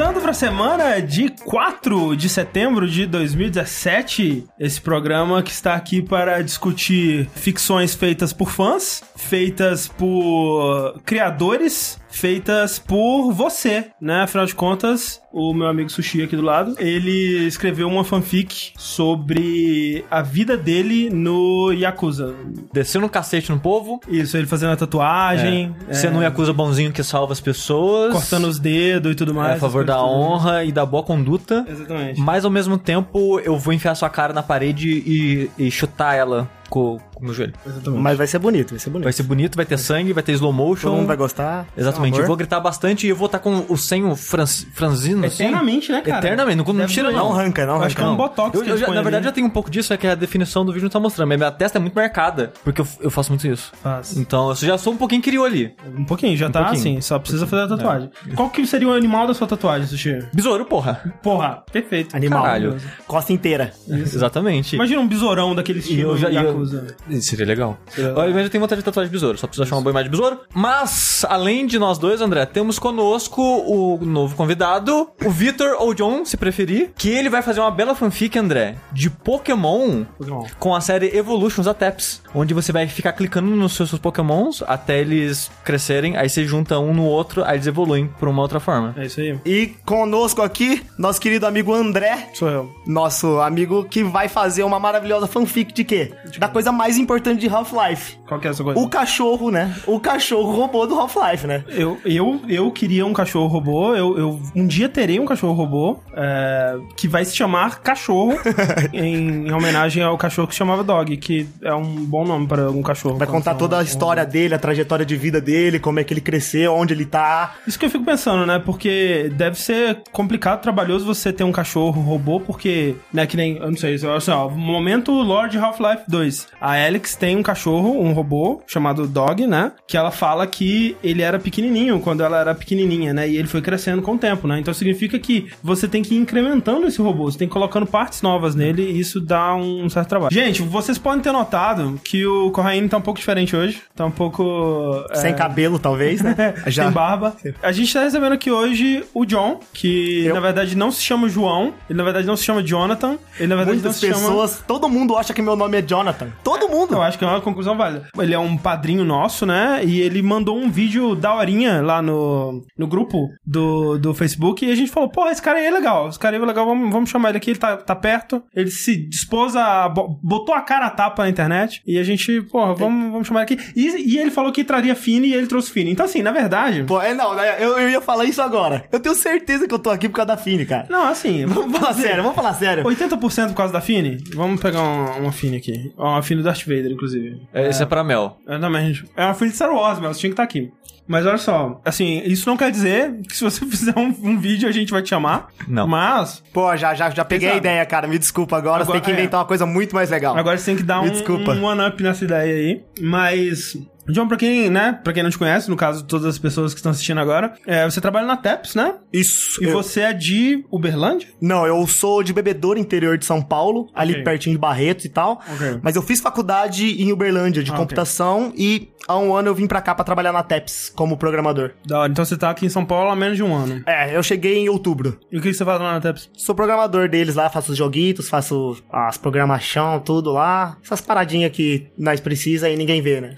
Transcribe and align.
Vértice! 0.00 0.10
Começando 0.10 0.22
pra 0.22 0.32
semana 0.32 1.00
de 1.00 1.28
4 1.44 2.16
de 2.16 2.28
setembro 2.28 2.88
de 2.88 3.04
2017. 3.04 4.46
Esse 4.58 4.80
programa 4.80 5.42
que 5.42 5.50
está 5.50 5.74
aqui 5.74 6.00
para 6.00 6.40
discutir 6.40 7.28
ficções 7.34 7.94
feitas 7.94 8.32
por 8.32 8.50
fãs, 8.50 9.02
feitas 9.14 9.88
por 9.88 10.98
criadores, 11.04 11.99
feitas 12.10 12.78
por 12.78 13.32
você, 13.32 13.86
né? 14.00 14.22
Afinal 14.22 14.46
de 14.46 14.54
contas, 14.54 15.20
o 15.32 15.54
meu 15.54 15.66
amigo 15.68 15.90
Sushi 15.90 16.22
aqui 16.22 16.36
do 16.36 16.42
lado, 16.42 16.74
ele 16.78 17.46
escreveu 17.46 17.88
uma 17.88 18.04
fanfic 18.04 18.72
sobre 18.76 20.04
a 20.10 20.22
vida 20.22 20.56
dele 20.56 21.08
no 21.10 21.72
Yakuza. 21.72 22.34
Desceu 22.72 23.00
no 23.00 23.08
cacete 23.08 23.50
no 23.50 23.58
povo. 23.60 24.00
Isso, 24.08 24.36
ele 24.36 24.46
fazendo 24.46 24.72
a 24.72 24.76
tatuagem, 24.76 25.74
É. 25.88 25.94
Sendo 25.94 26.18
um 26.18 26.22
Yakuza 26.22 26.52
bonzinho 26.52 26.92
que 26.92 27.02
salva 27.02 27.32
as 27.32 27.40
pessoas. 27.40 28.12
cortando 28.12 28.44
os 28.46 28.58
dedos 28.58 29.12
e 29.12 29.14
tudo 29.14 29.32
mais. 29.34 29.52
é, 29.52 29.56
a 29.56 29.58
favor 29.60 29.84
da 29.84 30.02
honra 30.04 30.64
e 30.64 30.72
da 30.72 30.84
boa 30.84 31.02
conduta. 31.02 31.64
Exatamente. 31.68 32.20
Mas 32.20 32.44
ao 32.44 32.50
mesmo 32.50 32.76
tempo, 32.78 33.38
eu 33.40 33.56
vou 33.58 33.72
enfiar 33.72 33.94
sua 33.94 34.10
cara 34.10 34.32
na 34.32 34.42
parede 34.42 34.88
e, 35.06 35.50
e 35.58 35.70
chutar 35.70 36.14
ela 36.14 36.48
com, 36.68 36.98
com 37.20 37.24
o 37.24 37.28
meu 37.28 37.34
joelho. 37.34 37.52
Exatamente. 37.66 38.02
Mas 38.02 38.18
vai 38.18 38.26
ser 38.26 38.38
bonito, 38.38 38.70
vai 38.70 38.78
ser 38.78 38.90
bonito. 38.90 39.04
Vai 39.04 39.12
ser 39.12 39.22
bonito, 39.22 39.56
vai 39.56 39.64
ter 39.66 39.78
sangue, 39.78 40.12
vai 40.12 40.22
ter 40.22 40.32
slow 40.32 40.52
motion. 40.52 40.88
Todo 40.88 40.96
mundo 40.98 41.06
vai 41.06 41.16
gostar. 41.16 41.66
Exatamente. 41.76 42.14
Amor. 42.14 42.22
Eu 42.24 42.26
vou 42.26 42.36
gritar 42.36 42.60
bastante 42.60 43.06
e 43.06 43.10
eu 43.10 43.16
vou 43.16 43.26
estar 43.26 43.38
com 43.38 43.64
o 43.68 43.76
senho 43.76 44.14
franz, 44.16 44.66
franzino. 44.74 45.24
assim. 45.26 45.44
Eternamente, 45.44 45.92
né, 45.92 46.00
cara? 46.00 46.18
Eternamente. 46.18 46.56
Não, 46.56 46.72
não 46.74 46.86
tira, 46.86 47.10
não. 47.10 47.18
Não 47.30 47.32
arranca, 47.38 47.64
não 47.66 47.76
Eu 47.76 47.82
acho 47.84 47.94
que 47.94 48.02
é 48.02 48.04
arranca. 48.04 48.22
um 48.22 48.26
botox 48.28 48.54
Eu, 48.58 48.64
que 48.64 48.70
eu 48.70 48.76
já- 48.78 48.86
na 48.88 49.02
verdade, 49.02 49.22
né? 49.24 49.28
já 49.28 49.32
tenho 49.32 49.46
um 49.46 49.50
pouco 49.50 49.70
disso, 49.70 49.92
é 49.92 49.96
que 49.96 50.06
a 50.06 50.14
definição 50.14 50.64
do 50.64 50.72
vídeo 50.72 50.84
não 50.84 50.90
tá 50.90 50.98
mostrando. 51.00 51.28
Mas 51.28 51.38
minha 51.38 51.50
testa 51.50 51.78
é 51.78 51.80
muito 51.80 51.94
marcada, 51.94 52.52
porque 52.64 52.80
eu, 52.80 52.86
eu 53.00 53.10
faço 53.10 53.30
muito 53.30 53.46
isso. 53.46 53.70
Faz. 53.82 54.16
Então, 54.16 54.48
eu 54.48 54.54
já 54.56 54.78
sou 54.78 54.92
um 54.92 54.96
pouquinho 54.96 55.22
criou 55.22 55.44
ali. 55.44 55.74
Um 55.96 56.04
pouquinho, 56.04 56.36
já 56.36 56.48
tá 56.50 56.64
pouquinho. 56.64 56.80
assim, 56.80 57.00
só 57.00 57.18
precisa 57.18 57.46
fazer 57.46 57.62
a 57.64 57.68
tatuagem. 57.76 58.10
Qual 58.34 58.48
que 58.50 58.66
seria 58.66 58.88
o 58.88 58.92
animal 58.92 59.26
da 59.26 59.34
sua 59.34 59.46
tatuagem, 59.46 59.86
Sushi? 59.86 60.24
Besouro, 60.32 60.64
porra. 60.64 61.12
Porra, 61.22 61.62
perfeito. 61.70 62.16
Animal. 62.16 62.42
Caralho. 62.42 62.76
Costa 63.06 63.32
inteira. 63.32 63.72
Exatamente. 63.88 64.76
Imagina 64.76 65.00
um 65.00 65.06
besourão 65.08 65.54
daquele 65.54 65.78
E 65.78 65.82
estilo 65.82 66.12
eu 66.12 66.16
já- 66.16 66.30
e 66.30 66.36
eu- 66.36 66.42
Yakuza. 66.44 66.96
Seria 67.20 67.46
legal. 67.46 67.78
Olha, 68.16 68.32
mas 68.34 68.44
eu 68.44 68.50
tenho 68.50 68.60
vontade 68.62 68.80
de 68.80 68.84
tatuagem 68.84 69.08
de 69.10 69.12
besouro, 69.12 69.38
só 69.38 69.46
preciso 69.46 69.62
achar 69.64 69.76
uma 69.76 69.82
boa 69.82 69.92
imagem 69.92 70.10
de 70.10 70.16
besouro. 70.16 70.40
Mas, 70.54 71.24
além 71.28 71.66
de 71.66 71.78
nós 71.78 71.98
dois, 71.98 72.20
André, 72.20 72.44
temos 72.46 72.78
conosco 72.78 73.42
o 73.42 73.98
novo 74.04 74.36
convidado, 74.36 75.10
o 75.24 75.30
Vitor 75.30 75.76
ou 75.78 75.94
John, 75.94 76.24
se 76.24 76.36
preferir, 76.36 76.90
que 76.96 77.08
ele 77.10 77.28
vai 77.28 77.42
fazer 77.42 77.60
uma 77.60 77.70
bela 77.70 77.94
fanfic, 77.94 78.38
André, 78.38 78.76
de 78.92 79.08
Pokémon 79.10 80.04
Pokémon. 80.18 80.46
com 80.58 80.74
a 80.74 80.80
série 80.80 81.16
Evolutions 81.16 81.66
Ataps, 81.66 82.22
onde 82.34 82.52
você 82.54 82.72
vai 82.72 82.86
ficar 82.86 83.12
clicando 83.12 83.48
nos 83.50 83.72
seus, 83.74 83.88
seus 83.90 84.00
Pokémons 84.00 84.62
até 84.66 85.00
eles 85.00 85.50
crescerem, 85.64 86.16
aí 86.16 86.28
você 86.28 86.44
junta 86.44 86.78
um 86.78 86.92
no 86.94 87.04
outro, 87.04 87.44
aí 87.44 87.56
eles 87.56 87.66
evoluem 87.66 88.06
por 88.18 88.28
uma 88.28 88.42
outra 88.42 88.60
forma. 88.60 88.94
É 88.96 89.06
isso 89.06 89.20
aí. 89.20 89.38
E 89.44 89.66
conosco 89.84 90.42
aqui, 90.42 90.82
nosso 90.98 91.20
querido 91.20 91.46
amigo 91.46 91.72
André, 91.74 92.28
Sou 92.34 92.48
eu. 92.48 92.70
nosso 92.86 93.40
amigo 93.40 93.84
que 93.84 94.02
vai 94.04 94.28
fazer 94.28 94.62
uma 94.62 94.78
maravilhosa 94.78 95.26
fanfic 95.26 95.72
de 95.72 95.84
quê? 95.84 96.12
Da 96.38 96.48
coisa 96.48 96.70
mais 96.72 96.98
importante 97.00 97.40
de 97.40 97.48
Half-Life. 97.48 98.19
Qual 98.30 98.40
que 98.40 98.46
é 98.46 98.50
essa 98.52 98.62
coisa? 98.62 98.78
O 98.78 98.88
cachorro, 98.88 99.50
né? 99.50 99.74
O 99.88 99.98
cachorro 99.98 100.52
robô 100.52 100.86
do 100.86 100.94
Half-Life, 100.94 101.48
né? 101.48 101.64
Eu, 101.66 101.98
eu, 102.04 102.40
eu 102.48 102.70
queria 102.70 103.04
um 103.04 103.12
cachorro 103.12 103.48
robô. 103.48 103.92
Eu, 103.92 104.16
eu 104.16 104.40
um 104.54 104.68
dia 104.68 104.88
terei 104.88 105.18
um 105.18 105.24
cachorro 105.24 105.52
robô 105.52 105.98
é, 106.14 106.78
que 106.96 107.08
vai 107.08 107.24
se 107.24 107.34
chamar 107.34 107.80
Cachorro 107.80 108.38
em, 108.94 109.48
em 109.48 109.52
homenagem 109.52 110.04
ao 110.04 110.16
cachorro 110.16 110.46
que 110.46 110.54
se 110.54 110.58
chamava 110.58 110.84
Dog, 110.84 111.16
que 111.16 111.48
é 111.60 111.74
um 111.74 112.04
bom 112.04 112.24
nome 112.24 112.46
para 112.46 112.70
um 112.70 112.82
cachorro. 112.82 113.18
Vai 113.18 113.26
contar 113.26 113.56
toda 113.56 113.80
a 113.80 113.82
história 113.82 114.24
dele, 114.24 114.54
a 114.54 114.58
trajetória 114.60 115.04
de 115.04 115.16
vida 115.16 115.40
dele, 115.40 115.80
como 115.80 115.98
é 115.98 116.04
que 116.04 116.14
ele 116.14 116.20
cresceu, 116.20 116.72
onde 116.72 116.94
ele 116.94 117.06
tá. 117.06 117.56
Isso 117.66 117.76
que 117.76 117.84
eu 117.86 117.90
fico 117.90 118.04
pensando, 118.04 118.46
né? 118.46 118.60
Porque 118.60 119.32
deve 119.34 119.58
ser 119.58 120.02
complicado, 120.12 120.62
trabalhoso 120.62 121.04
você 121.04 121.32
ter 121.32 121.42
um 121.42 121.50
cachorro 121.50 122.00
robô, 122.00 122.38
porque, 122.38 122.94
né, 123.12 123.26
que 123.26 123.36
nem, 123.36 123.56
eu 123.56 123.70
não 123.70 123.76
sei, 123.76 123.96
assim, 123.96 124.30
ó, 124.30 124.48
momento 124.48 125.10
Lord 125.10 125.58
Half-Life 125.58 126.04
2. 126.06 126.46
A 126.60 126.86
Alex 126.86 127.16
tem 127.16 127.36
um 127.36 127.42
cachorro, 127.42 128.00
um 128.00 128.12
robô, 128.12 128.19
chamado 128.66 129.06
Dog, 129.06 129.46
né? 129.46 129.72
Que 129.86 129.96
ela 129.96 130.10
fala 130.10 130.46
que 130.46 130.96
ele 131.02 131.22
era 131.22 131.38
pequenininho 131.38 132.00
quando 132.00 132.22
ela 132.22 132.38
era 132.40 132.54
pequenininha, 132.54 133.12
né? 133.12 133.28
E 133.28 133.36
ele 133.36 133.48
foi 133.48 133.60
crescendo 133.62 134.02
com 134.02 134.14
o 134.14 134.18
tempo, 134.18 134.46
né? 134.46 134.58
Então 134.60 134.72
significa 134.74 135.18
que 135.18 135.48
você 135.62 135.86
tem 135.88 136.02
que 136.02 136.14
ir 136.14 136.18
incrementando 136.18 136.86
esse 136.86 137.00
robô, 137.00 137.30
você 137.30 137.38
tem 137.38 137.48
que 137.48 137.52
ir 137.52 137.54
colocando 137.54 137.86
partes 137.86 138.22
novas 138.22 138.54
nele 138.54 138.82
e 138.82 138.98
isso 139.00 139.20
dá 139.20 139.54
um 139.54 139.88
certo 139.88 140.08
trabalho. 140.08 140.32
Gente, 140.32 140.62
vocês 140.62 140.98
podem 140.98 141.20
ter 141.20 141.32
notado 141.32 142.00
que 142.04 142.24
o 142.26 142.50
Corraine 142.50 142.88
tá 142.88 142.96
um 142.96 143.02
pouco 143.02 143.18
diferente 143.18 143.54
hoje. 143.56 143.82
Tá 143.94 144.04
um 144.06 144.10
pouco... 144.10 145.04
é, 145.10 145.16
Sem 145.16 145.34
cabelo, 145.34 145.78
talvez, 145.78 146.20
né? 146.22 146.34
Sem 146.70 146.90
barba. 146.90 147.36
A 147.62 147.72
gente 147.72 147.92
tá 147.92 148.00
recebendo 148.02 148.32
aqui 148.32 148.50
hoje 148.50 149.04
o 149.14 149.24
John, 149.24 149.60
que 149.72 150.24
Eu- 150.24 150.34
na 150.34 150.40
verdade 150.40 150.76
não 150.76 150.90
se 150.90 151.02
chama 151.02 151.28
João, 151.28 151.74
ele 151.88 151.96
na 151.96 152.04
verdade 152.04 152.26
não 152.26 152.36
se 152.36 152.44
chama 152.44 152.62
Jonathan, 152.62 153.18
ele 153.38 153.48
na 153.48 153.56
verdade 153.56 153.78
Muitas 153.78 153.84
não 153.84 154.00
se 154.00 154.06
chama... 154.06 154.28
pessoas, 154.28 154.62
todo 154.66 154.88
mundo 154.88 155.16
acha 155.16 155.32
que 155.34 155.42
meu 155.42 155.56
nome 155.56 155.78
é 155.78 155.82
Jonathan. 155.82 156.28
Todo 156.42 156.68
mundo. 156.68 156.94
Eu 156.94 157.02
acho 157.02 157.18
que 157.18 157.24
é 157.24 157.28
uma 157.28 157.40
conclusão 157.40 157.76
válida. 157.76 158.08
Ele 158.18 158.34
é 158.34 158.38
um 158.38 158.56
padrinho 158.56 159.04
nosso, 159.04 159.44
né? 159.46 159.80
E 159.84 160.00
ele 160.00 160.22
mandou 160.22 160.56
um 160.56 160.70
vídeo 160.70 161.14
da 161.14 161.34
horinha 161.34 161.80
lá 161.80 162.00
no, 162.02 162.64
no 162.76 162.86
grupo 162.86 163.28
do, 163.46 163.98
do 163.98 164.14
Facebook. 164.14 164.64
E 164.64 164.70
a 164.70 164.74
gente 164.74 164.90
falou, 164.90 165.08
pô, 165.08 165.28
esse 165.28 165.40
cara 165.42 165.58
aí 165.58 165.66
é 165.66 165.70
legal. 165.70 166.08
Esse 166.08 166.18
cara 166.18 166.36
aí 166.36 166.42
é 166.42 166.46
legal, 166.46 166.66
vamos, 166.66 166.90
vamos 166.92 167.10
chamar 167.10 167.30
ele 167.30 167.38
aqui. 167.38 167.50
Ele 167.50 167.58
tá, 167.58 167.76
tá 167.76 167.94
perto. 167.96 168.42
Ele 168.54 168.70
se 168.70 168.96
dispôs 169.08 169.54
a... 169.56 169.88
bo- 169.88 170.18
Botou 170.22 170.54
a 170.54 170.60
cara 170.60 170.86
a 170.86 170.90
tapa 170.90 171.22
na 171.24 171.28
internet. 171.30 171.82
E 171.86 171.98
a 171.98 172.02
gente, 172.04 172.42
porra, 172.42 172.74
vamos, 172.74 173.10
vamos 173.12 173.26
chamar 173.28 173.42
ele 173.48 173.54
aqui. 173.54 173.72
E, 173.76 174.14
e 174.14 174.18
ele 174.18 174.30
falou 174.30 174.52
que 174.52 174.64
traria 174.64 174.94
Fini 174.94 175.28
e 175.28 175.34
ele 175.34 175.46
trouxe 175.46 175.70
Fini. 175.70 175.90
Então, 175.90 176.04
assim, 176.06 176.22
na 176.22 176.32
verdade... 176.32 176.84
Pô, 176.84 177.00
é 177.00 177.14
não, 177.14 177.34
né? 177.34 177.56
eu, 177.58 177.78
eu 177.78 177.88
ia 177.88 178.00
falar 178.00 178.24
isso 178.24 178.40
agora. 178.42 178.84
Eu 178.92 179.00
tenho 179.00 179.14
certeza 179.14 179.66
que 179.66 179.74
eu 179.74 179.78
tô 179.78 179.90
aqui 179.90 180.08
por 180.08 180.16
causa 180.16 180.28
da 180.28 180.36
Fini, 180.36 180.64
cara. 180.66 180.86
Não, 180.90 181.06
assim... 181.08 181.46
Vamos 181.60 181.78
falar 181.78 181.92
sério, 181.94 182.22
vamos 182.22 182.36
falar 182.36 182.54
sério. 182.54 182.84
80% 182.84 183.48
por 183.48 183.54
causa 183.54 183.72
da 183.72 183.80
Fini? 183.80 184.18
Vamos 184.34 184.60
pegar 184.60 184.82
uma, 184.82 185.10
uma 185.16 185.32
Fini 185.32 185.56
aqui. 185.58 185.92
Uma 185.96 186.22
Fini 186.22 186.40
do 186.40 186.44
Darth 186.44 186.62
Vader, 186.64 186.90
inclusive. 186.92 187.40
É, 187.52 187.68
Esse 187.68 187.82
é 187.82 187.86
pra 187.86 187.99
Mel. 188.04 188.36
Exatamente. 188.46 189.04
É 189.16 189.24
uma 189.24 189.34
Fini 189.34 189.50
de 189.50 189.56
Star 189.56 189.72
Wars, 189.72 189.98
mas 189.98 190.18
tinha 190.18 190.30
que 190.30 190.34
estar 190.34 190.42
aqui. 190.42 190.70
Mas 191.08 191.26
olha 191.26 191.38
só, 191.38 191.80
assim, 191.84 192.22
isso 192.24 192.48
não 192.48 192.56
quer 192.56 192.70
dizer 192.70 193.20
que 193.28 193.36
se 193.36 193.42
você 193.42 193.66
fizer 193.66 193.92
um, 193.98 194.14
um 194.22 194.38
vídeo 194.38 194.68
a 194.68 194.72
gente 194.72 194.92
vai 194.92 195.02
te 195.02 195.08
chamar. 195.08 195.48
Não. 195.66 195.86
Mas, 195.88 196.40
Pô, 196.52 196.76
já, 196.76 196.94
já, 196.94 197.10
já 197.10 197.24
peguei 197.24 197.48
a 197.48 197.52
Exato. 197.52 197.66
ideia, 197.66 197.84
cara. 197.86 198.06
Me 198.06 198.16
desculpa 198.16 198.56
agora. 198.56 198.84
você 198.84 198.90
Agora- 198.92 199.00
tem 199.00 199.14
que 199.14 199.20
inventar 199.20 199.40
uma 199.40 199.46
coisa 199.46 199.66
muito 199.66 199.92
mais 199.94 200.08
legal. 200.10 200.36
agora 200.36 200.56
você 200.56 200.66
tem 200.66 200.76
que 200.76 200.82
dar 200.84 201.02
Me 201.02 201.08
um, 201.08 201.12
desculpa. 201.12 201.50
um 201.52 201.64
one-up 201.64 202.00
nessa 202.02 202.24
ideia 202.24 202.54
aí. 202.54 202.84
Mas. 203.00 203.76
John, 204.10 204.26
pra 204.28 204.36
quem, 204.36 204.68
né, 204.70 204.98
pra 205.02 205.12
quem 205.12 205.22
não 205.22 205.30
te 205.30 205.38
conhece, 205.38 205.68
no 205.70 205.76
caso 205.76 206.02
de 206.02 206.08
todas 206.08 206.26
as 206.26 206.38
pessoas 206.38 206.72
que 206.72 206.78
estão 206.78 206.90
assistindo 206.90 207.18
agora, 207.20 207.54
é, 207.66 207.84
você 207.88 208.00
trabalha 208.00 208.26
na 208.26 208.36
TEPS, 208.36 208.74
né? 208.74 208.94
Isso. 209.12 209.62
E 209.62 209.66
eu- 209.66 209.72
você 209.72 210.00
é 210.02 210.12
de 210.12 210.64
Uberlândia? 210.70 211.28
Não, 211.40 211.66
eu 211.66 211.86
sou 211.86 212.22
de 212.22 212.32
bebedouro 212.32 212.78
interior 212.78 213.16
de 213.18 213.24
São 213.24 213.40
Paulo, 213.42 213.88
ali 213.94 214.12
Ok. 214.12 214.24
pertinho 214.24 214.54
de 214.56 214.60
Barretos 214.60 215.04
e 215.04 215.08
tal. 215.08 215.40
Ok. 215.52 215.80
Mas 215.82 215.96
eu 215.96 216.02
fiz 216.02 216.20
faculdade 216.20 217.02
em 217.02 217.12
Uberlândia 217.12 217.62
de 217.62 217.70
Ah, 217.72 217.76
computação 217.76 218.52
e 218.56 218.88
há 219.08 219.16
um 219.18 219.34
ano 219.34 219.48
eu 219.48 219.54
vim 219.54 219.66
pra 219.66 219.80
cá 219.80 219.94
pra 219.94 220.04
trabalhar 220.04 220.32
na 220.32 220.42
TEPS 220.42 220.92
como 220.94 221.16
programador. 221.16 221.72
Da 221.86 222.00
hora. 222.00 222.12
Então 222.12 222.24
você 222.24 222.36
tá 222.36 222.50
aqui 222.50 222.66
em 222.66 222.68
São 222.68 222.84
Paulo 222.84 223.10
há 223.10 223.16
menos 223.16 223.36
de 223.36 223.42
um 223.42 223.54
ano. 223.54 223.82
É, 223.86 224.16
eu 224.16 224.22
cheguei 224.22 224.58
em 224.58 224.68
outubro. 224.68 225.18
E 225.30 225.38
o 225.38 225.40
que 225.40 225.48
que 225.48 225.54
você 225.54 225.64
faz 225.64 225.80
lá 225.80 225.92
na 225.92 226.00
TEPS? 226.00 226.30
Sou 226.36 226.54
programador 226.54 227.08
deles 227.08 227.34
lá, 227.34 227.48
faço 227.50 227.72
os 227.72 227.78
joguitos, 227.78 228.28
faço 228.28 228.76
as 228.92 229.16
programação, 229.16 229.98
tudo 230.00 230.32
lá. 230.32 230.76
Essas 230.84 231.00
paradinhas 231.00 231.50
que 231.52 231.86
nós 231.98 232.20
precisa 232.20 232.68
e 232.68 232.76
ninguém 232.76 233.00
vê, 233.02 233.20
né? 233.20 233.34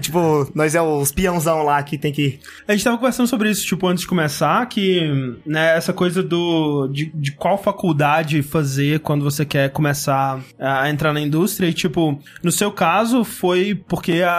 tipo, 0.00 0.13
nós 0.54 0.74
é 0.74 0.82
os 0.82 1.12
peãozão 1.12 1.62
lá 1.62 1.82
que 1.82 1.96
tem 1.98 2.12
que... 2.12 2.38
A 2.66 2.72
gente 2.72 2.84
tava 2.84 2.96
conversando 2.98 3.26
sobre 3.26 3.50
isso, 3.50 3.64
tipo, 3.66 3.86
antes 3.86 4.02
de 4.02 4.08
começar, 4.08 4.66
que, 4.66 5.00
né, 5.46 5.76
essa 5.76 5.92
coisa 5.92 6.22
do, 6.22 6.88
de, 6.88 7.10
de 7.14 7.32
qual 7.32 7.56
faculdade 7.58 8.42
fazer 8.42 9.00
quando 9.00 9.22
você 9.24 9.44
quer 9.44 9.70
começar 9.70 10.40
a 10.58 10.88
entrar 10.90 11.12
na 11.12 11.20
indústria, 11.20 11.66
e, 11.68 11.72
tipo, 11.72 12.18
no 12.42 12.52
seu 12.52 12.70
caso, 12.72 13.24
foi 13.24 13.74
porque 13.88 14.22
a, 14.22 14.30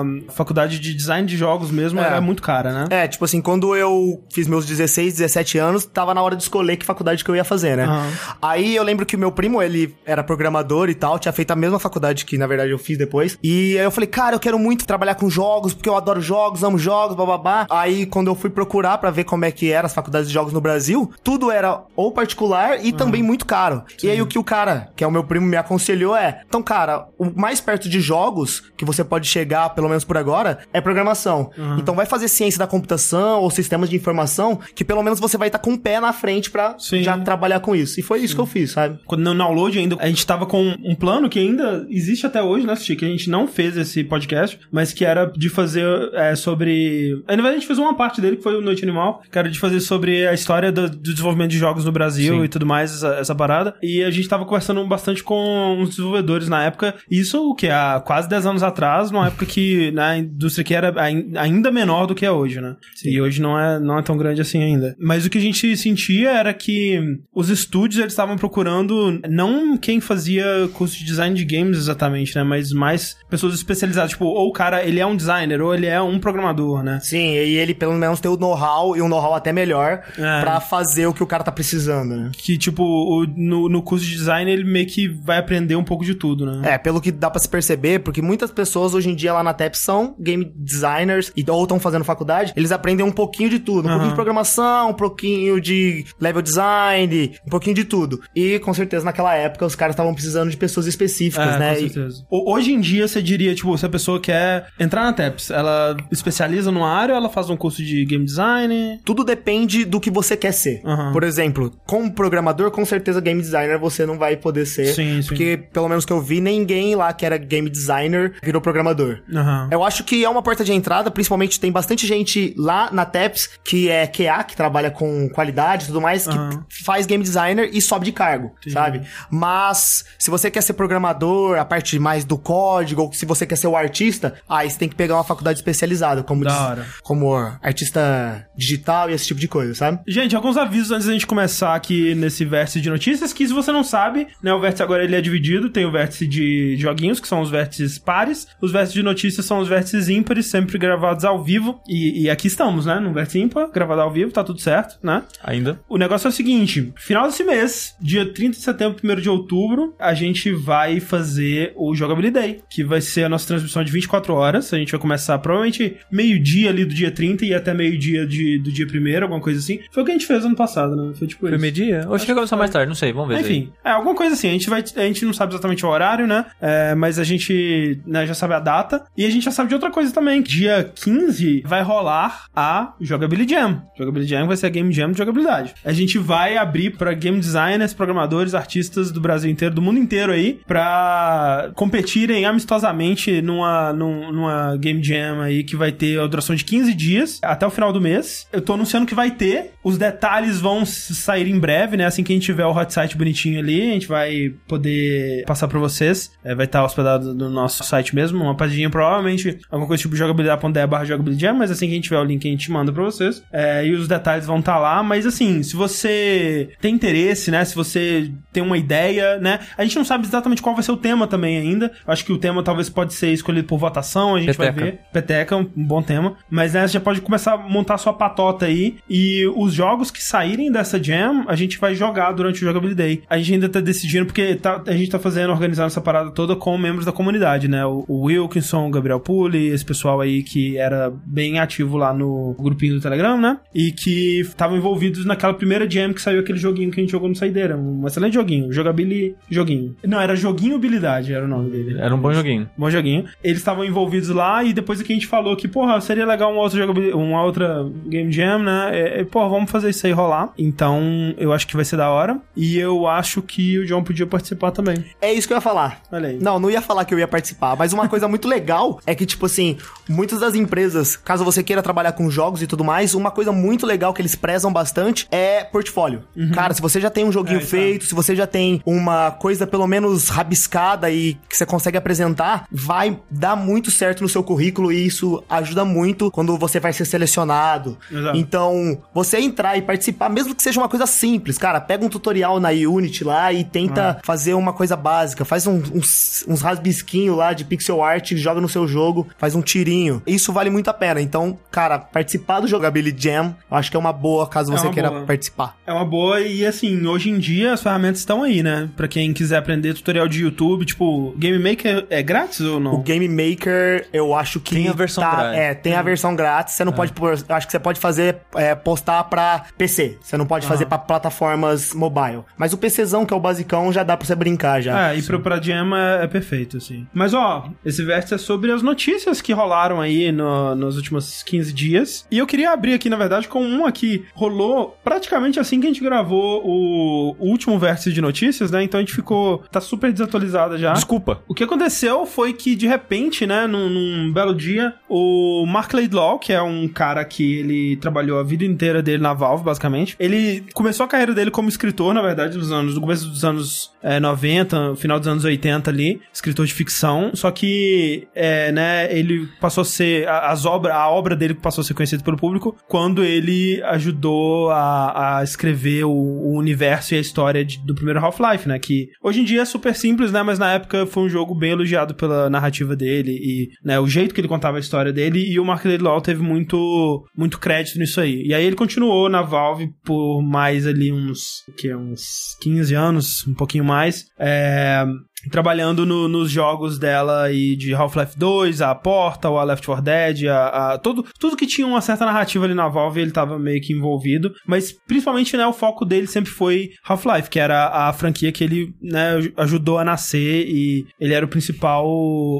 a 0.00 0.04
faculdade 0.32 0.78
de 0.78 0.94
design 0.94 1.26
de 1.26 1.36
jogos 1.36 1.70
mesmo 1.70 2.00
É. 2.00 2.04
era 2.04 2.20
muito 2.20 2.42
cara, 2.42 2.72
né? 2.72 2.86
É, 2.90 3.08
tipo 3.08 3.24
assim, 3.24 3.40
quando 3.40 3.74
eu 3.76 4.22
fiz 4.32 4.46
meus 4.46 4.66
16, 4.66 5.14
17 5.14 5.58
anos, 5.58 5.84
tava 5.84 6.14
na 6.14 6.22
hora 6.22 6.36
de 6.36 6.42
escolher 6.42 6.76
que 6.76 6.84
faculdade 6.84 7.24
que 7.24 7.30
eu 7.30 7.36
ia 7.36 7.44
fazer, 7.44 7.76
né? 7.76 7.84
Aham. 7.84 8.10
Aí 8.42 8.76
eu 8.76 8.82
lembro 8.82 9.06
que 9.06 9.16
o 9.16 9.18
meu 9.18 9.32
primo, 9.32 9.62
ele 9.62 9.94
era 10.04 10.22
programador 10.22 10.88
e 10.88 10.94
tal, 10.94 11.18
tinha 11.18 11.32
feito 11.32 11.50
a 11.50 11.56
mesma 11.56 11.78
faculdade 11.78 12.24
que, 12.24 12.36
na 12.38 12.46
verdade, 12.46 12.70
eu 12.70 12.78
fiz 12.78 12.96
depois. 12.98 13.38
E 13.42 13.76
aí 13.78 13.84
eu 13.84 13.90
falei, 13.90 14.08
cara, 14.08 14.36
eu 14.36 14.40
quero 14.40 14.58
muito 14.58 14.84
trabalhar 14.94 15.16
com 15.16 15.28
jogos, 15.28 15.74
porque 15.74 15.88
eu 15.88 15.96
adoro 15.96 16.20
jogos, 16.20 16.62
amo 16.62 16.78
jogos, 16.78 17.16
bababá. 17.16 17.66
Aí 17.68 18.06
quando 18.06 18.28
eu 18.28 18.34
fui 18.34 18.48
procurar 18.48 18.98
pra 18.98 19.10
ver 19.10 19.24
como 19.24 19.44
é 19.44 19.50
que 19.50 19.70
eram 19.70 19.86
as 19.86 19.94
faculdades 19.94 20.28
de 20.28 20.34
jogos 20.34 20.52
no 20.52 20.60
Brasil, 20.60 21.10
tudo 21.22 21.50
era 21.50 21.82
ou 21.96 22.12
particular 22.12 22.84
e 22.84 22.92
também 22.92 23.22
muito 23.22 23.44
caro. 23.44 23.82
E 24.02 24.08
aí 24.08 24.22
o 24.22 24.26
que 24.26 24.38
o 24.38 24.44
cara, 24.44 24.88
que 24.94 25.02
é 25.02 25.06
o 25.06 25.10
meu 25.10 25.24
primo, 25.24 25.46
me 25.46 25.56
aconselhou 25.56 26.16
é, 26.16 26.42
então, 26.46 26.62
cara, 26.62 27.08
o 27.18 27.24
mais 27.34 27.60
perto 27.60 27.88
de 27.88 28.00
jogos 28.00 28.62
que 28.76 28.84
você 28.84 29.02
pode 29.02 29.26
chegar, 29.26 29.70
pelo 29.70 29.88
menos 29.88 30.04
por 30.04 30.16
agora, 30.16 30.60
é 30.72 30.80
programação. 30.80 31.50
Então 31.78 31.94
vai 31.94 32.06
fazer 32.06 32.28
ciência 32.28 32.58
da 32.58 32.66
computação 32.66 33.40
ou 33.40 33.50
sistemas 33.50 33.90
de 33.90 33.96
informação, 33.96 34.60
que 34.74 34.84
pelo 34.84 35.02
menos 35.02 35.18
você 35.18 35.36
vai 35.36 35.48
estar 35.48 35.58
com 35.58 35.70
um 35.70 35.76
pé 35.76 35.98
na 36.00 36.12
frente 36.12 36.50
pra 36.50 36.76
Sim. 36.78 37.02
já 37.02 37.18
trabalhar 37.18 37.60
com 37.60 37.74
isso. 37.74 37.98
E 37.98 38.02
foi 38.02 38.20
isso 38.20 38.34
que 38.34 38.40
eu 38.40 38.46
fiz, 38.46 38.72
sabe? 38.72 38.98
Quando 39.06 39.22
no 39.22 39.34
download 39.34 39.78
ainda, 39.78 39.96
a 39.98 40.06
gente 40.06 40.24
tava 40.26 40.46
com 40.46 40.74
um 40.82 40.94
plano 40.94 41.28
que 41.28 41.38
ainda 41.38 41.86
existe 41.90 42.26
até 42.26 42.42
hoje, 42.42 42.66
né? 42.66 42.74
Que 42.76 43.04
a 43.04 43.08
gente 43.08 43.30
não 43.30 43.48
fez 43.48 43.76
esse 43.76 44.04
podcast, 44.04 44.58
mas 44.70 44.83
mas 44.84 44.92
que 44.92 45.04
era 45.04 45.24
de 45.26 45.48
fazer 45.48 45.86
é, 46.12 46.34
sobre. 46.36 47.22
Na 47.26 47.34
verdade, 47.34 47.56
a 47.56 47.58
gente 47.58 47.66
fez 47.66 47.78
uma 47.78 47.94
parte 47.96 48.20
dele, 48.20 48.36
que 48.36 48.42
foi 48.42 48.54
o 48.54 48.60
Noite 48.60 48.82
Animal, 48.84 49.22
que 49.30 49.38
era 49.38 49.48
de 49.48 49.58
fazer 49.58 49.80
sobre 49.80 50.26
a 50.26 50.34
história 50.34 50.70
do, 50.70 50.90
do 50.90 50.98
desenvolvimento 51.12 51.50
de 51.50 51.58
jogos 51.58 51.84
no 51.86 51.92
Brasil 51.92 52.34
Sim. 52.38 52.44
e 52.44 52.48
tudo 52.48 52.66
mais, 52.66 52.92
essa, 52.92 53.14
essa 53.14 53.34
parada. 53.34 53.74
E 53.82 54.02
a 54.02 54.10
gente 54.10 54.28
tava 54.28 54.44
conversando 54.44 54.86
bastante 54.86 55.22
com 55.22 55.80
os 55.80 55.90
desenvolvedores 55.90 56.48
na 56.48 56.64
época. 56.64 56.94
Isso, 57.10 57.50
o 57.50 57.54
que? 57.54 57.68
Há 57.68 58.02
quase 58.04 58.28
10 58.28 58.44
anos 58.46 58.62
atrás, 58.62 59.10
numa 59.10 59.28
época 59.28 59.46
que 59.46 59.90
né, 59.96 60.02
a 60.02 60.18
indústria 60.18 60.64
que 60.64 60.74
era 60.74 60.92
ai- 61.00 61.26
ainda 61.36 61.70
menor 61.70 62.06
do 62.06 62.14
que 62.14 62.26
é 62.26 62.30
hoje, 62.30 62.60
né? 62.60 62.76
E 63.04 63.18
hoje 63.20 63.40
não 63.40 63.58
é, 63.58 63.80
não 63.80 63.98
é 63.98 64.02
tão 64.02 64.18
grande 64.18 64.42
assim 64.42 64.62
ainda. 64.62 64.94
Mas 64.98 65.24
o 65.24 65.30
que 65.30 65.38
a 65.38 65.40
gente 65.40 65.76
sentia 65.78 66.30
era 66.30 66.52
que 66.52 67.00
os 67.34 67.48
estúdios 67.48 68.00
eles 68.00 68.12
estavam 68.12 68.36
procurando 68.36 69.18
não 69.30 69.78
quem 69.78 69.98
fazia 70.00 70.44
curso 70.74 70.98
de 70.98 71.04
design 71.04 71.34
de 71.34 71.44
games 71.44 71.78
exatamente, 71.78 72.34
né? 72.36 72.42
Mas 72.42 72.70
mais 72.72 73.16
pessoas 73.30 73.54
especializadas. 73.54 74.10
Tipo, 74.10 74.26
ou 74.26 74.48
o 74.48 74.52
cara 74.52 74.73
ele 74.82 75.00
é 75.00 75.06
um 75.06 75.16
designer, 75.16 75.60
ou 75.60 75.74
ele 75.74 75.86
é 75.86 76.00
um 76.00 76.18
programador, 76.18 76.82
né? 76.82 76.98
Sim, 77.02 77.32
e 77.34 77.56
ele 77.56 77.74
pelo 77.74 77.92
menos 77.94 78.20
tem 78.20 78.30
o 78.30 78.36
know-how 78.36 78.96
e 78.96 79.02
um 79.02 79.08
know-how 79.08 79.34
até 79.34 79.52
melhor 79.52 80.02
É. 80.18 80.40
pra 80.40 80.60
fazer 80.60 81.06
o 81.06 81.12
que 81.14 81.22
o 81.22 81.26
cara 81.26 81.44
tá 81.44 81.52
precisando, 81.52 82.16
né? 82.16 82.30
Que, 82.32 82.56
tipo, 82.58 82.82
o- 82.82 83.26
no, 83.36 83.68
no 83.68 83.82
curso 83.82 84.04
de 84.04 84.12
design 84.16 84.50
ele 84.50 84.64
meio 84.64 84.86
que 84.86 85.08
vai 85.08 85.38
aprender 85.38 85.76
um 85.76 85.84
pouco 85.84 86.04
de 86.04 86.14
tudo, 86.14 86.46
né? 86.46 86.74
É, 86.74 86.78
pelo 86.78 87.00
que 87.00 87.10
dá 87.12 87.30
pra 87.30 87.40
se 87.40 87.48
perceber, 87.48 88.00
porque 88.00 88.20
muitas 88.22 88.50
pessoas 88.50 88.94
hoje 88.94 89.10
em 89.10 89.14
dia 89.14 89.32
lá 89.32 89.42
na 89.42 89.52
TEP 89.54 89.76
são 89.76 90.14
game 90.18 90.50
designers 90.56 91.32
e 91.36 91.44
ou 91.48 91.62
estão 91.62 91.78
fazendo 91.78 92.04
faculdade, 92.04 92.52
eles 92.56 92.72
aprendem 92.72 93.04
um 93.06 93.12
pouquinho 93.12 93.48
de 93.50 93.58
tudo. 93.58 93.84
Um 93.86 93.88
Aham. 93.88 93.90
pouquinho 93.94 94.10
de 94.10 94.14
programação, 94.16 94.90
um 94.90 94.94
pouquinho 94.94 95.60
de 95.60 96.04
level 96.20 96.42
design, 96.42 97.32
um 97.46 97.50
pouquinho 97.50 97.74
de 97.76 97.84
tudo. 97.84 98.20
E 98.34 98.58
com 98.60 98.72
certeza 98.74 99.04
naquela 99.04 99.34
época 99.34 99.64
os 99.66 99.74
caras 99.74 99.92
estavam 99.94 100.14
precisando 100.14 100.50
de 100.50 100.56
pessoas 100.56 100.86
específicas, 100.86 101.54
É, 101.54 101.58
né? 101.58 101.74
com 101.74 101.80
E- 101.80 101.90
certeza. 101.90 102.26
O- 102.30 102.54
Hoje 102.54 102.72
em 102.72 102.80
dia, 102.80 103.08
você 103.08 103.20
diria, 103.20 103.54
tipo, 103.54 103.76
se 103.76 103.84
a 103.84 103.88
pessoa 103.88 104.20
quer 104.20 104.63
entrar 104.78 105.04
na 105.04 105.12
TEPS, 105.12 105.50
ela 105.50 105.96
especializa 106.10 106.70
numa 106.70 106.90
área, 106.90 107.14
ela 107.14 107.28
faz 107.28 107.50
um 107.50 107.56
curso 107.56 107.82
de 107.82 108.04
game 108.04 108.24
design. 108.24 109.00
Tudo 109.04 109.24
depende 109.24 109.84
do 109.84 110.00
que 110.00 110.10
você 110.10 110.36
quer 110.36 110.52
ser. 110.52 110.80
Aham. 110.84 111.12
Por 111.12 111.22
exemplo, 111.22 111.72
como 111.86 112.12
programador, 112.12 112.70
com 112.70 112.84
certeza 112.84 113.20
game 113.20 113.40
designer 113.40 113.78
você 113.78 114.06
não 114.06 114.18
vai 114.18 114.36
poder 114.36 114.66
ser. 114.66 114.86
Sim, 114.86 115.22
sim. 115.22 115.28
Porque, 115.28 115.56
pelo 115.72 115.88
menos 115.88 116.04
que 116.04 116.12
eu 116.12 116.20
vi, 116.20 116.40
ninguém 116.40 116.94
lá 116.94 117.12
que 117.12 117.24
era 117.24 117.36
game 117.36 117.68
designer 117.68 118.34
virou 118.42 118.60
programador. 118.60 119.22
Aham. 119.32 119.68
Eu 119.70 119.84
acho 119.84 120.04
que 120.04 120.24
é 120.24 120.28
uma 120.28 120.42
porta 120.42 120.64
de 120.64 120.72
entrada, 120.72 121.10
principalmente 121.10 121.60
tem 121.60 121.70
bastante 121.72 122.06
gente 122.06 122.54
lá 122.56 122.90
na 122.92 123.04
TEPS 123.04 123.50
que 123.64 123.88
é 123.88 124.06
QA, 124.06 124.44
que 124.44 124.56
trabalha 124.56 124.90
com 124.90 125.28
qualidade 125.28 125.84
e 125.84 125.86
tudo 125.88 126.00
mais, 126.00 126.26
que 126.26 126.36
Aham. 126.36 126.64
faz 126.84 127.06
game 127.06 127.22
designer 127.22 127.70
e 127.72 127.80
sobe 127.80 128.04
de 128.04 128.12
cargo, 128.12 128.52
sabe? 128.68 129.02
Mas 129.30 130.04
se 130.18 130.30
você 130.30 130.50
quer 130.50 130.62
ser 130.62 130.74
programador, 130.74 131.58
a 131.58 131.64
parte 131.64 131.98
mais 131.98 132.24
do 132.24 132.38
código, 132.38 133.02
ou 133.02 133.12
se 133.12 133.26
você 133.26 133.46
quer 133.46 133.56
ser 133.56 133.66
o 133.66 133.76
artista, 133.76 134.34
aí 134.54 134.70
você 134.70 134.78
tem 134.78 134.88
que 134.88 134.94
pegar 134.94 135.14
uma 135.14 135.24
faculdade 135.24 135.58
especializada, 135.58 136.22
como, 136.22 136.48
hora. 136.48 136.86
como 137.02 137.34
artista 137.62 138.46
digital 138.56 139.10
e 139.10 139.14
esse 139.14 139.26
tipo 139.26 139.40
de 139.40 139.48
coisa, 139.48 139.74
sabe? 139.74 140.00
Gente, 140.06 140.36
alguns 140.36 140.56
avisos 140.56 140.90
antes 140.90 141.06
da 141.06 141.12
gente 141.12 141.26
começar 141.26 141.74
aqui 141.74 142.14
nesse 142.14 142.44
vértice 142.44 142.80
de 142.80 142.90
notícias, 142.90 143.32
que 143.32 143.46
se 143.46 143.52
você 143.52 143.72
não 143.72 143.84
sabe, 143.84 144.28
né, 144.42 144.52
o 144.52 144.60
vértice 144.60 144.82
agora 144.82 145.04
ele 145.04 145.16
é 145.16 145.20
dividido, 145.20 145.70
tem 145.70 145.84
o 145.84 145.92
vértice 145.92 146.26
de 146.26 146.76
joguinhos, 146.78 147.20
que 147.20 147.28
são 147.28 147.40
os 147.40 147.50
vértices 147.50 147.98
pares, 147.98 148.46
os 148.60 148.72
vértices 148.72 148.94
de 148.94 149.02
notícias 149.02 149.46
são 149.46 149.58
os 149.58 149.68
vértices 149.68 150.08
ímpares, 150.08 150.46
sempre 150.46 150.78
gravados 150.78 151.24
ao 151.24 151.42
vivo, 151.42 151.80
e, 151.88 152.24
e 152.24 152.30
aqui 152.30 152.46
estamos, 152.46 152.86
né, 152.86 153.00
no 153.00 153.12
vértice 153.12 153.40
ímpar, 153.40 153.70
gravado 153.70 154.00
ao 154.00 154.12
vivo, 154.12 154.32
tá 154.32 154.44
tudo 154.44 154.60
certo, 154.60 154.98
né? 155.02 155.22
Ainda. 155.42 155.80
O 155.88 155.96
negócio 155.96 156.26
é 156.26 156.30
o 156.30 156.32
seguinte: 156.32 156.92
final 156.96 157.26
desse 157.26 157.44
mês, 157.44 157.94
dia 158.00 158.32
30 158.32 158.56
de 158.56 158.62
setembro, 158.62 158.98
1 159.02 159.20
de 159.20 159.28
outubro, 159.28 159.94
a 159.98 160.14
gente 160.14 160.52
vai 160.52 161.00
fazer 161.00 161.72
o 161.76 161.94
Jogability 161.94 162.32
Day, 162.32 162.62
que 162.68 162.84
vai 162.84 163.00
ser 163.00 163.24
a 163.24 163.28
nossa 163.28 163.46
transmissão 163.46 163.82
de 163.84 163.92
24 163.92 164.34
horas. 164.34 164.43
A 164.48 164.78
gente 164.78 164.90
vai 164.92 165.00
começar 165.00 165.38
provavelmente 165.38 165.96
meio-dia 166.10 166.70
ali 166.70 166.84
do 166.84 166.94
dia 166.94 167.10
30 167.10 167.44
e 167.44 167.54
até 167.54 167.72
meio-dia 167.74 168.22
do 168.26 168.72
dia 168.72 168.86
1, 168.86 169.22
alguma 169.22 169.40
coisa 169.40 169.58
assim. 169.58 169.80
Foi 169.90 170.02
o 170.02 170.06
que 170.06 170.12
a 170.12 170.14
gente 170.14 170.26
fez 170.26 170.44
ano 170.44 170.56
passado, 170.56 170.94
né? 170.96 171.12
Foi 171.14 171.26
tipo 171.26 171.40
Foi 171.40 171.50
isso. 171.50 171.60
meio-dia? 171.60 172.04
Ou 172.08 172.14
acho 172.14 172.24
que 172.24 172.30
vai 172.32 172.36
começar 172.36 172.56
mais 172.56 172.70
tarde, 172.70 172.88
não 172.88 172.94
sei, 172.94 173.12
vamos 173.12 173.28
ver. 173.34 173.40
Enfim, 173.40 173.72
é 173.84 173.90
alguma 173.90 174.14
coisa 174.14 174.34
assim. 174.34 174.48
A 174.48 174.52
gente, 174.52 174.68
vai, 174.68 174.80
a 174.96 175.00
gente 175.02 175.24
não 175.24 175.32
sabe 175.32 175.52
exatamente 175.52 175.84
o 175.84 175.88
horário, 175.88 176.26
né? 176.26 176.44
É, 176.60 176.94
mas 176.94 177.18
a 177.18 177.24
gente 177.24 178.00
né, 178.06 178.26
já 178.26 178.34
sabe 178.34 178.54
a 178.54 178.60
data. 178.60 179.04
E 179.16 179.24
a 179.24 179.30
gente 179.30 179.44
já 179.44 179.50
sabe 179.50 179.68
de 179.68 179.74
outra 179.74 179.90
coisa 179.90 180.12
também. 180.12 180.42
Dia 180.42 180.90
15 180.94 181.62
vai 181.66 181.82
rolar 181.82 182.46
a 182.54 182.94
Jogability 183.00 183.52
Jam. 183.54 183.82
Jogability 183.96 184.30
Jam 184.30 184.46
vai 184.46 184.56
ser 184.56 184.66
a 184.66 184.70
Game 184.70 184.92
Jam 184.92 185.10
de 185.12 185.18
jogabilidade. 185.18 185.74
A 185.84 185.92
gente 185.92 186.18
vai 186.18 186.56
abrir 186.56 186.90
pra 186.96 187.12
game 187.14 187.38
designers, 187.38 187.92
programadores, 187.94 188.54
artistas 188.54 189.10
do 189.10 189.20
Brasil 189.20 189.50
inteiro, 189.50 189.74
do 189.74 189.82
mundo 189.82 189.98
inteiro 189.98 190.32
aí, 190.32 190.60
pra 190.66 191.70
competirem 191.74 192.44
amistosamente 192.46 193.40
numa, 193.42 193.92
num- 193.92 194.32
numa 194.34 194.76
Game 194.76 195.02
Jam 195.02 195.40
aí 195.40 195.64
que 195.64 195.76
vai 195.76 195.92
ter 195.92 196.20
a 196.20 196.26
duração 196.26 196.54
de 196.54 196.64
15 196.64 196.94
dias 196.94 197.38
até 197.42 197.66
o 197.66 197.70
final 197.70 197.92
do 197.92 198.00
mês. 198.00 198.46
Eu 198.52 198.60
tô 198.60 198.74
anunciando 198.74 199.06
que 199.06 199.14
vai 199.14 199.30
ter. 199.30 199.72
Os 199.82 199.98
detalhes 199.98 200.60
vão 200.60 200.84
sair 200.84 201.48
em 201.48 201.58
breve, 201.58 201.96
né? 201.96 202.06
Assim 202.06 202.22
que 202.22 202.32
a 202.32 202.36
gente 202.36 202.44
tiver 202.44 202.64
o 202.64 202.76
hot 202.76 202.92
site 202.92 203.16
bonitinho 203.16 203.58
ali, 203.58 203.82
a 203.82 203.92
gente 203.92 204.08
vai 204.08 204.54
poder 204.66 205.44
passar 205.46 205.68
pra 205.68 205.78
vocês. 205.78 206.32
É, 206.44 206.54
vai 206.54 206.66
estar 206.66 206.84
hospedado 206.84 207.34
no 207.34 207.50
nosso 207.50 207.82
site 207.84 208.14
mesmo, 208.14 208.42
uma 208.42 208.56
paginha 208.56 208.88
provavelmente, 208.90 209.58
alguma 209.70 209.86
coisa 209.86 210.02
tipo 210.02 210.16
jogabilidade.de 210.16 210.86
barra 210.86 211.04
jogabilidade 211.04 211.34
mas 211.52 211.70
assim 211.70 211.86
que 211.86 211.92
a 211.92 211.94
gente 211.96 212.04
tiver 212.04 212.18
o 212.18 212.24
link 212.24 212.46
a 212.46 212.50
gente 212.50 212.70
manda 212.70 212.92
pra 212.92 213.02
vocês. 213.02 213.42
É, 213.52 213.86
e 213.86 213.92
os 213.92 214.08
detalhes 214.08 214.46
vão 214.46 214.58
estar 214.58 214.78
lá, 214.78 215.02
mas 215.02 215.26
assim, 215.26 215.62
se 215.62 215.76
você 215.76 216.70
tem 216.80 216.94
interesse, 216.94 217.50
né? 217.50 217.64
Se 217.64 217.74
você 217.74 218.30
tem 218.52 218.62
uma 218.62 218.78
ideia, 218.78 219.38
né? 219.38 219.60
A 219.76 219.82
gente 219.84 219.96
não 219.96 220.04
sabe 220.04 220.26
exatamente 220.26 220.62
qual 220.62 220.74
vai 220.74 220.84
ser 220.84 220.92
o 220.92 220.96
tema 220.96 221.26
também 221.26 221.56
ainda. 221.56 221.92
Acho 222.06 222.24
que 222.24 222.32
o 222.32 222.38
tema 222.38 222.62
talvez 222.62 222.88
pode 222.88 223.14
ser 223.14 223.32
escolhido 223.32 223.66
por 223.66 223.78
votação, 223.78 224.23
a 224.36 224.38
gente 224.40 224.56
vai 224.56 224.72
Peteca. 224.72 224.84
ver. 224.84 225.00
Peteca, 225.12 225.56
um 225.56 225.64
bom 225.76 226.00
tema. 226.02 226.36
Mas 226.48 226.74
né, 226.74 226.86
você 226.86 226.94
já 226.94 227.00
pode 227.00 227.20
começar 227.20 227.54
a 227.54 227.56
montar 227.58 227.98
sua 227.98 228.12
patota 228.12 228.66
aí. 228.66 228.96
E 229.10 229.44
os 229.56 229.72
jogos 229.74 230.10
que 230.10 230.22
saírem 230.22 230.70
dessa 230.70 231.02
jam, 231.02 231.44
a 231.48 231.56
gente 231.56 231.78
vai 231.78 231.94
jogar 231.94 232.32
durante 232.32 232.56
o 232.62 232.66
Jogability 232.66 232.96
Day. 232.96 233.22
A 233.28 233.36
gente 233.38 233.54
ainda 233.54 233.68
tá 233.68 233.80
decidindo, 233.80 234.26
porque 234.26 234.54
tá- 234.54 234.82
a 234.86 234.92
gente 234.96 235.10
tá 235.10 235.18
fazendo, 235.18 235.50
organizando 235.50 235.88
essa 235.88 236.00
parada 236.00 236.30
toda 236.30 236.54
com 236.54 236.78
membros 236.78 237.04
da 237.04 237.12
comunidade, 237.12 237.66
né? 237.68 237.84
O, 237.84 238.04
o 238.08 238.22
Wilkinson, 238.26 238.86
o 238.86 238.90
Gabriel 238.90 239.18
Puli, 239.20 239.66
esse 239.68 239.84
pessoal 239.84 240.20
aí 240.20 240.42
que 240.42 240.76
era 240.78 241.12
bem 241.26 241.58
ativo 241.58 241.96
lá 241.96 242.14
no 242.14 242.54
grupinho 242.58 242.94
do 242.94 243.00
Telegram, 243.00 243.36
né? 243.40 243.58
E 243.74 243.90
que 243.90 244.40
estavam 244.40 244.76
envolvidos 244.76 245.24
naquela 245.24 245.54
primeira 245.54 245.90
jam 245.90 246.12
que 246.12 246.22
saiu 246.22 246.40
aquele 246.40 246.58
joguinho 246.58 246.90
que 246.90 247.00
a 247.00 247.02
gente 247.02 247.10
jogou 247.10 247.28
no 247.28 247.34
Saideira. 247.34 247.76
Um 247.76 248.06
excelente 248.06 248.34
joguinho. 248.34 248.72
Jogability 248.72 249.34
joguinho. 249.50 249.96
Não, 250.06 250.20
era 250.20 250.36
Joguinho 250.36 250.76
Habilidade, 250.76 251.32
era 251.32 251.44
o 251.44 251.48
nome 251.48 251.70
dele. 251.70 251.98
Era 251.98 252.14
um 252.14 252.18
bom 252.18 252.32
joguinho. 252.32 252.68
Bom 252.76 252.90
joguinho. 252.90 253.24
Eles 253.42 253.58
estavam 253.58 253.84
envolvidos 253.84 254.03
lá 254.32 254.62
e 254.64 254.72
depois 254.72 255.00
que 255.02 255.12
a 255.12 255.14
gente 255.14 255.26
falou 255.26 255.56
que, 255.56 255.68
porra, 255.68 256.00
seria 256.00 256.26
legal 256.26 256.52
uma 256.52 256.60
outra, 256.62 256.78
jogabil- 256.78 257.16
uma 257.16 257.42
outra 257.42 257.86
Game 258.06 258.32
Jam, 258.32 258.58
né? 258.60 258.90
É, 258.92 259.20
é, 259.20 259.24
porra, 259.24 259.48
vamos 259.48 259.70
fazer 259.70 259.90
isso 259.90 260.06
aí 260.06 260.12
rolar. 260.12 260.50
Então, 260.58 261.34
eu 261.36 261.52
acho 261.52 261.66
que 261.66 261.76
vai 261.76 261.84
ser 261.84 261.96
da 261.96 262.10
hora. 262.10 262.38
E 262.56 262.78
eu 262.78 263.06
acho 263.06 263.42
que 263.42 263.78
o 263.78 263.86
John 263.86 264.02
podia 264.02 264.26
participar 264.26 264.70
também. 264.70 265.04
É 265.20 265.32
isso 265.32 265.46
que 265.46 265.52
eu 265.52 265.56
ia 265.56 265.60
falar. 265.60 266.00
Olha 266.10 266.28
aí. 266.28 266.38
Não, 266.40 266.58
não 266.58 266.70
ia 266.70 266.80
falar 266.80 267.04
que 267.04 267.14
eu 267.14 267.18
ia 267.18 267.28
participar, 267.28 267.76
mas 267.76 267.92
uma 267.92 268.08
coisa 268.08 268.28
muito 268.28 268.48
legal 268.48 268.98
é 269.06 269.14
que, 269.14 269.26
tipo 269.26 269.46
assim, 269.46 269.76
muitas 270.08 270.40
das 270.40 270.54
empresas, 270.54 271.16
caso 271.16 271.44
você 271.44 271.62
queira 271.62 271.82
trabalhar 271.82 272.12
com 272.12 272.30
jogos 272.30 272.62
e 272.62 272.66
tudo 272.66 272.84
mais, 272.84 273.14
uma 273.14 273.30
coisa 273.30 273.52
muito 273.52 273.86
legal 273.86 274.12
que 274.12 274.20
eles 274.20 274.34
prezam 274.34 274.72
bastante 274.72 275.26
é 275.30 275.64
portfólio. 275.64 276.22
Cara, 276.54 276.74
se 276.74 276.82
você 276.82 277.00
já 277.00 277.10
tem 277.10 277.24
um 277.24 277.32
joguinho 277.32 277.58
É, 277.58 277.62
isso 277.62 277.70
feito, 277.70 278.04
se 278.04 278.14
você 278.14 278.34
já 278.36 278.46
tem 278.46 278.80
uma 278.84 279.30
coisa 279.30 279.66
pelo 279.66 279.86
menos 279.86 280.28
rabiscada 280.28 281.10
e 281.10 281.34
que 281.48 281.56
você 281.56 281.66
consegue 281.66 281.96
apresentar, 281.96 282.66
vai 282.70 283.18
dar 283.30 283.56
muito 283.56 283.90
certo 283.94 284.22
no 284.22 284.28
seu 284.28 284.42
currículo 284.42 284.92
e 284.92 285.06
isso 285.06 285.42
ajuda 285.48 285.84
muito 285.84 286.30
quando 286.30 286.56
você 286.58 286.78
vai 286.80 286.92
ser 286.92 287.04
selecionado. 287.04 287.98
Exato. 288.10 288.36
Então, 288.36 288.98
você 289.12 289.38
entrar 289.38 289.76
e 289.76 289.82
participar, 289.82 290.28
mesmo 290.28 290.54
que 290.54 290.62
seja 290.62 290.80
uma 290.80 290.88
coisa 290.88 291.06
simples, 291.06 291.58
cara, 291.58 291.80
pega 291.80 292.04
um 292.04 292.08
tutorial 292.08 292.60
na 292.60 292.70
Unity 292.70 293.24
lá 293.24 293.52
e 293.52 293.64
tenta 293.64 294.18
fazer 294.24 294.54
uma 294.54 294.72
coisa 294.72 294.96
básica, 294.96 295.44
faz 295.44 295.66
um- 295.66 295.82
uns, 295.94 296.44
uns 296.48 296.60
rasbisquinhos 296.62 297.36
lá 297.36 297.52
de 297.52 297.64
pixel 297.64 298.02
art, 298.02 298.32
joga 298.34 298.60
no 298.60 298.68
seu 298.68 298.86
jogo, 298.86 299.26
faz 299.38 299.54
um 299.54 299.62
tirinho. 299.62 300.22
Isso 300.26 300.52
vale 300.52 300.70
muito 300.70 300.88
a 300.88 300.94
pena. 300.94 301.20
Então, 301.20 301.58
cara, 301.70 301.98
participar 301.98 302.60
do 302.60 302.68
Jogability 302.68 303.22
Jam, 303.22 303.54
eu 303.70 303.76
acho 303.76 303.90
que 303.90 303.96
é 303.96 304.00
uma 304.00 304.12
boa 304.12 304.46
caso 304.48 304.72
É 304.72 304.76
você 304.76 304.88
queira 304.90 305.10
boa. 305.10 305.22
participar. 305.22 305.76
É 305.86 305.92
uma 305.92 306.04
boa 306.04 306.40
e 306.40 306.64
assim, 306.66 307.06
hoje 307.06 307.30
em 307.30 307.38
dia 307.38 307.72
as 307.72 307.82
ferramentas 307.82 308.20
estão 308.20 308.42
aí, 308.42 308.62
né? 308.62 308.88
Pra 308.96 309.08
quem 309.08 309.32
quiser 309.32 309.56
aprender 309.58 309.94
tutorial 309.94 310.28
de 310.28 310.42
YouTube, 310.42 310.84
tipo, 310.84 311.34
Game 311.38 311.58
Maker 311.58 312.06
é 312.10 312.22
grátis 312.22 312.60
ou 312.60 312.78
não? 312.80 312.94
O 312.94 313.02
Game 313.02 313.28
Maker, 313.28 313.74
eu 314.12 314.34
acho 314.34 314.60
que. 314.60 314.74
Tem 314.74 314.88
a 314.88 314.92
versão 314.92 315.22
tá, 315.24 315.30
grátis. 315.36 315.58
É, 315.60 315.74
tem 315.74 315.94
a 315.94 316.02
versão 316.02 316.34
grátis. 316.36 316.74
Você 316.74 316.84
não 316.84 316.92
pode 316.92 317.12
pôr. 317.12 317.34
Eu 317.48 317.54
acho 317.56 317.66
que 317.66 317.72
você 317.72 317.78
pode 317.78 318.00
fazer, 318.00 318.38
é, 318.54 318.74
postar 318.74 319.24
pra 319.24 319.64
PC. 319.76 320.18
Você 320.20 320.36
não 320.36 320.46
pode 320.46 320.66
fazer 320.66 320.86
pra 320.86 320.98
plataformas 320.98 321.92
mobile. 321.94 322.42
Mas 322.56 322.72
o 322.72 322.78
PCzão, 322.78 323.24
que 323.26 323.32
é 323.32 323.36
o 323.36 323.40
basicão, 323.40 323.92
já 323.92 324.02
dá 324.02 324.16
pra 324.16 324.26
você 324.26 324.34
brincar 324.34 324.80
já. 324.80 325.10
É, 325.12 325.16
e 325.18 325.22
pro 325.22 325.40
pra 325.40 325.60
Jam 325.60 325.94
é, 325.96 326.24
é 326.24 326.26
perfeito, 326.26 326.76
assim. 326.76 327.06
Mas, 327.12 327.34
ó, 327.34 327.68
esse 327.84 328.02
vértice 328.04 328.34
é 328.34 328.38
sobre 328.38 328.70
as 328.72 328.82
notícias 328.82 329.40
que 329.40 329.52
rolaram 329.52 330.00
aí 330.00 330.30
no- 330.32 330.74
nos 330.74 330.96
últimos 330.96 331.42
15 331.42 331.72
dias. 331.72 332.26
E 332.30 332.38
eu 332.38 332.46
queria 332.46 332.70
abrir 332.72 332.94
aqui, 332.94 333.08
na 333.10 333.16
verdade, 333.16 333.48
com 333.48 333.62
um 333.62 333.84
aqui. 333.86 334.24
Rolou 334.34 334.96
praticamente 335.04 335.58
assim 335.60 335.80
que 335.80 335.86
a 335.86 335.90
gente 335.90 336.02
gravou 336.02 336.62
o, 336.64 337.36
o 337.38 337.48
último 337.50 337.78
vértice 337.78 338.12
de 338.12 338.20
notícias, 338.20 338.70
né? 338.70 338.82
Então 338.82 338.98
a 338.98 339.02
gente 339.02 339.14
ficou... 339.14 339.58
Tá 339.70 339.80
super 339.80 340.12
desatualizada 340.12 340.78
já. 340.78 340.92
Desculpa. 340.92 341.42
O 341.48 341.54
que 341.54 341.64
aconteceu 341.64 342.24
foi 342.26 342.52
que, 342.52 342.74
de 342.76 342.86
repente, 342.86 343.46
né, 343.46 343.66
num, 343.74 343.88
num 343.88 344.32
belo 344.32 344.54
dia, 344.54 344.94
o 345.08 345.64
Mark 345.66 345.92
Laidlaw, 345.92 346.38
que 346.38 346.52
é 346.52 346.62
um 346.62 346.88
cara 346.88 347.24
que 347.24 347.58
ele 347.58 347.96
trabalhou 347.96 348.38
a 348.38 348.42
vida 348.42 348.64
inteira 348.64 349.02
dele 349.02 349.22
na 349.22 349.34
Valve, 349.34 349.64
basicamente, 349.64 350.16
ele 350.18 350.64
começou 350.72 351.04
a 351.04 351.08
carreira 351.08 351.34
dele 351.34 351.50
como 351.50 351.68
escritor, 351.68 352.14
na 352.14 352.22
verdade, 352.22 352.56
nos 352.56 352.70
anos, 352.72 352.94
no 352.94 353.00
começo 353.00 353.28
dos 353.28 353.44
anos 353.44 353.92
é, 354.02 354.20
90, 354.20 354.96
final 354.96 355.18
dos 355.18 355.28
anos 355.28 355.44
80 355.44 355.90
ali, 355.90 356.20
escritor 356.32 356.66
de 356.66 356.74
ficção, 356.74 357.30
só 357.34 357.50
que, 357.50 358.26
é, 358.34 358.70
né, 358.72 359.08
ele 359.16 359.48
passou 359.60 359.82
a 359.82 359.84
ser, 359.84 360.28
as 360.28 360.64
obras, 360.64 360.94
a 360.94 361.08
obra 361.08 361.34
dele 361.36 361.54
passou 361.54 361.82
a 361.82 361.84
ser 361.84 361.94
conhecida 361.94 362.22
pelo 362.22 362.36
público 362.36 362.76
quando 362.88 363.24
ele 363.24 363.82
ajudou 363.84 364.70
a, 364.70 365.38
a 365.38 365.44
escrever 365.44 366.04
o, 366.04 366.10
o 366.10 366.58
universo 366.58 367.14
e 367.14 367.18
a 367.18 367.20
história 367.20 367.64
de- 367.64 367.78
do 367.78 367.94
primeiro 367.94 368.20
Half-Life, 368.20 368.68
né, 368.68 368.78
que 368.78 369.10
hoje 369.22 369.40
em 369.40 369.44
dia 369.44 369.62
é 369.62 369.64
super 369.64 369.94
simples, 369.94 370.30
né, 370.32 370.42
mas 370.42 370.58
na 370.58 370.72
época 370.74 371.06
foi 371.06 371.24
um 371.24 371.28
jogo 371.28 371.54
bem 371.54 371.72
elogiado 371.72 372.14
pela 372.14 372.48
narrativa 372.50 372.94
dele 372.94 373.32
e, 373.32 373.63
né, 373.84 373.98
o 373.98 374.06
jeito 374.06 374.34
que 374.34 374.40
ele 374.40 374.48
contava 374.48 374.76
a 374.76 374.80
história 374.80 375.12
dele 375.12 375.44
e 375.50 375.58
o 375.58 375.64
Mark 375.64 375.84
Laidlaw 375.84 376.20
teve 376.20 376.42
muito, 376.42 377.26
muito 377.36 377.58
crédito 377.58 377.98
nisso 377.98 378.20
aí. 378.20 378.42
E 378.44 378.54
aí 378.54 378.64
ele 378.64 378.76
continuou 378.76 379.28
na 379.28 379.42
Valve 379.42 379.90
por 380.04 380.42
mais 380.42 380.86
ali 380.86 381.12
uns, 381.12 381.64
que 381.76 381.94
uns 381.94 382.56
15 382.60 382.94
anos, 382.94 383.46
um 383.46 383.54
pouquinho 383.54 383.84
mais, 383.84 384.26
é, 384.38 385.04
trabalhando 385.50 386.04
no- 386.06 386.28
nos 386.28 386.50
jogos 386.50 386.98
dela 386.98 387.50
e 387.52 387.76
de 387.76 387.94
Half-Life 387.94 388.38
2, 388.38 388.80
a 388.82 388.94
Portal, 388.94 389.58
a 389.58 389.64
Left 389.64 389.86
4 389.86 390.02
Dead, 390.04 390.46
a, 390.46 390.92
a- 390.94 390.98
tudo, 390.98 391.24
tudo 391.38 391.56
que 391.56 391.66
tinha 391.66 391.86
uma 391.86 392.00
certa 392.00 392.24
narrativa 392.24 392.64
ali 392.64 392.74
na 392.74 392.88
Valve, 392.88 393.20
ele 393.20 393.30
tava 393.30 393.58
meio 393.58 393.80
que 393.80 393.92
envolvido, 393.92 394.52
mas 394.66 394.92
principalmente, 394.92 395.56
né, 395.56 395.66
o 395.66 395.72
foco 395.72 396.04
dele 396.04 396.26
sempre 396.26 396.50
foi 396.50 396.90
Half-Life, 397.06 397.50
que 397.50 397.58
era 397.58 397.88
a 398.08 398.12
franquia 398.12 398.52
que 398.52 398.64
ele, 398.64 398.94
né, 399.02 399.32
ajudou 399.56 399.98
a 399.98 400.04
nascer 400.04 400.66
e 400.68 401.06
ele 401.20 401.34
era 401.34 401.44
o 401.44 401.48
principal 401.48 402.06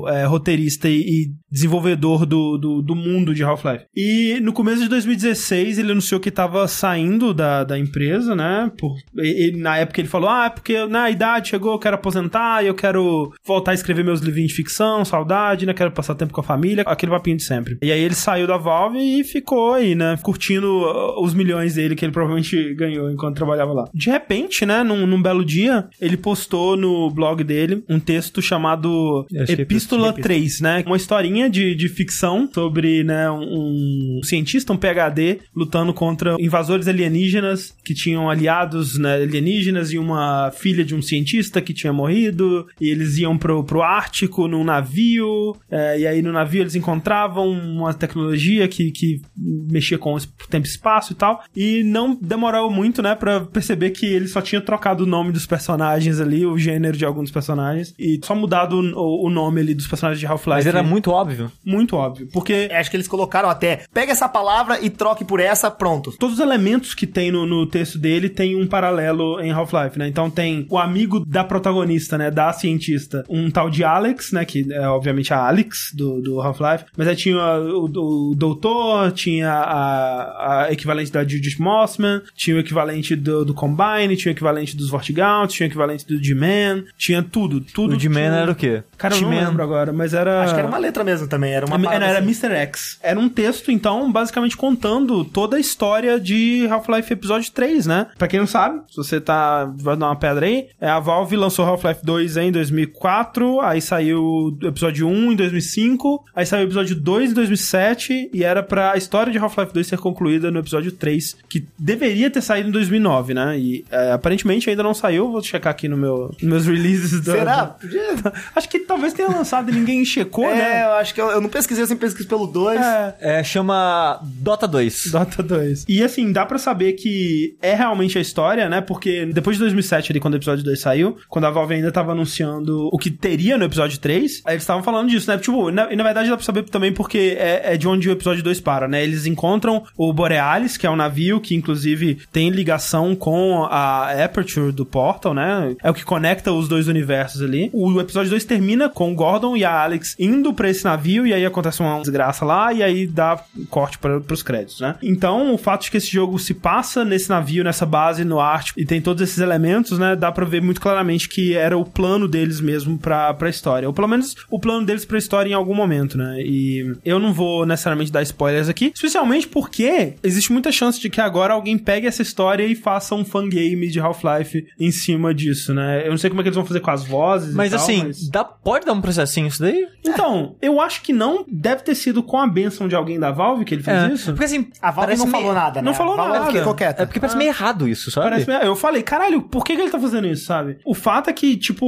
é, 0.09 0.25
roteirista 0.25 0.89
e, 0.89 1.01
e 1.01 1.27
desenvolvedor 1.51 2.27
do, 2.27 2.59
do, 2.59 2.83
do 2.83 2.95
mundo 2.97 3.35
de 3.35 3.43
Half-Life. 3.43 3.85
E 3.95 4.39
no 4.43 4.53
começo 4.53 4.83
de 4.83 4.89
2016 4.89 5.79
ele 5.79 5.93
anunciou 5.93 6.21
que 6.21 6.31
tava 6.31 6.67
saindo 6.69 7.33
da, 7.33 7.65
da 7.65 7.79
empresa, 7.79 8.35
né, 8.35 8.71
por, 8.79 8.97
e- 9.19 9.49
e 9.51 9.57
na 9.57 9.77
época 9.77 10.01
ele 10.01 10.09
falou, 10.09 10.29
ah, 10.29 10.47
é 10.47 10.51
porque 10.51 10.87
na 10.87 11.11
idade 11.11 11.49
chegou, 11.51 11.73
eu 11.73 11.79
quero 11.79 11.95
aposentar 11.97 12.63
e 12.65 12.69
eu 12.75 12.77
quero 12.77 13.33
voltar 13.47 13.71
a 13.71 13.75
escrever 13.75 14.05
meus 14.05 14.21
livrinhos 14.21 14.51
de 14.51 14.57
ficção, 14.57 15.05
saudade, 15.05 15.65
né, 15.65 15.73
quero 15.73 15.93
passar 15.93 16.15
tempo 16.15 16.33
com 16.33 16.41
a 16.41 16.45
família, 16.45 16.85
aquele 16.87 17.13
papinho 17.13 17.37
de 17.37 17.45
sempre. 17.45 17.79
E 17.81 17.91
aí 17.91 18.01
ele 18.01 18.15
saiu 18.15 18.47
da 18.47 18.57
Valve 18.57 18.99
e 18.99 19.23
ficou 19.25 19.75
aí, 19.75 19.95
né, 19.95 20.19
curtindo 20.23 20.67
uh, 20.67 21.23
os 21.23 21.33
milhões 21.33 21.75
dele 21.75 21.95
que 21.95 22.05
ele 22.05 22.13
provavelmente 22.13 22.75
ganhou 22.75 23.11
enquanto 23.11 23.37
trabalhava 23.37 23.73
lá. 23.73 23.89
De 23.95 24.11
repente, 24.11 24.67
né, 24.67 24.83
num, 24.83 25.07
num 25.07 25.23
belo 25.23 25.45
dia, 25.45 25.87
ele 26.01 26.17
postou 26.17 26.77
no 26.77 27.11
blog 27.11 27.45
dele 27.45 27.85
um 27.89 28.01
texto 28.01 28.43
chamado 28.43 29.27
Epístola. 29.49 30.13
3, 30.13 30.61
né, 30.61 30.83
uma 30.87 30.97
historinha 30.97 31.49
de, 31.49 31.75
de 31.75 31.89
ficção 31.89 32.49
sobre, 32.53 33.05
né, 33.05 33.31
um, 33.31 34.19
um 34.19 34.21
cientista, 34.23 34.73
um 34.73 34.77
PhD, 34.77 35.39
lutando 35.55 35.95
contra 35.95 36.37
invasores 36.41 36.89
alienígenas 36.89 37.75
que 37.85 37.95
tinham 37.95 38.29
aliados, 38.29 38.99
né, 38.99 39.15
alienígenas 39.15 39.93
e 39.93 39.99
uma 39.99 40.51
filha 40.51 40.85
de 40.85 40.95
um 40.95 41.03
cientista 41.03 41.61
que 41.61 41.75
tinha 41.75 41.93
morrido, 41.93 42.64
e 42.81 42.89
eles 42.89 43.19
iam 43.19 43.37
pro, 43.37 43.65
pro 43.65 43.83
Ártico 43.83 44.49
num 44.49 44.65
navio, 44.65 45.57
é, 45.71 46.01
e 46.01 46.07
aí 46.07 46.23
no 46.23 46.33
navio 46.33 46.63
eles 46.63 46.75
encontravam 46.75 47.49
uma 47.49 47.93
tecnologia 47.93 48.67
que, 48.69 48.91
que 48.91 49.21
mexia 49.37 49.99
com 49.99 50.15
o 50.15 50.21
tempo 50.49 50.67
e 50.67 50.71
espaço 50.71 51.13
e 51.13 51.17
tal, 51.17 51.43
e 51.55 51.83
não 51.85 52.15
demorou 52.21 52.71
muito, 52.71 53.03
né, 53.03 53.15
pra 53.15 53.41
perceber 53.41 53.91
que 53.91 54.07
ele 54.07 54.29
só 54.29 54.41
tinha 54.41 54.61
trocado 54.61 55.05
o 55.05 55.07
nome 55.07 55.33
dos 55.33 55.47
personagens 55.47 56.21
ali, 56.21 56.47
o 56.47 56.57
gênero 56.57 56.97
de 56.97 57.05
alguns 57.05 57.31
personagens, 57.31 57.95
e 57.99 58.21
só 58.23 58.35
mudado 58.35 58.75
o, 58.81 59.27
o 59.27 59.31
nome 59.31 59.61
ali 59.61 59.75
dos 59.75 59.87
personagens 59.87 60.21
de 60.21 60.27
Half-Life. 60.27 60.59
Mas 60.59 60.67
era 60.67 60.83
muito 60.83 61.11
óbvio. 61.11 61.51
muito 61.65 61.97
óbvio, 61.97 62.29
porque 62.33 62.69
É, 62.71 62.85
Acho 62.85 62.91
que 62.91 62.97
eles 62.97 63.09
colocaram 63.09 63.49
até, 63.49 63.85
pega 63.93 64.13
essa 64.13 64.29
palavra 64.29 64.79
e 64.81 64.91
troque 64.91 65.25
por 65.25 65.41
essa, 65.41 65.71
pronto. 65.71 66.13
todos 66.19 66.35
os 66.35 66.41
elementos 66.41 66.95
que 66.95 67.07
tem 67.07 67.33
no, 67.33 67.47
no 67.47 67.67
texto 67.67 67.99
dele 67.99 68.29
tem 68.29 68.55
um 68.57 68.67
paralelo 68.67 69.41
em 69.41 69.51
Half-Life, 69.51 69.99
né? 69.99 70.07
Então 70.07 70.29
tem 70.29 70.67
o 70.69 70.79
amigo 70.79 71.25
da 71.25 71.43
protagonista, 71.43 72.19
né? 72.19 72.31
Da 72.31 72.53
cientista, 72.55 73.25
um 73.29 73.51
tal 73.51 73.69
de 73.71 73.85
Alex, 73.85 74.33
né? 74.33 74.45
Que 74.45 74.67
é 74.73 74.89
obviamente 74.89 75.33
a 75.33 75.47
Alex 75.47 75.91
do, 75.95 76.21
do 76.21 76.41
Half-Life. 76.41 76.85
Mas 76.97 77.09
aí 77.09 77.17
tinha 77.17 77.37
o, 77.37 77.85
o 78.31 78.35
doutor, 78.35 79.13
tinha 79.13 79.51
a, 79.53 80.65
a 80.65 80.73
equivalente 80.73 81.13
da 81.13 81.23
Judith 81.23 81.59
Mossman, 81.59 82.23
tinha 82.35 82.57
o 82.57 82.61
equivalente 82.61 83.15
do, 83.17 83.45
do 83.45 83.55
Combine, 83.55 84.17
tinha 84.17 84.31
o 84.33 84.35
equivalente 84.35 84.77
dos 84.77 84.89
Vortigaunt, 84.91 85.49
tinha 85.51 85.67
o 85.67 85.71
equivalente 85.71 86.07
do 86.07 86.23
G-Man, 86.23 86.85
tinha 86.97 87.23
tudo, 87.23 87.61
tudo. 87.61 87.95
O 87.95 87.97
de 87.97 88.09
Man 88.09 88.15
tinha- 88.21 88.33
era 88.35 88.51
o 88.53 88.55
quê? 88.55 88.83
Cara, 88.97 89.15
eu 89.15 89.21
não 89.23 89.31
G-Man. 89.31 89.49
lembro 89.49 89.63
agora, 89.63 89.93
mas 89.93 90.15
era... 90.15 90.43
Acho 90.43 90.55
que 90.55 90.61
era 90.61 90.69
uma 90.69 90.79
letra 90.79 91.05
mesmo 91.05 91.27
também, 91.29 91.53
era 91.53 91.67
uma 91.67 91.77
Era, 91.77 91.85
parada 91.85 92.05
era 92.07 92.19
assim. 92.19 92.27
Mr. 92.29 92.55
X. 92.55 92.99
Era 93.03 93.19
um 93.19 93.29
texto, 93.29 93.71
então, 93.71 94.11
basicamente 94.11 94.57
contando 94.57 95.25
toda 95.25 95.57
a 95.57 95.61
história 95.61 96.19
de 96.21 96.67
Half-Life 96.69 97.13
Episódio 97.13 97.51
3, 97.53 97.87
né? 97.87 98.07
Pra 98.19 98.29
quem 98.29 98.41
não 98.41 98.47
sabe, 98.47 98.81
se 98.91 98.97
você 98.97 99.21
tá. 99.21 99.65
Vai 99.77 99.97
dar 99.97 100.07
uma 100.07 100.17
pedra 100.17 100.47
aí, 100.47 100.69
é, 100.81 100.89
a 100.89 100.99
Valve 101.01 101.37
lançou 101.37 101.65
Half-Life 101.65 102.05
2 102.05 102.37
em 102.37 102.44
2004, 102.53 103.61
aí 103.61 103.81
saiu 103.81 104.23
o 104.23 104.59
episódio 104.63 105.07
1 105.09 105.33
em 105.33 105.37
2005, 105.37 106.25
aí 106.35 106.47
saiu 106.47 106.63
o 106.65 106.67
episódio 106.67 106.97
2 106.97 107.31
em 107.31 107.35
2007, 107.35 108.31
e 108.33 108.45
era 108.45 108.63
pra 108.63 108.93
a 108.93 108.97
história 108.97 109.33
de 109.33 109.39
Half-Life 109.39 109.73
2 109.73 109.87
ser 109.87 109.99
concluída 109.99 110.51
no 110.51 110.59
episódio 110.61 110.93
3, 110.93 111.37
que 111.49 111.67
deveria 111.79 112.31
ter 112.31 112.41
saído 112.41 112.69
em 112.69 112.73
2009, 112.73 113.35
né? 113.35 113.59
E 113.59 113.85
é, 113.91 114.13
aparentemente 114.13 114.69
ainda 114.71 114.83
não 114.83 114.95
saiu, 114.95 115.31
vou 115.31 115.43
checar 115.43 115.71
aqui 115.71 115.89
no 115.89 115.97
meu, 115.97 116.31
nos 116.41 116.43
meus 116.43 116.67
releases 116.67 117.21
da. 117.21 117.33
Será? 117.33 117.77
Acho 118.55 118.69
que 118.69 118.81
talvez 118.81 119.13
tenha 119.13 119.29
lançado 119.29 119.71
e 119.71 119.75
ninguém 119.75 120.05
checou, 120.05 120.45
É, 120.45 120.55
né? 120.55 120.85
eu 120.85 120.93
acho 120.95 121.15
que 121.15 121.21
eu, 121.21 121.29
eu 121.31 121.41
não 121.41 121.49
pesquisei, 121.49 121.83
eu 121.83 121.87
sempre 121.89 122.07
pesquiso 122.07 122.29
pelo 122.29 122.47
2. 122.47 122.81
É. 122.81 123.15
É, 123.21 123.45
chama 123.45 124.21
Dota 124.23 124.67
2. 124.69 125.09
Dota 125.11 125.43
2. 125.43 125.85
E 125.89 126.03
assim, 126.03 126.31
dá 126.33 126.45
pra 126.47 126.59
saber 126.59 126.93
que 126.93 127.57
é 127.61 127.75
realmente 127.75 128.19
a 128.19 128.21
história, 128.21 128.69
né? 128.69 128.81
Porque 128.81 129.27
depois 129.27 129.57
de 129.57 129.63
2007, 129.63 130.13
ali, 130.13 130.21
quando 130.21 130.35
o 130.35 130.37
episódio 130.37 130.65
2 130.65 130.81
saiu, 130.81 131.17
quando 131.29 131.45
a 131.47 131.51
Valve 131.51 131.75
ainda 131.75 131.91
tava 131.93 132.15
anunciando 132.25 132.89
o 132.91 132.99
que 132.99 133.11
teria 133.11 133.57
no 133.57 133.65
episódio 133.65 133.99
3, 133.99 134.43
aí 134.45 134.55
eles 134.55 134.63
estavam 134.63 134.83
falando 134.83 135.09
disso, 135.09 135.31
né? 135.31 135.39
Tipo, 135.39 135.71
na, 135.71 135.93
e 135.93 135.97
na 135.97 136.03
verdade 136.03 136.29
dá 136.29 136.37
pra 136.37 136.45
saber 136.45 136.65
também 136.65 136.93
porque 136.93 137.37
é, 137.39 137.75
é 137.75 137.77
de 137.77 137.87
onde 137.87 138.09
o 138.09 138.13
episódio 138.13 138.43
2 138.43 138.61
para, 138.61 138.89
né? 138.89 139.05
Eles 139.05 139.27
encontram 139.27 139.85
o 139.97 140.13
Borealis, 140.13 140.77
que 140.77 140.87
é 140.87 140.91
um 140.91 140.97
navio 140.97 141.41
que 141.41 141.55
inclusive 141.55 142.19
tem 142.33 142.51
ligação 142.51 143.15
com 143.15 143.65
a 143.65 144.25
Aperture 144.25 144.73
do 144.73 144.87
Portal, 144.87 145.35
né? 145.35 145.77
É 145.83 145.91
o 145.91 145.95
que 145.95 146.05
conecta 146.05 146.53
os 146.53 146.69
dois 146.69 146.89
universos 146.89 147.43
ali. 147.43 147.71
O 147.73 148.01
episódio 148.01 148.31
2 148.31 148.45
termina 148.45 148.89
com 148.89 149.13
o 149.13 149.15
Gordon 149.15 149.57
e 149.57 149.65
a 149.65 149.83
Alex 149.83 150.17
indo 150.19 150.53
pra 150.53 150.71
esse 150.71 150.85
navio 150.85 151.27
e 151.27 151.35
aí 151.35 151.45
acontece 151.45 151.81
uma 151.81 152.01
desgraça 152.01 152.45
lá 152.45 152.73
e 152.73 152.83
aí 152.83 153.07
dá 153.07 153.43
corte 153.69 153.99
para 153.99 154.21
pros 154.21 154.43
créditos, 154.43 154.81
né? 154.81 154.97
Então, 155.03 155.55
o 155.55 155.59
fato 155.59 155.85
de 155.85 155.91
que 155.91 155.97
esse 155.99 156.11
jogo 156.11 156.39
se 156.39 156.55
passa 156.55 157.05
nesse 157.05 157.29
navio, 157.29 157.65
nessa 157.65 157.85
base 157.85 158.25
no 158.25 158.41
Ártico 158.41 158.81
e 158.81 158.87
tem 158.87 159.01
todos 159.01 159.23
esses 159.23 159.39
elementos, 159.39 159.99
né? 159.99 160.17
Dá 160.17 160.33
pra 160.33 160.45
ver 160.45 160.63
muito 160.63 160.81
claramente 160.81 161.29
que 161.29 161.55
era 161.55 161.77
o 161.77 161.85
plano 161.85 162.14
deles 162.29 162.61
mesmo 162.61 162.99
pra, 162.99 163.33
pra 163.35 163.49
história. 163.49 163.89
Ou 163.89 163.95
pelo 163.95 164.09
menos 164.09 164.35
o 164.51 164.59
plano 164.59 164.85
deles 164.87 165.05
pra 165.05 165.19
história 165.19 165.51
em 165.51 165.55
algum 165.55 165.75
momento, 165.75 166.17
né? 166.17 166.37
E 166.41 166.93
eu 167.05 167.19
não 167.19 167.33
vou 167.33 167.67
necessariamente 167.67 168.11
dar 168.13 168.23
spoilers 168.23 168.69
aqui, 168.69 168.93
especialmente 168.95 169.47
porque 169.49 170.15
existe 170.23 170.53
muita 170.53 170.71
chance 170.73 171.01
de 171.01 171.11
que 171.11 171.21
agora 171.21 171.55
alguém 171.55 171.77
pegue 171.79 172.07
essa 172.07 172.23
história 172.23 172.65
e 172.65 172.75
faça 172.75 173.15
um 173.15 173.25
fangame 173.25 173.89
de 173.89 174.01
Half-Life 174.01 174.67
em 174.79 174.91
cima 174.91 175.35
disso, 175.35 175.75
né? 175.75 176.07
Eu 176.07 176.11
não 176.11 176.19
sei 176.19 176.31
como 176.31 176.41
é 176.41 176.43
que 176.45 176.49
eles 176.49 176.57
vão 176.57 176.65
fazer 176.65 176.81
com 176.81 176.91
as 176.91 177.05
vozes 177.05 177.53
e 177.53 177.57
Mas 177.57 177.71
tal, 177.71 177.81
assim, 177.81 178.05
mas- 178.05 178.29
Dá, 178.29 178.45
pode 178.45 178.87
dar 178.87 178.93
um 178.93 179.01
processinho 179.01 179.47
isso 179.47 179.61
daí? 179.61 179.87
Então, 180.07 180.57
eu 180.63 180.81
acho 180.81 181.03
que 181.03 181.13
não 181.13 181.45
deve 181.51 181.83
ter 181.83 181.95
sido 181.95 182.23
com 182.23 182.39
a 182.39 182.47
benção 182.47 182.89
de 182.89 182.95
alguém 182.95 183.19
da 183.19 183.31
Valve 183.31 183.65
que 183.65 183.75
ele 183.75 183.83
fez 183.83 184.03
É. 184.03 184.13
isso. 184.13 184.31
Porque 184.33 184.45
assim, 184.45 184.69
A 184.81 184.91
Valve 184.91 185.01
parece 185.07 185.25
não 185.25 185.31
meio- 185.31 185.43
falou 185.45 185.55
nada, 185.55 185.81
né? 185.83 185.87
Não 185.87 185.95
falou 185.95 186.17
nada. 186.17 186.51
ficou 186.53 186.75
quieta. 186.75 187.03
É 187.03 187.07
porque 187.07 187.21
parece 187.21 187.37
meio 187.37 187.49
errado 187.49 187.89
isso, 187.89 188.11
sabe? 188.11 188.31
Parece, 188.31 188.67
eu 188.67 188.77
falei, 188.77 189.03
caralho, 189.03 189.43
por 189.43 189.65
que, 189.65 189.75
que 189.77 189.83
ele 189.83 189.91
tá 189.91 189.99
fazendo 189.99 190.27
isso, 190.27 190.45
sabe? 190.45 190.79
O 190.85 190.95
fato 190.95 191.31
é 191.31 191.33
que, 191.33 191.57
tipo, 191.57 191.87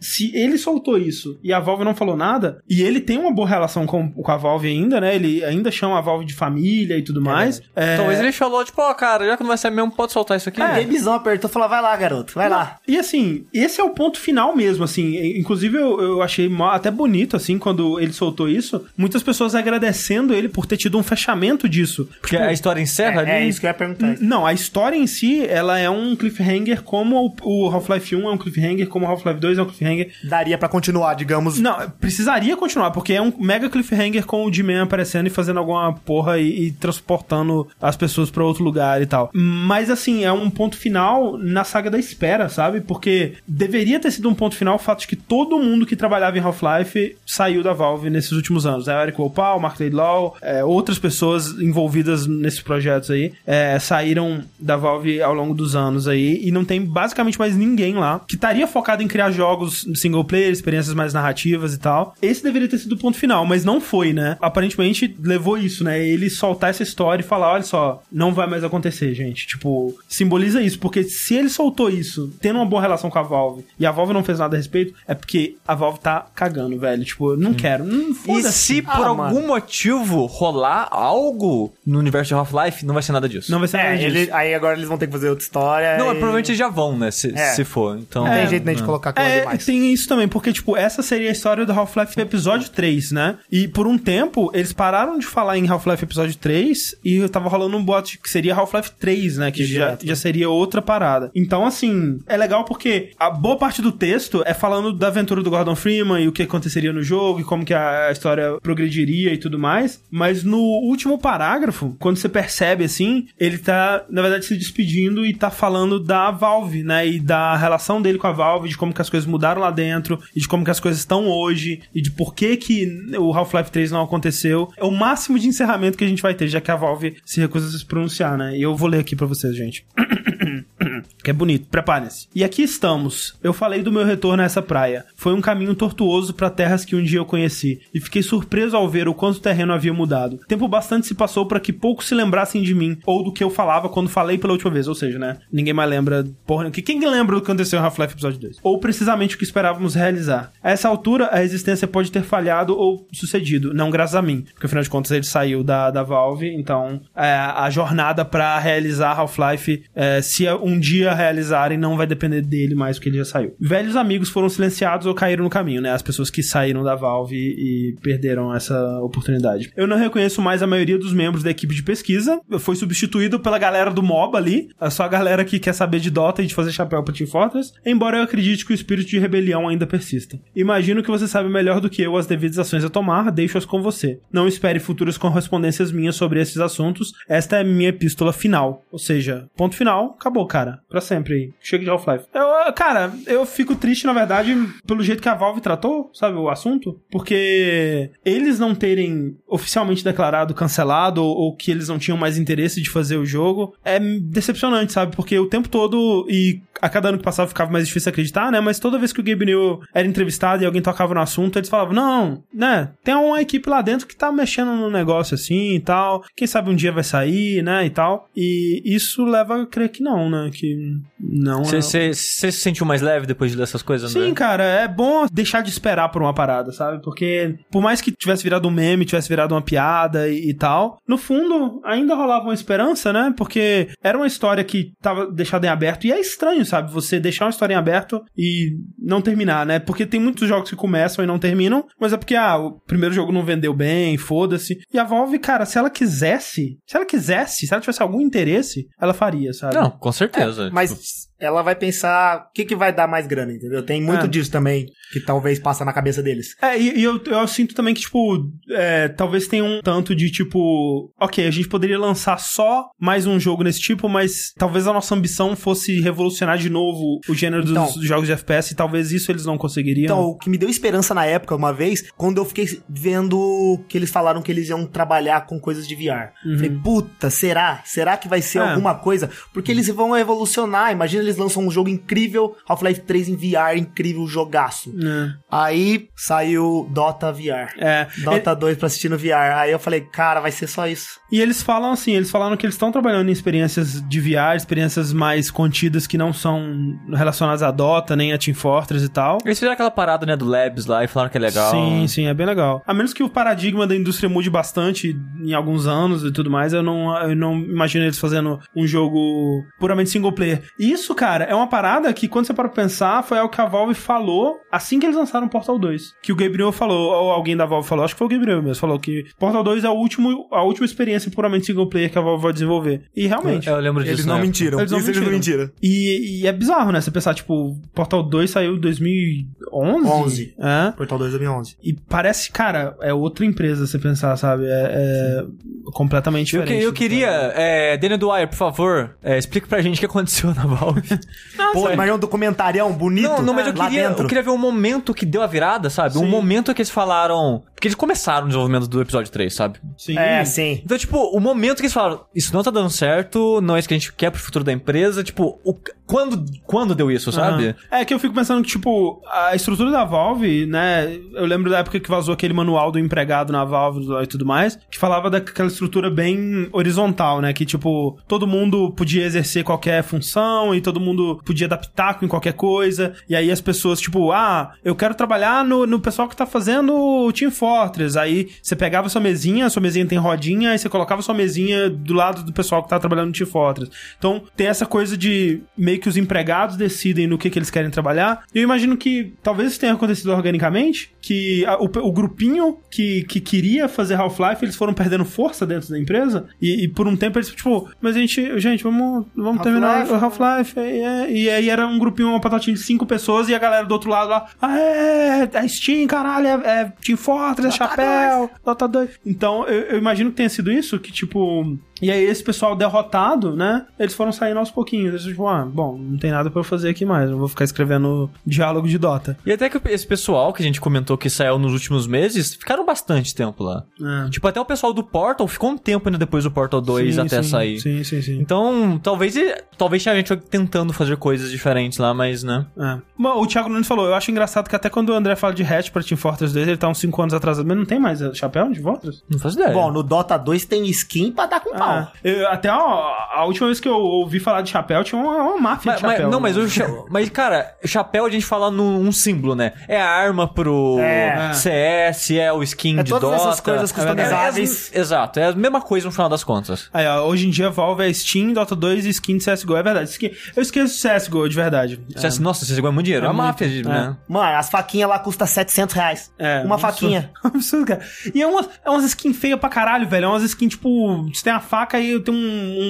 se 0.00 0.34
ele 0.36 0.58
soltou 0.58 0.98
isso 0.98 1.38
e 1.42 1.52
a 1.52 1.60
Valve 1.60 1.84
não 1.84 1.94
falou 1.94 2.16
nada, 2.16 2.58
e 2.68 2.82
ele 2.82 3.00
tem 3.00 3.18
uma 3.18 3.32
boa 3.32 3.48
relação 3.48 3.86
com, 3.86 4.10
com 4.10 4.30
a 4.30 4.36
Valve 4.36 4.68
ainda, 4.68 5.00
né? 5.00 5.14
Ele 5.14 5.44
ainda 5.44 5.70
chama 5.70 5.98
a 5.98 6.00
Valve 6.00 6.24
de 6.24 6.34
família 6.34 6.96
e 6.96 7.02
tudo 7.02 7.20
mais. 7.20 7.60
É, 7.74 7.96
Talvez 7.96 8.20
ele 8.20 8.32
falou, 8.32 8.64
tipo, 8.64 8.80
ó, 8.80 8.92
cara, 8.94 9.26
já 9.26 9.36
que 9.36 9.42
não 9.42 9.48
vai 9.48 9.58
ser 9.58 9.70
mesmo, 9.70 9.90
pode 9.90 10.12
soltar 10.12 10.36
isso 10.36 10.48
aqui. 10.48 10.60
É. 10.60 10.80
Gamezão 10.82 11.14
apertou 11.14 11.48
e 11.48 11.52
falou, 11.52 11.68
vai 11.68 11.82
lá, 11.82 11.96
garoto, 11.96 12.34
vai 12.34 12.48
lá. 12.48 12.78
E 12.86 12.96
assim, 12.98 13.46
esse 13.52 13.80
é 13.80 13.84
o 13.84 13.90
ponto 13.90 14.18
final 14.18 14.54
mesmo, 14.56 14.84
assim. 14.84 15.16
Inclusive, 15.38 15.76
eu, 15.76 16.00
eu 16.00 16.22
achei 16.22 16.50
até 16.70 16.90
bonito, 16.90 17.36
assim, 17.36 17.58
quando 17.58 17.98
ele 18.00 18.12
soltou 18.12 18.48
isso. 18.48 18.84
Muitas 18.96 19.22
pessoas 19.22 19.54
agradecendo 19.54 20.34
ele 20.34 20.48
por 20.48 20.66
ter 20.66 20.76
tido 20.76 20.98
um 20.98 21.02
fechamento 21.02 21.68
disso. 21.68 22.08
Porque 22.20 22.36
a 22.36 22.52
história 22.52 22.80
encerra 22.80 23.22
É, 23.22 23.30
é 23.30 23.36
ali. 23.38 23.48
isso 23.48 23.60
que 23.60 23.66
eu 23.66 23.70
ia 23.70 23.74
perguntar. 23.74 24.16
Não, 24.20 24.46
a 24.46 24.52
história 24.52 24.96
em 24.96 25.06
si, 25.06 25.44
ela 25.46 25.78
é 25.78 25.88
um 25.90 26.14
cliffhanger 26.16 26.82
como 26.82 27.34
o 27.42 27.58
o 27.58 27.68
Half-Life 27.68 28.14
1 28.14 28.28
é 28.28 28.32
um 28.32 28.38
cliffhanger, 28.38 28.88
como 28.88 29.06
o 29.06 29.08
Half-Life 29.08 29.40
2 29.40 29.57
é 29.60 29.62
um 29.62 29.66
cliffhanger. 29.66 30.12
Daria 30.24 30.58
pra 30.58 30.68
continuar, 30.68 31.14
digamos. 31.14 31.58
Não, 31.58 31.90
precisaria 31.90 32.56
continuar, 32.56 32.90
porque 32.90 33.12
é 33.12 33.22
um 33.22 33.32
mega 33.38 33.68
cliffhanger 33.68 34.26
com 34.26 34.44
o 34.44 34.52
G-Man 34.52 34.82
aparecendo 34.82 35.26
e 35.26 35.30
fazendo 35.30 35.58
alguma 35.58 35.92
porra 35.92 36.38
e, 36.38 36.66
e 36.66 36.72
transportando 36.72 37.68
as 37.80 37.96
pessoas 37.96 38.30
pra 38.30 38.44
outro 38.44 38.64
lugar 38.64 39.00
e 39.02 39.06
tal. 39.06 39.30
Mas 39.32 39.90
assim, 39.90 40.24
é 40.24 40.32
um 40.32 40.50
ponto 40.50 40.76
final 40.76 41.36
na 41.38 41.64
saga 41.64 41.90
da 41.90 41.98
espera, 41.98 42.48
sabe? 42.48 42.80
Porque 42.80 43.34
deveria 43.46 44.00
ter 44.00 44.10
sido 44.10 44.28
um 44.28 44.34
ponto 44.34 44.56
final 44.56 44.76
o 44.76 44.78
fato 44.78 45.00
de 45.00 45.06
que 45.06 45.16
todo 45.16 45.58
mundo 45.58 45.86
que 45.86 45.96
trabalhava 45.96 46.38
em 46.38 46.40
Half-Life 46.40 47.16
saiu 47.26 47.62
da 47.62 47.72
Valve 47.72 48.10
nesses 48.10 48.32
últimos 48.32 48.66
anos. 48.66 48.88
É, 48.88 49.02
Eric 49.02 49.20
Opal, 49.20 49.60
Mark 49.60 49.78
Laidlaw, 49.78 50.36
é, 50.40 50.64
outras 50.64 50.98
pessoas 50.98 51.50
envolvidas 51.60 52.26
nesses 52.26 52.60
projetos 52.60 53.10
aí 53.10 53.32
é, 53.46 53.78
saíram 53.78 54.42
da 54.58 54.76
Valve 54.76 55.20
ao 55.22 55.34
longo 55.34 55.54
dos 55.54 55.74
anos 55.74 56.08
aí 56.08 56.40
e 56.42 56.50
não 56.50 56.64
tem 56.64 56.84
basicamente 56.84 57.38
mais 57.38 57.56
ninguém 57.56 57.94
lá 57.94 58.20
que 58.26 58.34
estaria 58.34 58.66
focado 58.66 59.02
em 59.02 59.08
criar 59.08 59.30
jogos 59.30 59.47
single 59.94 60.24
player, 60.24 60.50
experiências 60.50 60.94
mais 60.94 61.12
narrativas 61.12 61.74
e 61.74 61.78
tal. 61.78 62.14
Esse 62.20 62.42
deveria 62.42 62.68
ter 62.68 62.78
sido 62.78 62.92
o 62.92 62.98
ponto 62.98 63.16
final, 63.16 63.44
mas 63.46 63.64
não 63.64 63.80
foi, 63.80 64.12
né? 64.12 64.36
Aparentemente 64.40 65.16
levou 65.22 65.56
isso, 65.58 65.84
né? 65.84 66.04
Ele 66.04 66.28
soltar 66.30 66.70
essa 66.70 66.82
história 66.82 67.22
e 67.22 67.26
falar: 67.26 67.52
olha 67.52 67.62
só, 67.62 68.02
não 68.12 68.32
vai 68.32 68.46
mais 68.46 68.64
acontecer, 68.64 69.14
gente. 69.14 69.46
Tipo, 69.46 69.96
simboliza 70.08 70.60
isso, 70.62 70.78
porque 70.78 71.04
se 71.04 71.34
ele 71.34 71.48
soltou 71.48 71.88
isso, 71.90 72.32
tendo 72.40 72.56
uma 72.56 72.66
boa 72.66 72.82
relação 72.82 73.10
com 73.10 73.18
a 73.18 73.22
Valve, 73.22 73.64
e 73.78 73.86
a 73.86 73.90
Valve 73.90 74.12
não 74.12 74.24
fez 74.24 74.38
nada 74.38 74.56
a 74.56 74.58
respeito, 74.58 74.94
é 75.06 75.14
porque 75.14 75.56
a 75.66 75.74
Valve 75.74 76.00
tá 76.00 76.26
cagando, 76.34 76.78
velho. 76.78 77.04
Tipo, 77.04 77.36
não 77.36 77.54
quero. 77.54 77.84
Não, 77.84 78.14
E 78.28 78.42
se 78.42 78.82
por 78.82 78.92
Ah, 79.04 79.08
algum 79.08 79.46
motivo 79.46 80.26
rolar 80.26 80.88
algo 80.90 81.72
no 81.86 81.98
universo 81.98 82.28
de 82.28 82.34
Half-Life, 82.34 82.84
não 82.84 82.94
vai 82.94 83.02
ser 83.02 83.12
nada 83.12 83.28
disso. 83.28 83.50
Não 83.50 83.58
vai 83.58 83.68
ser 83.68 83.76
nada 83.78 83.88
É, 83.90 83.96
disso. 83.96 84.16
ele- 84.16 84.30
aí 84.32 84.54
agora 84.54 84.76
eles 84.76 84.88
vão 84.88 84.98
ter 84.98 85.06
que 85.06 85.12
fazer 85.12 85.28
outra 85.30 85.44
história. 85.44 85.96
Não, 85.98 86.06
e... 86.06 86.14
provavelmente 86.14 86.50
eles 86.50 86.58
já 86.58 86.68
vão, 86.68 86.96
né? 86.96 87.10
Se, 87.10 87.32
É. 87.34 87.52
se 87.54 87.64
for. 87.64 87.98
Então. 87.98 88.24
Não 88.24 88.30
tem 88.32 88.42
É, 88.42 88.46
jeito 88.48 88.64
nem 88.64 88.74
de 88.76 88.82
colocar 88.82 89.12
coisa 89.12 89.28
É, 89.30 89.37
demais. 89.40 89.64
tem 89.64 89.92
isso 89.92 90.08
também, 90.08 90.28
porque, 90.28 90.52
tipo, 90.52 90.76
essa 90.76 91.02
seria 91.02 91.28
a 91.28 91.32
história 91.32 91.64
do 91.64 91.72
Half-Life 91.72 92.18
episódio 92.20 92.68
3, 92.70 93.12
né? 93.12 93.38
E 93.50 93.68
por 93.68 93.86
um 93.86 93.98
tempo, 93.98 94.50
eles 94.54 94.72
pararam 94.72 95.18
de 95.18 95.26
falar 95.26 95.58
em 95.58 95.68
Half-Life 95.68 96.04
episódio 96.04 96.36
3 96.36 96.96
e 97.04 97.28
tava 97.28 97.48
rolando 97.48 97.76
um 97.76 97.84
bote 97.84 98.18
que 98.18 98.30
seria 98.30 98.54
Half-Life 98.54 98.92
3, 98.98 99.38
né? 99.38 99.50
Que 99.50 99.64
já, 99.64 99.98
já 100.02 100.16
seria 100.16 100.48
outra 100.48 100.80
parada. 100.82 101.30
Então, 101.34 101.66
assim, 101.66 102.20
é 102.26 102.36
legal 102.36 102.64
porque 102.64 103.10
a 103.18 103.30
boa 103.30 103.56
parte 103.56 103.82
do 103.82 103.92
texto 103.92 104.42
é 104.44 104.54
falando 104.54 104.92
da 104.92 105.08
aventura 105.08 105.42
do 105.42 105.50
Gordon 105.50 105.76
Freeman 105.76 106.22
e 106.22 106.28
o 106.28 106.32
que 106.32 106.42
aconteceria 106.42 106.92
no 106.92 107.02
jogo 107.02 107.40
e 107.40 107.44
como 107.44 107.64
que 107.64 107.74
a 107.74 108.10
história 108.10 108.58
progrediria 108.62 109.32
e 109.32 109.38
tudo 109.38 109.58
mais. 109.58 110.02
Mas 110.10 110.44
no 110.44 110.58
último 110.58 111.18
parágrafo, 111.18 111.96
quando 111.98 112.16
você 112.16 112.28
percebe, 112.28 112.84
assim, 112.84 113.26
ele 113.38 113.58
tá, 113.58 114.04
na 114.08 114.22
verdade, 114.22 114.46
se 114.46 114.56
despedindo 114.56 115.24
e 115.24 115.34
tá 115.34 115.50
falando 115.50 116.00
da 116.00 116.30
Valve, 116.30 116.82
né? 116.82 117.06
E 117.06 117.20
da 117.20 117.56
relação 117.56 118.00
dele 118.00 118.18
com 118.18 118.26
a 118.26 118.32
Valve, 118.32 118.68
de 118.68 118.76
como 118.76 118.92
que 118.92 119.02
as 119.02 119.10
coisas 119.10 119.27
mudaram 119.28 119.60
lá 119.60 119.70
dentro, 119.70 120.18
e 120.34 120.40
de 120.40 120.48
como 120.48 120.64
que 120.64 120.70
as 120.70 120.80
coisas 120.80 121.00
estão 121.00 121.26
hoje, 121.26 121.80
e 121.94 122.00
de 122.00 122.10
por 122.10 122.34
que 122.34 122.56
que 122.56 122.86
o 123.18 123.32
Half-Life 123.32 123.70
3 123.70 123.90
não 123.90 124.02
aconteceu. 124.02 124.70
É 124.76 124.84
o 124.84 124.90
máximo 124.90 125.38
de 125.38 125.48
encerramento 125.48 125.96
que 125.96 126.04
a 126.04 126.08
gente 126.08 126.22
vai 126.22 126.34
ter, 126.34 126.48
já 126.48 126.60
que 126.60 126.70
a 126.70 126.76
Valve 126.76 127.16
se 127.24 127.40
recusa 127.40 127.68
a 127.68 127.78
se 127.78 127.84
pronunciar, 127.84 128.36
né? 128.36 128.56
E 128.56 128.62
eu 128.62 128.74
vou 128.74 128.88
ler 128.88 129.00
aqui 129.00 129.14
pra 129.14 129.26
vocês, 129.26 129.56
gente. 129.56 129.86
que 131.22 131.30
é 131.30 131.32
bonito. 131.32 131.68
Preparem-se. 131.68 132.28
E 132.34 132.44
aqui 132.44 132.62
estamos. 132.62 133.36
Eu 133.42 133.52
falei 133.52 133.82
do 133.82 133.92
meu 133.92 134.04
retorno 134.04 134.42
a 134.42 134.46
essa 134.46 134.62
praia. 134.62 135.04
Foi 135.16 135.32
um 135.34 135.40
caminho 135.40 135.74
tortuoso 135.74 136.34
para 136.34 136.50
terras 136.50 136.84
que 136.84 136.96
um 136.96 137.02
dia 137.02 137.18
eu 137.18 137.24
conheci, 137.24 137.80
e 137.92 138.00
fiquei 138.00 138.22
surpreso 138.22 138.76
ao 138.76 138.88
ver 138.88 139.08
o 139.08 139.14
quanto 139.14 139.36
o 139.36 139.40
terreno 139.40 139.72
havia 139.72 139.92
mudado. 139.92 140.38
Tempo 140.48 140.68
bastante 140.68 141.06
se 141.06 141.14
passou 141.14 141.46
para 141.46 141.60
que 141.60 141.72
poucos 141.72 142.06
se 142.06 142.14
lembrassem 142.14 142.62
de 142.62 142.74
mim 142.74 142.98
ou 143.04 143.22
do 143.22 143.32
que 143.32 143.42
eu 143.42 143.50
falava 143.50 143.88
quando 143.88 144.08
falei 144.08 144.38
pela 144.38 144.52
última 144.52 144.70
vez, 144.70 144.88
ou 144.88 144.94
seja, 144.94 145.18
né? 145.18 145.38
Ninguém 145.52 145.72
mais 145.72 145.88
lembra 145.88 146.26
porra, 146.46 146.70
que 146.70 146.82
quem 146.82 147.00
lembra 147.00 147.36
do 147.36 147.42
que 147.42 147.50
aconteceu 147.50 147.78
em 147.78 147.82
Half-Life 147.82 148.14
episódio 148.14 148.38
2? 148.40 148.58
Ou 148.62 148.78
precisamente 148.78 149.34
o 149.34 149.38
que 149.38 149.44
esperávamos 149.44 149.94
realizar. 149.94 150.52
A 150.62 150.70
essa 150.70 150.88
altura, 150.88 151.26
a 151.26 151.38
resistência 151.38 151.86
pode 151.86 152.10
ter 152.10 152.22
falhado 152.22 152.76
ou 152.76 153.06
sucedido, 153.12 153.74
não 153.74 153.90
graças 153.90 154.14
a 154.14 154.22
mim, 154.22 154.44
porque 154.52 154.66
afinal 154.66 154.82
de 154.82 154.90
contas 154.90 155.10
ele 155.10 155.24
saiu 155.24 155.62
da, 155.62 155.90
da 155.90 156.02
Valve, 156.02 156.54
então 156.54 157.00
é, 157.16 157.30
a 157.30 157.68
jornada 157.70 158.24
para 158.24 158.58
realizar 158.58 159.18
Half-Life, 159.18 159.84
é, 159.94 160.20
se 160.22 160.46
um 160.48 160.67
dia 160.76 161.14
realizarem, 161.14 161.78
não 161.78 161.96
vai 161.96 162.06
depender 162.06 162.42
dele 162.42 162.74
mais 162.74 162.98
porque 162.98 163.10
ele 163.10 163.18
já 163.18 163.24
saiu. 163.24 163.54
Velhos 163.60 163.94
amigos 163.94 164.28
foram 164.28 164.48
silenciados 164.48 165.06
ou 165.06 165.14
caíram 165.14 165.44
no 165.44 165.50
caminho, 165.50 165.80
né? 165.80 165.92
As 165.92 166.02
pessoas 166.02 166.30
que 166.30 166.42
saíram 166.42 166.82
da 166.82 166.96
Valve 166.96 167.36
e 167.36 167.94
perderam 168.02 168.52
essa 168.52 169.00
oportunidade. 169.00 169.70
Eu 169.76 169.86
não 169.86 169.96
reconheço 169.96 170.42
mais 170.42 170.62
a 170.62 170.66
maioria 170.66 170.98
dos 170.98 171.12
membros 171.12 171.44
da 171.44 171.50
equipe 171.50 171.74
de 171.74 171.82
pesquisa, 171.82 172.40
foi 172.58 172.74
substituído 172.74 173.38
pela 173.38 173.58
galera 173.58 173.90
do 173.90 174.02
MOBA 174.02 174.38
ali, 174.38 174.68
é 174.80 174.90
só 174.90 175.04
a 175.04 175.08
galera 175.08 175.44
que 175.44 175.58
quer 175.58 175.72
saber 175.72 176.00
de 176.00 176.10
Dota 176.10 176.42
e 176.42 176.46
de 176.46 176.54
fazer 176.54 176.72
chapéu 176.72 177.02
pra 177.02 177.14
Team 177.14 177.28
Fortress, 177.28 177.72
embora 177.86 178.16
eu 178.16 178.22
acredite 178.22 178.64
que 178.64 178.72
o 178.72 178.74
espírito 178.74 179.08
de 179.08 179.18
rebelião 179.18 179.68
ainda 179.68 179.86
persista. 179.86 180.38
Imagino 180.54 181.02
que 181.02 181.10
você 181.10 181.28
sabe 181.28 181.48
melhor 181.48 181.80
do 181.80 181.90
que 181.90 182.02
eu 182.02 182.16
as 182.16 182.26
devidas 182.26 182.58
ações 182.58 182.84
a 182.84 182.90
tomar, 182.90 183.30
deixo-as 183.30 183.64
com 183.64 183.82
você. 183.82 184.18
Não 184.32 184.48
espere 184.48 184.80
futuras 184.80 185.16
correspondências 185.16 185.92
minhas 185.92 186.16
sobre 186.16 186.40
esses 186.40 186.58
assuntos, 186.58 187.12
esta 187.28 187.56
é 187.56 187.64
minha 187.64 187.90
epístola 187.90 188.32
final. 188.32 188.82
Ou 188.90 188.98
seja, 188.98 189.46
ponto 189.56 189.76
final, 189.76 190.16
acabou, 190.18 190.46
cara. 190.46 190.57
Pra 190.88 191.00
sempre. 191.00 191.52
Chega 191.60 191.84
de 191.84 191.90
Half-Life. 191.90 192.24
Eu, 192.34 192.72
cara, 192.72 193.12
eu 193.26 193.44
fico 193.46 193.74
triste, 193.74 194.06
na 194.06 194.12
verdade, 194.12 194.54
pelo 194.86 195.02
jeito 195.02 195.22
que 195.22 195.28
a 195.28 195.34
Valve 195.34 195.60
tratou, 195.60 196.10
sabe, 196.12 196.36
o 196.36 196.48
assunto, 196.48 197.00
porque 197.10 198.10
eles 198.24 198.58
não 198.58 198.74
terem 198.74 199.36
oficialmente 199.46 200.04
declarado 200.04 200.54
cancelado 200.54 201.22
ou, 201.22 201.36
ou 201.36 201.56
que 201.56 201.70
eles 201.70 201.88
não 201.88 201.98
tinham 201.98 202.18
mais 202.18 202.38
interesse 202.38 202.82
de 202.82 202.90
fazer 202.90 203.16
o 203.16 203.26
jogo 203.26 203.74
é 203.84 203.98
decepcionante, 203.98 204.92
sabe? 204.92 205.14
Porque 205.14 205.38
o 205.38 205.46
tempo 205.48 205.68
todo 205.68 206.26
e 206.28 206.60
a 206.80 206.88
cada 206.88 207.08
ano 207.08 207.18
que 207.18 207.24
passava 207.24 207.48
ficava 207.48 207.70
mais 207.70 207.86
difícil 207.86 208.10
acreditar, 208.10 208.52
né? 208.52 208.60
Mas 208.60 208.78
toda 208.78 208.98
vez 208.98 209.12
que 209.12 209.20
o 209.20 209.24
Gabe 209.24 209.46
New 209.46 209.80
era 209.92 210.06
entrevistado 210.06 210.62
e 210.62 210.66
alguém 210.66 210.82
tocava 210.82 211.14
no 211.14 211.20
assunto, 211.20 211.58
eles 211.58 211.68
falavam: 211.68 211.94
Não, 211.94 212.42
né? 212.52 212.90
Tem 213.02 213.14
uma 213.14 213.40
equipe 213.40 213.68
lá 213.68 213.82
dentro 213.82 214.06
que 214.06 214.16
tá 214.16 214.30
mexendo 214.30 214.72
no 214.72 214.90
negócio 214.90 215.34
assim 215.34 215.74
e 215.74 215.80
tal. 215.80 216.24
Quem 216.36 216.46
sabe 216.46 216.70
um 216.70 216.76
dia 216.76 216.92
vai 216.92 217.04
sair, 217.04 217.62
né? 217.62 217.86
E 217.86 217.90
tal. 217.90 218.28
E 218.36 218.82
isso 218.84 219.24
leva 219.24 219.62
a 219.62 219.66
crer 219.66 219.88
que 219.88 220.02
não, 220.02 220.30
né? 220.30 220.47
Que 220.50 220.96
não 221.18 221.62
é. 221.62 221.80
Você 221.80 222.12
se 222.14 222.52
sentiu 222.52 222.86
mais 222.86 223.02
leve 223.02 223.26
depois 223.26 223.50
de 223.50 223.56
ler 223.56 223.64
essas 223.64 223.82
coisas, 223.82 224.12
Sim, 224.12 224.28
né? 224.28 224.34
cara, 224.34 224.64
é 224.64 224.88
bom 224.88 225.26
deixar 225.30 225.62
de 225.62 225.70
esperar 225.70 226.08
por 226.10 226.22
uma 226.22 226.34
parada, 226.34 226.72
sabe? 226.72 227.02
Porque 227.02 227.56
por 227.70 227.82
mais 227.82 228.00
que 228.00 228.12
tivesse 228.12 228.42
virado 228.42 228.68
um 228.68 228.70
meme, 228.70 229.04
tivesse 229.04 229.28
virado 229.28 229.54
uma 229.54 229.62
piada 229.62 230.28
e, 230.28 230.50
e 230.50 230.54
tal, 230.54 230.98
no 231.06 231.18
fundo 231.18 231.80
ainda 231.84 232.14
rolava 232.14 232.44
uma 232.44 232.54
esperança, 232.54 233.12
né? 233.12 233.32
Porque 233.36 233.88
era 234.02 234.16
uma 234.16 234.26
história 234.26 234.64
que 234.64 234.92
tava 235.00 235.30
deixada 235.30 235.66
em 235.66 235.70
aberto 235.70 236.06
e 236.06 236.12
é 236.12 236.20
estranho, 236.20 236.64
sabe? 236.64 236.92
Você 236.92 237.18
deixar 237.20 237.46
uma 237.46 237.50
história 237.50 237.74
em 237.74 237.76
aberto 237.76 238.22
e 238.36 238.76
não 238.98 239.20
terminar, 239.20 239.66
né? 239.66 239.78
Porque 239.78 240.06
tem 240.06 240.20
muitos 240.20 240.48
jogos 240.48 240.70
que 240.70 240.76
começam 240.76 241.24
e 241.24 241.28
não 241.28 241.38
terminam, 241.38 241.84
mas 242.00 242.12
é 242.12 242.16
porque 242.16 242.34
ah, 242.34 242.56
o 242.56 242.72
primeiro 242.80 243.14
jogo 243.14 243.32
não 243.32 243.44
vendeu 243.44 243.74
bem, 243.74 244.16
foda-se. 244.16 244.78
E 244.92 244.98
a 244.98 245.04
Valve, 245.04 245.38
cara, 245.38 245.64
se 245.64 245.78
ela 245.78 245.90
quisesse, 245.90 246.78
se 246.86 246.96
ela 246.96 247.06
quisesse, 247.06 247.66
se 247.66 247.72
ela 247.72 247.80
tivesse 247.80 248.02
algum 248.02 248.20
interesse, 248.20 248.86
ela 249.00 249.14
faria, 249.14 249.52
sabe? 249.52 249.74
Não, 249.74 249.90
com 249.90 250.12
certeza. 250.12 250.37
Mas 250.72 251.28
ela 251.40 251.62
vai 251.62 251.74
pensar 251.74 252.46
o 252.48 252.52
que, 252.52 252.64
que 252.64 252.74
vai 252.76 252.92
dar 252.92 253.06
mais 253.06 253.26
grana, 253.26 253.52
entendeu? 253.52 253.82
Tem 253.82 254.02
muito 254.02 254.24
É. 254.24 254.28
disso 254.28 254.50
também 254.50 254.86
que 255.12 255.20
talvez 255.20 255.58
passa 255.58 255.84
na 255.84 255.92
cabeça 255.92 256.22
deles. 256.22 256.54
É, 256.60 256.78
e, 256.78 256.98
e 256.98 257.04
eu, 257.04 257.20
eu 257.26 257.46
sinto 257.48 257.74
também 257.74 257.94
que, 257.94 258.00
tipo, 258.00 258.50
é, 258.70 259.08
talvez 259.08 259.46
tenha 259.46 259.64
um 259.64 259.80
tanto 259.82 260.14
de, 260.14 260.30
tipo, 260.30 261.12
ok, 261.18 261.46
a 261.46 261.50
gente 261.50 261.68
poderia 261.68 261.98
lançar 261.98 262.38
só 262.38 262.90
mais 263.00 263.26
um 263.26 263.38
jogo 263.38 263.62
nesse 263.62 263.80
tipo, 263.80 264.08
mas 264.08 264.52
talvez 264.56 264.86
a 264.86 264.92
nossa 264.92 265.14
ambição 265.14 265.54
fosse 265.56 266.00
revolucionar 266.00 266.58
de 266.58 266.68
novo 266.68 267.20
o 267.28 267.34
gênero 267.34 267.62
dos, 267.62 267.70
Então. 267.72 267.86
dos 267.92 268.04
jogos 268.04 268.26
de 268.26 268.32
FPS 268.32 268.72
e 268.72 268.76
talvez 268.76 269.12
isso 269.12 269.30
eles 269.32 269.44
não 269.44 269.56
conseguiriam. 269.56 270.04
Então, 270.04 270.20
o 270.24 270.36
que 270.36 270.50
me 270.50 270.58
deu 270.58 270.68
esperança 270.68 271.14
na 271.14 271.24
época, 271.24 271.54
uma 271.54 271.72
vez, 271.72 272.10
quando 272.16 272.38
eu 272.38 272.44
fiquei 272.44 272.66
vendo 272.88 273.82
que 273.88 273.96
eles 273.96 274.10
falaram 274.10 274.42
que 274.42 274.50
eles 274.52 274.68
iam 274.68 274.86
trabalhar 274.86 275.46
com 275.46 275.58
coisas 275.58 275.86
de 275.86 275.94
VR. 275.94 276.32
Falei, 276.56 276.70
puta, 276.82 277.30
será? 277.30 277.82
Será 277.84 278.16
que 278.16 278.28
vai 278.28 278.42
ser 278.42 278.58
Uhum. 278.60 278.64
É. 278.64 278.68
alguma 278.70 278.94
coisa? 278.96 279.30
Porque 279.52 279.70
eles 279.72 279.88
vão 279.88 280.16
evolucionar. 280.16 280.92
Imagina 280.92 281.22
eles 281.28 281.38
lançam 281.38 281.66
um 281.66 281.70
jogo 281.70 281.88
incrível, 281.88 282.56
Half-Life 282.66 283.00
3 283.02 283.28
em 283.28 283.36
VR, 283.36 283.76
incrível 283.76 284.26
jogaço. 284.26 284.92
É. 284.98 285.32
Aí 285.50 286.08
saiu 286.16 286.88
Dota 286.90 287.32
VR. 287.32 287.72
É. 287.78 288.06
Dota 288.24 288.54
2 288.54 288.76
pra 288.76 288.86
assistir 288.86 289.08
no 289.08 289.18
VR. 289.18 289.56
Aí 289.56 289.72
eu 289.72 289.78
falei, 289.78 290.00
cara, 290.00 290.40
vai 290.40 290.50
ser 290.50 290.66
só 290.66 290.86
isso. 290.86 291.20
E 291.30 291.40
eles 291.40 291.62
falam 291.62 291.92
assim, 291.92 292.12
eles 292.12 292.30
falaram 292.30 292.56
que 292.56 292.64
eles 292.64 292.74
estão 292.74 292.90
trabalhando 292.90 293.28
em 293.28 293.32
experiências 293.32 294.02
de 294.08 294.20
VR, 294.20 294.56
experiências 294.56 295.12
mais 295.12 295.50
contidas 295.50 296.06
que 296.06 296.18
não 296.18 296.32
são 296.32 296.98
relacionadas 297.12 297.62
a 297.62 297.70
Dota, 297.70 298.16
nem 298.16 298.32
a 298.32 298.38
Team 298.38 298.54
Fortress 298.54 299.04
e 299.04 299.08
tal. 299.08 299.38
Eles 299.44 299.58
fizeram 299.58 299.74
aquela 299.74 299.90
parada, 299.90 300.24
né, 300.24 300.36
do 300.36 300.46
Labs 300.46 300.86
lá 300.86 301.04
e 301.04 301.08
falaram 301.08 301.30
que 301.30 301.36
é 301.36 301.40
legal. 301.40 301.70
Sim, 301.70 302.06
sim, 302.08 302.26
é 302.26 302.34
bem 302.34 302.46
legal. 302.46 302.82
A 302.86 302.94
menos 302.94 303.12
que 303.12 303.22
o 303.22 303.28
paradigma 303.28 303.86
da 303.86 303.94
indústria 303.94 304.28
mude 304.28 304.50
bastante 304.50 305.16
em 305.40 305.52
alguns 305.52 305.86
anos 305.86 306.24
e 306.24 306.32
tudo 306.32 306.50
mais, 306.50 306.72
eu 306.72 306.82
não, 306.82 307.16
eu 307.22 307.36
não 307.36 307.56
imagino 307.58 308.04
eles 308.04 308.18
fazendo 308.18 308.60
um 308.74 308.86
jogo 308.86 309.64
puramente 309.78 310.10
single 310.10 310.32
player. 310.32 310.62
Isso, 310.78 311.14
cara, 311.18 311.44
é 311.44 311.54
uma 311.54 311.66
parada 311.66 312.12
que 312.12 312.28
quando 312.28 312.46
você 312.46 312.54
para 312.54 312.68
pra 312.68 312.82
pensar, 312.82 313.22
foi 313.24 313.38
algo 313.38 313.52
que 313.52 313.60
a 313.60 313.66
Valve 313.66 313.94
falou 313.94 314.56
assim 314.70 314.98
que 315.00 315.06
eles 315.06 315.16
lançaram 315.16 315.48
Portal 315.48 315.78
2. 315.78 316.14
Que 316.22 316.32
o 316.32 316.36
Gabriel 316.36 316.70
falou, 316.72 317.10
ou 317.12 317.30
alguém 317.30 317.56
da 317.56 317.66
Valve 317.66 317.88
falou, 317.88 318.04
acho 318.04 318.14
que 318.14 318.18
foi 318.18 318.26
o 318.26 318.30
Gabriel 318.30 318.62
mesmo, 318.62 318.76
falou 318.80 318.98
que 318.98 319.24
Portal 319.38 319.62
2 319.64 319.84
é 319.84 319.88
o 319.90 319.94
último, 319.94 320.46
a 320.52 320.62
última 320.62 320.84
experiência 320.86 321.30
puramente 321.30 321.66
single 321.66 321.88
player 321.88 322.10
que 322.10 322.18
a 322.18 322.22
Valve 322.22 322.42
vai 322.42 322.52
desenvolver. 322.52 323.02
E 323.16 323.26
realmente. 323.26 323.68
Eu, 323.68 323.74
eu 323.74 323.80
lembro 323.80 324.02
disso. 324.02 324.14
Eles 324.14 324.26
não 324.26 324.38
mentiram. 324.38 324.78
Eles 324.78 324.90
não 324.92 324.98
Isso 324.98 325.10
eles 325.10 325.22
não 325.22 325.30
mentiram. 325.30 325.70
E, 325.82 326.40
e 326.42 326.46
é 326.46 326.52
bizarro, 326.52 326.92
né? 326.92 327.00
Você 327.00 327.10
pensar, 327.10 327.34
tipo, 327.34 327.76
Portal 327.94 328.22
2 328.22 328.50
saiu 328.50 328.76
em 328.76 328.80
2011? 328.80 330.06
11. 330.08 330.54
É. 330.58 330.90
Portal 330.92 331.18
2 331.18 331.30
2011. 331.32 331.76
E 331.82 331.94
parece, 332.08 332.50
cara, 332.50 332.96
é 333.00 333.12
outra 333.12 333.44
empresa, 333.44 333.86
você 333.86 333.98
pensar, 333.98 334.36
sabe? 334.36 334.64
É, 334.66 334.68
é 334.68 335.44
completamente 335.92 336.54
Eu, 336.54 336.60
que- 336.62 336.66
diferente. 336.66 336.84
eu 336.84 336.92
queria, 336.92 337.28
é, 337.54 337.96
Daniel 337.96 338.18
Dwyer, 338.18 338.48
por 338.48 338.56
favor, 338.56 339.16
é, 339.22 339.38
explique 339.38 339.66
pra 339.68 339.80
gente 339.80 339.96
o 339.96 340.00
que 340.00 340.06
aconteceu 340.06 340.54
na 340.54 340.64
Valve. 340.66 341.07
Pô, 341.72 341.90
imagina 341.90 342.16
um 342.16 342.18
documentarião 342.18 342.92
bonito 342.92 343.28
Não, 343.28 343.42
não, 343.42 343.54
mas 343.54 343.66
eu 343.66 343.74
queria, 343.74 344.08
dentro. 344.08 344.24
eu 344.24 344.28
queria 344.28 344.42
ver 344.42 344.50
um 344.50 344.58
momento 344.58 345.12
que 345.14 345.26
deu 345.26 345.42
a 345.42 345.46
virada, 345.46 345.90
sabe? 345.90 346.16
Um 346.18 346.22
Sim. 346.22 346.30
momento 346.30 346.74
que 346.74 346.80
eles 346.80 346.90
falaram. 346.90 347.62
Porque 347.78 347.86
eles 347.86 347.94
começaram 347.94 348.46
o 348.46 348.48
desenvolvimento 348.48 348.88
do 348.88 349.00
episódio 349.00 349.30
3, 349.30 349.54
sabe? 349.54 349.78
Sim. 349.96 350.18
É, 350.18 350.44
sim. 350.44 350.80
Então, 350.84 350.98
tipo, 350.98 351.16
o 351.16 351.38
momento 351.38 351.76
que 351.76 351.82
eles 351.82 351.92
falaram, 351.92 352.24
isso 352.34 352.52
não 352.52 352.60
tá 352.64 352.72
dando 352.72 352.90
certo, 352.90 353.60
não 353.60 353.76
é 353.76 353.78
isso 353.78 353.86
que 353.86 353.94
a 353.94 353.96
gente 353.98 354.12
quer 354.12 354.30
pro 354.32 354.40
futuro 354.40 354.64
da 354.64 354.72
empresa, 354.72 355.22
tipo, 355.22 355.60
o- 355.64 355.76
quando, 356.04 356.44
quando 356.66 356.92
deu 356.92 357.08
isso, 357.08 357.30
sabe? 357.30 357.66
Aham. 357.68 357.74
É 358.00 358.04
que 358.04 358.12
eu 358.12 358.18
fico 358.18 358.34
pensando 358.34 358.62
que, 358.62 358.68
tipo, 358.70 359.22
a 359.30 359.54
estrutura 359.54 359.92
da 359.92 360.04
Valve, 360.04 360.66
né? 360.66 361.20
Eu 361.34 361.46
lembro 361.46 361.70
da 361.70 361.78
época 361.78 362.00
que 362.00 362.10
vazou 362.10 362.34
aquele 362.34 362.52
manual 362.52 362.90
do 362.90 362.98
empregado 362.98 363.52
na 363.52 363.64
Valve 363.64 364.00
e 364.22 364.26
tudo 364.26 364.44
mais, 364.44 364.76
que 364.90 364.98
falava 364.98 365.30
daquela 365.30 365.68
estrutura 365.68 366.10
bem 366.10 366.68
horizontal, 366.72 367.40
né? 367.40 367.52
Que, 367.52 367.64
tipo, 367.64 368.18
todo 368.26 368.44
mundo 368.44 368.90
podia 368.96 369.24
exercer 369.24 369.62
qualquer 369.62 370.02
função 370.02 370.74
e 370.74 370.80
todo 370.80 370.98
mundo 370.98 371.40
podia 371.44 371.68
dar 371.68 371.76
pitaco 371.76 372.24
em 372.24 372.28
qualquer 372.28 372.54
coisa. 372.54 373.12
E 373.28 373.36
aí 373.36 373.52
as 373.52 373.60
pessoas, 373.60 374.00
tipo, 374.00 374.32
ah, 374.32 374.72
eu 374.84 374.96
quero 374.96 375.14
trabalhar 375.14 375.64
no, 375.64 375.86
no 375.86 376.00
pessoal 376.00 376.26
que 376.28 376.34
tá 376.34 376.44
fazendo 376.46 376.92
o 376.92 377.32
Team 377.32 377.50
Fortress. 377.52 377.67
Aí 378.16 378.48
você 378.62 378.74
pegava 378.76 379.08
sua 379.08 379.20
mesinha, 379.20 379.68
sua 379.70 379.82
mesinha 379.82 380.06
tem 380.06 380.18
rodinha, 380.18 380.70
aí 380.70 380.78
você 380.78 380.88
colocava 380.88 381.22
sua 381.22 381.34
mesinha 381.34 381.88
do 381.90 382.14
lado 382.14 382.42
do 382.42 382.52
pessoal 382.52 382.82
que 382.82 382.88
tá 382.88 382.98
trabalhando 382.98 383.26
no 383.28 383.32
Team 383.32 383.46
Fortress. 383.48 383.90
Então 384.18 384.42
tem 384.56 384.66
essa 384.66 384.86
coisa 384.86 385.16
de 385.16 385.60
meio 385.76 385.98
que 386.00 386.08
os 386.08 386.16
empregados 386.16 386.76
decidem 386.76 387.26
no 387.26 387.38
que, 387.38 387.50
que 387.50 387.58
eles 387.58 387.70
querem 387.70 387.90
trabalhar. 387.90 388.42
Eu 388.54 388.62
imagino 388.62 388.96
que 388.96 389.32
talvez 389.42 389.70
isso 389.72 389.80
tenha 389.80 389.92
acontecido 389.92 390.30
organicamente, 390.32 391.10
que 391.20 391.64
a- 391.66 391.76
o, 391.78 391.84
o 391.84 392.12
grupinho 392.12 392.78
que, 392.90 393.22
que 393.24 393.40
queria 393.40 393.88
fazer 393.88 394.14
Half-Life, 394.14 394.64
eles 394.64 394.76
foram 394.76 394.92
perdendo 394.94 395.24
força 395.24 395.66
dentro 395.66 395.90
da 395.90 395.98
empresa. 395.98 396.46
E, 396.60 396.84
e 396.84 396.88
por 396.88 397.06
um 397.06 397.16
tempo 397.16 397.38
eles, 397.38 397.48
tipo, 397.50 397.88
mas 398.00 398.16
a 398.16 398.18
gente, 398.18 398.58
gente, 398.60 398.82
vamos, 398.82 399.26
vamos 399.36 399.62
terminar 399.62 400.06
o 400.10 400.14
Half-Life. 400.24 400.78
E, 400.78 401.00
é- 401.02 401.30
e 401.32 401.50
aí 401.50 401.68
era 401.70 401.86
um 401.86 401.98
grupinho, 401.98 402.28
uma 402.28 402.40
patatinha 402.40 402.74
de 402.74 402.82
cinco 402.82 403.04
pessoas 403.06 403.48
e 403.48 403.54
a 403.54 403.58
galera 403.58 403.84
do 403.86 403.92
outro 403.92 404.10
lado 404.10 404.30
lá, 404.30 404.46
ah, 404.60 404.78
é, 404.78 405.48
é 405.52 405.68
Steam, 405.68 406.06
caralho, 406.06 406.46
é, 406.46 406.52
é 406.82 406.92
Team 407.04 407.16
Fortress, 407.18 407.57
Chapéu, 407.70 408.50
Dota 408.64 408.88
2. 408.88 409.20
Então 409.24 409.66
eu, 409.66 409.80
eu 409.82 409.98
imagino 409.98 410.30
que 410.30 410.36
tenha 410.36 410.48
sido 410.48 410.70
isso, 410.70 410.98
que 410.98 411.12
tipo. 411.12 411.78
E 412.00 412.10
aí 412.10 412.24
esse 412.24 412.42
pessoal 412.42 412.76
derrotado, 412.76 413.54
né? 413.54 413.86
Eles 413.98 414.14
foram 414.14 414.32
saindo 414.32 414.58
aos 414.58 414.70
pouquinhos. 414.70 415.08
Eles 415.08 415.24
tipo, 415.24 415.46
ah, 415.46 415.64
bom, 415.64 415.96
não 415.98 416.18
tem 416.18 416.30
nada 416.30 416.50
pra 416.50 416.60
eu 416.60 416.64
fazer 416.64 416.90
aqui 416.90 417.04
mais. 417.04 417.30
Eu 417.30 417.38
vou 417.38 417.48
ficar 417.48 417.64
escrevendo 417.64 418.30
diálogo 418.46 418.88
de 418.88 418.98
Dota. 418.98 419.36
E 419.44 419.52
até 419.52 419.68
que 419.68 419.80
esse 419.88 420.06
pessoal 420.06 420.52
que 420.52 420.62
a 420.62 420.64
gente 420.66 420.80
comentou 420.80 421.16
que 421.16 421.30
saiu 421.30 421.58
nos 421.58 421.72
últimos 421.72 422.06
meses, 422.06 422.54
ficaram 422.54 422.84
bastante 422.84 423.34
tempo 423.34 423.62
lá. 423.64 423.84
É. 424.00 424.30
Tipo, 424.30 424.48
até 424.48 424.60
o 424.60 424.64
pessoal 424.64 424.92
do 424.92 425.02
Portal 425.02 425.46
ficou 425.48 425.70
um 425.70 425.78
tempo 425.78 426.08
ainda 426.08 426.18
depois 426.18 426.44
do 426.44 426.50
Portal 426.50 426.80
2 426.80 427.14
Sim, 427.14 427.20
até 427.20 427.42
sim, 427.42 427.48
sair. 427.48 427.80
Sim, 427.80 428.04
sim, 428.04 428.22
sim. 428.22 428.38
Então, 428.40 428.98
talvez 429.02 429.34
talvez 429.76 430.02
tinha 430.02 430.14
gente 430.14 430.36
tentando 430.36 430.92
fazer 430.92 431.16
coisas 431.16 431.50
diferentes 431.50 431.98
lá, 431.98 432.12
mas, 432.12 432.42
né? 432.42 432.66
É. 432.76 432.98
Bom, 433.18 433.40
o 433.40 433.46
Thiago 433.46 433.68
Nunes 433.68 433.86
falou, 433.86 434.06
eu 434.06 434.14
acho 434.14 434.30
engraçado 434.30 434.68
que 434.68 434.76
até 434.76 434.90
quando 434.90 435.10
o 435.10 435.14
André 435.14 435.36
fala 435.36 435.54
de 435.54 435.62
hatch 435.62 435.90
pra 435.90 436.02
Team 436.02 436.16
Fortress 436.16 436.52
2, 436.52 436.68
ele 436.68 436.76
tá 436.76 436.88
uns 436.88 436.98
5 436.98 437.22
anos 437.22 437.34
atrasado, 437.34 437.66
mas 437.66 437.76
não 437.76 437.84
tem 437.84 437.98
mais 437.98 438.20
é, 438.20 438.32
chapéu 438.34 438.70
de 438.70 438.80
Fortress? 438.80 439.22
Não 439.30 439.38
faço 439.38 439.58
ideia. 439.58 439.72
Bom, 439.72 439.90
no 439.90 440.02
Dota 440.02 440.36
2 440.36 440.64
tem 440.64 440.86
skin 440.86 441.32
pra 441.32 441.46
dar 441.46 441.60
com 441.60 441.70
pau. 441.70 441.87
Eu- 442.24 442.48
até 442.48 442.68
a, 442.68 442.74
a 442.76 443.44
última 443.44 443.66
vez 443.68 443.80
que 443.80 443.88
eu 443.88 443.96
ouvi 443.96 444.38
falar 444.40 444.62
de 444.62 444.70
chapéu, 444.70 445.02
tinha 445.04 445.20
uma, 445.20 445.36
uma 445.36 445.58
máfia 445.60 445.92
Mas, 445.92 446.00
de 446.00 446.02
mas- 446.06 446.12
chapéu. 446.12 446.30
não, 446.30 446.40
mas, 446.40 446.56
né? 446.56 446.62
o 446.62 446.68
cha- 446.68 446.88
mas, 447.10 447.28
cara, 447.30 447.74
chapéu 447.84 448.24
a 448.26 448.30
gente 448.30 448.44
fala 448.46 448.70
num 448.70 449.00
um 449.00 449.12
símbolo, 449.12 449.54
né? 449.54 449.72
É 449.86 450.00
a 450.00 450.08
arma 450.08 450.46
pro 450.48 450.98
É. 451.00 451.52
CS, 451.52 452.30
é 452.38 452.52
o 452.52 452.62
skin 452.62 452.98
É 452.98 453.02
de 453.02 453.10
todas 453.10 453.30
Dota. 453.30 453.42
essas 453.48 453.60
coisas 453.60 453.92
customizáveis. 453.92 454.90
É, 454.92 454.98
é- 454.98 455.00
exato, 455.00 455.40
é 455.40 455.44
a 455.48 455.52
mesma 455.52 455.80
coisa 455.80 456.06
no 456.06 456.12
final 456.12 456.28
das 456.28 456.44
contas. 456.44 456.88
Aí, 456.92 457.06
ó, 457.06 457.22
hoje 457.26 457.46
em 457.46 457.50
dia 457.50 457.70
Valve 457.70 458.02
é 458.08 458.12
Steam, 458.12 458.52
Dota 458.52 458.74
2 458.74 459.06
e 459.06 459.10
skin 459.10 459.38
de 459.38 459.44
CSGO. 459.44 459.76
É 459.76 459.82
verdade. 459.82 460.08
Eu 460.56 460.62
esqueço 460.62 460.94
de 460.96 461.00
CSGO, 461.08 461.48
de 461.48 461.54
verdade. 461.56 462.00
CS 462.16 462.38
Nossa, 462.40 462.64
você 462.64 462.80
ganha 462.80 462.92
muito 462.92 463.06
dinheiro. 463.06 463.26
É, 463.26 463.28
É 463.28 463.30
a 463.30 463.32
muito, 463.32 463.46
máfia, 463.46 463.68
de, 463.68 463.80
é. 463.80 463.84
né? 463.84 464.16
Mano, 464.28 464.56
as 464.56 464.68
faquinhas 464.70 465.08
lá 465.08 465.18
custam 465.18 465.46
700 465.46 465.94
reais. 465.94 466.32
É, 466.38 466.62
Uma 466.64 466.74
absurdo. 466.74 466.80
faquinha. 466.92 467.30
Absurdo, 467.44 467.86
cara. 467.86 468.00
E 468.34 468.42
é 468.42 468.46
umas, 468.46 468.68
é 468.84 468.90
umas 468.90 469.04
skins 469.04 469.36
feias 469.36 469.58
pra 469.58 469.68
caralho, 469.68 470.06
velho. 470.08 470.24
É 470.24 470.28
umas 470.28 470.42
skins, 470.42 470.70
tipo, 470.70 471.22
você 471.32 471.42
tem 471.44 471.52
a 471.52 471.60
faca 471.60 471.77
e 472.00 472.20
tem 472.20 472.34
um, 472.34 472.38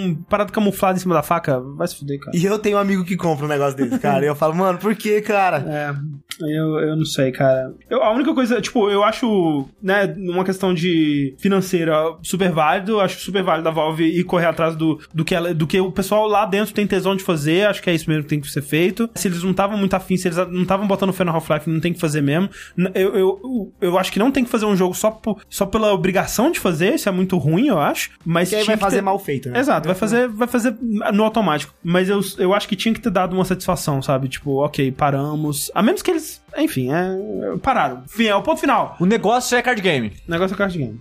um 0.09 0.14
parado 0.29 0.53
camuflado 0.53 0.96
em 0.96 1.01
cima 1.01 1.14
da 1.14 1.22
faca. 1.22 1.61
Vai 1.61 1.87
se 1.88 1.96
fuder, 1.96 2.18
cara. 2.20 2.37
E 2.37 2.44
eu 2.44 2.59
tenho 2.59 2.77
um 2.77 2.81
amigo 2.81 3.05
que 3.05 3.16
compra 3.16 3.44
um 3.44 3.48
negócio 3.48 3.77
desse, 3.77 3.98
cara. 3.98 4.24
e 4.24 4.29
eu 4.29 4.35
falo, 4.35 4.55
mano, 4.55 4.79
por 4.79 4.94
que, 4.94 5.20
cara? 5.20 5.64
É, 5.68 5.94
eu, 6.40 6.79
eu 6.81 6.96
não 6.96 7.05
sei, 7.05 7.33
cara. 7.33 7.72
Eu- 7.90 8.03
a 8.03 8.11
única 8.12 8.33
coisa, 8.35 8.61
tipo, 8.61 8.88
eu 8.90 9.03
acho, 9.05 9.66
né, 9.83 10.07
numa 10.16 10.44
questão 10.44 10.72
de 10.72 11.35
financeira 11.38 11.94
super 12.22 12.51
válido, 12.51 12.92
eu 12.92 13.01
acho 13.01 13.20
super 13.20 13.42
válido 13.42 13.68
a 13.68 13.72
Valve 13.72 14.05
ir 14.05 14.24
correr 14.24 14.46
atrás 14.46 14.77
do, 14.77 14.98
do, 15.12 15.24
que 15.24 15.35
ela, 15.35 15.53
do 15.55 15.66
que 15.66 15.81
o 15.81 15.90
pessoal 15.92 16.27
lá 16.27 16.44
dentro 16.46 16.72
tem 16.74 16.87
tesão 16.87 17.16
de 17.16 17.22
fazer, 17.22 17.66
acho 17.66 17.83
que 17.83 17.90
é 17.90 17.94
isso 17.94 18.09
mesmo 18.09 18.22
que 18.24 18.29
tem 18.31 18.40
que 18.40 18.51
ser 18.51 18.62
feito. 18.62 19.09
Se 19.14 19.29
eles 19.29 19.42
não 19.42 19.51
estavam 19.51 19.77
muito 19.77 19.94
afins, 19.94 20.20
se 20.22 20.29
eles 20.29 20.37
não 20.37 20.62
estavam 20.62 20.87
botando 20.87 21.12
fé 21.12 21.24
no 21.24 21.33
Half-Life, 21.33 21.68
não 21.68 21.81
tem 21.81 21.92
que 21.92 22.01
fazer 22.01 22.20
mesmo. 22.22 22.48
Eu, 22.94 23.14
eu, 23.14 23.14
eu, 23.18 23.72
eu 23.81 23.98
acho 23.98 24.12
que 24.12 24.18
não 24.18 24.31
tem 24.31 24.44
que 24.44 24.51
fazer 24.51 24.66
um 24.66 24.77
jogo 24.77 24.94
só, 24.94 25.11
por, 25.11 25.40
só 25.48 25.66
pela 25.66 25.92
obrigação 25.92 26.51
de 26.51 26.59
fazer, 26.61 26.94
isso 26.94 27.09
é 27.09 27.12
muito 27.12 27.37
ruim, 27.37 27.66
eu 27.68 27.79
acho. 27.79 28.11
Mas 28.24 28.51
tinha 28.64 28.77
vai 28.78 28.86
fazer 28.90 28.96
ter- 28.96 29.02
mal 29.02 29.18
feito, 29.18 29.48
né? 29.50 29.58
Exato, 29.58 29.86
vai 29.88 29.94
fazer, 29.94 30.28
vai 30.28 30.48
fazer 30.48 30.76
no 30.80 31.24
automático. 31.24 31.74
Mas 31.82 32.08
eu, 32.08 32.20
eu 32.38 32.54
acho 32.54 32.66
que 32.68 32.76
tinha 32.76 32.94
que 32.94 33.00
ter 33.00 33.10
dado 33.10 33.34
uma 33.34 33.44
satisfação, 33.44 34.00
sabe? 34.02 34.28
Tipo, 34.28 34.64
ok, 34.64 34.90
paramos. 34.92 35.70
A 35.74 35.82
menos 35.82 36.02
que 36.02 36.10
eles, 36.10 36.42
enfim, 36.56 36.90
é, 36.92 37.56
pararam. 37.62 38.02
Enfim, 38.06 38.26
é 38.26 38.34
o 38.34 38.42
ponto 38.42 38.60
final. 38.60 38.96
O 39.00 39.06
negócio 39.06 39.56
é 39.56 39.62
card 39.62 39.80
game. 39.82 40.12
Negócio 40.26 40.54
é 40.54 40.56
card 40.56 40.76
game. 40.78 41.00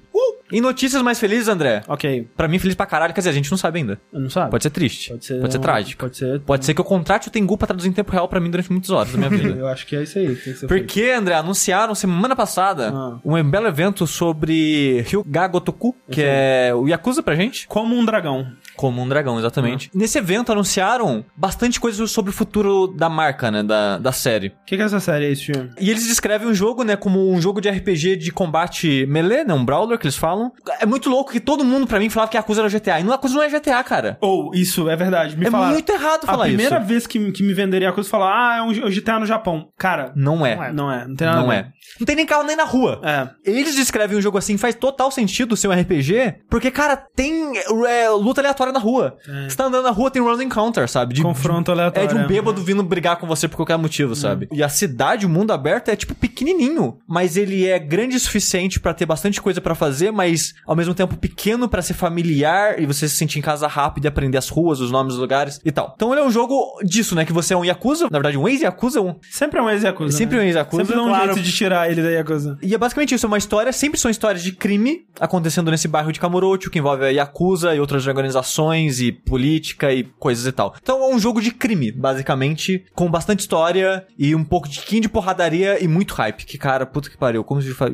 E 0.51 0.61
notícias 0.61 1.01
mais 1.01 1.19
felizes, 1.19 1.47
André? 1.47 1.81
Ok, 1.87 2.27
Pra 2.35 2.47
mim, 2.47 2.57
feliz 2.59 2.75
pra 2.75 2.85
caralho. 2.85 3.13
Quer 3.13 3.19
dizer, 3.21 3.29
a 3.31 3.33
gente 3.33 3.51
não 3.51 3.57
sabe 3.57 3.79
ainda. 3.79 3.99
eu 4.13 4.19
não 4.19 4.29
sabe. 4.29 4.51
Pode 4.51 4.63
ser 4.63 4.69
triste. 4.69 5.09
Pode 5.11 5.25
ser, 5.25 5.41
Pode 5.41 5.53
ser 5.53 5.59
trágico. 5.59 5.99
Pode 6.01 6.17
ser. 6.17 6.39
Pode 6.41 6.65
ser 6.65 6.73
que 6.73 6.81
eu 6.81 6.85
contrate 6.85 7.27
o 7.27 7.31
Tengu 7.31 7.57
pra 7.57 7.67
traduzir 7.67 7.89
em 7.89 7.93
tempo 7.93 8.11
real 8.11 8.27
pra 8.27 8.39
mim 8.39 8.49
durante 8.49 8.71
muitas 8.71 8.89
horas 8.89 9.11
da 9.11 9.17
minha 9.17 9.29
vida. 9.29 9.55
Eu 9.59 9.67
acho 9.67 9.85
que 9.85 9.95
é 9.95 10.03
isso 10.03 10.17
aí. 10.19 10.27
que 10.27 10.33
Tem 10.35 10.53
que 10.53 10.59
ser 10.59 10.67
feito. 10.67 10.85
Porque, 10.85 11.11
André, 11.11 11.35
anunciaram 11.35 11.93
semana 11.95 12.35
passada 12.35 12.91
Ah. 12.93 13.19
um 13.25 13.43
belo 13.49 13.67
evento 13.67 14.05
sobre 14.07 15.01
Ryuga 15.01 15.47
Gotoku, 15.47 15.95
que 16.09 16.21
é 16.23 16.71
o 16.73 16.87
Yakuza 16.87 17.21
pra 17.23 17.35
gente. 17.35 17.67
Como 17.67 17.95
um 17.95 18.05
dragão. 18.05 18.47
Como 18.77 19.01
um 19.01 19.07
dragão, 19.09 19.37
exatamente. 19.37 19.89
Ah. 19.93 19.97
Nesse 19.97 20.17
evento 20.17 20.51
anunciaram 20.51 21.25
bastante 21.35 21.79
coisas 21.79 22.09
sobre 22.11 22.29
o 22.31 22.33
futuro 22.33 22.87
da 22.87 23.09
marca, 23.09 23.51
né? 23.51 23.63
Da, 23.63 23.97
da 23.97 24.11
série. 24.11 24.47
O 24.49 24.53
que, 24.65 24.75
que 24.77 24.81
é 24.81 24.85
essa 24.85 24.99
série 24.99 25.25
aí, 25.25 25.35
filme? 25.35 25.71
E 25.79 25.89
eles 25.89 26.07
descrevem 26.07 26.47
o 26.47 26.53
jogo, 26.53 26.83
né, 26.83 26.95
como 26.95 27.31
um 27.31 27.41
jogo 27.41 27.59
de 27.59 27.69
RPG 27.69 28.15
de 28.17 28.31
combate 28.31 29.05
melee, 29.07 29.43
né? 29.43 29.53
Um 29.53 29.65
brawler 29.65 29.97
que 29.97 30.05
eles 30.05 30.15
falam. 30.15 30.51
É 30.79 30.85
muito 30.85 31.09
louco 31.09 31.31
que 31.31 31.39
todo 31.39 31.65
mundo, 31.65 31.87
pra 31.87 31.99
mim, 31.99 32.09
falava 32.09 32.29
que 32.31 32.37
Yakuza 32.37 32.61
era 32.61 32.69
GTA. 32.69 32.99
E 32.99 33.03
não, 33.03 33.11
Yakuza 33.11 33.33
não 33.35 33.43
é 33.43 33.49
GTA, 33.49 33.83
cara. 33.83 34.17
Ou, 34.21 34.53
isso, 34.53 34.87
é 34.89 34.95
verdade. 34.95 35.35
Me 35.35 35.47
é 35.47 35.51
falaram. 35.51 35.73
muito 35.73 35.91
errado 35.91 36.21
A 36.23 36.27
falar 36.27 36.45
primeira 36.45 36.77
isso. 36.77 36.85
vez 36.87 37.07
que, 37.07 37.31
que 37.31 37.43
me 37.43 37.53
venderia 37.53 37.89
a 37.89 37.93
coisa, 37.93 38.09
falar, 38.09 38.31
ah, 38.31 38.57
é 38.57 38.61
um 38.61 38.71
GTA 38.91 39.19
no 39.19 39.25
Japão. 39.25 39.69
Cara, 39.77 40.13
Não 40.15 40.45
é. 40.45 40.55
Não 40.55 40.63
é. 40.63 40.73
não 40.73 40.91
é. 40.91 41.07
Não 41.07 41.15
tem 41.15 41.27
nada 41.27 41.41
Não 41.41 41.49
a 41.49 41.55
é. 41.55 41.63
ver. 41.63 41.69
Não 41.99 42.05
tem 42.05 42.15
nem 42.15 42.25
carro 42.25 42.43
nem 42.43 42.55
na 42.55 42.63
rua. 42.63 43.01
É. 43.03 43.27
Eles 43.49 43.75
descrevem 43.75 44.17
um 44.17 44.21
jogo 44.21 44.37
assim, 44.37 44.57
faz 44.57 44.75
total 44.75 45.09
sentido 45.09 45.55
ser 45.55 45.67
um 45.67 45.71
RPG, 45.71 46.41
porque, 46.49 46.69
cara, 46.69 46.95
tem 46.95 47.53
é, 47.87 48.09
luta 48.09 48.41
aleatória 48.41 48.66
na 48.71 48.79
rua. 48.79 49.17
Você 49.47 49.55
tá 49.55 49.65
andando 49.65 49.83
na 49.83 49.91
rua, 49.91 50.11
tem 50.11 50.23
random 50.23 50.43
encounter, 50.43 50.87
sabe? 50.87 51.13
De, 51.13 51.21
Confronto 51.21 51.71
aleatório. 51.71 52.09
É 52.09 52.13
de 52.13 52.15
um 52.15 52.23
é. 52.23 52.27
bêbado 52.27 52.61
vindo 52.61 52.83
brigar 52.83 53.17
com 53.17 53.27
você 53.27 53.47
por 53.47 53.55
qualquer 53.55 53.77
motivo, 53.77 54.15
sabe? 54.15 54.47
E 54.51 54.63
a 54.63 54.69
cidade, 54.69 55.25
o 55.25 55.29
mundo 55.29 55.51
aberto, 55.51 55.89
é 55.89 55.95
tipo 55.95 56.15
pequenininho, 56.15 56.97
mas 57.07 57.37
ele 57.37 57.65
é 57.65 57.79
grande 57.79 58.15
o 58.15 58.19
suficiente 58.19 58.79
pra 58.79 58.93
ter 58.93 59.05
bastante 59.05 59.41
coisa 59.41 59.61
pra 59.61 59.75
fazer, 59.75 60.11
mas 60.11 60.53
ao 60.65 60.75
mesmo 60.75 60.93
tempo 60.93 61.15
pequeno 61.15 61.67
pra 61.69 61.81
ser 61.81 61.93
familiar 61.93 62.79
e 62.79 62.85
você 62.85 63.07
se 63.07 63.15
sentir 63.15 63.39
em 63.39 63.41
casa 63.41 63.67
rápido 63.67 64.05
e 64.05 64.07
aprender 64.07 64.37
as 64.37 64.49
ruas, 64.49 64.79
os 64.79 64.91
nomes 64.91 65.13
dos 65.13 65.21
lugares 65.21 65.59
e 65.63 65.71
tal. 65.71 65.93
Então 65.95 66.11
ele 66.11 66.21
é 66.21 66.23
um 66.23 66.31
jogo 66.31 66.79
disso, 66.83 67.15
né? 67.15 67.25
Que 67.25 67.33
você 67.33 67.53
é 67.53 67.57
um 67.57 67.65
Yakuza, 67.65 68.05
na 68.05 68.17
verdade 68.17 68.37
um 68.37 68.47
ex-Yakuza, 68.47 69.01
um... 69.01 69.15
Sempre 69.29 69.59
é 69.59 69.63
um 69.63 69.69
ex-Yakuza. 69.69 70.17
Sempre 70.17 70.37
né? 70.37 70.43
um 70.43 70.45
ex-Yakuza, 70.45 70.83
Sempre 70.83 70.95
dá 70.95 71.03
um 71.03 71.07
claro. 71.07 71.33
jeito 71.33 71.41
de 71.41 71.51
tirar 71.51 71.89
ele 71.89 72.01
da 72.01 72.09
Yakuza. 72.09 72.57
E 72.61 72.73
é 72.73 72.77
basicamente 72.77 73.15
isso, 73.15 73.25
é 73.25 73.27
uma 73.27 73.37
história, 73.37 73.71
sempre 73.71 73.99
são 73.99 74.09
histórias 74.09 74.43
de 74.43 74.51
crime 74.51 75.05
acontecendo 75.19 75.71
nesse 75.71 75.87
bairro 75.87 76.11
de 76.11 76.19
Kamurocho, 76.19 76.69
que 76.69 76.79
envolve 76.79 77.05
a 77.05 77.09
Yakuza 77.09 77.75
e 77.75 77.79
outras 77.79 78.05
organizações 78.07 78.56
e 78.99 79.11
política 79.11 79.93
e 79.93 80.03
coisas 80.03 80.45
e 80.45 80.51
tal. 80.51 80.73
Então 80.81 81.03
é 81.03 81.13
um 81.13 81.19
jogo 81.19 81.41
de 81.41 81.51
crime, 81.51 81.91
basicamente, 81.91 82.85
com 82.93 83.09
bastante 83.09 83.41
história 83.41 84.05
e 84.17 84.35
um 84.35 84.43
pouco 84.43 84.67
de 84.67 84.79
quinho 84.81 85.03
de 85.03 85.09
porradaria 85.09 85.83
e 85.83 85.87
muito 85.87 86.13
hype. 86.13 86.45
Que 86.45 86.57
cara, 86.57 86.85
puta 86.85 87.09
que 87.09 87.17
pariu, 87.17 87.43
como 87.43 87.61
se 87.61 87.73
faz. 87.73 87.93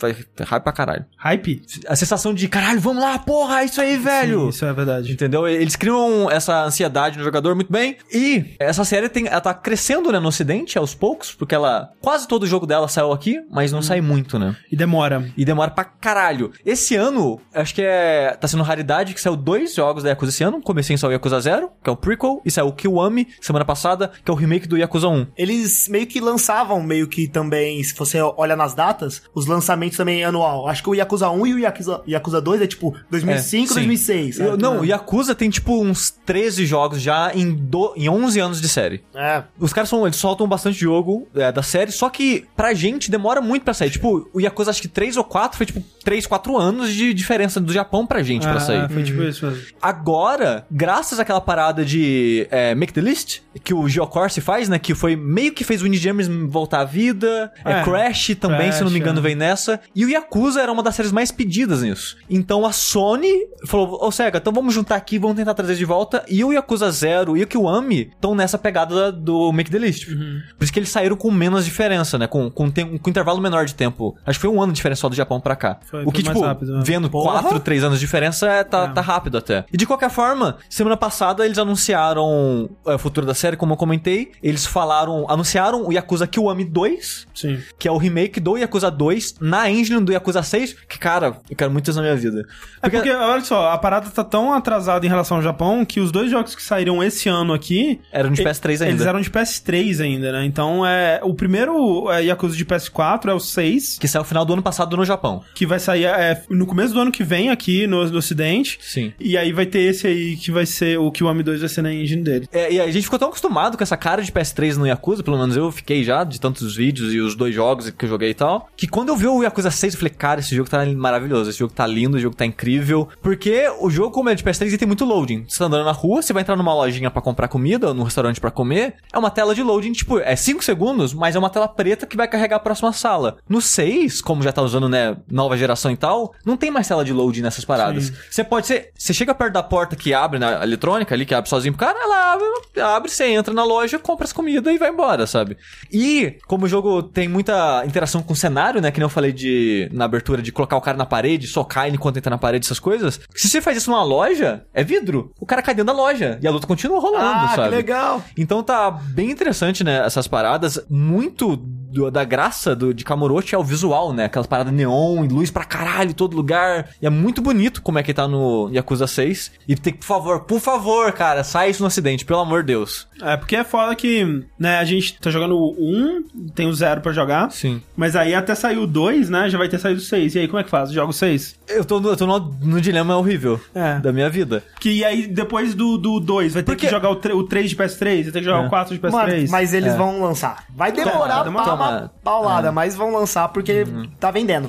Vai 0.00 0.16
hype 0.40 0.62
pra 0.62 0.72
caralho. 0.72 1.04
Hype? 1.16 1.62
A 1.86 1.96
sensação 1.96 2.32
de, 2.32 2.48
caralho, 2.48 2.80
vamos 2.80 3.02
lá, 3.02 3.18
porra, 3.18 3.62
é 3.62 3.64
isso 3.64 3.80
aí, 3.80 3.96
velho. 3.96 4.42
Sim, 4.42 4.48
isso 4.48 4.64
é 4.64 4.72
verdade. 4.72 5.12
Entendeu? 5.12 5.46
Eles 5.48 5.76
criam 5.76 6.30
essa 6.30 6.64
ansiedade 6.64 7.18
no 7.18 7.24
jogador 7.24 7.54
muito 7.54 7.72
bem. 7.72 7.96
E 8.12 8.54
essa 8.58 8.84
série 8.84 9.08
tem, 9.08 9.26
ela 9.26 9.40
tá 9.40 9.54
crescendo, 9.54 10.12
né, 10.12 10.18
no 10.18 10.28
ocidente, 10.28 10.78
aos 10.78 10.94
poucos, 10.94 11.34
porque 11.34 11.54
ela. 11.54 11.92
Quase 12.00 12.28
todo 12.28 12.44
o 12.44 12.46
jogo 12.46 12.66
dela 12.66 12.88
saiu 12.88 13.12
aqui, 13.12 13.40
mas 13.50 13.72
não 13.72 13.82
sai 13.82 14.00
muito, 14.00 14.38
né? 14.38 14.56
E 14.70 14.76
demora. 14.76 15.30
E 15.36 15.44
demora 15.44 15.70
pra 15.70 15.84
caralho. 15.84 16.52
Esse 16.64 16.94
ano, 16.94 17.40
acho 17.54 17.74
que 17.74 17.82
é. 17.82 18.36
Tá 18.40 18.48
sendo 18.48 18.62
raridade 18.62 19.14
que 19.14 19.20
saiu 19.20 19.36
dois 19.36 19.71
jogos 19.74 20.02
da 20.02 20.10
Yakuza 20.10 20.30
esse 20.30 20.44
ano. 20.44 20.60
Comecei 20.60 20.96
só 20.96 21.08
o 21.08 21.12
Yakuza 21.12 21.40
0, 21.40 21.70
que 21.82 21.88
é 21.90 21.92
o 21.92 21.96
prequel, 21.96 22.40
e 22.44 22.50
saiu 22.50 22.68
o 22.68 22.72
Kiwami 22.72 23.28
semana 23.40 23.64
passada, 23.64 24.10
que 24.24 24.30
é 24.30 24.34
o 24.34 24.36
remake 24.36 24.66
do 24.68 24.76
Yakuza 24.76 25.08
1. 25.08 25.26
Eles 25.36 25.88
meio 25.88 26.06
que 26.06 26.20
lançavam, 26.20 26.82
meio 26.82 27.06
que 27.08 27.28
também, 27.28 27.82
se 27.82 27.94
você 27.94 28.18
olha 28.20 28.56
nas 28.56 28.74
datas, 28.74 29.22
os 29.34 29.46
lançamentos 29.46 29.96
também 29.96 30.24
anual. 30.24 30.68
Acho 30.68 30.82
que 30.82 30.90
o 30.90 30.94
Yakuza 30.94 31.28
1 31.30 31.46
e 31.46 31.54
o 31.54 31.58
Yakuza, 31.58 32.02
Yakuza 32.08 32.40
2 32.40 32.62
é 32.62 32.66
tipo 32.66 32.94
2005, 33.10 33.64
É, 33.64 33.66
sim. 33.68 33.74
2006. 33.74 34.40
Eu- 34.40 34.56
não, 34.56 34.80
o 34.80 34.84
Yakuza 34.84 35.34
tem 35.34 35.50
tipo 35.50 35.80
uns 35.82 36.10
13 36.24 36.66
jogos 36.66 37.00
já 37.00 37.32
em, 37.34 37.52
do, 37.54 37.92
em 37.96 38.08
11 38.08 38.40
anos 38.40 38.60
de 38.60 38.68
série. 38.68 39.02
É. 39.14 39.42
Os 39.58 39.72
caras 39.72 39.88
são, 39.88 40.06
eles 40.06 40.16
soltam 40.16 40.46
bastante 40.48 40.78
jogo 40.78 41.26
é, 41.34 41.50
da 41.52 41.62
série, 41.62 41.92
só 41.92 42.08
que 42.08 42.44
pra 42.56 42.74
gente 42.74 43.10
demora 43.10 43.40
muito 43.40 43.62
pra 43.64 43.74
sair. 43.74 43.90
Tipo, 43.90 44.28
o 44.32 44.40
Yakuza 44.40 44.70
acho 44.70 44.82
que 44.82 44.88
3 44.88 45.16
ou 45.16 45.24
4 45.24 45.56
foi 45.56 45.66
tipo 45.66 45.82
3, 46.04 46.26
4 46.26 46.56
anos 46.58 46.92
de 46.92 47.12
diferença 47.14 47.60
do 47.60 47.72
Japão 47.72 48.06
pra 48.06 48.22
gente 48.22 48.42
pra 48.42 48.56
Ah, 48.56 48.60
sair. 48.60 48.88
Foi 48.90 49.02
tipo 49.02 49.22
isso 49.22 49.46
mesmo. 49.46 49.61
Agora, 49.80 50.64
graças 50.70 51.20
àquela 51.20 51.40
parada 51.40 51.84
de 51.84 52.46
é, 52.50 52.74
Make 52.74 52.92
the 52.92 53.00
List, 53.00 53.40
que 53.62 53.74
o 53.74 53.88
Geocorse 53.88 54.40
faz, 54.40 54.68
né? 54.68 54.78
Que 54.78 54.94
foi 54.94 55.14
meio 55.16 55.52
que 55.52 55.64
fez 55.64 55.80
o 55.80 55.84
Winnie 55.84 55.98
James 55.98 56.26
voltar 56.48 56.80
à 56.80 56.84
vida. 56.84 57.52
É, 57.64 57.72
É, 57.80 57.82
Crash 57.84 58.34
também, 58.40 58.72
se 58.72 58.82
não 58.82 58.90
me 58.90 58.98
Crash, 58.98 59.02
engano, 59.10 59.18
é. 59.18 59.22
vem 59.22 59.34
nessa. 59.34 59.80
E 59.94 60.04
o 60.04 60.08
Yakuza 60.08 60.60
era 60.60 60.72
uma 60.72 60.82
das 60.82 60.94
séries 60.94 61.12
mais 61.12 61.30
pedidas 61.30 61.82
nisso. 61.82 62.16
Então 62.28 62.64
a 62.66 62.72
Sony 62.72 63.28
falou: 63.66 63.98
Ô 64.04 64.10
Sega, 64.10 64.38
então 64.38 64.52
vamos 64.52 64.72
juntar 64.74 64.96
aqui, 64.96 65.18
vamos 65.18 65.36
tentar 65.36 65.54
trazer 65.54 65.74
de 65.76 65.84
volta. 65.84 66.24
E 66.28 66.42
o 66.44 66.52
Yakuza 66.52 66.90
Zero 66.90 67.36
e 67.36 67.42
o 67.42 67.46
Kiwami 67.46 68.10
estão 68.14 68.34
nessa 68.34 68.56
pegada 68.58 69.10
do 69.12 69.52
Make 69.52 69.70
the 69.70 69.78
List. 69.78 70.08
Uhum. 70.08 70.40
Por 70.56 70.64
isso 70.64 70.72
que 70.72 70.78
eles 70.78 70.88
saíram 70.88 71.16
com 71.16 71.30
menos 71.30 71.64
diferença, 71.64 72.18
né? 72.18 72.26
Com, 72.26 72.50
com, 72.50 72.70
tem- 72.70 72.96
com 72.98 73.10
intervalo 73.10 73.40
menor 73.40 73.64
de 73.66 73.74
tempo. 73.74 74.16
Acho 74.26 74.38
que 74.38 74.46
foi 74.46 74.50
um 74.54 74.60
ano 74.62 74.72
de 74.72 74.76
diferença 74.76 75.00
só 75.02 75.08
do 75.08 75.14
Japão 75.14 75.40
pra 75.40 75.54
cá. 75.56 75.78
Foi- 75.90 76.04
o 76.04 76.10
que, 76.12 76.22
tipo, 76.22 76.40
rápido, 76.40 76.72
né? 76.78 76.82
vendo 76.84 77.10
Porra! 77.10 77.40
4, 77.42 77.60
3 77.60 77.84
anos 77.84 77.98
de 77.98 78.04
diferença, 78.06 78.48
é, 78.48 78.64
tá, 78.64 78.84
É. 78.84 78.88
tá 78.88 79.00
rápido 79.00 79.36
até. 79.38 79.51
E 79.72 79.76
de 79.76 79.86
qualquer 79.86 80.10
forma, 80.10 80.56
semana 80.68 80.96
passada 80.96 81.44
eles 81.44 81.58
anunciaram 81.58 82.70
é, 82.86 82.94
o 82.94 82.98
futuro 82.98 83.26
da 83.26 83.34
série, 83.34 83.56
como 83.56 83.72
eu 83.72 83.76
comentei. 83.76 84.32
Eles 84.42 84.64
falaram, 84.66 85.26
anunciaram 85.28 85.86
o 85.86 85.92
Yakuza 85.92 86.26
Kiwami 86.26 86.64
2, 86.64 87.26
Sim. 87.34 87.58
que 87.78 87.86
é 87.88 87.92
o 87.92 87.96
remake 87.96 88.40
do 88.40 88.56
Yakuza 88.56 88.90
2 88.90 89.36
na 89.40 89.70
engine 89.70 90.00
do 90.00 90.12
Yakuza 90.12 90.42
6, 90.42 90.74
que, 90.88 90.98
cara, 90.98 91.36
eu 91.50 91.56
quero 91.56 91.70
muito 91.70 91.90
isso 91.90 91.98
na 91.98 92.02
minha 92.04 92.16
vida. 92.16 92.44
É 92.82 92.88
porque, 92.88 93.10
olha 93.10 93.42
só, 93.44 93.70
a 93.70 93.78
parada 93.78 94.08
tá 94.10 94.24
tão 94.24 94.52
atrasada 94.52 95.04
em 95.04 95.08
relação 95.08 95.36
ao 95.36 95.42
Japão 95.42 95.84
que 95.84 96.00
os 96.00 96.10
dois 96.12 96.30
jogos 96.30 96.54
que 96.54 96.62
saíram 96.62 97.02
esse 97.02 97.28
ano 97.28 97.52
aqui. 97.52 98.00
Eram 98.12 98.30
de 98.30 98.40
e- 98.42 98.44
PS3 98.44 98.70
ainda. 98.82 98.86
Eles 98.86 99.06
eram 99.06 99.20
de 99.20 99.30
PS3 99.30 100.00
ainda, 100.02 100.32
né? 100.32 100.44
Então 100.44 100.86
é. 100.86 101.20
O 101.22 101.34
primeiro 101.34 102.10
é, 102.10 102.24
Yakuza 102.24 102.56
de 102.56 102.64
PS4 102.64 103.28
é 103.28 103.34
o 103.34 103.40
6, 103.40 103.98
Que 103.98 104.08
saiu 104.08 104.22
no 104.22 104.28
final 104.28 104.44
do 104.44 104.52
ano 104.52 104.62
passado 104.62 104.96
no 104.96 105.04
Japão. 105.04 105.42
que 105.54 105.66
vai 105.66 105.78
sair 105.78 106.04
é, 106.04 106.42
no 106.48 106.66
começo 106.66 106.94
do 106.94 107.00
ano 107.00 107.10
que 107.12 107.22
vem 107.24 107.50
aqui 107.50 107.86
no, 107.86 108.04
no 108.08 108.18
Ocidente. 108.18 108.78
Sim. 108.80 109.12
E 109.18 109.31
aí 109.36 109.52
vai 109.52 109.66
ter 109.66 109.80
esse 109.80 110.06
aí 110.06 110.36
que 110.36 110.50
vai 110.50 110.66
ser 110.66 110.98
o 110.98 111.10
Kiwami 111.10 111.42
2 111.42 111.60
vai 111.60 111.68
ser 111.68 111.82
na 111.82 111.92
engine 111.92 112.22
dele. 112.22 112.48
É, 112.52 112.72
e 112.72 112.80
a 112.80 112.90
gente 112.90 113.04
ficou 113.04 113.18
tão 113.18 113.28
acostumado 113.28 113.76
com 113.76 113.82
essa 113.82 113.96
cara 113.96 114.22
de 114.22 114.32
PS3 114.32 114.76
no 114.76 114.86
Yakuza, 114.86 115.22
pelo 115.22 115.38
menos 115.38 115.56
eu 115.56 115.70
fiquei 115.70 116.04
já, 116.04 116.24
de 116.24 116.40
tantos 116.40 116.76
vídeos 116.76 117.12
e 117.12 117.20
os 117.20 117.34
dois 117.34 117.54
jogos 117.54 117.90
que 117.90 118.04
eu 118.04 118.08
joguei 118.08 118.30
e 118.30 118.34
tal, 118.34 118.68
que 118.76 118.86
quando 118.86 119.10
eu 119.10 119.16
vi 119.16 119.26
o 119.26 119.42
Yakuza 119.42 119.70
6, 119.70 119.94
eu 119.94 119.98
falei, 119.98 120.14
cara, 120.14 120.40
esse 120.40 120.54
jogo 120.54 120.68
tá 120.68 120.84
maravilhoso, 120.86 121.50
esse 121.50 121.58
jogo 121.58 121.72
tá 121.72 121.86
lindo, 121.86 122.16
esse 122.16 122.22
jogo 122.22 122.36
tá 122.36 122.44
incrível. 122.46 123.08
Porque 123.22 123.68
o 123.80 123.90
jogo, 123.90 124.10
como 124.10 124.28
é 124.28 124.34
de 124.34 124.42
PS3, 124.42 124.66
ele 124.68 124.78
tem 124.78 124.88
muito 124.88 125.04
loading. 125.04 125.44
Você 125.48 125.58
tá 125.58 125.66
andando 125.66 125.84
na 125.84 125.92
rua, 125.92 126.22
você 126.22 126.32
vai 126.32 126.42
entrar 126.42 126.56
numa 126.56 126.74
lojinha 126.74 127.10
pra 127.10 127.22
comprar 127.22 127.48
comida, 127.48 127.88
ou 127.88 127.94
num 127.94 128.02
restaurante 128.02 128.40
pra 128.40 128.50
comer, 128.50 128.94
é 129.12 129.18
uma 129.18 129.30
tela 129.30 129.54
de 129.54 129.62
loading, 129.62 129.92
tipo, 129.92 130.18
é 130.18 130.36
5 130.36 130.62
segundos, 130.62 131.14
mas 131.14 131.36
é 131.36 131.38
uma 131.38 131.50
tela 131.50 131.68
preta 131.68 132.06
que 132.06 132.16
vai 132.16 132.28
carregar 132.28 132.56
a 132.56 132.60
próxima 132.60 132.92
sala. 132.92 133.38
No 133.48 133.60
6, 133.60 134.20
como 134.20 134.42
já 134.42 134.52
tá 134.52 134.62
usando, 134.62 134.88
né, 134.88 135.16
nova 135.30 135.56
geração 135.56 135.90
e 135.90 135.96
tal, 135.96 136.34
não 136.44 136.56
tem 136.56 136.70
mais 136.70 136.88
tela 136.88 137.04
de 137.04 137.12
loading 137.12 137.42
nessas 137.42 137.64
paradas. 137.64 138.04
Sim. 138.04 138.12
Você 138.30 138.44
pode 138.44 138.66
ser. 138.66 138.90
Você 138.96 139.12
chega 139.22 139.34
perto 139.34 139.52
da 139.54 139.62
porta 139.62 139.94
que 139.94 140.12
abre 140.12 140.38
na 140.38 140.62
eletrônica 140.62 141.14
ali, 141.14 141.24
que 141.24 141.34
abre 141.34 141.48
sozinho 141.48 141.72
pro 141.74 141.86
cara, 141.86 141.98
ela 141.98 142.32
abre, 142.32 142.80
abre, 142.80 143.10
você 143.10 143.26
entra 143.26 143.54
na 143.54 143.64
loja, 143.64 143.98
compra 143.98 144.24
as 144.24 144.32
comidas 144.32 144.74
e 144.74 144.78
vai 144.78 144.90
embora, 144.90 145.26
sabe? 145.26 145.56
E, 145.92 146.38
como 146.46 146.66
o 146.66 146.68
jogo 146.68 147.02
tem 147.02 147.28
muita 147.28 147.84
interação 147.86 148.22
com 148.22 148.32
o 148.32 148.36
cenário, 148.36 148.80
né? 148.80 148.90
Que 148.90 148.98
nem 148.98 149.04
eu 149.04 149.08
falei 149.10 149.32
de 149.32 149.88
na 149.92 150.04
abertura 150.04 150.42
de 150.42 150.50
colocar 150.50 150.76
o 150.76 150.80
cara 150.80 150.96
na 150.96 151.06
parede, 151.06 151.46
socar 151.46 151.86
ele 151.86 151.96
enquanto 151.96 152.16
entra 152.16 152.30
na 152.30 152.38
parede, 152.38 152.66
essas 152.66 152.80
coisas. 152.80 153.20
Se 153.34 153.48
você 153.48 153.60
faz 153.60 153.76
isso 153.76 153.90
numa 153.90 154.02
loja, 154.02 154.64
é 154.74 154.82
vidro. 154.82 155.32
O 155.40 155.46
cara 155.46 155.62
cai 155.62 155.74
dentro 155.74 155.94
da 155.94 155.98
loja 156.00 156.38
e 156.42 156.46
a 156.46 156.50
luta 156.50 156.66
continua 156.66 156.98
rolando, 157.00 157.24
Ah, 157.46 157.52
sabe? 157.54 157.68
que 157.70 157.74
legal. 157.76 158.22
Então 158.36 158.62
tá 158.62 158.90
bem 158.90 159.30
interessante, 159.30 159.84
né, 159.84 160.04
essas 160.04 160.26
paradas. 160.26 160.80
Muito 160.90 161.56
do- 161.92 162.10
da 162.10 162.24
graça 162.24 162.74
do, 162.74 162.92
de 162.94 163.04
Kamurochi 163.04 163.54
é 163.54 163.58
o 163.58 163.62
visual, 163.64 164.12
né? 164.12 164.24
Aquelas 164.24 164.46
paradas 164.46 164.72
neon 164.72 165.24
e 165.24 165.28
luz 165.28 165.50
pra 165.50 165.64
caralho 165.64 166.10
em 166.10 166.14
todo 166.14 166.34
lugar. 166.36 166.88
E 167.00 167.06
é 167.06 167.10
muito 167.10 167.40
bonito 167.42 167.82
como 167.82 167.98
é 167.98 168.02
que 168.02 168.14
tá 168.14 168.26
no 168.26 168.70
Yakuza 168.72 169.06
6. 169.06 169.52
E 169.68 169.74
tem 169.76 169.92
que, 169.92 169.98
por 170.00 170.06
favor, 170.06 170.40
por 170.40 170.60
favor, 170.60 171.12
cara, 171.12 171.44
sai 171.44 171.70
isso 171.70 171.82
no 171.82 171.86
acidente, 171.86 172.24
pelo 172.24 172.40
amor 172.40 172.62
de 172.62 172.68
Deus. 172.68 173.06
É, 173.20 173.36
porque 173.36 173.54
é 173.56 173.62
foda 173.64 173.94
que, 173.94 174.44
né, 174.58 174.78
a 174.78 174.84
gente 174.84 175.18
tá 175.20 175.30
jogando 175.30 175.56
o 175.56 175.76
1, 175.78 176.50
tem 176.54 176.66
o 176.66 176.72
0 176.74 177.00
pra 177.00 177.12
jogar. 177.12 177.50
Sim. 177.52 177.80
Mas 177.96 178.16
aí 178.16 178.34
até 178.34 178.54
sair 178.54 178.78
o 178.78 178.86
2, 178.86 179.28
né, 179.30 179.48
já 179.48 179.58
vai 179.58 179.68
ter 179.68 179.78
saído 179.78 180.00
o 180.00 180.04
6. 180.04 180.34
E 180.34 180.38
aí, 180.40 180.48
como 180.48 180.58
é 180.58 180.64
que 180.64 180.70
faz? 180.70 180.90
Joga 180.90 181.10
o 181.10 181.12
6? 181.12 181.56
Eu 181.68 181.84
tô 181.84 182.00
no, 182.00 182.08
eu 182.10 182.16
tô 182.16 182.26
no, 182.26 182.38
no 182.62 182.80
dilema 182.80 183.16
horrível 183.16 183.60
É. 183.74 183.98
da 184.00 184.12
minha 184.12 184.28
vida. 184.28 184.62
Que 184.80 185.04
aí, 185.04 185.26
depois 185.26 185.74
do 185.74 185.98
2, 185.98 186.54
vai 186.54 186.62
ter 186.62 186.66
Porque- 186.72 186.86
que 186.86 186.90
jogar 186.90 187.10
o, 187.10 187.16
tre- 187.16 187.32
o 187.32 187.44
3 187.44 187.70
de 187.70 187.76
PS3, 187.76 188.22
vai 188.24 188.32
ter 188.32 188.38
que 188.40 188.44
jogar 188.44 188.62
É. 188.62 188.66
o 188.66 188.68
4 188.70 188.94
de 188.96 189.02
Mano, 189.02 189.16
PS3. 189.28 189.50
mas 189.50 189.72
eles 189.74 189.92
É. 189.92 189.96
vão 189.96 190.20
lançar. 190.22 190.64
Vai 190.74 190.90
demorar 190.92 191.44
Toma, 191.44 191.62
pra 191.62 191.70
toma. 191.70 191.81
Uma 191.90 192.12
paulada, 192.22 192.72
mas 192.72 192.94
vão 192.94 193.12
lançar 193.12 193.48
porque 193.48 193.84
tá 194.20 194.30
vendendo. 194.30 194.68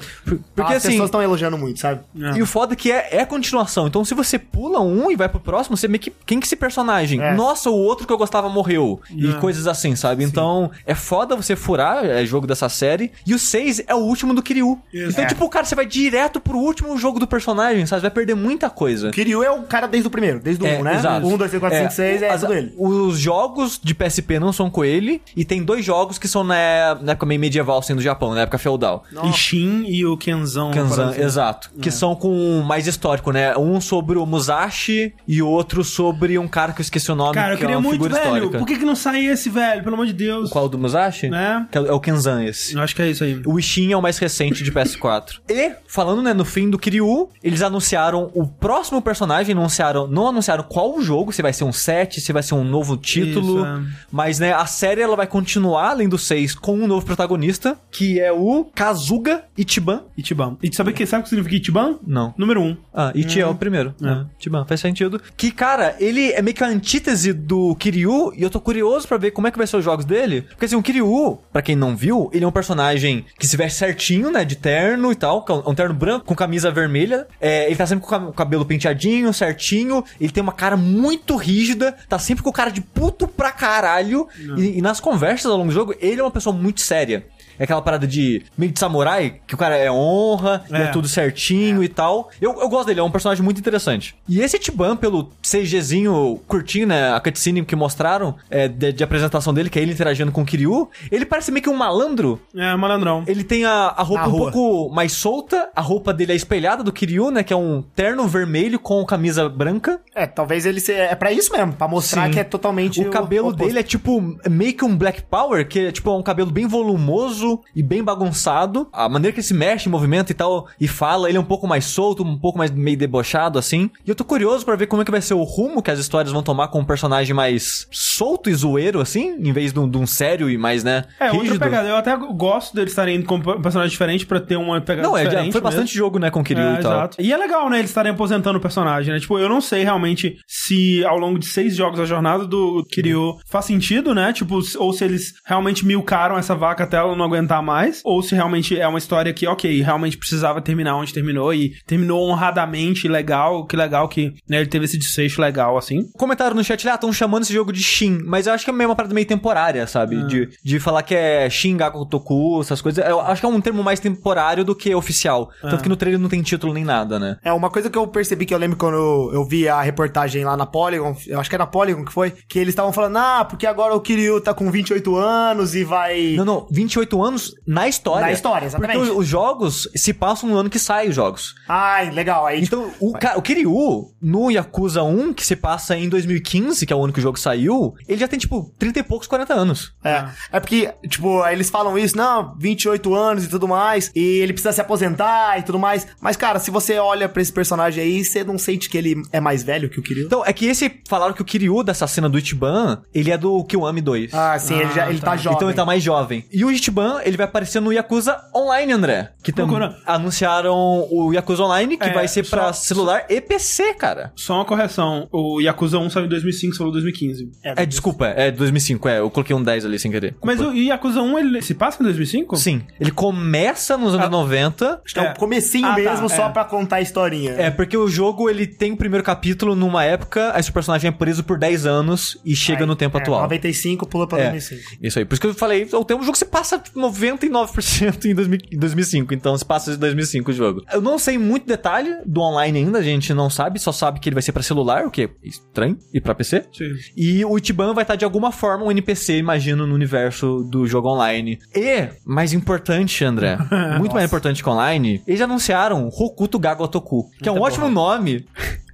Porque, 0.56 0.74
As 0.74 0.78
assim, 0.78 0.90
pessoas 0.90 1.08
estão 1.08 1.22
elogiando 1.22 1.58
muito, 1.58 1.80
sabe? 1.80 2.02
É. 2.20 2.38
E 2.38 2.42
o 2.42 2.46
foda 2.46 2.74
é 2.74 2.76
que 2.76 2.92
é, 2.92 3.10
é 3.18 3.22
a 3.22 3.26
continuação. 3.26 3.88
Então, 3.88 4.04
se 4.06 4.14
você 4.14 4.38
pula 4.40 4.80
um 4.80 5.10
e 5.12 5.16
vai 5.16 5.30
pro 5.30 5.40
próximo, 5.40 5.76
você 5.78 5.88
meio 5.88 6.00
que. 6.00 6.12
Quem 6.26 6.40
que 6.40 6.46
é 6.46 6.48
esse 6.48 6.56
personagem? 6.56 7.22
É. 7.22 7.34
Nossa, 7.34 7.70
o 7.70 7.76
outro 7.76 8.06
que 8.08 8.14
eu 8.14 8.18
gostava 8.18 8.50
morreu. 8.50 9.02
E 9.12 9.30
É. 9.30 9.34
coisas 9.40 9.68
assim, 9.68 9.96
sabe? 9.96 10.24
Então, 10.24 10.72
é 10.86 10.96
foda 10.96 11.36
você 11.36 11.56
furar 11.56 12.06
é, 12.06 12.26
jogo 12.26 12.46
dessa 12.48 12.70
série. 12.70 13.12
E 13.26 13.34
o 13.34 13.40
6 13.40 13.84
é 13.88 13.94
o 13.96 14.00
último 14.00 14.34
do 14.34 14.42
Kiryu. 14.42 14.80
Isso. 14.94 15.12
Então, 15.12 15.24
É. 15.24 15.28
tipo, 15.28 15.48
cara, 15.50 15.66
você 15.66 15.76
vai 15.76 15.86
direto 15.86 16.40
pro 16.40 16.58
último 16.58 16.98
jogo 16.98 17.20
do 17.20 17.28
personagem, 17.28 17.86
sabe? 17.86 18.02
Você 18.02 18.08
vai 18.08 18.12
perder 18.12 18.36
muita 18.36 18.70
coisa. 18.70 19.12
Kiryu 19.12 19.44
é 19.44 19.52
o 19.52 19.64
cara 19.64 19.88
desde 19.88 20.08
o 20.08 20.12
primeiro, 20.12 20.40
desde 20.40 20.64
o 20.64 20.68
É, 20.68 20.80
1, 20.80 20.84
né? 20.84 20.96
exato. 20.96 21.28
1, 21.28 21.38
2, 21.38 21.52
3, 21.52 21.60
4, 21.62 21.80
5, 21.80 21.92
6 21.92 22.22
é 22.22 22.38
tudo 22.38 22.54
ele. 22.54 22.74
Os 22.78 23.18
jogos 23.20 23.80
de 23.82 23.94
PSP 23.94 24.40
não 24.40 24.52
são 24.54 24.70
com 24.70 24.84
ele. 24.84 25.22
E 25.36 25.44
tem 25.46 25.64
dois 25.64 25.84
jogos 25.86 26.18
que 26.18 26.28
são 26.28 26.44
na, 26.44 26.96
na 27.04 27.12
época 27.14 27.26
meio 27.26 27.40
medieval, 27.40 27.80
assim, 27.80 27.96
do 27.96 28.02
Japão, 28.02 28.34
na 28.34 28.42
época 28.42 28.58
feudal. 28.58 29.04
E 29.24 29.34
Shin 29.34 29.86
e 29.88 30.06
o 30.06 30.18
Kenzão. 30.18 30.72
Kanzan, 30.72 31.06
parece. 31.06 31.22
exato. 31.22 31.72
Que 31.82 31.92
são 31.92 32.16
com 32.16 32.62
mais 32.62 32.88
histórico, 32.88 33.32
né? 33.32 33.56
Um 33.58 33.80
sobre 33.82 34.18
o 34.18 34.26
Musashi 34.26 35.14
e 35.28 35.42
outro 35.42 35.84
sobre 35.84 36.38
um 36.38 36.48
cara 36.48 36.72
que 36.72 36.82
eu 36.82 36.84
esqueci 36.84 37.12
o 37.12 37.16
nome, 37.16 37.34
Cara, 37.34 37.54
eu 37.54 37.58
que 37.58 37.64
é 37.64 37.68
queria 37.68 37.78
uma 37.78 37.82
muito, 37.82 38.02
figura 38.04 38.16
velho. 38.16 38.36
histórica. 38.36 38.58
Por 38.60 38.68
que, 38.68 38.78
que 38.78 38.86
não 38.86 38.96
sai 38.96 39.26
esse, 39.26 39.50
velho? 39.50 39.84
Pelo 39.84 39.96
amor 39.96 40.06
de 40.06 40.14
Deus. 40.14 40.50
Qual 40.50 40.68
do 40.70 40.78
Musashi? 40.78 41.30
Né? 41.30 41.68
Que 41.72 41.78
é 41.78 41.92
o 41.92 42.00
Kenzan 42.00 42.44
esse. 42.44 42.76
Eu 42.76 42.82
acho 42.82 42.96
que 42.96 43.02
é 43.02 43.10
isso 43.10 43.24
aí. 43.24 43.42
O 43.46 43.60
Ishin 43.60 43.92
é 43.92 43.98
o 43.98 44.02
mais 44.02 44.18
recente 44.18 44.64
de 44.64 44.72
PS4. 44.72 45.40
e, 45.50 45.72
falando, 45.88 46.22
né, 46.22 46.34
no 46.34 46.46
fim 46.46 46.70
do 46.70 46.78
Kiryu, 46.78 47.30
eles 47.44 47.62
anunciaram 47.62 48.32
o 48.34 48.48
próximo 48.48 49.02
personagem, 49.02 49.54
não 49.54 49.64
anunciaram, 49.64 50.08
não 50.08 50.28
anunciaram 50.28 50.64
qual 50.64 50.96
o 50.96 51.02
jogo, 51.02 51.32
se 51.32 51.42
vai 51.42 51.54
ser 51.54 51.64
um 51.64 51.74
set, 51.74 52.22
se 52.22 52.32
vai 52.34 52.44
ser 52.44 52.56
um 52.56 52.64
novo 52.64 52.98
título. 52.98 53.58
Isso, 53.60 53.66
é. 53.66 53.82
Mas, 54.12 54.40
né, 54.40 54.54
a 54.54 54.66
série 54.66 55.02
ela 55.02 55.16
vai 55.16 55.28
continuar, 55.28 55.90
além 55.92 56.08
do 56.08 56.18
6, 56.18 56.56
com 56.56 56.76
um 56.76 56.88
novo 56.94 57.06
protagonista, 57.06 57.78
que 57.92 58.20
é 58.20 58.32
o 58.32 58.66
Kazuga 58.74 59.44
Ichiban. 59.58 60.04
Ichiban. 60.18 60.58
E 60.62 60.74
sabe, 60.76 60.94
que, 60.94 61.06
sabe 61.06 61.22
o 61.22 61.24
que 61.24 61.30
significa 61.30 61.56
Ichiban? 61.56 62.00
Não. 62.06 62.34
Número 62.38 62.62
1. 62.62 62.64
Um. 62.64 62.78
Ah, 62.94 63.12
Ichi 63.16 63.40
é 63.42 63.48
o 63.48 63.56
primeiro. 63.56 63.94
É. 64.04 64.26
Chiban, 64.40 64.66
faz 64.66 64.80
sentido. 64.80 65.22
Que, 65.36 65.52
cara, 65.52 65.96
ele 66.00 66.32
é 66.32 66.42
meio 66.42 66.56
que 66.56 66.64
a 66.64 66.68
antítese 66.68 67.34
do 67.34 67.76
Kiryu, 67.76 68.34
e 68.36 68.44
eu 68.44 68.50
tô 68.50 68.60
curioso 68.60 69.08
pra 69.08 69.18
ver 69.18 69.32
como 69.32 69.48
é 69.48 69.52
que 69.52 69.58
vai 69.58 69.68
ser 69.68 69.78
os 69.78 69.84
jogos 69.86 70.06
dele. 70.06 70.44
Porque, 70.44 70.66
assim, 70.66 70.76
o 70.76 70.82
Kiryu, 70.84 71.40
pra 71.52 71.62
quem 71.62 71.76
não 71.76 71.96
viu, 71.96 72.30
ele 72.34 72.46
é 72.46 72.48
um 72.48 72.52
personagem 72.52 73.26
que 73.40 73.48
se 73.48 73.58
veste 73.58 73.78
certinho, 73.80 74.32
né, 74.32 74.46
de 74.46 74.56
terno 74.56 75.12
e 75.12 75.16
tal, 75.16 75.44
com- 75.44 75.64
um 75.70 75.74
terno 75.76 75.94
branco 75.94 76.26
com 76.26 76.36
camisa 76.36 76.72
vermelha. 76.72 77.28
É, 77.42 77.66
ele 77.68 77.76
tá 77.76 77.86
sempre 77.88 78.06
com 78.06 78.16
o 78.16 78.20
ca- 78.20 78.28
o 78.30 78.34
cabelo 78.34 78.66
penteadinho, 78.66 79.34
certinho. 79.34 80.04
Ele 80.20 80.32
tem 80.32 80.42
uma 80.44 80.54
cara 80.54 80.78
muito 80.78 81.36
rígida, 81.36 81.96
tá 82.08 82.18
sempre 82.20 82.44
com 82.44 82.52
cara 82.52 82.70
de 82.70 82.82
puto 82.82 83.28
pra 83.28 83.52
caralho. 83.52 84.28
E, 84.58 84.78
e 84.78 84.82
nas 84.82 85.00
conversas 85.00 85.46
ao 85.52 85.58
longo 85.58 85.70
do 85.70 85.74
jogo, 85.74 85.94
ele 86.00 86.20
é 86.20 86.24
uma 86.24 86.32
pessoa 86.32 86.56
muito 86.56 86.82
séria. 86.84 87.26
É 87.58 87.64
aquela 87.64 87.82
parada 87.82 88.08
de 88.08 88.44
meio 88.58 88.72
de 88.72 88.80
samurai, 88.80 89.38
que 89.48 89.56
o 89.56 89.58
cara 89.58 89.76
é 89.78 89.92
honra, 89.92 90.64
é, 90.72 90.84
É. 90.84 90.88
tudo 90.88 91.08
certinho 91.08 91.84
e 91.84 91.88
tal. 91.88 92.30
Eu, 92.42 92.60
eu 92.60 92.70
gosto 92.70 92.88
dele, 92.88 93.00
é 93.00 93.04
um 93.04 93.12
personagem 93.12 93.44
muito 93.44 93.60
interessante. 93.60 94.16
E 94.28 94.40
esse 94.42 94.58
Tiban, 94.60 94.96
pelo 94.96 95.30
CGzinho 95.42 96.40
curtinho, 96.48 96.88
né, 96.88 97.14
a 97.14 97.20
cutscene 97.20 97.64
que 97.66 97.76
mostraram 97.76 98.36
é, 98.50 98.68
de, 98.68 98.92
de 98.94 99.04
apresentação 99.04 99.54
dele, 99.54 99.70
que 99.70 99.80
é 99.80 99.82
ele 99.82 99.92
interagindo 99.92 100.32
com 100.32 100.42
o 100.42 100.46
Kiryu, 100.46 100.90
ele 101.12 101.26
parece 101.26 101.52
meio 101.52 101.64
que 101.64 101.70
um 101.70 101.76
malandro. 101.76 102.40
É, 102.56 102.76
malandrão. 102.76 103.24
Ele 103.28 103.44
tem 103.44 103.66
a, 103.66 103.72
a 103.96 104.04
roupa 104.04 104.24
Na 104.24 104.28
um 104.28 104.32
rua. 104.32 104.52
pouco 104.52 104.94
mais 104.94 105.14
solta, 105.14 105.70
a 105.76 105.82
roupa 105.82 106.14
dele 106.14 106.34
é 106.34 106.36
espelhada 106.36 106.84
do 106.84 106.92
Kiryu, 106.92 107.32
né, 107.32 107.44
que 107.44 107.54
é 107.54 107.56
um 107.56 107.82
terno 107.96 108.28
vermelho 108.28 108.80
com 108.80 109.04
camisa 109.06 109.48
branca. 109.50 110.00
É, 110.16 110.26
talvez 110.28 110.66
ele 110.66 110.80
seja. 110.80 111.00
É 111.04 111.16
pra 111.16 111.32
isso 111.32 111.52
mesmo, 111.52 111.74
pra 111.74 111.88
mostrar 111.88 112.26
Sim. 112.28 112.32
que 112.32 112.40
é 112.40 112.44
totalmente. 112.44 113.02
O 113.02 113.10
cabelo 113.10 113.48
oposto. 113.50 113.66
dele 113.66 113.80
é 113.80 113.84
tipo 113.84 114.22
meio 114.50 114.74
que 114.74 114.86
um 114.86 114.96
Black 114.96 115.24
Power, 115.24 115.68
que 115.68 115.80
é 115.80 115.92
tipo 115.92 116.16
um 116.16 116.22
cabelo 116.24 116.52
bem 116.52 116.68
volumoso 116.68 117.43
e 117.76 117.82
bem 117.84 118.04
bagunçado. 118.04 118.88
A 118.92 119.08
maneira 119.10 119.34
que 119.34 119.40
ele 119.40 119.48
se 119.48 119.54
mexe, 119.54 119.90
movimenta 119.90 120.32
e 120.32 120.36
tal, 120.36 120.68
e 120.80 120.88
fala, 120.88 121.30
ele 121.30 121.38
é 121.38 121.42
um 121.42 121.46
pouco 121.46 121.68
mais 121.68 121.86
solto, 121.86 122.24
um 122.24 122.38
pouco 122.38 122.58
mais 122.58 122.72
meio 122.72 122.98
debochado, 122.98 123.60
assim. 123.60 123.90
E 124.06 124.10
eu 124.10 124.16
tô 124.16 124.24
curioso 124.24 124.66
pra 124.66 124.76
ver 124.76 124.88
como 124.88 125.02
é 125.02 125.06
que 125.06 125.12
vai 125.12 125.22
ser 125.22 125.34
o 125.34 125.44
rumo 125.44 125.82
que 125.82 125.92
as 125.92 126.00
histórias 126.00 126.32
vão 126.32 126.42
tomar 126.44 126.68
com 126.70 126.80
um 126.80 126.86
personagem 126.86 127.34
mais 127.36 127.88
solto 127.92 128.50
e 128.50 128.54
zoeiro, 128.54 129.00
assim, 129.02 129.36
em 129.40 129.52
vez 129.52 129.72
de 129.74 129.80
um, 129.80 129.90
de 129.90 129.98
um 129.98 130.06
sério 130.08 130.50
e 130.50 130.58
mais, 130.58 130.84
né, 130.84 131.04
É, 131.20 131.26
outra 131.28 131.40
rígido. 131.42 131.60
pegada. 131.60 131.88
Eu 131.90 131.96
até 131.98 132.16
gosto 132.16 132.76
deles 132.76 132.92
estarem 132.92 133.16
indo 133.18 133.26
com 133.26 133.36
um 133.36 133.42
personagem 133.62 133.92
diferente 133.92 134.26
pra 134.26 134.40
ter 134.40 134.56
uma 134.58 134.80
pegada 134.82 135.08
Não, 135.08 135.18
é, 135.18 135.24
diferente. 135.24 135.52
foi 135.52 135.62
bastante 135.62 135.86
mesmo. 135.90 135.98
jogo, 135.98 136.20
né, 136.20 136.30
com 136.32 136.40
o 136.42 136.44
Kiryu 136.44 136.64
É, 136.64 136.74
e 136.76 136.82
tal. 136.82 136.92
exato. 136.94 137.18
E 137.22 137.32
é 137.34 137.38
legal, 137.38 137.70
né, 137.70 137.80
eles 137.80 137.90
estarem 137.90 138.12
aposentando 138.12 138.58
o 138.58 138.62
personagem, 138.62 139.14
né? 139.14 139.20
Tipo, 139.20 139.38
eu 139.40 139.50
não 139.50 139.62
sei 139.62 139.84
realmente 139.84 140.38
se 140.48 141.04
ao 141.06 141.18
longo 141.18 141.38
de 141.40 141.46
seis 141.46 141.76
jogos 141.76 142.00
a 142.00 142.06
jornada 142.06 142.46
do 142.46 142.86
Kiryu 142.92 143.38
faz 143.46 143.66
sentido, 143.66 144.14
né? 144.14 144.32
Tipo, 144.34 144.60
ou 144.78 144.94
se 144.94 145.04
eles 145.04 145.34
realmente 145.46 145.86
milcaram 145.86 146.38
essa 146.38 146.56
vaca 146.56 146.84
até 146.84 146.98
ela 146.98 147.16
não 147.16 147.26
aguentar 147.34 147.62
mais, 147.62 148.02
ou 148.04 148.22
se 148.22 148.36
realmente 148.36 148.80
é 148.80 148.88
uma 148.88 148.98
história 148.98 149.34
que, 149.34 149.48
ok, 149.48 149.82
realmente 149.82 150.18
precisava 150.18 150.62
terminar 150.62 150.96
onde 150.96 151.14
terminou 151.14 151.54
e 151.54 151.74
terminou 151.86 152.30
honradamente, 152.30 153.08
legal, 153.08 153.66
que 153.66 153.76
legal 153.76 154.08
que 154.08 154.34
né, 154.48 154.58
ele 154.58 154.70
teve 154.70 154.86
esse 154.86 154.98
desfecho 154.98 155.42
legal, 155.42 155.78
assim. 155.78 156.10
Comentaram 156.18 156.56
no 156.56 156.64
chat, 156.64 156.88
ah, 156.88 156.96
estão 156.96 157.12
chamando 157.12 157.44
esse 157.44 157.54
jogo 157.54 157.72
de 157.72 157.82
Shin, 157.82 158.20
mas 158.26 158.48
eu 158.48 158.54
acho 158.54 158.64
que 158.64 158.70
é 158.70 158.74
meio 158.74 158.90
uma 158.90 158.96
parada 158.96 159.14
meio 159.14 159.28
temporária, 159.28 159.86
sabe? 159.88 160.18
Ah. 160.18 160.26
De, 160.26 160.50
de 160.64 160.80
falar 160.80 161.04
que 161.04 161.16
é 161.16 161.50
Shin 161.50 161.78
Gaku 161.78 162.06
Toku, 162.06 162.62
essas 162.62 162.82
coisas. 162.82 163.06
Eu 163.06 163.20
acho 163.20 163.42
que 163.42 163.46
é 163.46 163.50
um 163.50 163.62
termo 163.62 163.84
mais 163.84 164.00
temporário 164.00 164.64
do 164.64 164.76
que 164.76 164.94
oficial. 164.94 165.50
Ah. 165.64 165.72
Tanto 165.72 165.84
que 165.84 165.90
no 165.90 165.96
trailer 165.96 166.20
não 166.20 166.30
tem 166.30 166.42
título 166.42 166.74
nem 166.74 166.84
nada, 166.84 167.20
né? 167.20 167.38
É, 167.44 167.52
uma 167.52 167.70
coisa 167.70 167.90
que 167.90 167.98
eu 167.98 168.08
percebi 168.08 168.46
que 168.46 168.54
eu 168.54 168.58
lembro 168.58 168.78
quando 168.78 168.96
eu, 168.96 169.32
eu 169.34 169.46
vi 169.46 169.68
a 169.68 169.82
reportagem 169.82 170.44
lá 170.44 170.56
na 170.56 170.66
Polygon, 170.66 171.16
eu 171.28 171.40
acho 171.40 171.50
que 171.50 171.56
era 171.56 171.64
na 171.64 171.70
Polygon 171.70 172.06
que 172.06 172.14
foi, 172.14 172.32
que 172.48 172.60
eles 172.60 172.70
estavam 172.70 172.94
falando, 172.94 173.18
ah, 173.18 173.46
porque 173.46 173.66
agora 173.66 173.94
o 173.96 174.02
Kiryu 174.02 174.42
tá 174.42 174.54
com 174.54 174.70
28 174.70 175.16
anos 175.16 175.76
e 175.76 175.84
vai... 175.84 176.34
Não, 176.36 176.46
não, 176.46 176.68
28 176.72 177.23
anos 177.24 177.54
na 177.66 177.88
história. 177.88 178.26
Na 178.28 178.32
história, 178.32 178.66
exatamente. 178.66 178.98
Porque 178.98 179.12
os, 179.12 179.18
os 179.18 179.28
jogos 179.28 179.90
se 179.96 180.14
passam 180.14 180.50
no 180.50 180.58
ano 180.58 180.70
que 180.70 180.80
saem 180.80 181.10
os 181.10 181.16
jogos. 181.16 181.56
Ai, 181.68 182.10
legal, 182.12 182.46
aí 182.46 182.62
tipo, 182.62 182.76
Então, 182.76 182.92
o, 183.00 183.14
ca- 183.14 183.38
o 183.38 183.42
Kiryu, 183.42 184.12
no 184.22 184.50
Yakuza 184.52 185.04
1, 185.04 185.34
que 185.34 185.46
se 185.46 185.56
passa 185.56 185.96
em 185.98 186.10
2015, 186.10 186.86
que 186.86 186.94
é 186.94 186.96
o 186.96 187.04
ano 187.04 187.14
que 187.14 187.20
o 187.20 187.22
jogo 187.22 187.40
saiu, 187.40 187.94
ele 188.08 188.20
já 188.20 188.28
tem, 188.28 188.40
tipo, 188.40 188.72
30 188.80 189.00
e 189.00 189.04
poucos, 189.04 189.28
40 189.28 189.54
anos. 189.54 189.94
É. 190.04 190.26
É 190.52 190.60
porque, 190.60 190.94
tipo, 191.08 191.46
eles 191.48 191.70
falam 191.70 191.98
isso, 191.98 192.16
não, 192.18 192.56
28 192.60 193.14
anos 193.16 193.46
e 193.46 193.50
tudo 193.50 193.68
mais, 193.68 194.12
e 194.16 194.40
ele 194.40 194.54
precisa 194.54 194.72
se 194.74 194.82
aposentar 194.82 195.60
e 195.60 195.64
tudo 195.64 195.80
mais. 195.80 196.08
Mas, 196.22 196.36
cara, 196.38 196.60
se 196.60 196.72
você 196.72 196.98
olha 196.98 197.28
pra 197.30 197.42
esse 197.42 197.52
personagem 197.52 198.04
aí, 198.04 198.24
você 198.24 198.44
não 198.44 198.58
sente 198.58 198.90
que 198.90 198.98
ele 198.98 199.22
é 199.32 199.40
mais 199.40 199.64
velho 199.64 199.90
que 199.90 200.00
o 200.00 200.04
Kiryu? 200.04 200.26
Então, 200.26 200.44
é 200.46 200.54
que 200.54 200.66
esse, 200.66 201.02
falaram 201.08 201.34
que 201.34 201.42
o 201.42 201.46
Kiryu 201.46 201.84
dessa 201.84 202.08
cena 202.08 202.30
do 202.30 202.38
Ichiban, 202.38 203.02
ele 203.14 203.32
é 203.32 203.38
do 203.38 203.64
Kiwami 203.66 204.02
2. 204.02 204.34
Ah, 204.34 204.58
sim, 204.60 204.76
ele, 204.76 204.92
já, 204.94 205.10
ele 205.10 205.20
tá, 205.20 205.32
tá. 205.32 205.38
jovem. 205.38 205.56
Então 205.56 205.68
ele 205.70 205.76
tá 205.76 205.86
mais 205.86 206.04
jovem. 206.04 206.46
E 206.52 206.64
o 206.66 206.72
Ichiban, 206.72 207.13
ele 207.22 207.38
vai 207.38 207.46
aparecer 207.46 207.80
no 207.80 207.92
Yakuza 207.92 208.40
Online, 208.56 208.92
André. 208.94 209.32
Que 209.44 209.52
também 209.52 209.78
anunciaram 210.06 211.08
o 211.12 211.32
Yakuza 211.34 211.64
Online, 211.64 211.98
que 211.98 212.08
É, 212.08 212.14
vai 212.14 212.28
ser 212.28 212.48
pra 212.50 212.72
só- 212.74 212.82
celular 212.84 213.26
e 213.30 213.42
PC, 213.42 213.94
cara. 213.96 214.32
Só 214.36 214.56
uma 214.56 214.66
correção, 214.66 215.28
o 215.32 215.60
Yakuza 215.62 215.98
1 216.00 216.10
saiu 216.10 216.26
em 216.26 216.30
2005, 216.30 216.76
falou 216.78 216.92
2015. 216.94 217.52
É, 217.64 217.86
desculpa, 217.86 218.28
é 218.28 218.52
2005, 218.52 219.08
é. 219.10 219.20
Eu 219.20 219.30
coloquei 219.30 219.56
um 219.56 219.64
10 219.64 219.86
ali 219.86 220.00
sem 220.00 220.12
querer. 220.12 220.36
Mas 220.44 220.60
o 220.60 220.72
Yakuza 220.74 221.22
1, 221.22 221.40
ele 221.40 221.62
se 221.62 221.74
passa 221.74 222.02
em 222.02 222.06
2005? 222.06 222.56
Sim, 222.58 222.82
ele 223.00 223.12
começa 223.12 223.98
nos 223.98 224.14
anos 224.14 224.28
Ah. 224.28 224.30
90. 224.30 225.02
Acho 225.06 225.14
que 225.14 225.20
é 225.20 225.26
É. 225.26 225.32
o 225.32 225.36
comecinho 225.36 225.86
Ah, 225.88 225.96
tá, 225.96 225.98
mesmo, 226.02 226.30
só 226.30 226.48
é. 226.48 226.50
pra 226.50 226.64
contar 226.66 226.98
a 226.98 227.02
historinha. 227.02 227.52
É, 227.54 227.70
porque 227.70 227.98
o 227.98 228.08
jogo, 228.08 228.50
ele 228.50 228.66
tem 228.68 228.92
o 228.92 228.98
primeiro 228.98 229.24
capítulo 229.24 229.76
numa 229.76 230.04
época, 230.04 230.52
aí 230.54 230.60
esse 230.60 230.72
personagem 230.72 231.10
é 231.10 231.12
preso 231.12 231.44
por 231.44 231.58
10 231.58 231.86
anos 231.86 232.38
e 232.46 232.56
chega 232.56 232.82
Aí, 232.82 232.86
no 232.88 232.96
tempo 232.96 233.18
é, 233.18 233.22
atual. 233.22 233.42
95 233.42 234.06
pula 234.08 234.28
pra 234.28 234.40
É, 234.40 234.50
2005. 234.52 234.82
isso 235.02 235.20
aí. 235.20 235.26
Por 235.26 235.34
isso 235.34 235.42
que 235.42 235.48
eu 235.48 235.54
falei, 235.54 235.84
o 235.92 236.04
tempo 236.06 236.20
do 236.22 236.26
jogo 236.26 236.38
se 236.38 236.46
passa 236.46 236.82
99% 237.10 238.26
em 238.26 238.36
2000 238.36 238.60
em 238.72 238.78
2005, 238.78 239.34
então 239.34 239.58
se 239.58 239.66
passa 239.66 239.92
de 239.92 239.98
2005 239.98 240.52
o 240.52 240.54
jogo. 240.54 240.84
Eu 240.92 241.02
não 241.02 241.18
sei 241.18 241.38
muito 241.38 241.68
detalhe 241.68 242.10
do 242.26 242.42
online 242.42 242.80
ainda, 242.80 243.00
a 243.00 243.04
gente 243.04 243.34
não 243.34 243.50
sabe, 243.50 243.80
só 243.80 243.92
sabe 243.92 244.20
que 244.20 244.30
ele 244.30 244.36
vai 244.36 244.44
ser 244.44 244.52
pra 244.52 244.64
celular, 244.64 245.06
o 245.06 245.12
que 245.12 245.24
é 245.24 245.30
estranho, 245.44 245.98
e 246.14 246.22
pra 246.22 246.36
PC. 246.36 246.66
Sim. 246.72 246.94
E 247.16 247.46
o 247.46 247.58
Ichiban 247.58 247.94
vai 247.94 248.04
estar 248.04 248.16
de 248.16 248.26
alguma 248.26 248.52
forma 248.52 248.86
um 248.86 248.92
NPC, 248.92 249.38
imagino, 249.38 249.86
no 249.86 249.94
universo 249.94 250.64
do 250.70 250.86
jogo 250.88 251.10
online. 251.10 251.60
E, 251.76 252.10
mais 252.26 252.54
importante, 252.54 253.24
André, 253.24 253.58
muito 253.98 254.14
mais 254.14 254.26
importante 254.26 254.64
que 254.64 254.70
online, 254.70 255.22
eles 255.28 255.42
anunciaram 255.42 256.08
Hokuto 256.08 256.60
Gago 256.60 256.88
Toku, 256.88 257.30
que 257.42 257.50
é 257.50 257.52
um 257.52 257.62
ótimo 257.62 257.90
nome. 257.90 258.46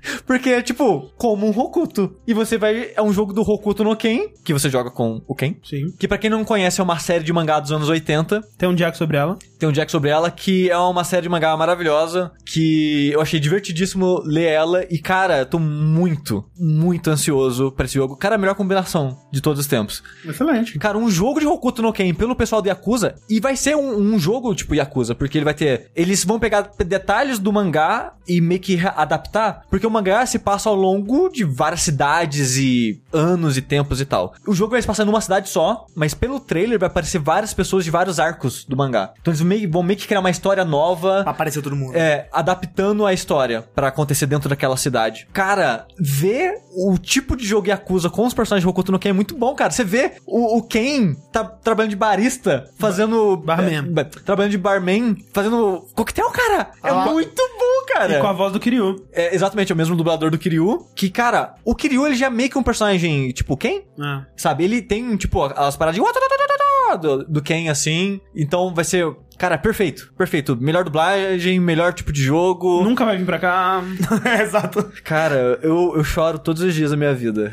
Porque 0.26 0.50
é 0.50 0.62
tipo, 0.62 1.12
como 1.18 1.48
um 1.48 1.58
Hokuto. 1.58 2.16
E 2.28 2.34
você 2.34 2.58
vai. 2.58 2.92
É 2.96 3.02
um 3.02 3.12
jogo 3.12 3.34
do 3.34 3.42
Hokuto 3.42 3.84
no 3.84 3.96
Ken, 3.96 4.30
que 4.44 4.54
você 4.54 4.70
joga 4.70 4.92
com 4.92 5.22
o 5.28 5.36
Ken. 5.36 5.56
Sim. 5.64 5.92
Que 5.98 6.08
pra 6.08 6.18
quem 6.18 6.30
não 6.30 6.44
conhece 6.44 6.80
é 6.80 6.84
uma 6.84 7.00
série 7.00 7.24
de 7.24 7.34
mangá 7.34 7.60
dos 7.60 7.72
anos 7.72 7.90
80. 7.90 8.42
Tem 8.58 8.70
um 8.70 8.76
Jack 8.76 8.98
sobre 8.98 9.18
ela. 9.18 9.38
Tem 9.58 9.68
um 9.68 9.72
Jack 9.72 9.92
sobre 9.92 10.10
ela, 10.10 10.32
que 10.32 10.70
é 10.70 10.78
uma 10.78 11.04
série 11.04 11.24
de 11.24 11.30
mangá 11.30 11.56
maravilhosa, 11.58 12.32
que 12.46 13.12
eu 13.12 13.22
achei 13.22 13.40
divertidíssimo 13.40 14.22
ler 14.26 14.48
ela. 14.48 14.86
E, 14.90 15.00
cara, 15.00 15.46
tô 15.46 15.60
muito, 15.60 16.46
muito 16.58 17.10
ansioso 17.10 17.72
pra 17.72 17.86
esse 17.86 17.96
jogo. 17.96 18.16
Cara, 18.16 18.36
a 18.36 18.38
melhor 18.38 18.56
combinação 18.56 19.18
de 19.32 19.42
todos 19.42 19.60
os 19.60 19.68
tempos. 19.68 20.02
Excelente. 20.26 20.78
Cara, 20.80 20.98
um 20.98 21.10
jogo 21.10 21.40
de 21.40 21.46
Hokuto 21.46 21.82
no 21.82 21.92
Ken 21.92 22.14
pelo 22.14 22.36
pessoal 22.36 22.62
do 22.62 22.70
Yakuza, 22.70 23.16
e 23.30 23.40
vai 23.40 23.56
ser 23.56 23.76
um, 23.76 23.98
um 23.98 24.20
jogo 24.20 24.56
tipo 24.56 24.76
Yakuza, 24.76 25.14
porque 25.14 25.38
ele 25.38 25.46
vai 25.46 25.54
ter... 25.54 25.92
Eles 25.96 26.24
vão 26.24 26.40
pegar 26.40 26.72
detalhes 26.86 27.40
do 27.40 27.52
mangá 27.52 28.14
e 28.28 28.40
meio 28.40 28.62
que 28.62 28.80
adaptar, 28.96 29.66
porque 29.70 29.86
o 29.86 29.90
mangá 30.00 30.26
se 30.26 30.40
passa 30.40 30.70
ao 30.70 30.76
longo 30.76 31.30
de 31.30 31.44
várias 31.44 31.82
cidades 31.82 32.56
e 32.58 33.02
anos 33.12 33.58
e 33.58 33.62
tempos 33.62 34.00
e 34.00 34.06
tal. 34.06 34.34
O 34.48 34.54
jogo 34.54 34.72
vai 34.72 34.82
se 34.82 34.88
passar 34.88 35.06
numa 35.06 35.20
cidade 35.22 35.50
só, 35.50 35.86
mas 35.96 36.14
pelo 36.14 36.40
trailer 36.40 36.80
vai 36.80 36.88
aparecer 36.88 37.20
várias 37.20 37.54
pessoas 37.54 37.84
de 37.84 37.92
vários 37.92 38.20
arcos 38.20 38.64
do 38.66 38.78
mangá. 38.78 39.12
Então 39.22 39.32
eles 39.32 39.42
meio- 39.42 39.70
vão 39.72 39.84
meio 39.84 40.00
que 40.00 40.08
criar 40.08 40.20
uma 40.22 40.30
história 40.30 40.64
nova... 40.64 41.22
Apareceu 41.26 41.62
todo 41.62 41.76
mundo. 41.76 41.96
É, 41.96 42.28
adaptando 42.32 43.06
a 43.06 43.14
história 43.14 43.62
pra 43.76 43.88
acontecer 43.90 44.26
dentro 44.26 44.48
daquela 44.50 44.78
cidade. 44.78 45.28
Cara, 45.34 45.86
ver 46.00 46.54
o 46.76 46.98
tipo 46.98 47.36
de 47.36 47.46
jogo 47.46 47.68
Yakuza 47.68 48.10
com 48.10 48.26
os 48.26 48.34
personagens 48.34 48.64
de 48.64 48.70
Hokuto 48.70 48.92
no 48.92 49.00
Ken 49.00 49.10
é 49.10 49.14
muito 49.14 49.36
bom, 49.36 49.54
cara. 49.54 49.72
Você 49.72 49.84
vê 49.84 50.14
o, 50.26 50.58
o 50.58 50.64
Ken 50.64 51.14
tá 51.32 51.44
trabalhando 51.44 51.92
de 51.92 51.96
barista, 51.98 52.70
fazendo... 52.78 53.36
Barman. 53.38 53.92
é, 53.98 54.04
trabalhando 54.04 54.52
de 54.52 54.58
barman, 54.58 55.18
fazendo 55.34 55.86
coquetel, 55.94 56.30
cara. 56.32 56.72
É 56.84 56.90
Ah. 56.90 57.06
muito 57.06 57.36
bom, 57.36 57.94
cara. 57.94 58.18
E 58.18 58.22
com 58.22 58.28
a 58.28 58.34
voz 58.34 58.54
do 58.54 58.60
Kiryu. 58.60 58.96
É 59.12 59.34
exatamente 59.36 59.72
é 59.72 59.76
mesmo 59.80 59.96
dublador 59.96 60.30
do 60.30 60.38
Kiryu. 60.38 60.86
Que, 60.94 61.10
cara, 61.10 61.56
o 61.64 61.74
Kiryu 61.74 62.06
ele 62.06 62.16
já 62.16 62.28
é 62.28 62.30
meio 62.30 62.50
que 62.50 62.58
um 62.58 62.64
personagem 62.64 63.32
tipo 63.32 63.56
Ken, 63.56 63.82
Ah. 63.98 64.26
Sabe, 64.36 64.66
ele 64.66 64.82
tem, 64.82 65.16
tipo, 65.16 65.42
as 65.44 65.78
paradinhas 65.78 66.06
do, 67.00 67.24
do 67.26 67.42
Ken, 67.42 67.70
assim. 67.70 68.20
Então 68.36 68.74
vai 68.74 68.84
ser, 68.84 69.06
cara, 69.40 69.58
perfeito. 69.58 70.12
Perfeito. 70.18 70.56
Melhor 70.60 70.84
dublagem, 70.84 71.60
melhor 71.60 71.94
tipo 71.94 72.12
de 72.12 72.22
jogo. 72.22 72.84
Nunca 72.84 73.06
vai 73.06 73.18
vir 73.18 73.26
pra 73.26 73.40
cá. 73.40 73.82
Exato. 74.44 74.92
Cara, 75.04 75.58
eu, 75.64 75.94
eu 75.96 76.04
choro 76.04 76.38
todos 76.38 76.62
os 76.62 76.74
dias 76.76 76.92
da 76.92 76.98
minha 76.98 77.14
vida. 77.14 77.52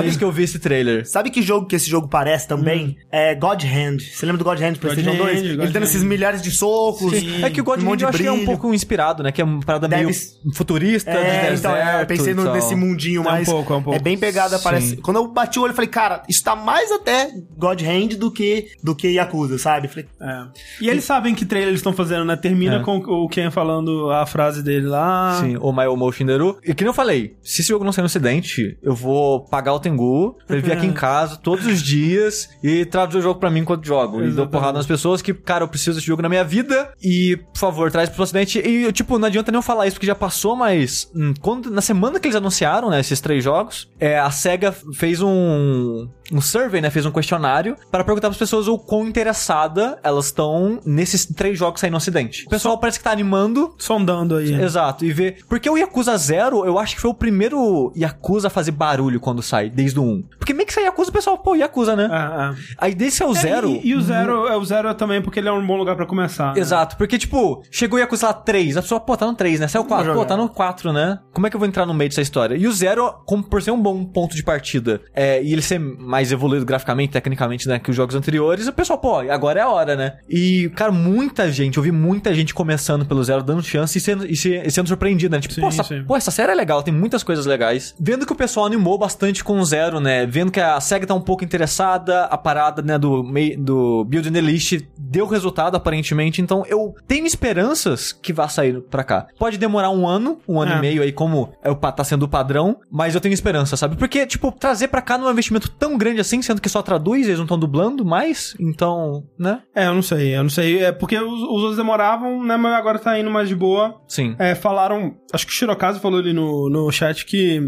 Desde 0.00 0.18
que 0.18 0.24
eu 0.24 0.30
vi 0.30 0.42
esse 0.42 0.58
trailer. 0.58 1.08
Sabe 1.08 1.30
que 1.30 1.40
jogo 1.40 1.66
que 1.66 1.74
esse 1.74 1.88
jogo 1.88 2.08
parece 2.08 2.46
também? 2.46 2.98
É 3.10 3.34
God 3.34 3.62
Hand. 3.64 3.98
Você 4.00 4.26
lembra 4.26 4.38
do 4.38 4.44
God 4.44 4.60
Hand 4.60 4.72
do 4.72 4.78
PlayStation 4.80 5.12
Hand, 5.12 5.16
2? 5.16 5.36
God 5.36 5.44
Ele 5.46 5.56
dando 5.56 5.76
Hand. 5.76 5.82
esses 5.84 6.02
milhares 6.02 6.42
de 6.42 6.50
socos. 6.50 7.12
Sim. 7.12 7.42
É 7.42 7.48
que 7.48 7.60
o 7.60 7.64
God 7.64 7.82
um 7.82 7.92
Hand 7.92 8.00
eu 8.02 8.08
achei 8.08 8.20
que 8.22 8.26
é 8.26 8.32
um 8.32 8.44
pouco 8.44 8.74
inspirado, 8.74 9.22
né? 9.22 9.32
Que 9.32 9.40
é 9.40 9.44
uma 9.44 9.60
parada 9.60 9.88
Deve 9.88 10.04
meio 10.04 10.16
futurista, 10.54 11.10
É, 11.10 11.14
deserto 11.52 11.58
então, 11.58 11.74
é, 11.76 12.02
eu 12.02 12.06
pensei 12.06 12.34
no, 12.34 12.52
nesse 12.52 12.74
mundinho 12.74 13.18
É 13.18 13.20
um 13.20 13.24
mais. 13.24 13.48
pouco, 13.48 13.72
é 13.72 13.76
um 13.76 13.82
pouco. 13.82 14.02
bem 14.02 14.18
pegada, 14.18 14.58
Sim. 14.58 14.64
parece. 14.64 14.96
Quando 14.98 15.16
eu 15.16 15.28
bati 15.28 15.58
o 15.58 15.62
olho, 15.62 15.70
eu 15.70 15.74
falei, 15.74 15.88
cara, 15.90 16.22
isso 16.28 16.44
tá 16.44 16.54
mais 16.54 16.90
até 16.92 17.30
God 17.56 17.80
Hand 17.82 18.08
do 18.18 18.30
que, 18.30 18.68
do 18.82 18.94
que 18.94 19.08
Yakuza, 19.12 19.56
sabe? 19.58 19.88
Falei, 19.88 20.06
É. 20.20 20.44
E 20.82 20.88
eles 20.90 21.04
sabem 21.18 21.34
que 21.34 21.44
trailer 21.44 21.70
eles 21.70 21.80
estão 21.80 21.92
fazendo, 21.92 22.24
né? 22.24 22.36
Termina 22.36 22.76
É. 22.76 22.78
com 22.80 22.96
o 22.98 23.28
Ken 23.28 23.50
falando 23.50 24.08
a 24.10 24.24
frase 24.24 24.62
dele 24.62 24.86
lá. 24.86 25.38
Sim, 25.40 25.56
o 25.60 25.72
My 25.72 25.86
Omo 25.86 26.10
Shinderu. 26.12 26.58
E 26.64 26.72
que 26.72 26.84
nem 26.84 26.88
eu 26.90 26.94
falei, 26.94 27.36
se 27.42 27.60
esse 27.60 27.68
jogo 27.68 27.84
não 27.84 27.92
sair 27.92 28.02
no 28.02 28.06
ocidente, 28.06 28.78
eu 28.82 28.94
vou 28.94 29.44
pagar 29.44 29.74
o 29.74 29.80
Tengu 29.80 30.36
pra 30.46 30.56
ele 30.56 30.64
vir 30.64 30.72
aqui 30.72 30.86
em 30.86 30.92
casa 30.92 31.36
todos 31.36 31.66
os 31.66 31.82
dias 31.82 32.48
e 32.62 32.84
traduzir 32.84 33.18
o 33.18 33.22
jogo 33.22 33.40
pra 33.40 33.50
mim 33.50 33.60
enquanto 33.60 33.84
jogo. 33.84 34.16
E 34.16 34.20
dou 34.20 34.28
Exatamente. 34.28 34.50
porrada 34.52 34.78
nas 34.78 34.86
pessoas 34.86 35.20
que, 35.20 35.34
cara, 35.34 35.64
eu 35.64 35.68
preciso 35.68 35.96
desse 35.96 36.06
jogo 36.06 36.22
na 36.22 36.28
minha 36.28 36.44
vida 36.44 36.92
e, 37.02 37.36
por 37.52 37.58
favor, 37.58 37.90
traz 37.90 38.08
pro 38.08 38.22
ocidente. 38.22 38.58
E, 38.60 38.90
tipo, 38.92 39.18
não 39.18 39.26
adianta 39.26 39.50
nem 39.50 39.58
eu 39.58 39.62
falar 39.62 39.86
isso 39.86 39.96
porque 39.96 40.06
já 40.06 40.14
passou, 40.14 40.54
mas 40.54 41.10
hum, 41.14 41.34
quando, 41.40 41.70
na 41.70 41.80
semana 41.80 42.20
que 42.20 42.26
eles 42.28 42.36
anunciaram, 42.36 42.90
né, 42.90 43.00
esses 43.00 43.20
três 43.20 43.42
jogos, 43.42 43.88
é, 43.98 44.18
a 44.18 44.30
SEGA 44.30 44.72
fez 44.94 45.20
um, 45.20 46.08
um 46.32 46.40
survey, 46.40 46.80
né, 46.80 46.90
fez 46.90 47.04
um 47.06 47.10
questionário 47.10 47.76
para 47.90 48.04
perguntar 48.04 48.28
pras 48.28 48.38
pessoas 48.38 48.68
o 48.68 48.78
quão 48.78 49.06
interessada 49.06 49.98
elas 50.02 50.26
estão 50.26 50.80
nesses 51.08 51.26
três 51.26 51.58
jogos 51.58 51.80
saindo 51.80 51.92
no 51.92 51.96
ocidente. 51.98 52.44
O 52.46 52.50
pessoal 52.50 52.78
parece 52.78 52.98
que 52.98 53.04
tá 53.04 53.10
animando, 53.10 53.74
Sondando 53.78 54.36
aí. 54.36 54.52
Exato, 54.52 55.04
e 55.04 55.12
ver. 55.12 55.38
Porque 55.48 55.68
o 55.68 55.76
Yakuza 55.76 56.16
Zero, 56.16 56.64
eu 56.64 56.78
acho 56.78 56.94
que 56.96 57.00
foi 57.00 57.10
o 57.10 57.14
primeiro 57.14 57.92
Yakuza 57.96 58.48
a 58.48 58.50
fazer 58.50 58.72
barulho 58.72 59.20
quando 59.20 59.42
sai, 59.42 59.70
desde 59.70 59.98
o 59.98 60.02
1. 60.02 60.24
Porque 60.38 60.52
meio 60.52 60.66
que 60.66 60.72
sai 60.72 60.84
Yakuza, 60.84 61.10
o 61.10 61.12
pessoal, 61.12 61.38
pô, 61.38 61.54
Yakuza, 61.54 61.96
né? 61.96 62.08
É, 62.10 62.42
é. 62.42 62.54
Aí 62.78 62.94
desse 62.94 63.22
é 63.22 63.26
o 63.26 63.34
Zero. 63.34 63.68
É, 63.68 63.80
e, 63.82 63.88
e 63.88 63.94
o 63.94 64.00
Zero, 64.00 64.46
é 64.46 64.56
o 64.56 64.64
Zero 64.64 64.92
também 64.94 65.22
porque 65.22 65.38
ele 65.40 65.48
é 65.48 65.52
um 65.52 65.64
bom 65.66 65.76
lugar 65.76 65.96
pra 65.96 66.06
começar. 66.06 66.54
né? 66.54 66.60
Exato, 66.60 66.96
porque, 66.96 67.18
tipo, 67.18 67.62
chegou 67.70 67.96
o 67.96 68.00
Yakuza 68.00 68.26
lá 68.28 68.32
3, 68.32 68.76
a 68.76 68.82
pessoa, 68.82 69.00
pô, 69.00 69.16
tá 69.16 69.26
no 69.26 69.34
3, 69.34 69.60
né? 69.60 69.68
Saiu 69.68 69.82
o 69.82 69.86
4, 69.86 70.06
Vou 70.12 70.22
pô, 70.22 70.24
tá 70.28 70.36
no 70.36 70.48
4, 70.48 70.92
né? 70.92 71.18
Como 71.32 71.46
é 71.46 71.50
que 71.50 71.56
eu 71.56 71.60
vou 71.60 71.68
entrar 71.68 71.86
no 71.86 71.94
meio 71.94 72.08
dessa 72.10 72.20
história? 72.22 72.56
E 72.56 72.66
o 72.66 72.72
Zero, 72.72 73.12
como 73.26 73.42
por 73.42 73.62
ser 73.62 73.70
um 73.70 73.80
bom 73.80 74.04
ponto 74.04 74.34
de 74.34 74.42
partida, 74.42 75.00
é, 75.14 75.42
e 75.42 75.52
ele 75.52 75.62
ser 75.62 75.78
mais 75.78 76.32
evoluído 76.32 76.64
graficamente, 76.64 77.12
tecnicamente, 77.12 77.68
né, 77.68 77.78
que 77.78 77.90
os 77.90 77.96
jogos 77.96 78.14
anteriores, 78.14 78.66
o 78.66 78.72
pessoal, 78.72 78.98
pô, 78.98 79.18
agora 79.18 79.60
é 79.60 79.62
a 79.62 79.68
hora, 79.68 79.96
né? 79.96 80.18
E, 80.28 80.70
cara, 80.74 80.92
muita 80.98 81.50
gente, 81.50 81.76
eu 81.78 81.82
vi 81.82 81.92
muita 81.92 82.34
gente 82.34 82.52
começando 82.52 83.06
pelo 83.06 83.22
Zero, 83.22 83.42
dando 83.42 83.62
chance 83.62 83.96
e 83.96 84.00
sendo, 84.00 84.26
e 84.26 84.36
se- 84.36 84.56
e 84.64 84.70
sendo 84.70 84.88
surpreendida, 84.88 85.36
né? 85.36 85.40
Tipo, 85.40 85.54
Sim, 85.54 85.60
pô, 85.62 85.68
essa, 85.68 86.04
pô, 86.06 86.16
essa 86.16 86.30
série 86.30 86.52
é 86.52 86.54
legal, 86.54 86.82
tem 86.82 86.92
muitas 86.92 87.22
coisas 87.22 87.46
legais. 87.46 87.94
Vendo 87.98 88.26
que 88.26 88.32
o 88.32 88.36
pessoal 88.36 88.66
animou 88.66 88.98
bastante 88.98 89.42
com 89.44 89.58
o 89.58 89.64
Zero, 89.64 90.00
né? 90.00 90.26
Vendo 90.26 90.50
que 90.52 90.60
a 90.60 90.80
SEGA 90.80 91.06
tá 91.06 91.14
um 91.14 91.20
pouco 91.20 91.44
interessada, 91.44 92.24
a 92.24 92.36
parada, 92.36 92.82
né, 92.82 92.98
do, 92.98 93.22
do 93.58 94.04
Build 94.04 94.30
the 94.30 94.40
List 94.40 94.80
deu 94.98 95.26
resultado, 95.26 95.76
aparentemente. 95.76 96.42
Então, 96.42 96.64
eu 96.66 96.94
tenho 97.06 97.26
esperanças 97.26 98.12
que 98.12 98.32
vá 98.32 98.48
sair 98.48 98.80
pra 98.82 99.02
cá. 99.04 99.26
Pode 99.38 99.56
demorar 99.58 99.90
um 99.90 100.06
ano, 100.06 100.38
um 100.46 100.60
ano 100.60 100.72
É. 100.72 100.76
e 100.76 100.80
meio 100.80 101.02
aí, 101.02 101.12
como 101.12 101.52
é 101.62 101.74
tá 101.92 102.04
sendo 102.04 102.24
o 102.24 102.28
padrão, 102.28 102.76
mas 102.90 103.14
eu 103.14 103.20
tenho 103.20 103.32
esperança, 103.32 103.76
sabe? 103.76 103.96
Porque, 103.96 104.26
tipo, 104.26 104.52
trazer 104.52 104.88
pra 104.88 105.00
cá 105.00 105.16
não 105.16 105.26
é 105.26 105.28
um 105.28 105.32
investimento 105.32 105.70
tão 105.70 105.96
grande 105.96 106.20
assim, 106.20 106.42
sendo 106.42 106.60
que 106.60 106.68
só 106.68 106.82
traduz, 106.82 107.26
eles 107.26 107.38
não 107.38 107.44
estão 107.44 107.58
dublando 107.58 108.04
mais, 108.04 108.54
então, 108.60 109.24
né? 109.38 109.60
É, 109.74 109.86
eu 109.86 109.94
não 109.94 110.02
sei, 110.02 110.36
eu 110.36 110.42
não 110.42 110.50
sei. 110.50 110.84
É 110.88 110.92
porque 110.92 111.18
os, 111.18 111.40
os 111.42 111.48
outros 111.62 111.76
demoravam, 111.76 112.42
né? 112.44 112.56
Mas 112.56 112.72
agora 112.74 112.98
tá 112.98 113.18
indo 113.18 113.30
mais 113.30 113.48
de 113.48 113.54
boa. 113.54 114.00
Sim. 114.08 114.34
É, 114.38 114.54
falaram, 114.54 115.14
acho 115.32 115.46
que 115.46 115.52
o 115.52 115.54
Shirokazu 115.54 116.00
falou 116.00 116.18
ali 116.20 116.32
no, 116.32 116.68
no 116.70 116.90
chat 116.90 117.24
que 117.26 117.60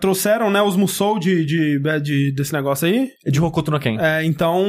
trouxeram, 0.00 0.50
né, 0.50 0.60
os 0.62 0.76
Musou 0.76 1.18
de, 1.18 1.44
de, 1.44 1.78
de- 2.02 2.32
desse 2.34 2.52
negócio 2.52 2.86
aí. 2.86 3.10
É 3.26 3.30
de 3.30 3.40
Hokuto 3.40 3.70
no 3.70 3.78
Ken. 3.80 3.96
É, 4.00 4.24
então, 4.24 4.64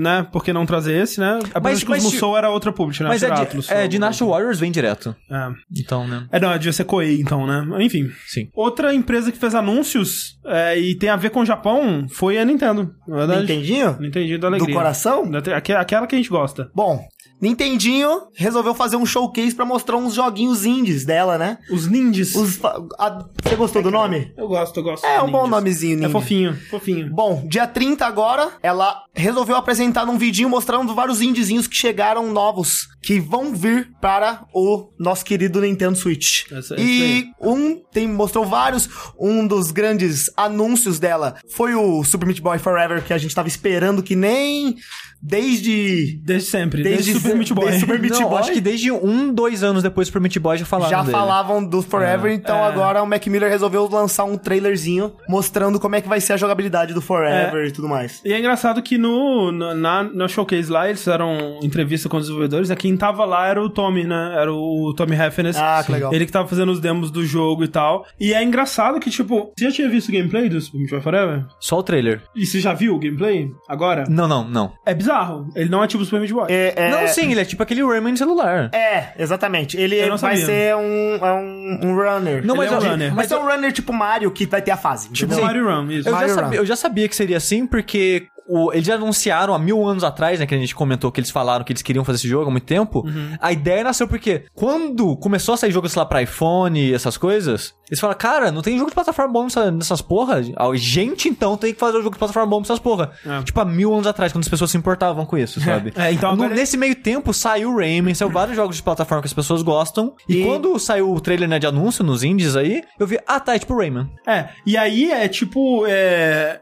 né, 0.00 0.26
por 0.32 0.44
que 0.44 0.52
não 0.52 0.66
trazer 0.66 1.02
esse, 1.02 1.20
né? 1.20 1.38
Apesar 1.54 1.60
Mas- 1.62 1.78
de 1.80 1.84
que 1.84 1.90
mas 1.90 2.04
os 2.04 2.12
Musou 2.14 2.36
era 2.36 2.50
outra 2.50 2.72
publisher, 2.72 3.04
né? 3.04 3.08
Mas 3.10 3.22
é, 3.22 3.30
de, 3.30 3.72
é, 3.72 3.88
Dynasty 3.88 4.24
Warriors 4.24 4.58
vem 4.58 4.70
direto. 4.72 5.14
É. 5.30 5.48
Então, 5.78 6.06
né? 6.06 6.26
É, 6.32 6.40
não, 6.40 6.52
devia 6.56 6.72
ser 6.72 6.84
Koei, 6.84 7.20
então, 7.20 7.46
né? 7.46 7.64
Enfim. 7.84 8.08
Sim. 8.26 8.48
Outra 8.54 8.94
empresa 8.94 9.30
que 9.30 9.38
fez 9.38 9.54
anúncios 9.54 10.38
é, 10.46 10.78
e 10.78 10.96
tem 10.96 11.08
a 11.08 11.16
ver 11.16 11.30
com 11.30 11.40
o 11.40 11.46
Japão 11.46 12.06
foi 12.08 12.38
a 12.38 12.44
Nintendo, 12.44 12.92
na 13.06 13.16
verdade. 13.18 13.40
Nintendinho? 13.40 13.96
Nintendinho 14.00 14.38
da 14.38 14.48
Do 14.48 14.54
Alegria. 14.54 14.74
coração? 14.74 15.30
Da- 15.30 15.56
aque- 15.56 15.72
Aquela 15.72 16.06
que 16.06 16.14
a 16.14 16.18
gente 16.18 16.30
gosta. 16.30 16.70
Bom, 16.74 17.00
Nintendinho 17.44 18.22
resolveu 18.34 18.74
fazer 18.74 18.96
um 18.96 19.04
showcase 19.06 19.54
pra 19.54 19.64
mostrar 19.64 19.96
uns 19.96 20.14
joguinhos 20.14 20.64
indies 20.64 21.04
dela, 21.04 21.36
né? 21.38 21.58
Os 21.70 21.86
ninjas. 21.86 22.34
Os 22.34 22.58
a- 22.98 23.24
Você 23.42 23.54
gostou 23.56 23.82
do 23.82 23.90
nome? 23.90 24.32
Eu 24.36 24.48
gosto, 24.48 24.78
eu 24.80 24.82
gosto. 24.82 25.04
É 25.04 25.20
um 25.22 25.30
bom 25.30 25.46
nomezinho, 25.46 25.92
É 25.94 25.96
ninja. 25.96 26.08
fofinho, 26.10 26.56
fofinho. 26.70 27.10
Bom, 27.12 27.46
dia 27.46 27.66
30 27.66 28.06
agora, 28.06 28.50
ela 28.62 29.02
resolveu 29.14 29.56
apresentar 29.56 30.04
num 30.06 30.18
vidinho 30.18 30.48
mostrando 30.48 30.94
vários 30.94 31.20
indiezinhos 31.22 31.66
que 31.68 31.76
chegaram 31.76 32.32
novos, 32.32 32.88
que 33.02 33.20
vão 33.20 33.54
vir 33.54 33.90
para 34.00 34.44
o 34.52 34.88
nosso 34.98 35.24
querido 35.24 35.60
Nintendo 35.60 35.96
Switch. 35.96 36.50
Essa- 36.50 36.74
esse 36.74 36.82
e 36.82 37.30
um 37.40 37.76
tem 37.92 38.08
mostrou 38.08 38.44
vários, 38.44 38.88
um 39.20 39.46
dos 39.46 39.70
grandes 39.70 40.30
anúncios 40.36 40.98
dela 40.98 41.36
foi 41.50 41.74
o 41.74 42.02
Super 42.02 42.26
Meat 42.26 42.40
Boy 42.40 42.58
Forever 42.58 43.04
que 43.04 43.12
a 43.12 43.18
gente 43.18 43.34
tava 43.34 43.46
esperando 43.48 44.02
que 44.02 44.16
nem 44.16 44.76
desde 45.24 46.20
Desde 46.22 46.48
sempre. 46.48 46.82
Desde, 46.82 47.12
Desde 47.12 47.22
Super 47.22 47.36
Meat 47.36 47.52
Boy. 47.52 47.64
desde 47.64 47.80
Super 47.80 47.98
Meat 48.00 48.20
não, 48.20 48.28
Boy? 48.28 48.38
acho 48.38 48.52
que 48.52 48.60
desde 48.60 48.92
um, 48.92 49.32
dois 49.32 49.62
anos 49.62 49.82
depois 49.82 50.06
do 50.06 50.10
Super 50.10 50.20
Meat 50.20 50.38
Boy 50.38 50.58
já 50.58 50.64
falaram 50.64 50.90
já 50.90 51.00
dele. 51.00 51.12
falavam 51.12 51.64
do 51.64 51.82
Forever, 51.82 52.30
então 52.32 52.56
é. 52.56 52.66
agora 52.66 53.02
o 53.02 53.06
Mac 53.06 53.26
Miller 53.26 53.50
resolveu 53.50 53.88
lançar 53.90 54.24
um 54.24 54.36
trailerzinho 54.36 55.12
mostrando 55.28 55.80
como 55.80 55.96
é 55.96 56.00
que 56.00 56.08
vai 56.08 56.20
ser 56.20 56.34
a 56.34 56.36
jogabilidade 56.36 56.92
do 56.92 57.00
Forever 57.00 57.66
e 57.66 57.70
tudo 57.70 57.88
mais. 57.88 58.20
E 58.24 58.32
é 58.32 58.38
engraçado 58.38 58.82
que 58.82 58.98
no, 58.98 59.50
no, 59.50 59.74
na, 59.74 60.02
no 60.02 60.28
showcase 60.28 60.70
lá, 60.70 60.88
eles 60.88 61.00
fizeram 61.00 61.58
entrevista 61.62 62.08
com 62.08 62.16
os 62.16 62.24
desenvolvedores, 62.24 62.68
né? 62.68 62.76
Quem 62.76 62.96
tava 62.96 63.24
lá 63.24 63.46
era 63.46 63.62
o 63.62 63.70
Tommy, 63.70 64.04
né? 64.04 64.34
Era 64.36 64.52
o 64.52 64.92
Tommy 64.94 65.14
Heffernan. 65.14 65.52
Ah, 65.56 65.82
que 65.84 65.92
legal. 65.92 66.12
Ele 66.12 66.26
que 66.26 66.32
tava 66.32 66.46
fazendo 66.46 66.70
os 66.72 66.80
demos 66.80 67.10
do 67.10 67.24
jogo 67.24 67.64
e 67.64 67.68
tal. 67.68 68.06
E 68.20 68.34
é 68.34 68.42
engraçado 68.42 69.00
que, 69.00 69.10
tipo, 69.10 69.52
você 69.56 69.66
já 69.66 69.72
tinha 69.72 69.88
visto 69.88 70.08
o 70.08 70.12
gameplay 70.12 70.48
do 70.48 70.60
Super 70.60 70.78
Meat 70.78 70.90
Boy 70.90 71.00
Forever? 71.00 71.44
Só 71.60 71.78
o 71.78 71.82
trailer. 71.82 72.22
E 72.34 72.44
você 72.44 72.60
já 72.60 72.72
viu 72.74 72.94
o 72.94 72.98
gameplay? 72.98 73.50
Agora? 73.68 74.04
Não, 74.08 74.28
não, 74.28 74.46
não. 74.48 74.72
É 74.84 74.94
bizarro. 74.94 75.13
Ele 75.54 75.68
não 75.70 75.82
é 75.82 75.86
tipo 75.86 76.02
o 76.02 76.06
Super 76.06 76.20
Meat 76.20 76.32
Boy. 76.32 76.46
É, 76.50 76.72
é- 76.76 76.90
Não, 76.90 77.06
sim, 77.08 77.30
ele 77.30 77.40
é 77.40 77.44
tipo 77.44 77.62
aquele 77.62 77.82
Rayman 77.84 78.16
celular. 78.16 78.70
É, 78.72 79.12
exatamente. 79.18 79.76
Ele 79.76 80.06
vai 80.08 80.18
sabia. 80.18 80.46
ser 80.46 80.74
um, 80.76 81.16
é 81.24 81.32
um, 81.32 81.80
um 81.82 81.94
runner. 81.96 82.44
Não, 82.44 82.54
Ele 82.54 82.70
mas 82.70 82.72
é 82.72 82.76
um 82.76 82.90
runner. 82.90 83.08
Vai 83.08 83.16
Mas 83.16 83.26
ser 83.28 83.36
um 83.36 83.44
runner 83.46 83.72
tipo 83.72 83.92
Mario 83.92 84.30
que 84.30 84.46
vai 84.46 84.60
ter 84.62 84.70
a 84.70 84.76
fase. 84.76 85.08
tipo 85.10 85.26
entendeu? 85.32 85.44
Mario 85.44 85.64
Run, 85.66 85.90
isso. 85.90 86.08
eu, 86.08 86.12
já 86.12 86.18
Mario 86.18 86.34
sabia, 86.34 86.48
Run. 86.50 86.54
eu 86.62 86.66
já 86.66 86.76
sabia 86.76 87.08
que 87.08 87.16
seria 87.16 87.36
assim, 87.36 87.66
porque 87.66 88.26
o- 88.48 88.72
eles 88.72 88.88
anunciaram 88.88 89.54
há 89.54 89.58
mil 89.58 89.86
anos 89.86 90.04
atrás, 90.04 90.38
né? 90.40 90.46
Que 90.46 90.54
a 90.54 90.58
gente 90.58 90.74
comentou 90.74 91.10
que 91.10 91.20
eles 91.20 91.30
falaram 91.30 91.64
que 91.64 91.72
eles 91.72 91.82
queriam 91.82 92.04
fazer 92.04 92.16
esse 92.16 92.28
jogo 92.28 92.48
há 92.48 92.50
muito 92.50 92.64
tempo. 92.66 93.00
Uhum. 93.06 93.36
A 93.40 93.52
ideia 93.52 93.82
nasceu 93.84 94.06
porque 94.08 94.44
quando 94.54 95.16
começou 95.16 95.54
a 95.54 95.56
sair 95.56 95.70
jogo, 95.70 95.88
sei 95.88 96.00
lá, 96.00 96.06
pra 96.06 96.22
iPhone 96.22 96.78
e 96.80 96.92
essas 96.94 97.16
coisas, 97.16 97.74
eles 97.90 98.00
falaram, 98.00 98.18
cara, 98.18 98.52
não 98.52 98.62
tem 98.62 98.76
jogo 98.78 98.90
de 98.90 98.94
plataforma 98.94 99.32
bom 99.32 99.44
nessa- 99.44 99.70
nessas 99.70 100.00
porra. 100.02 100.40
A 100.56 100.74
gente, 100.74 101.28
então, 101.28 101.56
tem 101.56 101.72
que 101.72 101.78
fazer 101.80 101.98
um 101.98 102.02
jogo 102.02 102.14
de 102.14 102.18
plataforma 102.18 102.48
bom 102.48 102.60
nessas 102.60 102.78
porra. 102.78 103.12
É. 103.26 103.42
Tipo, 103.42 103.60
há 103.60 103.64
mil 103.64 103.92
anos 103.92 104.06
atrás, 104.06 104.32
quando 104.32 104.42
as 104.42 104.48
pessoas 104.48 104.70
se 104.70 104.76
importavam 104.76 105.24
com 105.26 105.36
isso, 105.38 105.60
sabe? 105.60 105.92
É, 105.96 106.12
então 106.12 106.30
No- 106.36 106.44
agora- 106.44 106.54
Nesse 106.54 106.76
meio 106.76 106.94
tempo, 106.96 107.32
saiu 107.32 107.70
o 107.72 107.76
Rayman, 107.78 108.14
saiu 108.14 108.30
vários 108.30 108.56
jogos 108.56 108.76
de 108.76 108.82
plataforma 108.82 109.22
que 109.22 109.26
as 109.28 109.32
pessoas 109.34 109.62
gostam. 109.62 110.14
E, 110.28 110.36
E- 110.42 110.44
quando 110.44 110.78
saiu 110.78 111.12
o 111.12 111.20
trailer 111.20 111.48
né, 111.48 111.58
de 111.58 111.66
anúncio 111.66 112.04
nos 112.04 112.22
indies 112.22 112.56
aí, 112.56 112.82
eu 112.98 113.06
vi, 113.06 113.18
ah, 113.26 113.40
tá, 113.40 113.54
é 113.54 113.58
tipo 113.58 113.76
Rayman. 113.76 114.10
É, 114.26 114.48
e 114.66 114.76
aí 114.76 115.10
é 115.10 115.28
tipo. 115.28 115.84
É, 115.86 116.60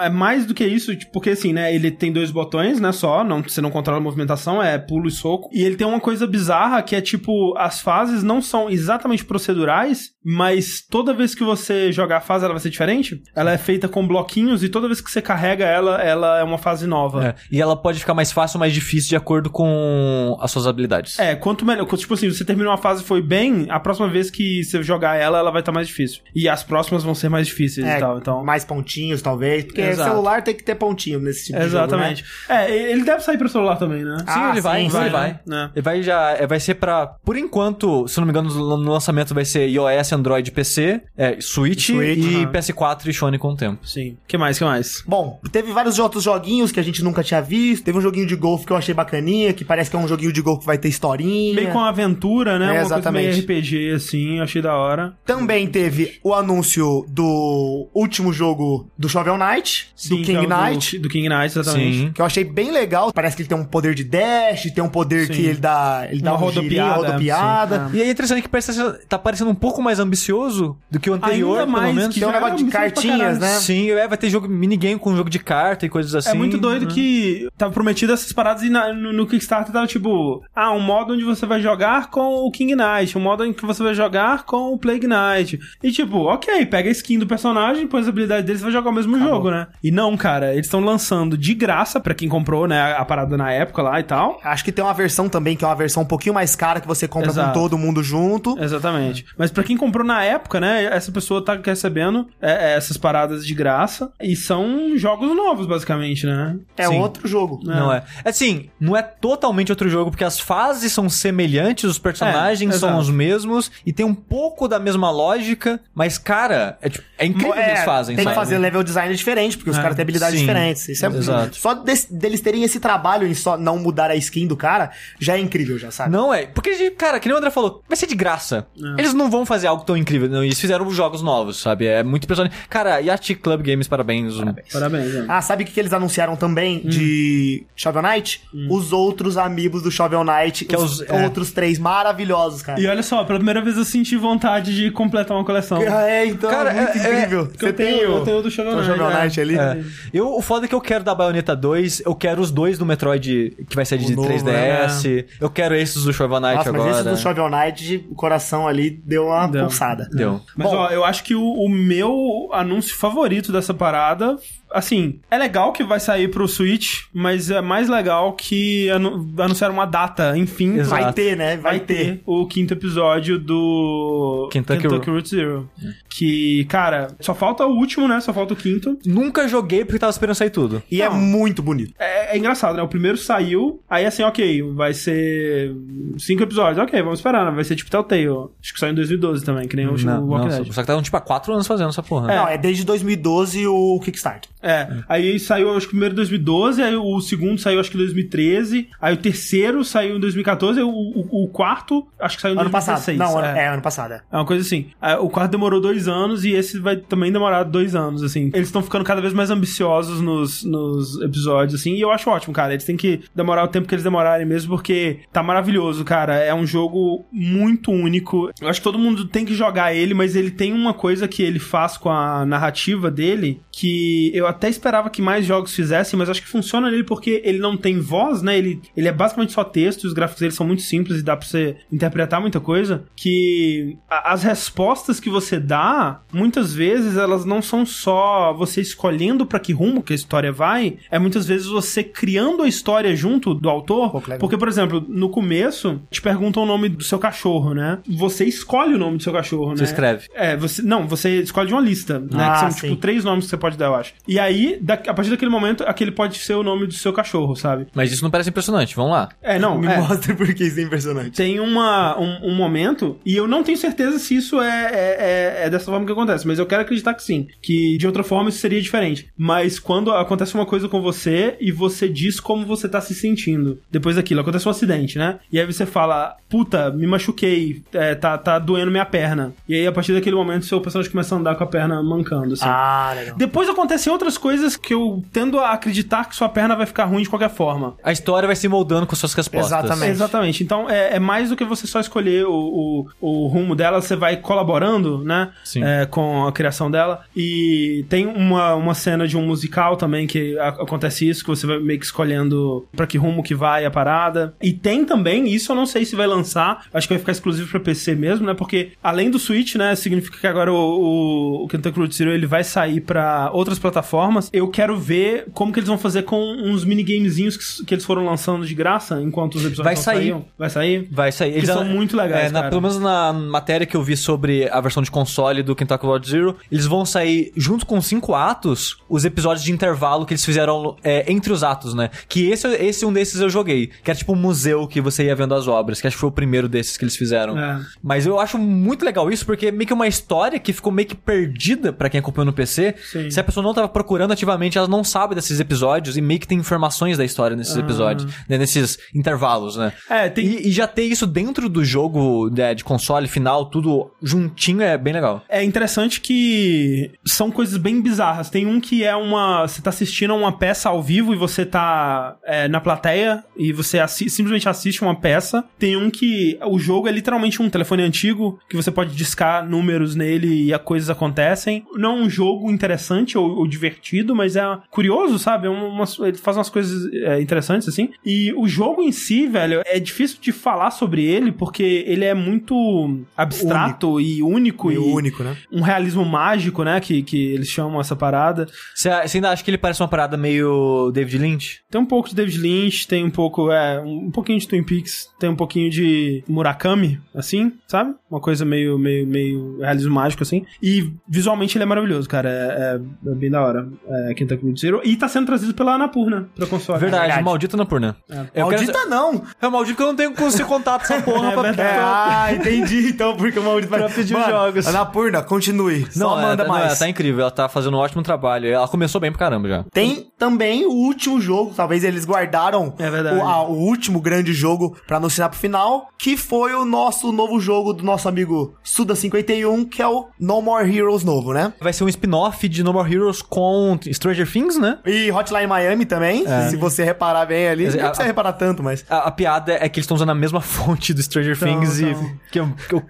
é 0.00 0.08
mais 0.08 0.46
do 0.46 0.54
que 0.54 0.64
isso, 0.64 0.94
tipo, 0.96 1.12
porque 1.12 1.30
assim, 1.30 1.52
né? 1.52 1.74
Ele 1.74 1.90
tem 1.90 2.12
dois 2.12 2.30
botões, 2.30 2.80
né? 2.80 2.92
Só, 2.92 3.22
não, 3.24 3.42
você 3.42 3.60
não 3.60 3.70
controla 3.70 3.98
a 3.98 4.02
movimentação, 4.02 4.62
é 4.62 4.78
pulo 4.78 5.08
e 5.08 5.10
soco. 5.10 5.48
E 5.52 5.62
ele 5.62 5.76
tem 5.76 5.86
uma 5.86 6.00
coisa 6.00 6.26
bizarra 6.26 6.82
que 6.82 6.94
é 6.96 7.00
tipo: 7.00 7.56
as 7.56 7.80
fases 7.80 8.22
não 8.22 8.40
são 8.42 8.68
exatamente 8.70 9.24
procedurais, 9.24 10.10
mas 10.24 10.82
toda 10.88 11.14
vez 11.14 11.34
que 11.34 11.44
você 11.44 11.92
jogar 11.92 12.18
a 12.18 12.20
fase, 12.20 12.44
ela 12.44 12.54
vai 12.54 12.60
ser 12.60 12.70
diferente. 12.70 13.20
Ela 13.34 13.52
é 13.52 13.58
feita 13.58 13.88
com 13.88 14.06
bloquinhos 14.06 14.62
e 14.64 14.68
toda 14.68 14.86
vez 14.88 15.00
que 15.00 15.10
você 15.10 15.22
carrega 15.22 15.64
ela, 15.64 16.02
ela 16.02 16.38
é 16.38 16.42
uma 16.42 16.58
fase 16.58 16.86
nova. 16.86 17.28
É, 17.28 17.34
E 17.50 17.60
ela 17.60 17.76
pode 17.76 18.00
ficar 18.00 18.14
mais 18.14 18.32
fácil 18.32 18.56
ou 18.56 18.60
mais 18.60 18.72
difícil 18.72 19.08
de 19.10 19.16
acordo 19.16 19.50
com 19.50 20.36
as 20.40 20.50
suas 20.50 20.66
habilidades. 20.66 21.18
É, 21.18 21.34
quanto 21.34 21.64
melhor. 21.64 21.84
Tipo 21.94 22.14
assim, 22.14 22.28
você 22.30 22.44
terminou 22.44 22.72
uma 22.72 22.78
fase 22.78 23.02
e 23.02 23.06
foi 23.06 23.22
bem, 23.22 23.66
a 23.70 23.78
próxima 23.78 24.08
vez 24.08 24.30
que 24.30 24.62
você 24.64 24.82
jogar 24.82 25.14
ela, 25.16 25.38
ela 25.38 25.50
vai 25.50 25.60
estar 25.62 25.72
mais 25.72 25.86
difícil. 25.86 26.22
E 26.34 26.48
as 26.48 26.62
próximas 26.62 27.02
vão 27.04 27.14
ser 27.14 27.28
mais 27.28 27.46
difíceis 27.46 27.86
É, 27.86 27.96
e 27.96 28.00
tal. 28.00 28.18
Então. 28.18 28.44
mais 28.44 28.64
pontinhos, 28.64 29.22
talvez. 29.22 29.43
Porque 29.64 29.80
Exato. 29.80 30.10
celular 30.10 30.42
tem 30.42 30.54
que 30.54 30.62
ter 30.62 30.74
pontinho 30.74 31.20
nesse 31.20 31.46
tipo 31.46 31.58
Exatamente. 31.58 32.22
de 32.22 32.28
jogo, 32.28 32.34
né? 32.48 32.66
É, 32.70 32.90
ele 32.92 33.04
deve 33.04 33.22
sair 33.22 33.38
pro 33.38 33.48
celular 33.48 33.76
também, 33.76 34.04
né? 34.04 34.16
Sim, 34.18 34.24
Ah, 34.26 34.50
ele 34.52 34.60
vai, 34.60 34.80
sim, 34.80 34.84
ele 34.86 34.92
vai, 34.92 35.10
vai. 35.10 35.40
né? 35.46 35.70
Ele 35.74 35.82
vai 35.82 36.02
já. 36.02 36.30
é, 36.32 36.46
Vai 36.46 36.60
ser 36.60 36.74
pra. 36.74 37.06
Por 37.24 37.36
enquanto, 37.36 38.06
se 38.08 38.18
não 38.18 38.26
me 38.26 38.30
engano, 38.30 38.48
no 38.52 38.92
lançamento 38.92 39.34
vai 39.34 39.44
ser 39.44 39.66
iOS, 39.68 40.12
Android, 40.12 40.50
PC, 40.50 41.02
é, 41.16 41.36
Switch, 41.40 41.86
Switch, 41.86 42.18
e 42.24 42.36
aham. 42.44 42.52
PS4 42.52 43.06
e 43.08 43.12
Sony 43.14 43.38
com 43.38 43.48
o 43.48 43.56
tempo. 43.56 43.86
Sim. 43.86 44.16
que 44.26 44.36
mais, 44.38 44.58
que 44.58 44.64
mais? 44.64 45.02
Bom, 45.06 45.40
teve 45.50 45.72
vários 45.72 45.98
outros 45.98 46.22
joguinhos 46.24 46.70
que 46.72 46.78
a 46.80 46.82
gente 46.82 47.02
nunca 47.02 47.22
tinha 47.22 47.40
visto. 47.40 47.84
Teve 47.84 47.98
um 47.98 48.00
joguinho 48.00 48.26
de 48.26 48.36
golfe 48.36 48.66
que 48.66 48.72
eu 48.72 48.76
achei 48.76 48.94
bacaninha, 48.94 49.52
que 49.52 49.64
parece 49.64 49.90
que 49.90 49.96
é 49.96 49.98
um 49.98 50.06
joguinho 50.08 50.32
de 50.32 50.40
golfe 50.42 50.60
que 50.60 50.66
vai 50.66 50.78
ter 50.78 50.88
historinha. 50.88 51.54
Meio 51.54 51.70
com 51.72 51.80
aventura, 51.80 52.58
né? 52.58 52.66
É, 52.66 52.68
Uma 52.70 52.78
coisa 52.80 52.94
exatamente. 52.96 53.28
meio 53.28 53.42
RPG, 53.42 53.90
assim, 53.94 54.40
achei 54.40 54.60
da 54.62 54.74
hora. 54.74 55.14
Também 55.24 55.66
teve 55.66 56.18
o 56.22 56.32
anúncio 56.34 57.04
do 57.08 57.88
último 57.94 58.32
jogo 58.32 58.88
do 58.98 59.08
Shovel 59.08 59.33
Knight, 59.38 59.88
Sim, 59.96 60.08
do 60.16 60.22
é 60.22 60.24
King 60.24 60.38
o 60.38 60.42
do- 60.42 60.48
Knight. 60.48 60.98
Do, 60.98 61.08
King 61.08 61.28
Knight, 61.28 61.46
exatamente. 61.58 61.96
Sim. 61.98 62.12
Que 62.12 62.20
eu 62.20 62.26
achei 62.26 62.44
bem 62.44 62.70
legal. 62.72 63.12
Parece 63.12 63.36
que 63.36 63.42
ele 63.42 63.48
tem 63.48 63.56
um 63.58 63.64
poder 63.64 63.94
de 63.94 64.04
dash, 64.04 64.70
tem 64.74 64.82
um 64.84 64.88
poder 64.88 65.26
Sim. 65.26 65.32
que 65.32 65.42
ele 65.46 65.58
dá, 65.58 66.06
ele 66.10 66.20
dá 66.22 66.34
Uma 66.34 66.46
um 66.46 66.52
girinho, 66.52 66.82
rodopiada, 66.84 67.06
rodopiada. 67.12 67.90
E 67.92 68.00
aí 68.02 68.08
é 68.08 68.10
interessante 68.10 68.42
que 68.42 68.48
parece, 68.48 68.72
tá 69.08 69.18
parecendo 69.18 69.50
um 69.50 69.54
pouco 69.54 69.82
mais 69.82 69.98
ambicioso 69.98 70.76
do 70.90 70.98
que 71.00 71.10
o 71.10 71.14
anterior, 71.14 71.60
Ainda 71.60 71.70
mais 71.70 71.84
pelo 71.86 71.94
menos. 71.96 72.14
que 72.14 72.20
Tem 72.20 72.28
um 72.28 72.32
negócio 72.32 72.56
de 72.56 72.64
cartinhas, 72.64 73.38
né? 73.38 73.48
Sim, 73.58 73.90
é, 73.90 74.06
vai 74.08 74.16
ter 74.18 74.28
jogo 74.30 74.48
minigame 74.48 74.98
com 74.98 75.14
jogo 75.16 75.30
de 75.30 75.38
carta 75.38 75.86
e 75.86 75.88
coisas 75.88 76.14
assim. 76.14 76.30
É 76.30 76.34
muito 76.34 76.58
doido 76.58 76.86
né? 76.86 76.92
que 76.92 77.48
tava 77.56 77.72
prometido 77.72 78.12
essas 78.12 78.32
paradas 78.32 78.62
e 78.62 78.70
na- 78.70 78.92
no, 78.92 79.12
no 79.12 79.26
Kickstarter 79.26 79.72
tava 79.72 79.86
tipo, 79.86 80.42
ah, 80.54 80.72
um 80.72 80.80
modo 80.80 81.14
onde 81.14 81.24
você 81.24 81.46
vai 81.46 81.60
jogar 81.60 82.10
com 82.10 82.36
o 82.46 82.50
King 82.50 82.74
Knight, 82.74 83.16
um 83.16 83.20
modo 83.20 83.44
em 83.44 83.52
que 83.52 83.64
você 83.64 83.82
vai 83.82 83.94
jogar 83.94 84.44
com 84.44 84.72
o 84.72 84.78
Plague 84.78 85.06
Knight. 85.06 85.58
E 85.82 85.90
tipo, 85.92 86.18
ok, 86.24 86.66
pega 86.66 86.88
a 86.88 86.92
skin 86.92 87.18
do 87.18 87.26
personagem, 87.26 87.86
põe 87.86 88.00
as 88.00 88.08
habilidades 88.08 88.44
deles 88.44 88.60
e 88.60 88.64
vai 88.64 88.72
jogar 88.72 88.90
o 88.90 88.92
mesmo 88.92 89.16
jogo, 89.24 89.50
né? 89.50 89.66
E 89.82 89.90
não, 89.90 90.16
cara, 90.16 90.52
eles 90.52 90.66
estão 90.66 90.80
lançando 90.80 91.36
de 91.36 91.54
graça 91.54 92.00
pra 92.00 92.14
quem 92.14 92.28
comprou, 92.28 92.66
né, 92.66 92.94
a 92.94 93.04
parada 93.04 93.36
na 93.36 93.50
época 93.50 93.82
lá 93.82 93.98
e 94.00 94.02
tal. 94.02 94.40
Acho 94.42 94.64
que 94.64 94.72
tem 94.72 94.84
uma 94.84 94.94
versão 94.94 95.28
também, 95.28 95.56
que 95.56 95.64
é 95.64 95.68
uma 95.68 95.74
versão 95.74 96.02
um 96.02 96.06
pouquinho 96.06 96.34
mais 96.34 96.54
cara, 96.56 96.80
que 96.80 96.86
você 96.86 97.06
compra 97.08 97.30
Exato. 97.30 97.52
com 97.52 97.60
todo 97.60 97.78
mundo 97.78 98.02
junto. 98.02 98.58
Exatamente. 98.58 99.24
Mas 99.38 99.50
pra 99.50 99.62
quem 99.64 99.76
comprou 99.76 100.04
na 100.04 100.22
época, 100.24 100.60
né, 100.60 100.84
essa 100.84 101.10
pessoa 101.12 101.44
tá 101.44 101.58
recebendo 101.64 102.26
é, 102.40 102.72
é, 102.72 102.76
essas 102.76 102.96
paradas 102.96 103.46
de 103.46 103.54
graça 103.54 104.10
e 104.20 104.34
são 104.36 104.96
jogos 104.96 105.34
novos, 105.34 105.66
basicamente, 105.66 106.26
né? 106.26 106.56
É 106.76 106.86
Sim. 106.86 106.98
outro 106.98 107.26
jogo. 107.28 107.60
Não 107.64 107.92
é. 107.92 108.02
Assim, 108.24 108.68
não 108.80 108.96
é 108.96 109.02
totalmente 109.02 109.70
outro 109.72 109.88
jogo, 109.88 110.10
porque 110.10 110.24
as 110.24 110.38
fases 110.38 110.92
são 110.92 111.08
semelhantes, 111.08 111.84
os 111.84 111.98
personagens 111.98 112.74
É, 112.74 112.78
são 112.78 112.98
os 112.98 113.10
mesmos, 113.10 113.70
e 113.84 113.92
tem 113.92 114.04
um 114.04 114.14
pouco 114.14 114.68
da 114.68 114.78
mesma 114.78 115.10
lógica, 115.10 115.80
mas, 115.94 116.18
cara, 116.18 116.76
é, 116.82 116.88
tipo, 116.88 117.04
é 117.18 117.26
incrível 117.26 117.50
o 117.50 117.54
que 117.54 117.60
É, 117.60 117.70
eles 117.70 117.84
fazem, 117.84 118.16
Tem 118.16 118.24
que 118.24 118.30
sabe? 118.30 118.44
fazer 118.44 118.58
level 118.58 118.82
design 118.82 119.13
diferente, 119.16 119.56
porque 119.56 119.70
os 119.70 119.78
É, 119.78 119.80
caras 119.82 119.96
têm 119.96 120.02
habilidades 120.02 120.38
sim. 120.38 120.46
diferentes. 120.46 120.88
Isso 120.88 121.04
é 121.06 121.08
Exato. 121.08 121.56
Só 121.56 121.74
des- 121.74 122.06
deles 122.10 122.40
terem 122.40 122.62
esse 122.64 122.78
trabalho 122.80 123.26
em 123.26 123.34
só 123.34 123.56
não 123.56 123.78
mudar 123.78 124.10
a 124.10 124.16
skin 124.16 124.46
do 124.46 124.56
cara, 124.56 124.90
já 125.18 125.36
é 125.36 125.40
incrível, 125.40 125.78
já 125.78 125.90
sabe? 125.90 126.10
Não 126.10 126.32
é, 126.32 126.46
porque, 126.46 126.90
cara, 126.92 127.18
que 127.20 127.28
nem 127.28 127.34
o 127.34 127.38
André 127.38 127.50
falou, 127.50 127.82
vai 127.88 127.96
ser 127.96 128.06
de 128.06 128.14
graça. 128.14 128.66
É. 128.76 129.00
Eles 129.00 129.14
não 129.14 129.30
vão 129.30 129.44
fazer 129.46 129.66
algo 129.66 129.84
tão 129.84 129.96
incrível, 129.96 130.28
não, 130.28 130.42
eles 130.44 130.60
fizeram 130.60 130.88
jogos 130.90 131.22
novos, 131.22 131.58
sabe? 131.60 131.86
É 131.86 132.02
muito 132.02 132.24
impressionante. 132.24 132.54
Cara, 132.68 132.98
Yacht 133.00 133.34
Club 133.36 133.62
Games, 133.62 133.86
parabéns. 133.88 134.34
Parabéns, 134.72 135.12
né? 135.14 135.24
Ah, 135.28 135.40
sabe 135.42 135.62
o 135.62 135.66
que, 135.66 135.72
que 135.72 135.80
eles 135.80 135.92
anunciaram 135.92 136.36
também 136.36 136.82
Hum. 136.84 136.88
de 136.88 137.64
Shovel 137.76 138.02
Knight? 138.02 138.42
Os 138.70 138.92
outros 138.92 139.36
amigos 139.36 139.82
do 139.82 139.90
Shovel 139.90 140.24
Knight, 140.24 140.64
Que 140.64 140.74
é 140.74 140.78
os 140.78 141.00
os- 141.00 141.08
é. 141.08 141.24
outros 141.24 141.50
três 141.52 141.78
maravilhosos, 141.78 142.62
cara. 142.62 142.80
E 142.80 142.86
olha 142.86 143.02
só, 143.02 143.24
pela 143.24 143.38
primeira 143.38 143.60
vez 143.62 143.76
eu 143.76 143.84
senti 143.84 144.16
vontade 144.16 144.74
de 144.74 144.90
completar 144.90 145.36
uma 145.36 145.44
coleção. 145.44 145.80
É, 145.82 146.26
então, 146.26 146.50
Cara, 146.50 146.70
é 146.72 146.76
é- 146.76 146.80
é- 146.98 147.18
incrível. 147.18 147.46
Porque 147.46 147.64
eu 147.66 147.72
tenho, 147.72 148.00
eu 148.02 148.24
tenho 148.24 148.38
o 148.38 148.42
do 148.42 148.50
Shovel 148.50 148.72
Knight. 148.76 148.86
Knight 149.10 149.40
ali. 149.40 149.58
É. 149.58 149.82
Eu, 150.12 150.36
o 150.36 150.42
foda 150.42 150.66
é 150.66 150.68
que 150.68 150.74
eu 150.74 150.80
quero 150.80 151.04
da 151.04 151.14
Bayonetta 151.14 151.54
2, 151.54 152.02
eu 152.04 152.14
quero 152.14 152.40
os 152.40 152.50
dois 152.50 152.78
do 152.78 152.86
Metroid 152.86 153.56
que 153.68 153.76
vai 153.76 153.84
ser 153.84 153.98
de 153.98 154.14
novo, 154.14 154.28
3DS, 154.28 155.24
eu 155.40 155.50
quero 155.50 155.74
esses 155.74 156.04
do 156.04 156.12
Shovel 156.12 156.40
Knight 156.40 156.56
Nossa, 156.56 156.68
agora. 156.70 156.84
mas 156.84 156.96
esse 156.98 157.08
do 157.10 157.16
Shovel 157.16 157.48
Knight, 157.48 158.06
o 158.10 158.14
coração 158.14 158.66
ali 158.66 158.90
deu 158.90 159.26
uma 159.26 159.46
Deu. 159.46 159.62
pulsada. 159.62 160.08
Deu. 160.12 160.40
Mas 160.56 160.70
Bom. 160.70 160.76
ó, 160.76 160.88
eu 160.90 161.04
acho 161.04 161.24
que 161.24 161.34
o, 161.34 161.42
o 161.42 161.68
meu 161.68 162.50
anúncio 162.52 162.96
favorito 162.96 163.52
dessa 163.52 163.74
parada, 163.74 164.36
assim, 164.74 165.20
é 165.30 165.38
legal 165.38 165.72
que 165.72 165.84
vai 165.84 166.00
sair 166.00 166.28
pro 166.28 166.46
Switch, 166.48 167.04
mas 167.12 167.50
é 167.50 167.60
mais 167.60 167.88
legal 167.88 168.32
que 168.34 168.90
anu 168.90 169.32
anunciaram 169.38 169.74
uma 169.74 169.86
data, 169.86 170.36
enfim, 170.36 170.74
Exato. 170.78 171.02
Vai 171.02 171.12
ter, 171.12 171.36
né? 171.36 171.56
vai 171.56 171.80
ter 171.80 172.20
o 172.26 172.46
quinto 172.46 172.74
episódio 172.74 173.38
do 173.38 174.48
Kentucky 174.50 174.86
Route 174.86 175.28
Zero. 175.28 175.70
Que, 176.08 176.64
cara, 176.66 177.08
só 177.20 177.34
falta 177.34 177.66
o 177.66 177.70
último, 177.74 178.06
né? 178.06 178.20
Só 178.20 178.32
falta 178.32 178.54
o 178.54 178.56
quinto. 178.56 178.98
Nunca 179.06 179.48
joguei 179.48 179.84
porque 179.84 179.98
tava 179.98 180.10
esperando 180.10 180.34
sair 180.36 180.50
tudo. 180.50 180.82
E 180.90 181.02
é 181.02 181.08
Não. 181.08 181.16
muito 181.16 181.62
bonito. 181.62 181.92
É, 181.98 182.34
é 182.34 182.38
engraçado, 182.38 182.76
né? 182.76 182.82
O 182.82 182.88
primeiro 182.88 183.16
saiu, 183.16 183.80
aí 183.88 184.04
assim, 184.06 184.22
ok, 184.22 184.62
vai 184.74 184.94
ser 184.94 185.74
cinco 186.18 186.42
episódios. 186.42 186.78
Ok, 186.78 187.00
vamos 187.02 187.18
esperar, 187.18 187.44
né? 187.44 187.50
Vai 187.50 187.64
ser 187.64 187.76
tipo 187.76 187.90
Telltale. 187.90 188.24
Acho 188.62 188.72
que 188.74 188.80
saiu 188.80 188.92
em 188.92 188.94
2012 188.94 189.44
também, 189.44 189.66
que 189.68 189.76
nem 189.76 189.86
o, 189.86 189.96
Não, 189.96 190.22
o 190.24 190.28
Walking 190.28 190.48
Dead. 190.48 190.66
só 190.66 190.72
que 190.74 190.80
estavam 190.80 191.02
tipo 191.02 191.16
há 191.16 191.20
4 191.20 191.52
anos 191.52 191.66
fazendo 191.66 191.88
essa 191.88 192.02
porra. 192.02 192.28
Não, 192.28 192.48
é 192.48 192.56
desde 192.56 192.84
2012 192.84 193.66
o 193.66 194.00
Kickstarter. 194.00 194.50
É, 194.64 194.88
aí 195.08 195.38
saiu 195.38 195.70
acho 195.76 195.80
que 195.86 195.86
o 195.88 195.90
primeiro 195.90 196.14
em 196.14 196.16
2012, 196.16 196.82
aí 196.82 196.96
o 196.96 197.20
segundo 197.20 197.60
saiu 197.60 197.78
acho 197.80 197.90
que 197.90 197.96
em 197.96 198.00
2013, 198.00 198.88
aí 199.00 199.14
o 199.14 199.16
terceiro 199.18 199.84
saiu 199.84 200.16
em 200.16 200.20
2014, 200.20 200.78
aí 200.80 200.84
o, 200.84 200.88
o, 200.90 201.44
o 201.44 201.48
quarto 201.48 202.06
acho 202.18 202.36
que 202.36 202.42
saiu 202.42 202.54
em 202.54 202.58
Ano 202.58 202.70
2016. 202.70 203.18
passado. 203.18 203.30
Não, 203.32 203.38
ano- 203.38 203.58
é. 203.58 203.64
é, 203.64 203.68
ano 203.68 203.82
passado. 203.82 204.12
é. 204.14 204.22
É 204.32 204.36
uma 204.36 204.44
coisa 204.46 204.62
assim. 204.64 204.86
Ah, 205.00 205.18
O 205.20 205.28
quarto 205.28 205.50
demorou 205.50 205.80
dois 205.80 206.08
anos 206.08 206.44
e 206.44 206.52
esse 206.52 206.78
vai 206.78 206.96
também 206.96 207.30
demorar 207.30 207.64
dois 207.64 207.94
anos, 207.94 208.22
assim. 208.22 208.50
Eles 208.54 208.68
estão 208.68 208.82
ficando 208.82 209.04
cada 209.04 209.20
vez 209.20 209.32
mais 209.34 209.50
ambiciosos 209.50 210.20
nos, 210.20 210.64
nos 210.64 211.20
episódios, 211.20 211.80
assim, 211.80 211.94
e 211.94 212.00
eu 212.00 212.10
acho 212.10 212.30
ótimo, 212.30 212.54
cara. 212.54 212.72
Eles 212.72 212.84
têm 212.84 212.96
que 212.96 213.20
demorar 213.34 213.64
o 213.64 213.68
tempo 213.68 213.86
que 213.86 213.94
eles 213.94 214.04
demorarem 214.04 214.46
mesmo, 214.46 214.70
porque 214.70 215.20
tá 215.32 215.42
maravilhoso, 215.42 216.04
cara. 216.04 216.36
É 216.36 216.54
um 216.54 216.66
jogo 216.66 217.26
muito 217.30 217.90
único. 217.90 218.50
Eu 218.60 218.68
acho 218.68 218.80
que 218.80 218.84
todo 218.84 218.98
mundo 218.98 219.26
tem 219.26 219.44
que 219.44 219.54
jogar 219.54 219.94
ele, 219.94 220.14
mas 220.14 220.34
ele 220.36 220.50
tem 220.50 220.72
uma 220.72 220.94
coisa 220.94 221.28
que 221.28 221.42
ele 221.42 221.58
faz 221.58 221.96
com 221.96 222.10
a 222.10 222.44
narrativa 222.46 223.10
dele 223.10 223.60
que 223.70 224.30
eu 224.34 224.46
até 224.54 224.68
esperava 224.68 225.10
que 225.10 225.20
mais 225.22 225.44
jogos 225.44 225.74
fizessem, 225.74 226.18
mas 226.18 226.30
acho 226.30 226.42
que 226.42 226.48
funciona 226.48 226.90
nele 226.90 227.04
porque 227.04 227.42
ele 227.44 227.58
não 227.58 227.76
tem 227.76 227.98
voz, 228.00 228.42
né? 228.42 228.56
Ele, 228.56 228.80
ele 228.96 229.08
é 229.08 229.12
basicamente 229.12 229.52
só 229.52 229.64
texto, 229.64 230.04
e 230.04 230.06
os 230.06 230.12
gráficos 230.12 230.40
dele 230.40 230.52
são 230.52 230.66
muito 230.66 230.82
simples 230.82 231.20
e 231.20 231.22
dá 231.22 231.36
pra 231.36 231.46
você 231.46 231.76
interpretar 231.92 232.40
muita 232.40 232.60
coisa. 232.60 233.04
Que 233.16 233.96
a- 234.08 234.32
as 234.32 234.42
respostas 234.42 235.18
que 235.18 235.28
você 235.30 235.58
dá, 235.58 236.20
muitas 236.32 236.72
vezes 236.74 237.16
elas 237.16 237.44
não 237.44 237.60
são 237.62 237.84
só 237.84 238.52
você 238.52 238.80
escolhendo 238.80 239.46
pra 239.46 239.58
que 239.58 239.72
rumo 239.72 240.02
que 240.02 240.12
a 240.12 240.16
história 240.16 240.52
vai, 240.52 240.96
é 241.10 241.18
muitas 241.18 241.46
vezes 241.46 241.66
você 241.66 242.02
criando 242.04 242.62
a 242.62 242.68
história 242.68 243.14
junto 243.16 243.54
do 243.54 243.68
autor. 243.68 244.10
Pô, 244.10 244.20
porque, 244.38 244.56
por 244.58 244.68
exemplo, 244.68 245.04
no 245.08 245.28
começo 245.28 246.00
te 246.10 246.20
perguntam 246.22 246.62
o 246.62 246.66
nome 246.66 246.88
do 246.88 247.02
seu 247.02 247.18
cachorro, 247.18 247.74
né? 247.74 247.98
Você 248.08 248.44
escolhe 248.44 248.94
o 248.94 248.98
nome 248.98 249.16
do 249.16 249.22
seu 249.22 249.32
cachorro, 249.32 249.70
né? 249.70 249.76
Você 249.78 249.84
escreve. 249.84 250.28
É, 250.34 250.56
você. 250.56 250.82
Não, 250.82 251.06
você 251.08 251.40
escolhe 251.40 251.68
de 251.68 251.74
uma 251.74 251.80
lista, 251.82 252.18
né? 252.18 252.44
Ah, 252.44 252.52
que 252.52 252.60
são, 252.60 252.70
sim. 252.72 252.80
tipo, 252.88 252.96
três 253.00 253.24
nomes 253.24 253.44
que 253.46 253.50
você 253.50 253.56
pode 253.56 253.76
dar, 253.76 253.86
eu 253.86 253.94
acho. 253.94 254.14
E 254.28 254.38
aí, 254.38 254.43
da- 254.80 254.94
a 254.94 255.14
partir 255.14 255.30
daquele 255.30 255.50
momento, 255.50 255.84
aquele 255.86 256.10
pode 256.10 256.38
ser 256.38 256.54
o 256.54 256.62
nome 256.62 256.86
do 256.86 256.94
seu 256.94 257.12
cachorro, 257.12 257.54
sabe? 257.56 257.86
Mas 257.94 258.12
isso 258.12 258.22
não 258.22 258.30
parece 258.30 258.50
impressionante, 258.50 258.94
vamos 258.96 259.12
lá. 259.12 259.28
É, 259.42 259.58
não, 259.58 259.78
Me 259.78 259.86
é. 259.86 259.98
mostra 259.98 260.34
porque 260.34 260.64
isso 260.64 260.78
é 260.78 260.82
impressionante. 260.82 261.36
Tem 261.36 261.60
uma, 261.60 262.18
um, 262.18 262.50
um 262.50 262.54
momento, 262.54 263.18
e 263.24 263.36
eu 263.36 263.46
não 263.46 263.62
tenho 263.62 263.78
certeza 263.78 264.18
se 264.18 264.36
isso 264.36 264.60
é, 264.60 264.90
é, 264.92 265.16
é- 265.62 265.66
é 265.66 265.70
dessa 265.70 265.86
forma 265.86 266.04
que 266.06 266.12
acontece, 266.12 266.46
mas 266.46 266.58
eu 266.58 266.66
quero 266.66 266.82
acreditar 266.82 267.14
que 267.14 267.22
sim. 267.22 267.46
Que 267.62 267.96
de 267.98 268.06
outra 268.06 268.22
forma 268.22 268.48
isso 268.48 268.58
seria 268.58 268.80
diferente. 268.80 269.28
Mas 269.36 269.78
quando 269.78 270.10
acontece 270.12 270.54
uma 270.54 270.66
coisa 270.66 270.88
com 270.88 271.00
você 271.00 271.56
e 271.60 271.70
você 271.70 272.08
diz 272.08 272.40
como 272.40 272.64
você 272.66 272.88
tá 272.88 273.00
se 273.00 273.14
sentindo 273.14 273.78
depois 273.90 274.16
daquilo, 274.16 274.40
acontece 274.40 274.66
um 274.66 274.70
acidente, 274.70 275.18
né? 275.18 275.38
E 275.52 275.58
aí 275.60 275.66
você 275.66 275.84
fala, 275.86 276.36
puta, 276.48 276.90
me 276.90 277.06
machuquei, 277.06 277.82
é, 277.92 278.14
tá, 278.14 278.38
tá 278.38 278.58
doendo 278.58 278.90
minha 278.90 279.04
perna. 279.04 279.52
E 279.68 279.74
aí 279.74 279.86
a 279.86 279.92
partir 279.92 280.12
daquele 280.12 280.36
momento 280.36 280.64
seu 280.64 280.80
personagem 280.80 281.10
começa 281.12 281.34
a 281.34 281.38
andar 281.38 281.54
com 281.56 281.64
a 281.64 281.66
perna 281.66 282.02
mancando, 282.02 282.54
assim. 282.54 282.64
Ah, 282.66 283.12
legal. 283.14 283.36
Depois 283.36 283.68
acontecem 283.68 284.12
outras 284.12 284.23
coisas 284.38 284.76
que 284.76 284.94
eu 284.94 285.22
tendo 285.32 285.58
a 285.60 285.72
acreditar 285.72 286.28
que 286.28 286.34
sua 286.36 286.48
perna 286.48 286.74
vai 286.76 286.86
ficar 286.86 287.04
ruim 287.04 287.22
de 287.22 287.28
qualquer 287.28 287.50
forma. 287.50 287.94
A 288.02 288.12
história 288.12 288.46
vai 288.46 288.56
se 288.56 288.66
moldando 288.68 289.06
com 289.06 289.14
suas 289.14 289.32
respostas. 289.34 289.70
Exatamente. 289.84 290.10
Exatamente. 290.10 290.62
Então 290.64 290.88
é, 290.90 291.16
é 291.16 291.18
mais 291.20 291.50
do 291.50 291.56
que 291.56 291.64
você 291.64 291.86
só 291.86 292.00
escolher 292.00 292.46
o, 292.46 293.06
o, 293.20 293.44
o 293.44 293.46
rumo 293.48 293.74
dela, 293.74 294.00
você 294.00 294.16
vai 294.16 294.36
colaborando, 294.36 295.22
né? 295.24 295.50
Sim. 295.64 295.82
É, 295.84 296.06
com 296.06 296.46
a 296.46 296.52
criação 296.52 296.90
dela. 296.90 297.24
E 297.36 298.04
tem 298.08 298.26
uma, 298.26 298.74
uma 298.74 298.94
cena 298.94 299.26
de 299.28 299.36
um 299.36 299.46
musical 299.46 299.96
também 299.96 300.26
que 300.26 300.58
a- 300.58 300.68
acontece 300.68 301.28
isso, 301.28 301.42
que 301.42 301.50
você 301.50 301.66
vai 301.66 301.78
meio 301.78 301.98
que 301.98 302.06
escolhendo 302.06 302.86
pra 302.96 303.06
que 303.06 303.18
rumo 303.18 303.42
que 303.42 303.54
vai 303.54 303.84
a 303.84 303.90
parada. 303.90 304.54
E 304.62 304.72
tem 304.72 305.04
também, 305.04 305.48
isso 305.48 305.72
eu 305.72 305.76
não 305.76 305.86
sei 305.86 306.04
se 306.04 306.16
vai 306.16 306.26
lançar, 306.26 306.86
acho 306.92 307.06
que 307.06 307.14
vai 307.14 307.18
ficar 307.18 307.32
exclusivo 307.32 307.68
pra 307.70 307.80
PC 307.80 308.14
mesmo, 308.14 308.46
né? 308.46 308.54
Porque 308.54 308.92
além 309.02 309.30
do 309.30 309.38
Switch, 309.38 309.74
né? 309.76 309.94
Significa 309.94 310.38
que 310.38 310.46
agora 310.46 310.72
o, 310.72 310.76
o, 310.76 311.64
o 311.64 311.68
Kentucky 311.68 311.98
Route 311.98 312.14
Zero 312.14 312.30
ele 312.32 312.46
vai 312.46 312.64
sair 312.64 313.00
pra 313.00 313.50
outras 313.52 313.78
plataformas. 313.78 314.13
Eu 314.52 314.68
quero 314.68 314.98
ver 314.98 315.46
como 315.52 315.72
que 315.72 315.78
eles 315.78 315.88
vão 315.88 315.98
fazer 315.98 316.22
com 316.22 316.40
uns 316.40 316.84
minigamezinhos 316.84 317.56
que, 317.56 317.84
que 317.84 317.94
eles 317.94 318.04
foram 318.04 318.24
lançando 318.24 318.66
de 318.66 318.74
graça 318.74 319.20
enquanto 319.20 319.56
os 319.56 319.64
episódios 319.64 319.84
Vai 319.84 319.96
sair. 319.96 320.16
saíam. 320.16 320.44
Vai 320.58 320.70
sair? 320.70 321.08
Vai 321.10 321.32
sair. 321.32 321.60
Que 321.60 321.66
são 321.66 321.84
muito 321.84 322.16
legais, 322.16 322.50
é, 322.50 322.52
na-. 322.52 322.68
Pelo 322.68 322.80
menos 322.80 322.98
na 322.98 323.32
matéria 323.32 323.86
que 323.86 323.96
eu 323.96 324.02
vi 324.02 324.16
sobre 324.16 324.68
a 324.68 324.80
versão 324.80 325.02
de 325.02 325.10
console 325.10 325.62
do 325.62 325.74
Kentucky 325.74 326.06
Road 326.06 326.28
Zero, 326.28 326.56
eles 326.70 326.86
vão 326.86 327.04
sair 327.04 327.52
junto 327.56 327.86
com 327.86 328.00
cinco 328.00 328.34
atos, 328.34 328.98
os 329.08 329.24
episódios 329.24 329.64
de 329.64 329.72
intervalo 329.72 330.26
que 330.26 330.32
eles 330.32 330.44
fizeram 330.44 330.96
é, 331.02 331.30
entre 331.30 331.52
os 331.52 331.62
atos 331.62 331.94
né? 331.94 332.10
Que 332.28 332.50
esse, 332.50 332.66
esse 332.76 333.04
um 333.04 333.12
desses 333.12 333.40
eu 333.40 333.50
joguei. 333.50 333.90
Que 334.02 334.10
era 334.10 334.18
tipo 334.18 334.32
um 334.32 334.36
museu 334.36 334.86
que 334.86 335.00
você 335.00 335.24
ia 335.24 335.34
vendo 335.34 335.54
as 335.54 335.66
obras. 335.66 336.00
Que 336.00 336.06
acho 336.06 336.16
que 336.16 336.20
foi 336.20 336.28
o 336.28 336.32
primeiro 336.32 336.68
desses 336.68 336.96
que 336.96 337.04
eles 337.04 337.16
fizeram. 337.16 337.58
É. 337.58 337.80
Mas 338.02 338.26
eu 338.26 338.38
acho 338.38 338.56
muito 338.58 339.04
legal 339.04 339.30
isso, 339.30 339.44
porque 339.44 339.66
é 339.66 339.72
meio 339.72 339.86
que 339.86 339.92
uma 339.92 340.06
história 340.06 340.58
que 340.58 340.72
ficou 340.72 340.92
meio 340.92 341.08
que 341.08 341.14
perdida 341.14 341.92
pra 341.92 342.08
quem 342.08 342.20
acompanhou 342.20 342.46
no 342.46 342.52
PC. 342.52 342.94
Sim. 343.10 343.30
Se 343.30 343.40
a 343.40 343.44
pessoa 343.44 343.62
não 343.64 343.74
tava 343.74 343.88
procurando 343.88 344.03
ativamente, 344.32 344.76
ela 344.78 344.88
não 344.88 345.02
sabe 345.04 345.34
desses 345.34 345.60
episódios 345.60 346.16
e 346.16 346.20
meio 346.20 346.40
que 346.40 346.46
tem 346.48 346.58
informações 346.58 347.16
da 347.18 347.24
história 347.24 347.56
nesses 347.56 347.76
episódios, 347.76 348.30
né, 348.48 348.58
nesses 348.58 348.98
intervalos, 349.14 349.76
né? 349.76 349.92
É, 350.08 350.28
tem- 350.28 350.44
E, 350.44 350.68
e 350.68 350.70
já 350.72 350.86
ter 350.86 351.04
isso 351.04 351.26
dentro 351.26 351.68
do 351.68 351.84
jogo 351.84 352.50
né, 352.50 352.74
de 352.74 352.84
console 352.84 353.26
final, 353.28 353.66
tudo 353.66 354.10
juntinho, 354.22 354.82
é 354.82 354.96
bem 354.98 355.12
legal. 355.12 355.42
É 355.48 355.62
interessante 355.64 356.20
que 356.20 357.10
são 357.24 357.50
coisas 357.50 357.76
bem 357.76 358.00
bizarras. 358.00 358.50
Tem 358.50 358.66
um 358.66 358.80
que 358.80 359.04
é 359.04 359.14
uma. 359.16 359.66
Você 359.66 359.80
tá 359.80 359.90
assistindo 359.90 360.32
a 360.32 360.36
uma 360.36 360.52
peça 360.52 360.88
ao 360.88 361.02
vivo 361.02 361.32
e 361.32 361.36
você 361.36 361.64
tá 361.64 362.36
é, 362.44 362.68
na 362.68 362.80
plateia 362.80 363.42
e 363.56 363.72
você 363.72 363.98
assi- 363.98 364.28
simplesmente 364.30 364.68
assiste 364.68 365.02
uma 365.02 365.14
peça. 365.14 365.64
Tem 365.78 365.96
um 365.96 366.10
que 366.10 366.58
o 366.66 366.78
jogo 366.78 367.08
é 367.08 367.12
literalmente 367.12 367.60
um 367.62 367.70
telefone 367.70 368.02
antigo 368.02 368.58
que 368.68 368.76
você 368.76 368.90
pode 368.90 369.14
discar 369.14 369.66
números 369.68 370.14
nele 370.14 370.64
e 370.66 370.74
as 370.74 370.82
coisas 370.82 371.08
acontecem. 371.10 371.84
Não 371.96 372.18
é 372.18 372.22
um 372.22 372.30
jogo 372.30 372.70
interessante 372.70 373.36
ou, 373.38 373.48
ou 373.58 373.66
divertido, 373.66 373.93
mas 374.34 374.56
é 374.56 374.62
curioso, 374.90 375.38
sabe? 375.38 375.66
É 375.66 375.70
uma, 375.70 376.04
ele 376.20 376.36
faz 376.38 376.56
umas 376.56 376.68
coisas 376.68 377.12
é, 377.12 377.40
interessantes 377.40 377.88
assim. 377.88 378.10
E 378.24 378.52
o 378.54 378.66
jogo 378.68 379.02
em 379.02 379.12
si, 379.12 379.46
velho, 379.46 379.82
é 379.86 379.98
difícil 379.98 380.38
de 380.40 380.52
falar 380.52 380.90
sobre 380.90 381.24
ele 381.24 381.52
porque 381.52 382.04
ele 382.06 382.24
é 382.24 382.34
muito 382.34 383.20
abstrato 383.36 384.20
e 384.20 384.42
único 384.42 384.88
Meio 384.88 385.02
e 385.02 385.12
único, 385.12 385.42
né? 385.42 385.56
um 385.72 385.80
realismo 385.80 386.24
mágico, 386.24 386.82
né? 386.84 387.00
Que, 387.00 387.22
que 387.22 387.52
eles 387.52 387.68
chamam 387.68 388.00
essa 388.00 388.16
parada. 388.16 388.66
Você 388.94 389.08
ainda 389.10 389.50
acha 389.50 389.62
que 389.62 389.70
ele 389.70 389.78
parece 389.78 390.02
uma 390.02 390.08
parada 390.08 390.36
meio 390.36 391.10
David 391.12 391.38
Lynch? 391.38 391.80
Tem 391.90 392.00
um 392.00 392.06
pouco 392.06 392.28
de 392.28 392.34
David 392.34 392.58
Lynch, 392.58 393.06
tem 393.06 393.24
um 393.24 393.30
pouco, 393.30 393.70
é, 393.70 394.00
um, 394.00 394.26
um 394.26 394.30
pouquinho 394.30 394.58
de 394.58 394.68
Twin 394.68 394.82
Peaks, 394.82 395.28
tem 395.38 395.48
um 395.50 395.56
pouquinho 395.56 395.90
de 395.90 396.42
Murakami, 396.48 397.20
assim, 397.34 397.72
sabe? 397.86 398.14
Uma 398.30 398.40
coisa 398.40 398.64
meio, 398.64 398.98
meio, 398.98 399.26
meio 399.26 399.78
realismo 399.80 400.14
mágico, 400.14 400.42
assim. 400.42 400.64
E 400.82 401.12
visualmente 401.28 401.76
ele 401.76 401.82
é 401.84 401.86
maravilhoso, 401.86 402.28
cara. 402.28 402.48
É, 402.48 402.96
é- 402.96 403.30
é 403.30 403.34
bem 403.34 403.50
da 403.50 403.62
hora. 403.64 403.83
É 404.30 404.34
Kentucky 404.34 404.64
Road 404.64 404.80
Zero. 404.80 405.00
E 405.04 405.16
tá 405.16 405.28
sendo 405.28 405.46
trazido 405.46 405.74
pela 405.74 405.94
Anapurna 405.94 406.48
pra 406.54 406.66
console. 406.66 406.98
Verdade, 406.98 407.22
verdade. 407.24 407.44
maldita 407.44 407.76
Napurna. 407.76 408.16
Eu 408.28 408.44
quero- 408.68 408.68
Maldita 408.84 409.04
não! 409.06 409.42
É 409.60 409.68
maldito 409.68 409.96
que 409.96 410.02
eu 410.02 410.06
não 410.06 410.16
tenho 410.16 410.32
como 410.34 410.50
se 410.50 410.64
contato 410.64 411.02
essa 411.02 411.20
porra 411.22 411.48
É 411.50 411.52
pra, 411.52 411.62
verdade. 411.62 411.88
É, 411.88 411.98
ah, 412.02 412.48
entendi. 412.52 413.08
Então, 413.08 413.36
porque 413.36 413.58
o 413.58 413.62
maldito 413.62 413.90
vai 413.90 414.08
pedir 414.12 414.34
jogos. 414.48 414.86
Anapurna, 414.86 415.42
continue. 415.42 416.00
Não, 416.16 416.28
Só 416.30 416.32
ela, 416.38 416.42
manda 416.42 416.56
tá- 416.58 416.64
não, 416.64 416.70
mais. 416.74 416.86
ela 416.86 416.96
tá 416.96 417.08
incrível, 417.08 417.40
ela 417.42 417.50
tá 417.50 417.68
fazendo 417.68 417.96
um 417.96 418.00
ótimo 418.00 418.22
trabalho. 418.22 418.68
Ela 418.68 418.88
começou 418.88 419.20
bem 419.20 419.30
pra 419.30 419.38
caramba 419.38 419.68
já. 419.68 419.84
Tem 419.92 420.28
também 420.38 420.86
o 420.86 420.90
último 420.92 421.40
jogo, 421.40 421.72
talvez 421.74 422.04
eles 422.04 422.24
guardaram 422.24 422.94
É 422.98 423.10
verdade. 423.10 423.36
o, 423.38 423.42
a- 423.42 423.62
o 423.68 423.72
último 423.74 424.20
grande 424.20 424.52
jogo 424.52 424.96
pra 425.06 425.16
anunciar 425.18 425.48
pro 425.48 425.58
final, 425.58 426.08
que 426.18 426.36
foi 426.36 426.74
o 426.74 426.84
nosso 426.84 427.32
novo 427.32 427.58
jogo 427.60 427.92
do 427.92 428.04
nosso 428.04 428.28
amigo 428.28 428.74
Suda51, 428.84 429.88
que 429.88 430.02
é 430.02 430.08
o 430.08 430.26
No 430.38 430.60
More 430.62 430.88
Heroes 430.96 431.24
novo, 431.24 431.52
né? 431.52 431.72
Vai 431.80 431.92
ser 431.92 432.04
um 432.04 432.08
spin-off 432.08 432.68
de 432.68 432.82
No 432.82 432.92
More 432.92 433.12
Heroes 433.12 433.42
com 433.42 433.73
Stranger 434.12 434.50
Things, 434.50 434.78
né? 434.78 434.98
E 435.06 435.30
Hotline 435.30 435.66
Miami 435.66 436.04
também, 436.04 436.44
se 436.70 436.76
você 436.76 437.04
reparar 437.04 437.46
bem 437.46 437.68
ali. 437.68 437.84
Não 437.88 438.04
a- 438.04 438.08
precisa 438.08 438.24
reparar 438.26 438.52
tanto, 438.54 438.82
mas... 438.82 439.04
A, 439.08 439.28
a 439.28 439.30
piada 439.30 439.72
é 439.74 439.88
que 439.88 439.98
eles 439.98 440.04
estão 440.04 440.14
usando 440.16 440.30
a 440.30 440.34
mesma 440.34 440.60
fonte 440.62 441.12
do 441.12 441.22
Stranger 441.22 441.56
Então, 441.56 441.68
Things 441.80 441.98
então. 442.00 442.28
e. 442.50 442.50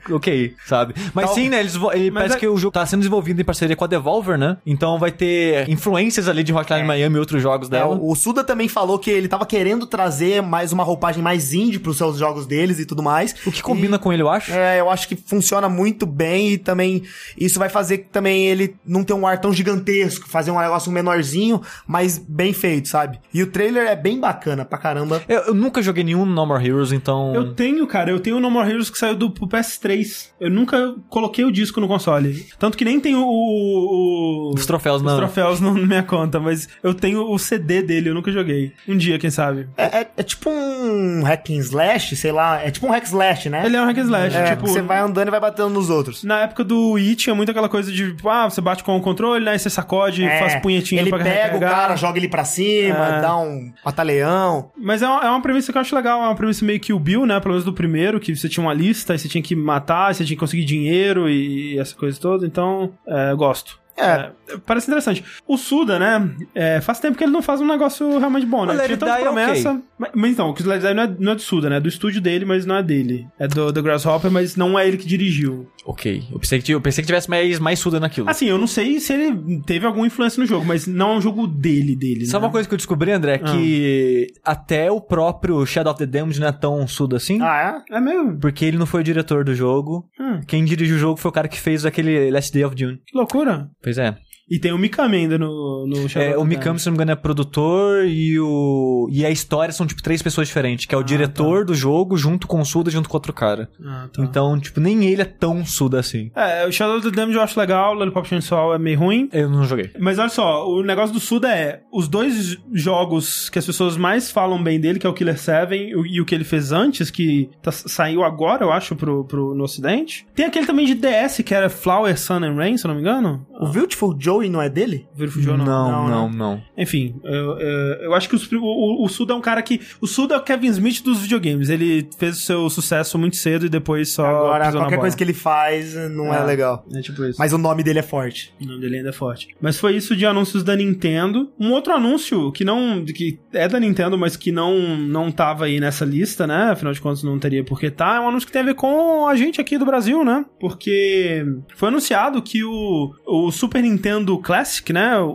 Que, 0.06 0.12
ok, 0.12 0.54
sabe? 0.66 0.94
Mas 1.12 1.24
Então- 1.24 1.34
sim, 1.34 1.48
né? 1.48 1.60
Eles, 1.60 1.74
ele 1.92 2.10
Mas 2.10 2.22
parece 2.22 2.36
é- 2.36 2.40
que 2.40 2.48
o 2.48 2.56
jogo 2.56 2.72
tá 2.72 2.84
sendo 2.86 3.00
desenvolvido 3.00 3.40
em 3.40 3.44
parceria 3.44 3.76
com 3.76 3.84
a 3.84 3.86
Devolver, 3.86 4.36
né? 4.38 4.56
Então 4.66 4.98
vai 4.98 5.10
ter 5.12 5.68
influências 5.68 6.28
ali 6.28 6.42
de 6.42 6.52
Hotline 6.52 6.84
Miami 6.86 7.16
e 7.16 7.18
outros 7.18 7.42
jogos 7.42 7.68
É, 7.68 7.70
dela. 7.72 7.98
o 8.00 8.14
Suda 8.14 8.42
também 8.44 8.68
falou 8.68 8.98
que 8.98 9.10
ele 9.10 9.28
tava 9.28 9.44
querendo 9.46 9.86
trazer 9.86 10.42
mais 10.42 10.72
uma 10.72 10.82
roupagem 10.84 11.22
mais 11.22 11.52
indie 11.52 11.78
pros 11.78 11.96
seus 11.96 12.18
jogos 12.18 12.46
deles 12.46 12.78
e 12.78 12.86
tudo 12.86 13.02
mais. 13.02 13.34
O 13.46 13.52
que 13.52 13.62
combina 13.62 13.98
com 13.98 14.12
ele, 14.12 14.22
eu 14.22 14.28
acho. 14.28 14.52
É, 14.52 14.80
eu 14.80 14.90
acho 14.90 15.08
que 15.08 15.16
funciona 15.16 15.68
muito 15.68 16.06
bem 16.06 16.52
e 16.52 16.58
também 16.58 17.02
isso 17.38 17.58
vai 17.58 17.68
fazer 17.68 17.98
que 17.98 18.04
também 18.10 18.46
ele 18.46 18.76
não 18.84 19.02
ter 19.04 19.12
um 19.12 19.26
ar 19.26 19.40
tão 19.40 19.52
gigantesco, 19.52 20.28
fazer 20.28 20.50
um 20.50 20.53
negócio 20.60 20.90
menorzinho, 20.92 21.60
mas 21.86 22.18
bem 22.18 22.52
feito, 22.52 22.88
sabe? 22.88 23.18
E 23.32 23.42
o 23.42 23.46
trailer 23.46 23.86
é 23.86 23.96
bem 23.96 24.18
bacana 24.20 24.64
pra 24.64 24.78
caramba. 24.78 25.22
Eu, 25.28 25.40
eu 25.46 25.54
nunca 25.54 25.82
joguei 25.82 26.04
nenhum 26.04 26.24
No 26.24 26.46
More 26.46 26.66
Heroes, 26.66 26.92
então. 26.92 27.34
Eu 27.34 27.54
tenho, 27.54 27.86
cara, 27.86 28.10
eu 28.10 28.20
tenho 28.20 28.36
o 28.36 28.40
No 28.40 28.50
More 28.50 28.68
Heroes 28.70 28.90
que 28.90 28.98
saiu 28.98 29.14
do 29.16 29.30
pro 29.30 29.46
PS3. 29.48 30.28
Eu 30.40 30.50
nunca 30.50 30.94
coloquei 31.08 31.44
o 31.44 31.50
disco 31.52 31.80
no 31.80 31.88
console. 31.88 32.46
Tanto 32.58 32.76
que 32.76 32.84
nem 32.84 33.00
tenho 33.00 33.20
o. 33.20 34.50
o- 34.50 34.54
Os 34.54 34.66
troféus 34.66 34.96
os 34.96 35.02
não. 35.02 35.16
troféus 35.16 35.60
não 35.60 35.74
na 35.74 35.86
minha 35.86 36.02
conta, 36.02 36.38
mas 36.40 36.68
eu 36.82 36.94
tenho 36.94 37.30
o 37.30 37.38
CD 37.38 37.82
dele, 37.82 38.10
eu 38.10 38.14
nunca 38.14 38.30
joguei. 38.30 38.72
Um 38.88 38.96
dia, 38.96 39.18
quem 39.18 39.30
sabe. 39.30 39.68
É, 39.76 39.84
é- 40.00 40.10
é 40.18 40.22
tipo 40.22 40.50
um 40.50 41.22
hack 41.22 41.50
and 41.50 41.54
slash, 41.58 42.16
sei 42.16 42.32
lá, 42.32 42.60
é 42.62 42.70
tipo 42.70 42.86
um 42.86 42.90
hack 42.90 43.04
slash, 43.04 43.48
né? 43.48 43.64
Ele 43.66 43.76
é 43.76 43.82
um 43.82 43.86
hack 43.86 43.98
and 43.98 44.02
slash, 44.04 44.36
É, 44.36 44.50
tipo... 44.50 44.66
você 44.66 44.82
vai 44.82 44.98
andando 44.98 45.28
e 45.28 45.30
vai 45.30 45.40
batendo 45.40 45.70
nos 45.70 45.90
outros. 45.90 46.22
Na 46.24 46.40
época 46.42 46.62
do 46.64 46.92
Wii 46.92 47.16
tinha 47.16 47.34
muito 47.34 47.50
aquela 47.50 47.68
coisa 47.68 47.90
de, 47.90 48.14
tipo, 48.14 48.28
ah, 48.28 48.48
você 48.48 48.60
bate 48.60 48.84
com 48.84 48.96
o 48.96 49.00
controle, 49.00 49.44
né? 49.44 49.56
Você 49.56 49.70
sacode, 49.70 50.24
É, 50.24 50.38
faz 50.50 50.62
punhetinha 50.62 51.00
ele 51.00 51.10
pra 51.10 51.18
pega 51.18 51.30
recarregar. 51.30 51.70
o 51.70 51.74
cara, 51.74 51.96
joga 51.96 52.18
ele 52.18 52.28
pra 52.28 52.44
cima, 52.44 53.16
É. 53.18 53.20
dá 53.20 53.36
um 53.36 53.72
batalhão. 53.84 54.70
Mas 54.76 55.02
é 55.02 55.08
uma, 55.08 55.24
é 55.24 55.28
uma 55.30 55.40
premissa 55.42 55.72
que 55.72 55.78
eu 55.78 55.82
acho 55.82 55.94
legal, 55.94 56.20
é 56.22 56.26
uma 56.26 56.34
premissa 56.34 56.64
meio 56.64 56.80
que 56.80 56.92
o 56.92 56.98
Bill, 56.98 57.26
né? 57.26 57.38
Pelo 57.40 57.52
menos 57.52 57.64
do 57.64 57.72
primeiro, 57.72 58.20
que 58.20 58.34
você 58.34 58.48
tinha 58.48 58.64
uma 58.64 58.74
lista, 58.74 59.14
e 59.14 59.18
você 59.18 59.28
tinha 59.28 59.42
que 59.42 59.54
matar, 59.56 60.14
você 60.14 60.24
tinha 60.24 60.36
que 60.36 60.40
conseguir 60.40 60.64
dinheiro 60.64 61.28
e 61.28 61.78
essa 61.78 61.94
coisa 61.94 62.18
toda, 62.20 62.46
então, 62.46 62.92
é, 63.06 63.30
eu 63.30 63.36
gosto. 63.36 63.78
É. 63.96 64.30
parece 64.66 64.88
interessante. 64.88 65.24
O 65.46 65.56
Suda, 65.56 65.98
né? 65.98 66.30
é, 66.54 66.80
faz 66.80 67.00
tempo 67.00 67.16
que 67.16 67.24
ele 67.24 67.32
não 67.32 67.42
faz 67.42 67.60
um 67.60 67.66
negócio 67.66 68.18
realmente 68.18 68.46
bom, 68.46 68.64
né? 68.66 68.74
Tinha 68.84 68.96
tanta 68.96 69.12
Die 69.12 69.20
é 69.20 69.24
promessa. 69.24 69.80
Mas, 69.98 70.10
mas 70.14 70.30
então, 70.32 70.50
o 70.50 70.54
que 70.54 70.62
o 70.62 70.66
Let 70.66 70.84
It 70.84 70.94
não 70.94 71.02
é, 71.02 71.16
não 71.18 71.32
é 71.32 71.34
do 71.34 71.40
Suda, 71.40 71.70
né? 71.70 71.76
É 71.76 71.80
do 71.80 71.88
estúdio 71.88 72.20
dele, 72.20 72.44
mas 72.44 72.66
não 72.66 72.76
é 72.76 72.82
dele. 72.82 73.26
É 73.38 73.46
do, 73.46 73.72
do 73.72 73.82
Grasshopper, 73.82 74.30
mas 74.30 74.56
não 74.56 74.78
é 74.78 74.86
ele 74.86 74.96
que 74.96 75.06
dirigiu. 75.06 75.68
Ok. 75.84 76.24
Eu 76.32 76.38
pensei 76.38 76.60
que, 76.60 76.72
eu 76.72 76.80
pensei 76.80 77.02
que 77.02 77.06
tivesse 77.06 77.28
mais, 77.28 77.58
mais 77.58 77.78
suda 77.78 78.00
naquilo. 78.00 78.28
Assim, 78.28 78.46
eu 78.46 78.58
não 78.58 78.66
sei 78.66 78.98
se 79.00 79.12
ele 79.12 79.60
teve 79.66 79.86
alguma 79.86 80.06
influência 80.06 80.40
no 80.40 80.46
jogo, 80.46 80.64
mas 80.64 80.86
não 80.86 81.12
é 81.12 81.16
um 81.16 81.20
jogo 81.20 81.46
dele, 81.46 81.94
dele, 81.94 82.26
Sabe 82.26 82.42
né? 82.42 82.46
uma 82.46 82.52
coisa 82.52 82.68
que 82.68 82.74
eu 82.74 82.78
descobri, 82.78 83.12
André? 83.12 83.38
Que 83.38 84.26
até 84.44 84.90
o 84.90 85.00
próprio 85.00 85.64
Shadow 85.66 85.92
of 85.92 85.98
the 85.98 86.06
Damned 86.06 86.40
não 86.40 86.48
é 86.48 86.52
tão 86.52 86.86
sudo 86.88 87.16
assim. 87.16 87.40
Ah, 87.40 87.82
É 87.90 88.00
mesmo? 88.00 88.38
Porque 88.38 88.64
ele 88.64 88.78
não 88.78 88.86
foi 88.86 89.00
o 89.00 89.04
diretor 89.04 89.44
do 89.44 89.54
jogo. 89.54 90.08
Hum, 90.18 90.40
Quem 90.46 90.64
dirige 90.64 90.94
o 90.94 90.98
jogo 90.98 91.18
foi 91.18 91.28
o 91.28 91.32
cara 91.32 91.48
que 91.48 91.60
fez 91.60 91.84
aquele 91.84 92.30
Last 92.30 92.52
Day 92.52 92.64
of 92.64 92.74
June. 92.78 93.00
que 93.06 93.16
loucura. 93.16 93.68
Pois 93.84 93.98
é. 93.98 94.23
E 94.48 94.58
tem 94.58 94.72
o 94.72 94.78
Mikami 94.78 95.16
ainda 95.16 95.38
no, 95.38 95.86
no 95.86 96.08
Shadow 96.08 96.28
É, 96.28 96.36
o 96.36 96.40
the 96.42 96.46
Mikami, 96.48 96.78
se 96.78 96.86
não 96.86 96.92
me 96.92 96.96
engano, 96.96 97.12
é 97.12 97.16
produtor 97.16 98.04
e 98.06 98.38
o. 98.38 99.08
E 99.10 99.24
a 99.24 99.30
história 99.30 99.72
são, 99.72 99.86
tipo, 99.86 100.02
três 100.02 100.22
pessoas 100.22 100.46
diferentes, 100.48 100.84
que 100.86 100.94
é 100.94 100.98
o 100.98 101.02
diretor 101.02 101.64
do 101.64 101.74
jogo 101.74 102.16
junto 102.16 102.46
com 102.46 102.60
o 102.60 102.64
Suda 102.64 102.90
junto 102.90 103.08
com 103.08 103.16
outro 103.16 103.32
cara. 103.32 103.70
Ah, 103.84 104.08
tá. 104.12 104.22
Então, 104.22 104.58
tipo, 104.60 104.80
nem 104.80 105.04
ele 105.06 105.22
é 105.22 105.24
tão 105.24 105.64
Suda 105.64 105.98
assim. 106.00 106.30
É, 106.34 106.66
o 106.66 106.72
Shadow 106.72 106.98
of 106.98 107.10
the 107.10 107.14
Damned 107.14 107.34
eu 107.36 107.42
acho 107.42 107.58
legal, 107.58 107.92
o 107.92 107.98
Lollipop 107.98 108.28
Chainsaw 108.28 108.74
é 108.74 108.78
meio 108.78 108.98
ruim. 108.98 109.28
Eu 109.32 109.48
não 109.48 109.64
joguei. 109.64 109.90
Mas 109.98 110.18
olha 110.18 110.28
só, 110.28 110.68
o 110.68 110.82
negócio 110.82 111.14
do 111.14 111.20
Suda 111.20 111.48
é 111.54 111.80
os 111.92 112.06
dois 112.08 112.58
jogos 112.72 113.48
que 113.48 113.58
as 113.58 113.66
pessoas 113.66 113.96
mais 113.96 114.30
falam 114.30 114.62
bem 114.62 114.78
dele, 114.78 114.98
que 114.98 115.06
é 115.06 115.10
o 115.10 115.14
Killer 115.14 115.38
7 115.38 115.74
e 115.74 116.20
o- 116.20 116.24
que 116.24 116.34
ele 116.34 116.44
fez 116.44 116.72
antes, 116.72 117.10
que 117.10 117.50
tá- 117.62 117.70
saiu 117.72 118.22
agora, 118.24 118.64
eu 118.64 118.72
acho, 118.72 118.94
pro, 118.96 119.24
pro, 119.24 119.54
no 119.54 119.64
ocidente. 119.64 120.26
Tem 120.34 120.46
aquele 120.46 120.66
também 120.66 120.86
de 120.86 120.94
DS, 120.94 121.42
que 121.42 121.54
era 121.54 121.68
Flower, 121.68 122.18
Sun 122.18 122.42
and 122.44 122.54
Rain, 122.54 122.76
se 122.76 122.86
eu 122.86 122.88
não 122.88 122.94
me 122.96 123.00
engano. 123.00 123.46
o 123.60 123.68
Beautiful 123.68 124.14
Joey 124.34 124.48
não 124.50 124.60
é 124.62 124.68
dele? 124.68 125.06
Joe, 125.16 125.56
não. 125.56 125.64
não, 125.64 126.08
não, 126.08 126.28
né? 126.30 126.36
não. 126.36 126.62
Enfim, 126.76 127.14
eu, 127.24 127.58
eu, 127.58 128.14
acho 128.14 128.28
que 128.28 128.34
os- 128.34 128.50
o, 128.52 129.04
o, 129.04 129.08
Suda 129.08 129.32
é 129.32 129.36
um 129.36 129.40
cara 129.40 129.62
que... 129.62 129.80
O 130.00 130.06
Suda 130.06 130.34
é 130.34 130.38
o 130.38 130.42
Kevin 130.42 130.68
Smith 130.68 131.02
dos 131.02 131.20
videogames. 131.20 131.68
Ele 131.68 132.08
fez 132.18 132.38
o 132.38 132.40
seu 132.40 132.70
sucesso 132.70 133.18
muito 133.18 133.36
cedo 133.36 133.66
e 133.66 133.68
depois 133.68 134.12
só 134.12 134.24
Agora, 134.26 134.72
qualquer 134.72 134.98
coisa 134.98 135.16
que 135.16 135.22
ele 135.24 135.34
faz 135.34 135.94
não 136.10 136.32
é, 136.32 136.38
É. 136.38 136.44
legal. 136.44 136.84
É 136.94 137.00
tipo 137.00 137.24
isso. 137.24 137.38
Mas 137.38 137.52
o 137.52 137.58
nome 137.58 137.82
dele 137.82 137.98
é 137.98 138.02
forte. 138.02 138.52
O 138.60 138.66
nome 138.66 138.80
dele 138.80 138.96
ainda 138.98 139.10
é 139.10 139.12
forte. 139.12 139.48
Mas 139.60 139.78
foi 139.78 139.94
isso 139.96 140.16
de 140.16 140.24
anúncios 140.26 140.62
da 140.62 140.74
Nintendo. 140.76 141.50
Um 141.58 141.70
outro 141.72 141.92
anúncio 141.92 142.50
que 142.52 142.64
não. 142.64 143.04
que 143.04 143.38
é 143.52 143.68
da 143.68 143.78
Nintendo, 143.78 144.16
mas 144.18 144.36
que 144.36 144.50
não, 144.50 144.96
não 144.96 145.30
tava 145.30 145.66
aí 145.66 145.78
nessa 145.80 146.04
lista, 146.04 146.46
né? 146.46 146.70
Afinal 146.70 146.92
de 146.92 147.00
contas, 147.00 147.22
não 147.22 147.38
teria 147.38 147.64
por 147.64 147.78
que 147.78 147.90
tá. 147.90 148.16
É 148.16 148.20
um 148.20 148.28
anúncio 148.28 148.46
que 148.46 148.52
tem 148.52 148.62
a 148.62 148.66
ver 148.66 148.74
com 148.74 149.26
a 149.26 149.34
gente 149.36 149.60
aqui 149.60 149.78
do 149.78 149.84
Brasil, 149.86 150.24
né? 150.24 150.44
Porque 150.60 151.44
foi 151.76 151.88
anunciado 151.88 152.40
que 152.42 152.64
o, 152.64 153.12
o 153.26 153.50
Super 153.50 153.82
Nintendo 153.82 154.23
Classic, 154.38 154.92
né? 154.92 155.18
O, 155.18 155.34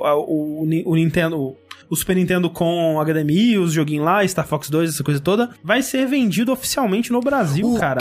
o, 0.00 0.04
a- 0.04 0.16
o, 0.16 0.62
o 0.62 0.66
Ni- 0.66 0.82
o 0.86 0.94
Nintendo. 0.94 1.56
O 1.90 1.94
Super 1.96 2.16
Nintendo 2.16 2.48
com 2.48 2.98
HDMI, 2.98 3.58
os 3.58 3.72
joguinhos 3.72 4.06
lá, 4.06 4.26
Star 4.26 4.46
Fox 4.46 4.70
2, 4.70 4.88
essa 4.94 5.04
coisa 5.04 5.20
toda, 5.20 5.50
vai 5.62 5.82
ser 5.82 6.06
vendido 6.06 6.50
oficialmente 6.50 7.12
no 7.12 7.20
Brasil, 7.20 7.74
cara. 7.78 8.00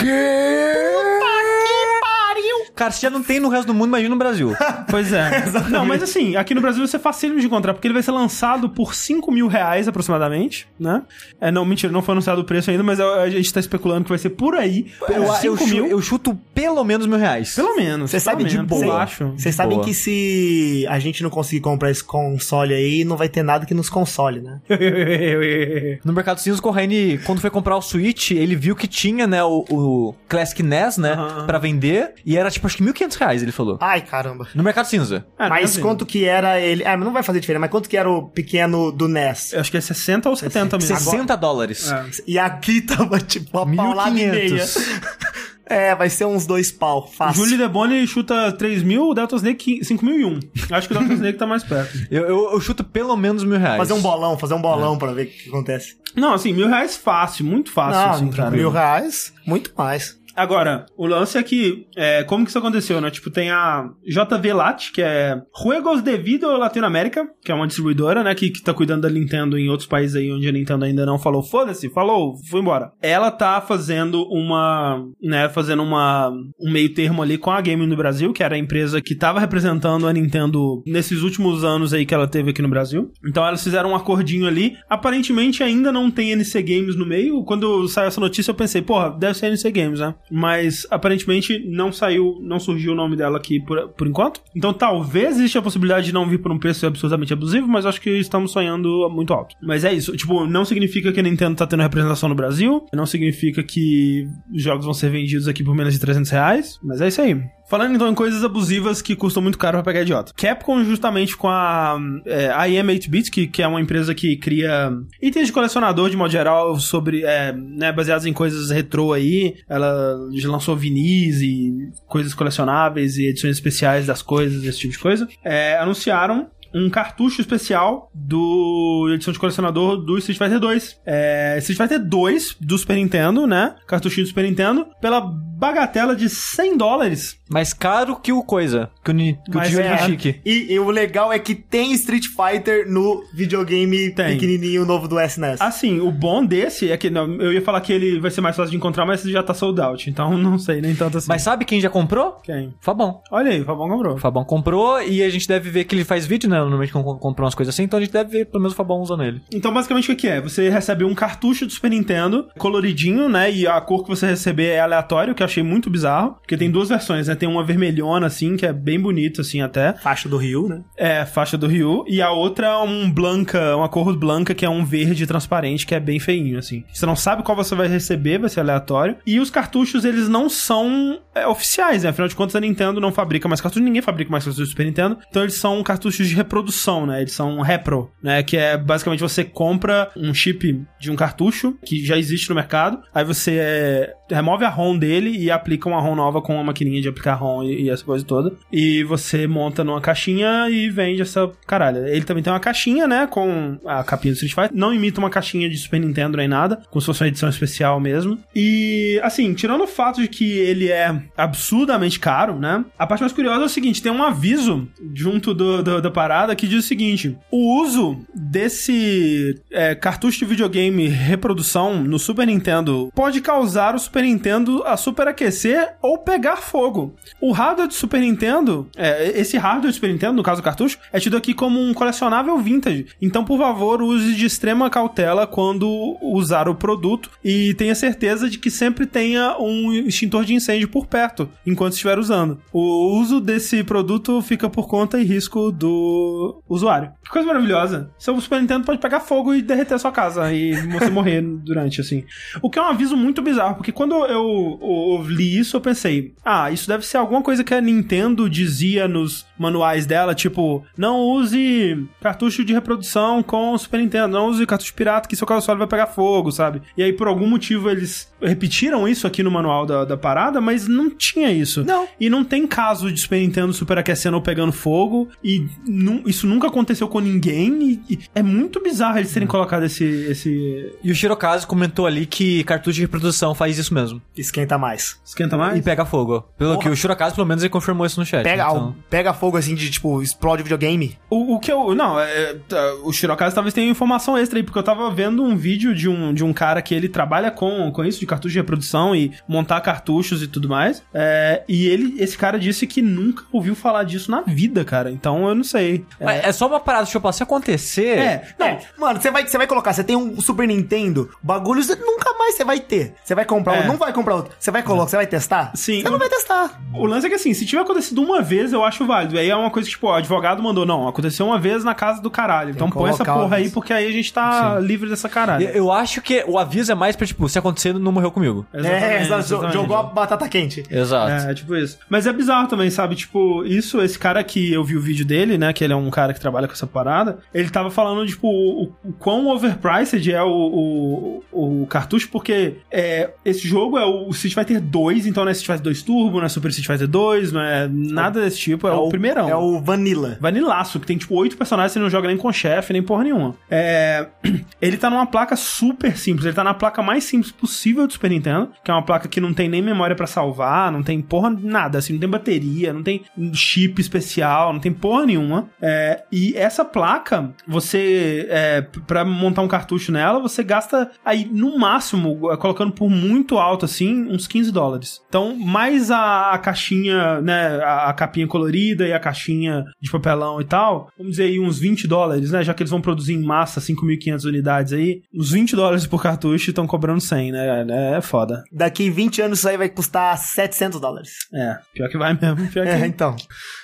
Cara, 2.76 2.92
se 2.92 3.02
já 3.02 3.10
não 3.10 3.22
tem 3.22 3.40
no 3.40 3.50
resto 3.50 3.68
do 3.68 3.74
mundo, 3.74 3.88
imagina 3.90 4.10
no 4.10 4.18
Brasil. 4.18 4.54
Pois 4.90 5.12
é. 5.12 5.46
não, 5.72 5.86
mas 5.86 6.04
assim, 6.04 6.36
aqui 6.36 6.54
no 6.54 6.62
Brasil 6.62 6.86
você 6.86 6.98
é 6.98 7.00
facílimo 7.00 7.40
de 7.40 7.48
encontrar, 7.48 7.74
porque 7.74 7.88
ele 7.88 7.94
vai 7.96 8.04
ser 8.04 8.12
lançado 8.12 8.70
por 8.70 8.94
5 8.94 9.32
mil 9.32 9.48
reais 9.48 9.88
aproximadamente, 9.88 10.68
né? 10.80 11.02
É, 11.42 11.50
não, 11.50 11.66
mentira, 11.66 11.92
não 11.92 12.02
foi 12.04 12.12
anunciado 12.12 12.42
o 12.42 12.44
preço 12.44 12.70
ainda, 12.70 12.84
mas 12.84 13.00
a, 13.00 13.22
a 13.24 13.30
gente 13.30 13.52
tá 13.52 13.60
especulando 13.60 14.04
que 14.04 14.10
vai 14.10 14.20
ser 14.20 14.30
por 14.32 14.54
aí. 14.56 14.92
Eu, 15.02 15.08
por 15.08 15.16
eu, 15.46 15.58
5 15.58 15.58
chu- 15.58 15.74
mil. 15.74 15.86
eu 15.88 16.02
chuto 16.02 16.40
pelo 16.54 16.84
menos 16.84 17.08
mil 17.08 17.18
reais. 17.18 17.56
Pelo 17.56 17.76
menos. 17.76 18.12
Vocês 18.12 18.24
pelo 18.24 18.34
sabem 18.38 18.46
de 18.48 18.62
boa. 18.62 18.86
Eu 18.86 18.92
acho. 18.98 19.28
Vocês 19.36 19.56
sabem 19.56 19.82
que 19.82 19.94
se 19.96 20.86
a 20.88 21.00
gente 21.00 21.24
não 21.24 21.30
conseguir 21.32 21.62
comprar 21.62 21.90
esse 21.90 22.04
console 22.04 22.74
aí, 22.74 23.04
não 23.04 23.18
vai 23.18 23.30
ter 23.30 23.42
nada 23.42 23.66
que 23.66 23.74
nos 23.74 23.90
console, 23.90 24.42
né? 24.42 24.60
No 26.04 26.14
Mercado 26.14 26.40
Cinza, 26.40 26.60
o 26.60 26.62
Corrêne, 26.62 27.18
quando 27.26 27.40
foi 27.42 27.50
comprar 27.50 27.76
o 27.78 27.82
Switch, 27.82 28.32
ele 28.32 28.56
viu 28.56 28.76
que 28.76 28.88
tinha, 28.88 29.26
né, 29.26 29.44
o, 29.44 29.66
o 29.70 30.16
Classic 30.28 30.62
NES, 30.62 30.98
né, 30.98 31.14
Aham. 31.14 31.46
pra 31.46 31.58
vender. 31.58 32.14
E 32.26 32.38
era, 32.38 32.50
tipo, 32.52 32.63
acho 32.68 32.78
que 32.78 32.84
1.500 32.84 33.16
reais, 33.18 33.44
ele 33.44 33.52
falou. 33.52 33.78
Ai, 33.82 34.02
caramba. 34.02 34.48
No 34.54 34.64
Mercado 34.64 34.86
Cinza. 34.86 35.26
Ah, 35.38 35.50
mas 35.50 35.72
assim, 35.72 35.82
quanto 35.82 36.06
que 36.06 36.26
era 36.26 36.60
ele... 36.60 36.84
É, 36.84 36.96
mas 36.96 37.06
não 37.06 37.14
vai 37.14 37.24
fazer 37.24 37.40
diferença. 37.40 37.62
Mas 37.62 37.72
quanto 37.72 37.90
que 37.90 37.98
era 37.98 38.10
o 38.10 38.24
pequeno 38.30 38.92
do 38.92 39.08
NES? 39.08 39.54
Eu 39.54 39.62
acho 39.62 39.72
que 39.72 39.78
é 39.78 39.82
60 39.82 40.30
ou 40.30 40.36
70 40.36 40.78
mesmo. 40.78 40.98
60 40.98 41.36
dólares. 41.36 41.92
É. 41.92 42.06
E 42.28 42.40
aqui 42.40 42.82
tava, 42.82 43.20
tipo, 43.20 43.58
uma 43.58 43.76
paulada 43.76 44.10
e 44.20 44.28
meia. 44.28 44.64
1.500. 44.64 45.44
É, 45.66 45.96
vai 45.96 46.10
ser 46.10 46.26
uns 46.26 46.46
dois 46.46 46.72
pau, 46.72 47.08
fácil. 47.08 47.42
Julie 47.44 47.58
DeBoni 47.58 48.06
chuta 48.06 48.52
3 48.52 48.84
mil, 48.84 49.08
o 49.08 49.14
Delta 49.14 49.38
Snake 49.38 49.80
5.001. 49.80 50.72
Acho 50.72 50.88
que 50.88 50.94
o 50.94 51.00
Delta 51.00 51.14
Snake 51.14 51.38
tá 51.38 51.48
mais 51.48 51.64
perto. 51.64 51.98
Eu, 52.12 52.24
eu, 52.24 52.52
eu 52.52 52.62
chuto 52.62 52.84
pelo 52.84 53.16
menos 53.16 53.44
mil 53.44 53.58
reais. 53.58 53.78
Fazer 53.78 53.94
um 53.94 54.02
bolão, 54.02 54.38
fazer 54.38 54.54
um 54.54 54.62
bolão 54.62 54.98
pra 54.98 55.14
ver 55.14 55.24
o 55.24 55.28
que 55.28 55.50
acontece. 55.50 55.96
Não, 56.16 56.34
assim, 56.34 56.54
mil 56.54 56.68
reais 56.68 56.96
fácil, 56.96 57.46
muito 57.46 57.72
fácil, 57.72 58.28
Não, 58.28 58.32
assim, 58.32 58.52
mil 58.56 58.70
reais, 58.70 59.34
muito 59.48 59.72
mais. 59.76 60.20
Agora, 60.36 60.86
o 60.98 61.06
lance 61.06 61.38
é 61.38 61.44
que, 61.44 61.88
é, 61.96 62.24
como 62.24 62.44
que 62.44 62.50
isso 62.50 62.60
aconteceu, 62.60 63.00
né? 63.00 63.12
Tipo, 63.12 63.30
tem 63.30 63.52
a 63.52 63.90
JV 64.04 64.54
Lat, 64.54 64.92
que 64.92 65.02
é 65.02 65.40
Juegos 65.62 66.02
de 66.02 66.18
Video 66.18 66.58
Latinoamérica, 66.58 67.28
que 67.44 67.52
é 67.52 67.56
uma 67.56 67.68
distribuidora, 67.68 68.24
né? 68.24 68.34
Que, 68.34 68.50
que 68.50 68.62
tá 68.62 68.74
cuidando 68.74 69.04
da 69.04 69.10
Nintendo 69.10 69.58
em 69.58 69.70
outros 69.70 69.88
países 69.88 70.16
aí 70.16 70.32
onde 70.32 70.48
a 70.48 70.52
Nintendo 70.52 70.86
ainda 70.86 71.06
não 71.06 71.20
falou, 71.20 71.44
foda-se, 71.44 71.90
falou, 71.90 72.36
fui 72.50 72.62
embora. 72.62 72.92
Ela 73.02 73.30
tá 73.30 73.62
fazendo 73.62 74.24
uma, 74.30 75.04
né? 75.22 75.50
Fazendo 75.50 75.84
uma, 75.84 76.32
um 76.60 76.72
meio 76.72 76.94
termo 76.94 77.22
ali 77.22 77.38
com 77.38 77.52
a 77.52 77.62
Game 77.62 77.86
no 77.86 77.96
Brasil, 77.96 78.34
que 78.34 78.44
era 78.44 78.56
a 78.56 78.60
empresa 78.60 79.02
que 79.02 79.16
tava 79.16 79.40
representando 79.40 80.08
a 80.08 80.14
Nintendo 80.14 80.82
nesses 80.86 81.22
últimos 81.22 81.64
anos 81.64 81.94
aí 81.94 82.06
que 82.06 82.14
ela 82.14 82.28
teve 82.28 82.52
aqui 82.52 82.62
no 82.62 82.70
Brasil. 82.70 83.12
Então 83.26 83.46
elas 83.46 83.64
fizeram 83.64 83.92
um 83.92 83.96
acordinho 83.96 84.48
ali. 84.48 84.76
Aparentemente 84.90 85.64
ainda 85.64 85.92
não 85.92 86.10
tem 86.10 86.32
NC 86.32 86.62
Games 86.64 86.96
no 86.96 87.06
meio. 87.06 87.44
Quando 87.44 87.88
saiu 87.88 88.08
essa 88.08 88.20
notícia 88.22 88.52
eu 88.52 88.56
pensei, 88.56 88.82
porra, 88.82 89.12
deve 89.12 89.36
ser 89.36 89.48
NC 89.48 89.72
Games, 89.72 90.00
né? 90.00 90.16
Mas 90.32 90.88
aparentemente 90.90 91.64
não 91.68 91.92
saiu, 91.92 92.40
não 92.42 92.60
surgiu 92.60 92.94
o 92.94 92.96
nome 92.96 93.16
dela 93.16 93.38
aqui 93.38 93.60
por, 93.60 93.90
por 93.90 94.08
enquanto. 94.08 94.42
Então 94.56 94.74
talvez 94.74 95.38
exista 95.38 95.60
a 95.60 95.62
possibilidade 95.62 96.08
de 96.08 96.14
não 96.14 96.28
vir 96.28 96.40
por 96.40 96.52
um 96.52 96.60
preço 96.60 96.86
absurdamente 96.86 97.34
abusivo, 97.34 97.68
mas 97.68 97.86
acho 97.86 98.02
que 98.02 98.10
estamos 98.10 98.52
sonhando 98.52 99.10
muito 99.10 99.34
alto. 99.34 99.56
Mas 99.62 99.84
é 99.84 99.94
isso, 99.94 100.16
tipo, 100.16 100.46
não 100.46 100.66
significa 100.66 101.12
que 101.12 101.20
a 101.20 101.24
Nintendo 101.24 101.56
tá 101.56 101.68
tendo 101.68 101.82
representação 101.84 102.30
no 102.30 102.36
Brasil, 102.36 102.86
não 102.94 103.06
significa 103.06 103.64
que 103.64 104.28
os 104.54 104.62
jogos 104.62 104.86
vão 104.86 104.94
ser 104.94 105.10
vendidos 105.10 105.48
aqui 105.48 105.64
por 105.64 105.76
menos 105.76 105.94
de 105.94 106.00
300 106.00 106.32
reais, 106.32 106.80
mas 106.84 107.02
é 107.02 107.08
isso 107.08 107.22
aí. 107.22 107.42
Falando 107.74 107.96
então 107.96 108.08
em 108.08 108.14
coisas 108.14 108.44
abusivas 108.44 109.02
que 109.02 109.16
custam 109.16 109.42
muito 109.42 109.58
caro 109.58 109.78
pra 109.78 109.92
pegar 109.92 110.04
idiota. 110.04 110.32
Capcom, 110.38 110.84
justamente 110.84 111.36
com 111.36 111.50
a, 111.50 112.00
é, 112.24 112.52
a 112.52 112.70
IM 112.70 112.86
8-Bit, 112.86 113.32
que, 113.32 113.48
que 113.48 113.64
é 113.64 113.68
uma 113.68 113.82
empresa 113.82 114.14
que 114.14 114.38
cria 114.38 114.92
itens 115.20 115.48
de 115.48 115.54
colecionador 115.54 116.08
de 116.08 116.16
modo 116.16 116.32
geral, 116.32 116.80
sobre, 116.80 117.24
é, 117.24 117.52
né, 117.52 117.92
baseados 117.92 118.28
em 118.28 118.32
coisas 118.32 118.70
retrô 118.70 119.12
aí. 119.12 119.56
Ela 119.68 120.16
lançou 120.46 120.76
vinis 120.76 121.42
e 121.42 121.74
coisas 122.06 122.36
colecionáveis 122.36 123.18
e 123.18 123.26
edições 123.26 123.56
especiais 123.56 124.06
das 124.06 124.22
coisas, 124.22 124.64
esse 124.64 124.78
tipo 124.78 124.94
de 124.94 125.00
coisa. 125.00 125.28
É, 125.44 125.76
anunciaram 125.80 126.52
um 126.74 126.90
cartucho 126.90 127.42
especial 127.42 128.10
do 128.14 129.10
edição 129.14 129.32
de 129.34 129.40
colecionador 129.40 129.98
do 129.98 130.18
Street 130.18 130.38
Fighter 130.38 130.60
2. 130.60 131.02
É, 131.06 131.58
Street 131.60 131.78
Fighter 131.78 132.04
2 132.04 132.58
do 132.60 132.78
Super 132.78 132.96
Nintendo, 132.96 133.46
né? 133.46 133.76
Cartuchinho 133.88 134.26
do 134.26 134.30
Super 134.30 134.44
Nintendo, 134.44 134.88
pela 135.00 135.22
bagatela 135.22 136.16
de 136.16 136.30
100 136.30 136.78
dólares. 136.78 137.38
Mais 137.50 137.72
caro 137.72 138.18
que 138.18 138.34
o 138.34 138.44
coisa. 138.44 138.90
Que 139.04 139.12
o, 139.12 139.16
que 139.16 139.58
o 139.58 139.80
é- 139.80 139.98
chique. 140.00 140.42
E, 140.44 140.74
e 140.74 140.80
o 140.80 140.90
legal 140.90 141.32
é 141.32 141.40
que 141.40 141.56
tem 141.56 141.94
Street 141.94 142.26
Fighter 142.26 142.90
no 142.92 143.24
videogame 143.34 144.12
Tem. 144.12 144.34
pequenininho 144.34 144.86
novo 144.86 145.08
do 145.08 145.20
SNES. 145.20 145.62
Assim, 145.62 146.00
o 146.02 146.12
bom 146.12 146.44
desse 146.44 146.92
é 146.92 146.98
que 146.98 147.10
não, 147.10 147.36
eu 147.36 147.54
ia 147.54 147.62
falar 147.62 147.80
que 147.82 147.94
ele 147.94 148.20
vai 148.20 148.32
ser 148.32 148.42
mais 148.42 148.56
fácil 148.56 148.72
de 148.72 148.78
encontrar, 148.78 149.06
mas 149.06 149.22
já 149.22 149.44
tá 149.44 149.54
sold 149.54 149.80
out. 149.80 150.10
Então 150.10 150.36
não 150.38 150.58
sei 150.58 150.82
nem 150.82 150.96
tanto 150.96 151.20
assim. 151.20 151.28
Mas 151.30 151.44
sabe 151.44 151.66
quem 151.66 151.80
já 151.80 151.90
comprou? 151.90 152.38
quem? 152.44 152.74
Fabão. 152.82 153.22
Olha 153.32 153.52
aí, 153.52 153.62
o 153.62 153.66
Fabão 153.66 153.88
comprou. 153.88 154.18
Fabão 154.18 154.44
comprou 154.44 155.02
e 155.02 155.24
a 155.24 155.30
gente 155.30 155.48
deve 155.48 155.70
ver 155.70 155.84
que 155.86 155.96
ele 155.96 156.04
faz 156.04 156.26
vídeo, 156.26 156.50
né? 156.50 156.63
Normalmente 156.64 156.92
quando 156.92 157.06
comprou 157.20 157.46
umas 157.46 157.56
coisas 157.56 157.74
assim, 157.74 157.84
então 157.84 157.98
a 157.98 158.02
gente 158.02 158.14
deve 158.14 158.30
ver 158.30 158.46
pelo 158.46 158.62
menos 158.62 158.74
o 158.74 158.76
Fabão 158.76 159.02
usando 159.02 159.24
ele. 159.24 159.42
Então, 159.52 159.74
basicamente, 159.74 160.12
o 160.12 160.16
que 160.16 160.28
é? 160.28 160.42
Você 160.42 160.70
recebe 160.70 161.04
um 161.04 161.14
cartucho 161.14 161.66
do 161.66 161.72
Super 161.72 161.90
Nintendo, 161.90 162.48
coloridinho, 162.58 163.30
né? 163.30 163.52
E 163.52 163.68
a 163.68 163.80
cor 163.82 164.04
que 164.04 164.10
você 164.10 164.28
receber 164.28 164.68
é 164.68 164.80
aleatório, 164.80 165.36
que 165.36 165.44
eu 165.44 165.46
achei 165.46 165.64
muito 165.64 165.90
bizarro. 165.90 166.36
Porque 166.42 166.58
tem 166.58 166.72
duas 166.72 166.90
versões, 166.90 167.28
né? 167.28 167.36
Tem 167.36 167.48
uma 167.48 167.64
vermelhona, 167.64 168.28
assim, 168.28 168.56
que 168.56 168.66
é 168.66 168.74
bem 168.74 169.00
bonita, 169.00 169.42
assim, 169.42 169.62
até. 169.62 169.94
Faixa 169.94 170.28
do 170.28 170.38
Rio, 170.38 170.68
né? 170.68 170.82
É, 170.98 171.26
faixa 171.26 171.58
do 171.58 171.68
Ryu. 171.68 172.04
E 172.08 172.22
a 172.22 172.32
outra 172.32 172.68
é 172.68 172.78
um 172.78 173.12
blanca, 173.12 173.76
uma 173.76 173.90
cor 173.90 174.16
blanca, 174.18 174.54
que 174.54 174.66
é 174.66 174.70
um 174.70 174.86
verde 174.86 175.26
transparente, 175.26 175.86
que 175.86 175.96
é 175.96 176.00
bem 176.00 176.20
feinho, 176.20 176.58
assim. 176.58 176.84
Você 176.94 177.06
não 177.06 177.16
sabe 177.16 177.44
qual 177.44 177.56
você 177.56 177.76
vai 177.76 177.88
receber, 177.88 178.40
vai 178.40 178.50
ser 178.50 178.60
aleatório. 178.60 179.18
E 179.26 179.40
os 179.40 179.50
cartuchos, 179.50 180.06
eles 180.06 180.28
não 180.28 180.50
são 180.50 181.20
é, 181.34 181.48
oficiais, 181.48 182.04
né? 182.04 182.10
Afinal 182.10 182.28
de 182.28 182.36
contas, 182.36 182.56
a 182.56 182.60
Nintendo 182.60 183.00
não 183.00 183.12
fabrica 183.12 183.48
mais 183.48 183.62
cartuchos, 183.62 183.86
ninguém 183.86 184.02
fabrica 184.02 184.32
mais 184.32 184.44
cartuchos 184.44 184.68
do 184.68 184.72
Super 184.72 184.86
Nintendo. 184.86 185.18
Então, 185.30 185.44
eles 185.44 185.56
são 185.56 185.82
cartuchos 185.84 186.28
de 186.28 186.36
reprodução, 186.54 187.06
né? 187.06 187.22
Eles 187.22 187.34
são 187.34 187.60
repro, 187.62 188.12
né? 188.22 188.44
Que 188.44 188.58
é 188.58 188.78
basicamente 188.78 189.20
você 189.22 189.44
compra 189.44 190.12
um 190.16 190.34
chip 190.34 190.82
de 191.00 191.10
um 191.12 191.16
cartucho 191.16 191.76
que 191.84 192.06
já 192.06 192.18
existe 192.18 192.50
no 192.50 192.56
mercado. 192.56 193.00
Aí 193.14 193.26
você 193.26 193.58
é, 193.60 194.14
remove 194.30 194.64
a 194.64 194.70
ROM 194.70 194.98
dele 194.98 195.36
e 195.36 195.50
aplica 195.50 195.90
uma 195.90 196.00
ROM 196.00 196.16
nova 196.16 196.42
com 196.42 196.54
uma 196.56 196.64
maquininha 196.64 197.02
de 197.02 197.08
aplicar 197.10 197.34
ROM 197.36 197.64
e, 197.64 197.84
e 197.86 197.90
essa 197.90 198.04
coisa 198.06 198.24
toda. 198.24 198.54
E 198.72 199.04
você 199.04 199.48
monta 199.48 199.84
numa 199.84 200.00
caixinha 200.00 200.70
e 200.70 200.90
vende 200.90 201.22
essa 201.24 201.52
caralho. 201.66 202.08
Ele 202.08 202.24
também 202.24 202.44
tem 202.44 202.54
uma 202.54 202.60
caixinha, 202.60 203.08
né? 203.08 203.28
Com 203.28 203.80
a 203.86 204.04
capinha 204.04 204.34
do 204.34 204.36
Street 204.38 204.54
Fighter. 204.54 204.72
Não 204.78 204.94
imita 204.94 205.20
uma 205.20 205.30
caixinha 205.30 205.68
de 205.70 205.78
Super 205.78 206.00
Nintendo 206.00 206.38
nem 206.38 206.48
nada. 206.48 206.82
Como 206.90 207.02
se 207.02 207.08
fosse 207.08 207.24
uma 207.24 207.28
edição 207.30 207.50
especial 207.50 208.00
mesmo. 208.00 208.38
E, 208.56 209.20
assim, 209.24 209.54
tirando 209.54 209.84
o 209.84 209.88
fato 209.88 210.22
de 210.22 210.28
que 210.28 210.52
ele 210.60 210.90
é 210.90 211.24
absurdamente 211.36 212.20
caro, 212.20 212.60
né? 212.60 212.84
A 212.98 213.08
parte 213.08 213.22
mais 213.22 213.34
curiosa 213.34 213.64
é 213.64 213.66
o 213.66 213.70
seguinte: 213.70 214.02
tem 214.02 214.12
um 214.12 214.24
aviso 214.24 214.88
junto 215.16 215.54
do, 215.54 215.82
do- 215.82 216.02
da 216.02 216.12
parada 216.12 216.43
que 216.56 216.68
diz 216.68 216.84
o 216.84 216.88
seguinte: 216.88 217.38
o 217.52 217.82
uso 217.82 218.18
desse 218.34 219.60
é, 219.72 219.96
cartucho 219.96 220.40
de 220.40 220.46
videogame 220.46 221.08
reprodução 221.08 222.04
no 222.04 222.20
Super 222.20 222.48
Nintendo 222.48 223.10
pode 223.16 223.42
causar 223.42 223.96
o 223.96 224.00
Super 224.00 224.24
Nintendo 224.24 224.84
a 224.86 224.98
superaquecer 224.98 225.94
ou 226.02 226.18
pegar 226.18 226.58
fogo. 226.58 227.16
O 227.40 227.52
hardware 227.52 227.88
do 227.88 227.94
Super 227.94 228.22
Nintendo, 228.22 228.88
é, 228.96 229.40
esse 229.40 229.58
hardware 229.58 229.92
do 229.92 229.94
Super 229.94 230.12
Nintendo, 230.12 230.34
no 230.34 230.44
caso 230.44 230.62
do 230.62 230.66
cartucho, 230.66 230.98
é 231.12 231.20
tido 231.20 231.38
aqui 231.38 231.54
como 231.54 231.80
um 231.80 231.94
colecionável 231.94 232.58
vintage. 232.58 233.08
Então, 233.22 233.46
por 233.46 233.58
favor, 233.58 234.02
use 234.02 234.36
de 234.36 234.46
extrema 234.46 234.90
cautela 234.90 235.48
quando 235.48 236.18
usar 236.22 236.68
o 236.68 236.76
produto 236.76 237.30
e 237.44 237.74
tenha 237.76 237.96
certeza 237.96 238.50
de 238.50 238.58
que 238.58 238.72
sempre 238.72 239.06
tenha 239.06 239.58
um 239.60 239.94
extintor 239.94 240.46
de 240.46 240.54
incêndio 240.54 240.88
por 240.88 241.06
perto 241.06 241.50
enquanto 241.66 241.94
estiver 241.94 242.18
usando. 242.18 242.60
O 242.72 243.18
uso 243.20 243.40
desse 243.40 243.84
produto 243.84 244.42
fica 244.42 244.70
por 244.70 244.88
conta 244.88 245.20
e 245.20 245.24
risco 245.24 245.72
do 245.72 246.33
usuário. 246.68 247.12
Que 247.24 247.30
coisa 247.30 247.48
maravilhosa. 247.48 248.10
Seu 248.18 248.40
Super 248.42 248.62
Nintendo 248.62 248.86
pode 248.86 249.00
pegar 249.00 249.20
fogo 249.20 249.54
e 249.54 249.62
derreter 249.62 249.94
a 249.96 250.00
sua 250.00 250.12
casa 250.12 250.52
e 250.54 250.74
você 250.92 251.10
morrer 251.12 251.42
durante, 251.42 252.02
assim. 252.02 252.24
O 252.62 252.70
que 252.70 252.80
é 252.80 252.82
um 252.82 252.86
aviso 252.86 253.16
muito 253.18 253.42
bizarro, 253.42 253.76
porque 253.76 253.92
quando 253.92 254.14
eu, 254.16 254.26
eu- 254.28 254.80
eu 254.82 255.26
li 255.28 255.58
isso, 255.58 255.76
eu 255.78 255.82
pensei, 255.82 256.34
ah, 256.44 256.72
isso 256.72 256.88
deve 256.88 257.06
ser 257.06 257.18
alguma 257.18 257.42
coisa 257.42 257.64
que 257.64 257.74
a 257.74 257.82
Nintendo 257.82 258.50
dizia 258.50 259.08
nos 259.08 259.46
manuais 259.58 260.06
dela, 260.06 260.34
tipo, 260.36 260.84
não 260.98 261.20
use 261.20 262.06
cartucho 262.22 262.64
de 262.64 262.74
reprodução 262.74 263.42
com 263.44 263.74
o 263.74 263.78
Super 263.78 264.00
Nintendo, 264.00 264.34
não 264.34 264.48
use 264.48 264.66
cartucho 264.66 264.94
pirata 264.94 265.28
que 265.28 265.36
seu 265.36 265.48
console 265.48 265.78
vai 265.80 265.88
pegar 265.88 266.08
fogo, 266.08 266.52
sabe? 266.52 266.82
E 266.98 267.04
aí, 267.04 267.14
por 267.14 267.28
algum 267.28 267.48
motivo, 267.48 267.90
eles 267.90 268.32
repetiram 268.42 269.08
isso 269.08 269.26
aqui 269.28 269.42
no 269.44 269.52
manual 269.52 269.86
da, 269.86 270.06
da 270.06 270.18
parada, 270.18 270.60
mas 270.60 270.88
não 270.88 271.10
tinha 271.10 271.52
isso. 271.52 271.84
Não. 271.84 272.08
E 272.20 272.30
não 272.30 272.44
tem 272.44 272.68
caso 272.68 273.12
de 273.12 273.20
Super 273.22 273.40
Nintendo 273.40 273.74
superaquecendo 273.74 274.36
ou 274.38 274.42
pegando 274.44 274.72
fogo. 274.72 275.30
E, 275.44 275.66
não, 275.88 276.23
isso 276.26 276.48
nunca 276.48 276.68
aconteceu 276.68 277.08
com 277.08 277.20
ninguém 277.20 278.02
e, 278.10 278.14
e 278.14 278.20
é 278.34 278.44
muito 278.44 278.82
bizarro 278.82 279.18
eles 279.18 279.34
terem 279.34 279.48
colocado 279.48 279.84
esse, 279.84 280.04
esse... 280.04 280.92
E 281.04 281.12
o 281.12 281.16
Shirokaze 281.16 281.66
comentou 281.66 282.06
ali 282.06 282.26
que 282.26 282.64
cartucho 282.64 282.96
de 282.96 283.02
reprodução 283.02 283.54
faz 283.56 283.78
isso 283.78 283.94
mesmo. 283.94 284.22
Esquenta 284.36 284.78
mais. 284.78 285.20
Esquenta 285.26 285.58
mais? 285.58 285.78
E 285.78 285.82
pega 285.82 286.06
fogo. 286.06 286.46
Pelo 286.58 286.76
Porra. 286.76 286.84
que 286.84 286.90
o 286.90 286.96
Shirokaze, 286.96 287.36
pelo 287.36 287.48
menos, 287.48 287.64
ele 287.64 287.70
confirmou 287.70 288.06
isso 288.06 288.20
no 288.20 288.26
chat. 288.26 288.44
Pega, 288.44 288.64
então... 288.64 288.96
pega 289.10 289.34
fogo 289.34 289.58
assim 289.58 289.76
de 289.76 289.90
tipo, 289.90 290.22
explode 290.22 290.62
o 290.62 290.66
videogame. 290.66 291.18
O, 291.30 291.56
o 291.56 291.60
que 291.60 291.72
eu. 291.72 291.94
Não, 291.96 292.20
é, 292.20 292.56
tá, 292.68 292.96
o 293.04 293.12
Shirokaze 293.12 293.56
talvez 293.56 293.74
tenha 293.74 293.90
informação 293.90 294.38
extra 294.38 294.60
aí, 294.60 294.64
porque 294.64 294.78
eu 294.78 294.84
tava 294.84 295.10
vendo 295.12 295.44
um 295.44 295.56
vídeo 295.56 295.94
de 295.94 296.10
um, 296.10 296.34
de 296.34 296.44
um 296.44 296.54
cara 296.54 296.82
que 296.82 296.94
ele 296.94 297.10
trabalha 297.10 297.52
com, 297.52 297.92
com 297.92 298.04
isso, 298.04 298.20
de 298.20 298.26
cartucho 298.26 298.54
de 298.54 298.60
reprodução 298.60 299.16
e 299.16 299.32
montar 299.48 299.82
cartuchos 299.82 300.42
e 300.42 300.48
tudo 300.48 300.70
mais. 300.70 301.04
É, 301.14 301.64
e 301.68 301.88
ele, 301.88 302.16
esse 302.20 302.38
cara 302.38 302.60
disse 302.60 302.88
que 302.88 303.02
nunca 303.02 303.44
ouviu 303.52 303.76
falar 303.76 304.04
disso 304.04 304.32
na 304.32 304.42
vida, 304.42 304.84
cara. 304.86 305.12
Então 305.12 305.48
eu 305.48 305.56
não 305.56 305.64
sei. 305.64 306.03
Mas 306.20 306.44
É 306.44 306.52
só 306.52 306.68
uma 306.68 306.80
parada, 306.80 307.04
deixa 307.06 307.18
eu 307.18 307.22
falar, 307.22 307.34
se 307.34 307.44
acontecer... 307.44 308.18
É, 308.18 308.48
não. 308.58 308.68
É, 308.68 308.80
mano, 308.98 309.22
você 309.22 309.32
vai, 309.32 309.46
você 309.48 309.58
vai 309.58 309.68
colocar, 309.68 309.94
você 309.94 310.04
tem 310.04 310.16
um 310.16 310.40
Super 310.42 310.68
Nintendo, 310.68 311.30
bagulho, 311.42 311.84
você 311.84 311.96
nunca 311.96 312.34
mais 312.38 312.56
você 312.56 312.64
vai 312.64 312.80
ter. 312.80 313.14
Você 313.24 313.36
vai 313.36 313.46
comprar, 313.46 313.74
É. 313.74 313.76
outro, 313.78 313.92
não 313.92 313.98
vai 313.98 314.14
comprar 314.14 314.36
outro. 314.36 314.54
Você 314.60 314.72
vai 314.72 314.84
colocar, 314.84 315.10
você 315.10 315.16
vai 315.16 315.28
testar? 315.28 315.72
Sim. 315.76 316.02
Você 316.02 316.10
não 316.10 316.20
vai 316.20 316.30
testar. 316.30 316.82
O 316.94 317.06
lance 317.06 317.26
é 317.26 317.30
que 317.30 317.36
assim, 317.36 317.54
se 317.54 317.66
tiver 317.66 317.82
acontecido 317.82 318.22
uma 318.22 318.42
vez, 318.42 318.74
eu 318.74 318.84
acho 318.84 319.06
válido. 319.06 319.36
E 319.36 319.40
aí 319.40 319.50
é 319.50 319.56
uma 319.56 319.70
coisa 319.70 319.88
que, 319.88 319.94
tipo, 319.96 320.08
o 320.08 320.14
advogado 320.14 320.62
mandou, 320.62 320.86
não, 320.86 321.08
aconteceu 321.08 321.46
uma 321.46 321.60
vez 321.60 321.84
na 321.84 321.94
casa 321.96 322.22
do 322.22 322.30
caralho. 322.30 322.72
Então 322.72 322.88
que 322.90 322.94
põe 322.94 323.10
essa 323.10 323.24
porra 323.26 323.58
aí, 323.58 323.70
porque 323.70 323.94
aí 323.94 324.08
a 324.08 324.12
gente 324.12 324.32
tá 324.34 324.80
livre 324.80 325.10
dessa 325.10 325.30
caralho. 325.30 325.68
Eu, 325.68 325.84
eu 325.84 325.92
acho 325.92 326.22
que 326.22 326.44
o 326.48 326.58
aviso 326.58 326.92
é 326.92 326.96
mais 326.96 327.16
pra, 327.16 327.26
tipo, 327.26 327.48
se 327.50 327.58
acontecer, 327.60 327.94
não 327.94 328.12
morreu 328.12 328.32
comigo. 328.32 328.66
é, 328.74 329.22
exato, 329.22 329.42
exatamente. 329.42 329.74
jogou 329.74 329.98
a 329.98 330.04
batata 330.04 330.48
quente. 330.48 330.84
Exato. 330.90 331.48
É, 331.48 331.52
é 331.52 331.54
tipo 331.54 331.76
isso. 331.76 331.98
Mas 332.10 332.28
é 332.28 332.34
bizarro 332.34 332.68
também, 332.68 332.90
sabe? 332.90 333.16
Tipo, 333.16 333.64
isso, 333.66 334.02
esse 334.02 334.18
cara 334.18 334.44
que 334.44 334.72
eu 334.74 334.84
vi 334.84 334.96
o 334.98 335.02
vídeo 335.02 335.26
dele, 335.26 335.58
né? 335.58 335.72
Que 335.74 335.84
ele 335.84 335.93
é 335.94 335.96
um 335.96 336.10
cara 336.10 336.34
que 336.34 336.40
trabalha 336.40 336.68
com 336.68 336.74
essa 336.74 336.88
parada. 336.88 337.40
Ele 337.54 337.70
tava 337.70 337.90
falando, 337.90 338.26
tipo, 338.28 338.48
o, 338.48 338.92
o 339.04 339.14
quão 339.14 339.48
overpriced 339.48 340.32
é 340.32 340.44
o, 340.44 341.42
o, 341.52 341.82
o 341.82 341.88
cartucho, 341.88 342.30
porque 342.30 342.78
é, 342.92 343.32
esse 343.46 343.68
jogo 343.68 343.98
é 343.98 344.06
o 344.06 344.30
Street 344.32 344.54
Fighter 344.54 344.82
2, 344.82 345.28
então 345.28 345.44
não 345.44 345.50
é 345.50 345.54
Street 345.54 345.78
Fighter 345.78 345.84
2 345.84 346.02
Turbo, 346.04 346.38
não 346.40 346.46
é 346.46 346.50
Super 346.50 346.70
Street 346.70 346.88
Fighter 346.88 347.08
2, 347.08 347.52
não 347.52 347.62
é 347.62 347.88
nada 347.88 348.42
desse 348.42 348.58
tipo, 348.58 348.88
é, 348.88 348.94
o, 348.94 349.10
primeirão. 349.10 349.50
É 349.50 349.56
o 349.56 349.80
Vanilla. 349.80 350.38
Vanilaço, 350.40 351.00
que 351.00 351.08
tem 351.08 351.18
tipo 351.18 351.36
oito 351.36 351.58
personagens, 351.58 351.92
você 351.92 352.00
não 352.00 352.10
joga 352.10 352.28
nem 352.28 352.38
com 352.38 352.52
chefe, 352.52 352.94
nem 352.94 353.02
porra 353.02 353.24
nenhuma. 353.24 353.56
É... 353.70 354.28
Ele 354.82 354.98
tá 354.98 355.10
numa 355.10 355.26
placa 355.26 355.56
super 355.56 356.18
simples, 356.18 356.46
ele 356.46 356.56
tá 356.56 356.64
na 356.64 356.74
placa 356.74 357.02
mais 357.02 357.24
simples 357.24 357.52
possível 357.52 358.06
do 358.06 358.14
Super 358.14 358.30
Nintendo, 358.30 358.70
que 358.84 358.92
é 358.92 358.94
uma 358.94 359.04
placa 359.04 359.28
que 359.28 359.40
não 359.40 359.54
tem 359.54 359.70
nem 359.70 359.82
memória 359.82 360.16
pra 360.16 360.28
salvar, 360.28 360.92
não 360.92 361.02
tem 361.02 361.22
porra 361.22 361.50
nada, 361.50 361.98
assim, 361.98 362.14
não 362.14 362.20
tem 362.20 362.30
bateria, 362.30 362.92
não 362.92 363.02
tem 363.02 363.24
chip 363.54 364.02
especial, 364.02 364.74
não 364.74 364.80
tem 364.80 364.92
porra 364.92 365.26
nenhuma. 365.26 365.70
É... 365.84 366.24
E 366.32 366.56
essa 366.56 366.86
placa, 366.86 367.54
você, 367.68 368.48
é... 368.50 368.82
pra 369.06 369.26
montar 369.26 369.62
um 369.62 369.68
cartucho 369.68 370.12
nela, 370.12 370.40
você 370.40 370.64
gasta 370.64 371.12
aí, 371.26 371.46
no 371.52 371.78
máximo, 371.78 372.40
colocando 372.58 372.94
por 372.94 373.10
muito 373.10 373.58
alto, 373.58 373.86
assim, 373.86 374.28
uns 374.30 374.48
15 374.48 374.72
dólares. 374.72 375.22
Então, 375.28 375.56
mais 375.56 376.10
a, 376.10 376.52
a 376.52 376.58
caixinha, 376.58 377.42
né, 377.42 377.80
a, 377.84 378.10
a 378.10 378.14
capinha 378.14 378.48
colorida 378.48 379.08
e 379.08 379.14
a 379.14 379.20
caixinha 379.20 379.84
de 380.02 380.12
papelão 380.12 380.62
e 380.62 380.66
tal, 380.66 381.10
vamos 381.18 381.34
dizer 381.34 381.44
aí 381.44 381.60
uns 381.60 381.80
20 381.80 382.08
dólares, 382.08 382.52
né, 382.52 382.64
já 382.64 382.74
que 382.74 382.82
eles 382.82 382.92
vão 382.92 383.02
produzir 383.02 383.34
em 383.34 383.44
massa 383.44 383.82
5.500 383.82 384.46
unidades 384.46 384.94
aí, 384.94 385.22
uns 385.34 385.52
20 385.52 385.76
dólares 385.76 386.08
por 386.08 386.22
cartucho 386.22 386.70
estão 386.70 386.88
cobrando 386.88 387.22
100, 387.22 387.52
né, 387.52 388.18
é 388.18 388.22
foda. 388.22 388.64
Daqui 388.72 389.10
20 389.10 389.42
anos 389.42 389.60
isso 389.60 389.70
aí 389.70 389.78
vai 389.78 389.90
custar 389.90 390.38
700 390.38 391.00
dólares. 391.00 391.32
É, 391.54 391.78
pior 391.94 392.10
que 392.10 392.18
vai 392.18 392.34
mesmo, 392.34 392.70
pior 392.72 392.84
que 392.86 392.90
É, 392.90 393.06
então. 393.06 393.36